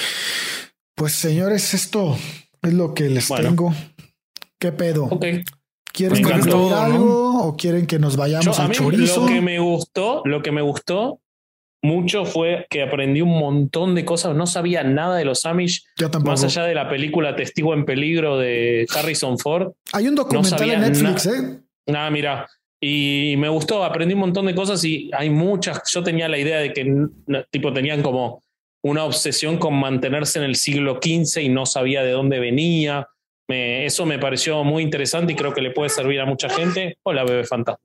Pues 0.94 1.14
señores, 1.14 1.74
esto 1.74 2.18
es 2.62 2.74
lo 2.74 2.94
que 2.94 3.06
les 3.06 3.30
tengo. 3.30 3.74
¿Qué 4.62 4.72
pedo? 4.72 5.10
¿Quieren 5.92 6.24
que 6.24 6.34
algo 6.34 7.48
o 7.48 7.58
quieren 7.58 7.88
que 7.88 7.98
nos 7.98 8.16
vayamos 8.16 8.60
a 8.60 8.70
chorizo? 8.70 9.22
Lo 9.22 9.28
que 9.28 9.42
me 9.42 9.58
gustó, 9.58 10.22
lo 10.24 10.44
que 10.44 10.52
me 10.52 10.62
gustó 10.62 11.20
mucho 11.82 12.26
fue 12.26 12.68
que 12.70 12.84
aprendí 12.84 13.22
un 13.22 13.40
montón 13.40 13.96
de 13.96 14.06
cosas. 14.06 14.36
No 14.36 14.46
sabía 14.46 14.84
nada 14.84 15.18
de 15.18 15.26
los 15.26 15.48
Amish. 15.48 15.84
Más 16.24 16.44
allá 16.44 16.64
de 16.66 16.76
la 16.76 16.88
película 16.88 17.36
Testigo 17.36 17.74
en 17.74 17.86
Peligro 17.86 18.38
de 18.38 18.86
Harrison 18.96 19.40
Ford. 19.40 19.72
Hay 19.94 20.08
un 20.08 20.14
documental 20.14 20.70
en 20.70 20.82
Netflix, 20.82 21.26
¿eh? 21.26 21.60
Nada, 21.88 22.12
mira. 22.12 22.48
Y 22.80 23.34
me 23.40 23.50
gustó, 23.50 23.84
aprendí 23.84 24.14
un 24.14 24.20
montón 24.20 24.46
de 24.46 24.54
cosas 24.54 24.84
y 24.86 25.10
hay 25.18 25.32
muchas. 25.32 25.82
Yo 25.92 26.04
tenía 26.04 26.30
la 26.30 26.38
idea 26.38 26.60
de 26.60 26.72
que 26.72 26.86
tipo 27.50 27.74
tenían 27.74 28.04
como 28.04 28.44
una 28.84 29.06
obsesión 29.06 29.58
con 29.58 29.74
mantenerse 29.80 30.38
en 30.38 30.46
el 30.46 30.56
siglo 30.56 31.00
XV 31.02 31.42
y 31.42 31.50
no 31.50 31.66
sabía 31.66 32.04
de 32.04 32.12
dónde 32.12 32.40
venía. 32.40 33.08
Eso 33.52 34.06
me 34.06 34.20
pareció 34.20 34.64
muy 34.64 34.84
interesante 34.84 35.34
y 35.34 35.36
creo 35.36 35.54
que 35.54 35.62
le 35.62 35.72
puede 35.72 35.90
servir 35.90 36.20
a 36.20 36.26
mucha 36.26 36.50
gente. 36.50 36.98
Hola, 37.04 37.24
bebé 37.24 37.44
fantasma. 37.44 37.80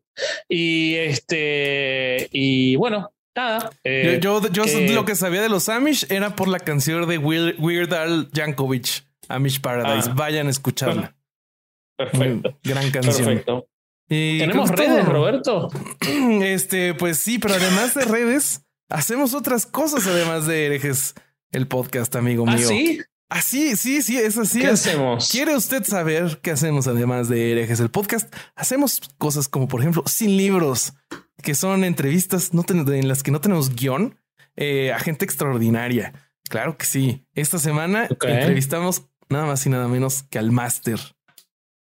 Y 0.48 0.94
este, 0.94 2.28
y 2.32 2.76
bueno, 2.76 3.12
nada. 3.34 3.70
Eh, 3.84 4.18
yo, 4.22 4.40
lo 4.40 5.05
que 5.05 5.14
sabía 5.14 5.43
de 5.43 5.48
los 5.48 5.68
Amish 5.68 6.06
era 6.10 6.36
por 6.36 6.48
la 6.48 6.59
canción 6.59 7.09
de 7.09 7.18
Weird 7.18 7.93
Al 7.94 8.30
Yankovic, 8.32 9.06
Amish 9.28 9.60
Paradise. 9.60 10.10
Ah. 10.10 10.14
Vayan 10.16 10.47
a 10.47 10.51
escucharla. 10.51 11.16
Perfecto. 11.97 12.59
gran 12.62 12.90
canción. 12.90 13.26
Perfecto. 13.26 13.68
¿Tenemos 14.09 14.70
redes, 14.70 15.05
Roberto? 15.05 15.68
Este, 16.43 16.94
pues 16.94 17.18
sí, 17.18 17.38
pero 17.38 17.55
además 17.55 17.94
de 17.94 18.05
redes, 18.05 18.62
hacemos 18.88 19.34
otras 19.34 19.66
cosas 19.66 20.06
además 20.06 20.47
de 20.47 20.66
herejes, 20.66 21.14
el 21.51 21.66
podcast, 21.66 22.14
amigo 22.14 22.44
¿Ah, 22.47 22.55
mío. 22.55 22.68
¿Sí? 22.68 23.01
Así, 23.28 23.77
sí, 23.77 24.03
sí, 24.03 24.19
es 24.19 24.39
así. 24.39 24.61
¿Qué 24.61 24.69
hacemos? 24.69 25.28
¿Quiere 25.31 25.57
usted 25.57 25.82
saber 25.85 26.39
qué 26.43 26.53
hacemos 26.53 26.86
además 26.86 27.28
de 27.28 27.53
herejes, 27.53 27.81
el 27.81 27.90
podcast? 27.90 28.32
Hacemos 28.55 29.01
cosas 29.19 29.48
como, 29.48 29.66
por 29.66 29.81
ejemplo, 29.81 30.05
sin 30.07 30.36
libros, 30.36 30.94
que 31.43 31.55
son 31.55 31.82
entrevistas 31.82 32.55
no 32.55 32.65
en 32.69 33.09
las 33.09 33.23
que 33.23 33.32
no 33.32 33.40
tenemos 33.40 33.74
guion 33.74 34.20
eh, 34.55 34.93
a 34.93 35.01
gente 35.01 35.24
extraordinaria. 35.24 36.12
Claro 36.48 36.77
que 36.78 36.86
sí. 36.86 37.27
Esta 37.35 37.59
semana 37.59 38.09
entrevistamos 38.09 39.03
nada 39.28 39.47
más 39.47 39.66
y 39.66 39.70
nada 39.70 39.89
menos 39.89 40.23
que 40.23 40.39
al 40.39 40.53
máster 40.53 41.15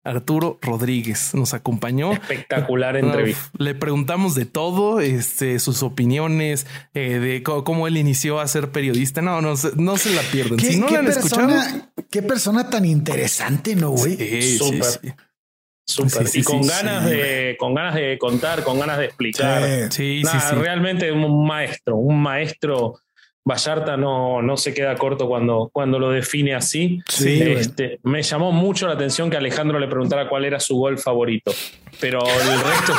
Arturo 0.04 0.58
Rodríguez 0.60 1.34
nos 1.34 1.54
acompañó. 1.54 2.12
Espectacular 2.12 2.96
entrevista. 2.96 3.50
Le 3.58 3.74
preguntamos 3.74 4.34
de 4.34 4.44
todo, 4.44 5.00
este, 5.00 5.58
sus 5.58 5.82
opiniones, 5.82 6.66
eh, 6.92 7.18
de 7.18 7.42
cómo, 7.42 7.88
él 7.88 7.96
inició 7.96 8.38
a 8.38 8.46
ser 8.46 8.70
periodista. 8.70 9.22
No, 9.22 9.40
no, 9.40 9.54
no 9.76 9.96
se 9.96 10.14
la 10.14 10.22
pierden. 10.22 10.60
Si 10.60 10.78
no 10.78 10.88
la 10.88 10.98
han 10.98 11.08
escuchado. 11.08 11.50
Qué 12.10 12.22
persona 12.22 12.68
tan 12.68 12.84
interesante, 12.84 13.74
¿no, 13.74 13.90
güey? 13.90 14.16
Sí, 14.16 14.58
Súper. 14.58 15.14
Súper. 15.86 16.26
y 16.32 16.42
con 16.42 16.66
ganas 16.66 17.04
de, 17.04 17.56
con 17.58 17.74
ganas 17.74 17.94
de 17.94 18.18
contar, 18.18 18.62
con 18.62 18.78
ganas 18.78 18.98
de 18.98 19.06
explicar. 19.06 19.62
Sí, 19.90 20.22
sí, 20.22 20.38
sí. 20.38 20.54
Realmente 20.54 21.12
un 21.12 21.46
maestro, 21.46 21.96
un 21.96 22.22
maestro 22.22 23.00
Vallarta 23.46 23.98
no, 23.98 24.40
no 24.40 24.56
se 24.56 24.72
queda 24.72 24.96
corto 24.96 25.28
cuando, 25.28 25.68
cuando 25.72 25.98
lo 25.98 26.10
define 26.10 26.54
así. 26.54 27.02
Sí, 27.08 27.42
este, 27.42 28.00
me 28.02 28.22
llamó 28.22 28.52
mucho 28.52 28.86
la 28.86 28.94
atención 28.94 29.28
que 29.28 29.36
Alejandro 29.36 29.78
le 29.78 29.86
preguntara 29.86 30.28
cuál 30.28 30.46
era 30.46 30.58
su 30.60 30.76
gol 30.76 30.98
favorito. 30.98 31.52
Pero 32.00 32.20
el 32.26 32.60
resto 32.60 32.92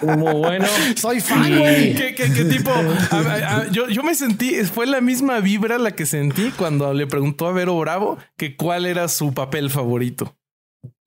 estuvo, 0.00 0.16
muy 0.16 0.32
bueno. 0.34 0.66
Soy 0.96 1.20
fan, 1.20 1.58
güey. 1.58 1.94
¿Qué, 1.94 2.26
tipo? 2.50 2.72
yo, 3.70 3.88
yo 3.88 4.02
me 4.02 4.14
sentí, 4.14 4.54
fue 4.64 4.86
la 4.86 5.00
misma 5.00 5.38
vibra 5.40 5.78
la 5.78 5.92
que 5.92 6.04
sentí 6.04 6.50
cuando 6.56 6.92
le 6.92 7.06
preguntó 7.06 7.46
a 7.46 7.52
Vero 7.52 7.78
Bravo 7.78 8.18
que 8.36 8.56
cuál 8.56 8.86
era 8.86 9.06
su 9.08 9.32
papel 9.32 9.70
favorito. 9.70 10.34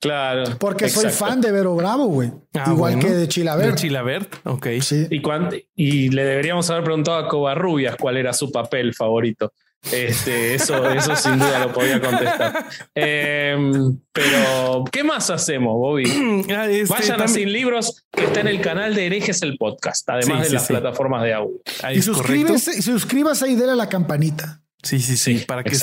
Claro. 0.00 0.44
Porque 0.58 0.88
soy 0.88 1.10
fan 1.10 1.40
de 1.40 1.52
Vero 1.52 1.74
Bravo, 1.76 2.06
güey. 2.06 2.32
Ah, 2.54 2.70
Igual 2.72 2.98
que 2.98 3.10
de 3.10 3.28
Chilabert. 3.28 3.70
De 3.70 3.74
Chilabert, 3.76 4.34
ok. 4.44 4.66
Sí. 4.80 5.06
¿Y, 5.10 5.22
y 5.76 6.08
le 6.08 6.24
deberíamos 6.24 6.70
haber 6.70 6.84
preguntado 6.84 7.18
a 7.18 7.28
Covarrubias 7.28 7.96
cuál 7.96 8.16
era 8.16 8.32
su 8.32 8.50
papel 8.50 8.94
favorito. 8.94 9.52
Este, 9.92 10.54
eso, 10.54 10.90
eso 10.90 11.16
sin 11.16 11.38
duda 11.38 11.58
lo 11.58 11.72
podía 11.72 12.00
contestar. 12.00 12.66
Em, 12.94 13.98
pero, 14.12 14.84
¿qué 14.92 15.02
más 15.02 15.30
hacemos, 15.30 15.74
Bobby? 15.74 16.04
Ah, 16.54 16.66
este, 16.68 16.92
Vayan 16.92 17.22
a 17.22 17.28
Sin 17.28 17.52
Libros, 17.52 18.04
que 18.12 18.24
está 18.24 18.40
en 18.40 18.48
el 18.48 18.60
canal 18.60 18.94
de 18.94 19.06
Herejes 19.06 19.42
el 19.42 19.56
Podcast, 19.56 20.08
además 20.10 20.42
de 20.48 20.54
las 20.54 20.66
plataformas 20.66 21.22
de 21.22 21.34
audio. 21.34 21.60
y 21.94 22.02
suscríbase, 22.02 22.82
suscríbase 22.82 23.48
y 23.48 23.54
déle 23.54 23.72
a 23.72 23.76
la 23.76 23.88
campanita. 23.88 24.62
Sí, 24.82 25.00
sí, 25.00 25.16
sí, 25.16 25.44
para 25.46 25.62
que 25.62 25.74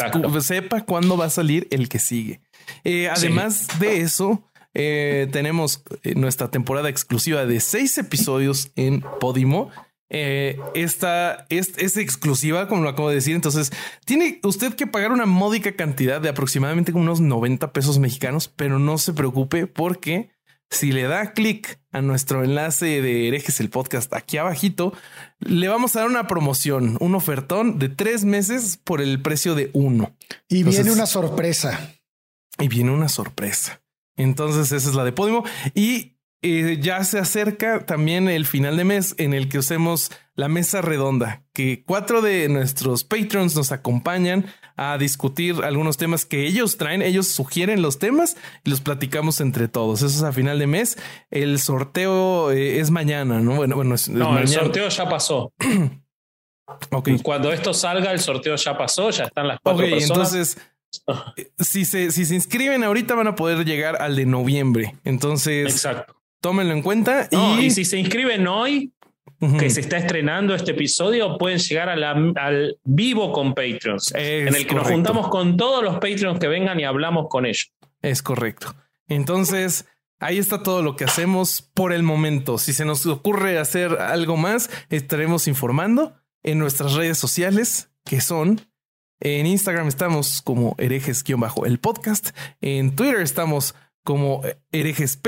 sepa 0.41 0.84
cuándo 0.84 1.18
va 1.18 1.26
a 1.26 1.30
salir 1.30 1.68
el 1.69 1.88
que 1.88 1.99
sigue. 1.99 2.41
Eh, 2.84 3.10
además 3.10 3.68
de 3.80 4.02
eso, 4.02 4.44
eh, 4.73 5.27
tenemos 5.31 5.84
eh, 6.03 6.15
nuestra 6.15 6.49
temporada 6.49 6.89
exclusiva 6.89 7.45
de 7.45 7.60
seis 7.60 7.98
episodios 7.98 8.72
en 8.76 9.02
Podimo. 9.19 9.72
esta 10.10 11.45
es, 11.49 11.98
exclusiva, 11.98 12.68
como 12.68 12.84
lo 12.84 12.89
acabo 12.89 13.10
de 13.10 13.15
decir. 13.15 13.35
Entonces, 13.35 13.72
tiene 14.06 14.39
usted 14.44 14.73
que 14.73 14.88
pagar 14.88 15.11
una 15.11 15.26
módica 15.26 15.76
cantidad 15.76 16.22
de 16.22 16.30
aproximadamente 16.30 16.94
unos 16.94 17.19
90 17.19 17.73
pesos 17.73 17.99
mexicanos, 17.99 18.48
pero 18.48 18.80
no 18.80 18.98
se 18.98 19.14
preocupe 19.14 19.68
porque 19.68 20.31
si 20.69 20.91
le 20.91 21.03
da 21.03 21.34
clic 21.34 21.80
a 21.91 22.02
nuestro 22.02 22.44
enlace 22.44 23.02
de 23.02 23.27
herejes 23.27 23.60
el 23.60 23.69
podcast 23.69 24.14
aquí 24.14 24.38
abajito, 24.38 24.94
le 25.39 25.68
vamos 25.68 25.95
a 25.95 25.99
dar 25.99 26.10
una 26.10 26.27
promoción, 26.27 26.98
un 26.99 27.15
ofertón 27.15 27.80
de 27.80 27.89
tres 27.89 28.26
meses 28.26 28.77
por 28.84 29.02
el 29.02 29.22
precio 29.22 29.56
de 29.56 29.69
uno. 29.73 30.15
Y 30.48 30.64
viene 30.64 30.91
una 30.91 31.06
sorpresa. 31.06 31.97
Y 32.59 32.67
viene 32.67 32.91
una 32.91 33.09
sorpresa. 33.09 33.81
Entonces 34.15 34.71
esa 34.71 34.89
es 34.89 34.95
la 34.95 35.03
de 35.03 35.11
Podimo. 35.11 35.43
Y 35.73 36.17
eh, 36.43 36.77
ya 36.79 37.03
se 37.03 37.17
acerca 37.17 37.85
también 37.85 38.29
el 38.29 38.45
final 38.45 38.77
de 38.77 38.84
mes 38.84 39.15
en 39.17 39.34
el 39.34 39.49
que 39.49 39.57
usemos 39.57 40.11
la 40.35 40.47
mesa 40.47 40.81
redonda, 40.81 41.43
que 41.51 41.84
cuatro 41.84 42.21
de 42.21 42.47
nuestros 42.47 43.03
patrons 43.03 43.55
nos 43.55 43.71
acompañan 43.71 44.45
a 44.75 44.99
discutir 44.99 45.55
algunos 45.63 45.97
temas 45.97 46.25
que 46.25 46.45
ellos 46.45 46.77
traen, 46.77 47.01
ellos 47.01 47.27
sugieren 47.27 47.81
los 47.81 47.97
temas 47.97 48.38
y 48.63 48.69
los 48.69 48.81
platicamos 48.81 49.41
entre 49.41 49.67
todos. 49.67 50.03
Eso 50.03 50.15
es 50.15 50.21
a 50.21 50.31
final 50.31 50.59
de 50.59 50.67
mes. 50.67 50.99
El 51.31 51.57
sorteo 51.57 52.51
eh, 52.51 52.79
es 52.79 52.91
mañana, 52.91 53.39
¿no? 53.39 53.55
Bueno, 53.55 53.75
bueno, 53.75 53.95
no, 54.09 54.38
el 54.38 54.47
sorteo 54.47 54.89
ya 54.89 55.09
pasó. 55.09 55.51
Cuando 57.23 57.51
esto 57.51 57.73
salga, 57.73 58.11
el 58.11 58.19
sorteo 58.19 58.55
ya 58.55 58.77
pasó, 58.77 59.09
ya 59.09 59.23
están 59.23 59.47
las 59.47 59.59
cuatro 59.63 59.85
personas. 59.89 60.09
Entonces, 60.09 60.57
si 61.59 61.85
se, 61.85 62.11
si 62.11 62.26
se 62.26 62.35
inscriben 62.35 62.84
ahorita 62.84 63.15
van 63.15 63.27
a 63.27 63.35
poder 63.35 63.65
llegar 63.65 64.01
al 64.01 64.15
de 64.15 64.26
noviembre. 64.26 64.95
Entonces, 65.03 65.72
Exacto. 65.72 66.15
tómenlo 66.41 66.73
en 66.73 66.81
cuenta. 66.81 67.27
y... 67.31 67.72
si 67.72 67.85
se 67.85 67.97
inscriben 67.97 68.47
hoy, 68.47 68.93
que 69.59 69.69
se 69.69 69.81
está 69.81 69.97
estrenando 69.97 70.55
este 70.55 70.72
episodio, 70.72 71.38
pueden 71.38 71.59
llegar 71.59 71.89
al 71.89 72.80
vivo 72.84 73.31
con 73.31 73.53
Patreons, 73.53 74.14
en 74.15 74.55
el 74.55 74.65
que 74.65 74.73
nos 74.76 74.88
juntamos 74.88 75.27
con 75.30 75.57
todos 75.57 75.84
los 75.84 75.95
Patreons 75.95 76.39
que 76.39 76.47
vengan 76.47 76.80
y 76.80 76.85
hablamos 76.85 77.27
con 77.30 77.45
ellos. 77.45 77.72
Es 78.01 78.23
correcto. 78.23 78.76
Entonces, 79.07 79.85
ahí 80.19 80.39
está 80.39 80.64
todo 80.64 80.81
lo 80.81 80.95
que 80.95 81.03
hacemos 81.03 81.61
por 81.73 81.93
el 81.93 82.03
momento. 82.03 82.57
Si 82.57 82.73
se 82.73 82.85
nos 82.85 83.05
ocurre 83.05 83.59
hacer 83.59 83.93
algo 83.93 84.38
más, 84.38 84.69
estaremos 84.89 85.47
informando 85.47 86.15
en 86.43 86.59
nuestras 86.59 86.93
redes 86.93 87.18
sociales, 87.18 87.91
que 88.05 88.22
son 88.22 88.61
en 89.19 89.45
Instagram 89.45 89.88
estamos 89.88 90.41
como 90.41 90.76
herejes-el 90.77 91.80
podcast. 91.80 92.30
En 92.61 92.95
Twitter 92.95 93.22
estamos 93.22 93.76
como 94.03 94.41
herejesp. 94.72 95.27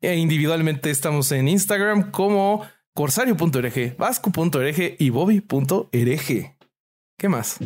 E 0.00 0.16
individualmente 0.16 0.90
estamos 0.90 1.32
en 1.32 1.48
Instagram 1.48 2.10
como 2.10 2.66
corsario.org, 2.94 3.96
vasco.org 3.96 4.96
y 4.98 5.10
bobby.org. 5.10 6.56
¿Qué 7.18 7.28
más? 7.28 7.58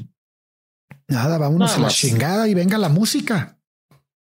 Nada, 1.09 1.39
vámonos 1.39 1.77
a 1.77 1.81
la 1.81 1.89
chingada 1.89 2.49
y 2.49 2.55
venga 2.55 2.79
la 2.79 2.89
música. 2.89 3.59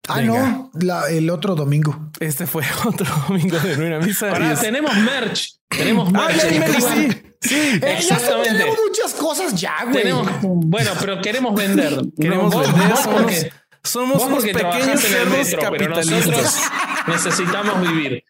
Ah, 0.07 0.21
no, 0.21 0.71
el 1.09 1.31
otro 1.31 1.55
domingo. 1.55 2.11
Este 2.21 2.47
fue 2.47 2.65
otro 2.85 3.07
domingo 3.29 3.59
de 3.59 3.77
Nueva 3.77 4.05
Misa. 4.05 4.33
Tenemos 4.61 4.95
merch. 4.97 5.55
Tenemos 5.69 6.13
merch. 6.13 7.24
Sí, 7.45 7.79
eh, 7.83 7.97
exactamente. 7.99 8.51
tenemos 8.51 8.79
muchas 8.89 9.13
cosas 9.15 9.55
ya, 9.61 9.85
güey. 9.85 10.05
bueno, 10.43 10.93
pero 11.01 11.21
queremos 11.21 11.55
vender. 11.55 12.01
Queremos 12.21 12.55
vender. 12.55 13.53
Somos 13.83 14.17
Vos 14.17 14.25
unos 14.27 14.39
porque 14.45 14.55
pequeños 14.55 15.05
en 15.05 15.17
el 15.21 15.29
metro, 15.29 15.61
pero 15.77 15.97
nosotros 15.97 16.55
necesitamos 17.07 17.81
vivir. 17.87 18.25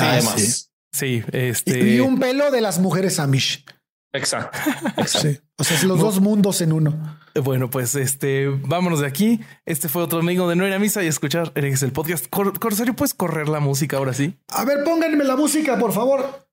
Ah, 0.00 0.12
Además. 0.12 0.34
sí. 0.36 0.64
Sí, 0.92 1.24
este. 1.32 1.78
y 1.80 2.00
un 2.00 2.20
pelo 2.20 2.50
de 2.52 2.60
las 2.60 2.78
mujeres 2.78 3.18
Amish. 3.18 3.64
Exacto. 4.12 4.56
Sí. 5.06 5.40
O 5.58 5.64
sea, 5.64 5.76
es 5.76 5.84
los 5.84 5.98
dos 6.00 6.20
mundos 6.20 6.60
en 6.60 6.72
uno. 6.72 7.18
Bueno, 7.42 7.68
pues 7.70 7.94
este, 7.96 8.46
vámonos 8.48 9.00
de 9.00 9.06
aquí. 9.06 9.40
Este 9.66 9.88
fue 9.88 10.02
otro 10.02 10.18
amigo 10.20 10.48
de 10.48 10.56
No 10.56 10.66
ir 10.66 10.72
a 10.72 10.78
misa 10.78 11.02
y 11.02 11.06
escuchar 11.08 11.52
Herejes 11.54 11.82
el 11.82 11.92
podcast. 11.92 12.26
Cor- 12.28 12.58
Corsario, 12.58 12.94
¿puedes 12.94 13.14
correr 13.14 13.48
la 13.48 13.60
música 13.60 13.96
ahora 13.96 14.12
sí? 14.14 14.36
A 14.48 14.64
ver, 14.64 14.84
pónganme 14.84 15.24
la 15.24 15.36
música, 15.36 15.76
por 15.78 15.92
favor. 15.92 16.46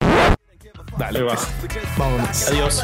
Dale, 0.98 1.22
va. 1.24 1.36
Vámonos. 1.98 2.48
Adiós. 2.48 2.84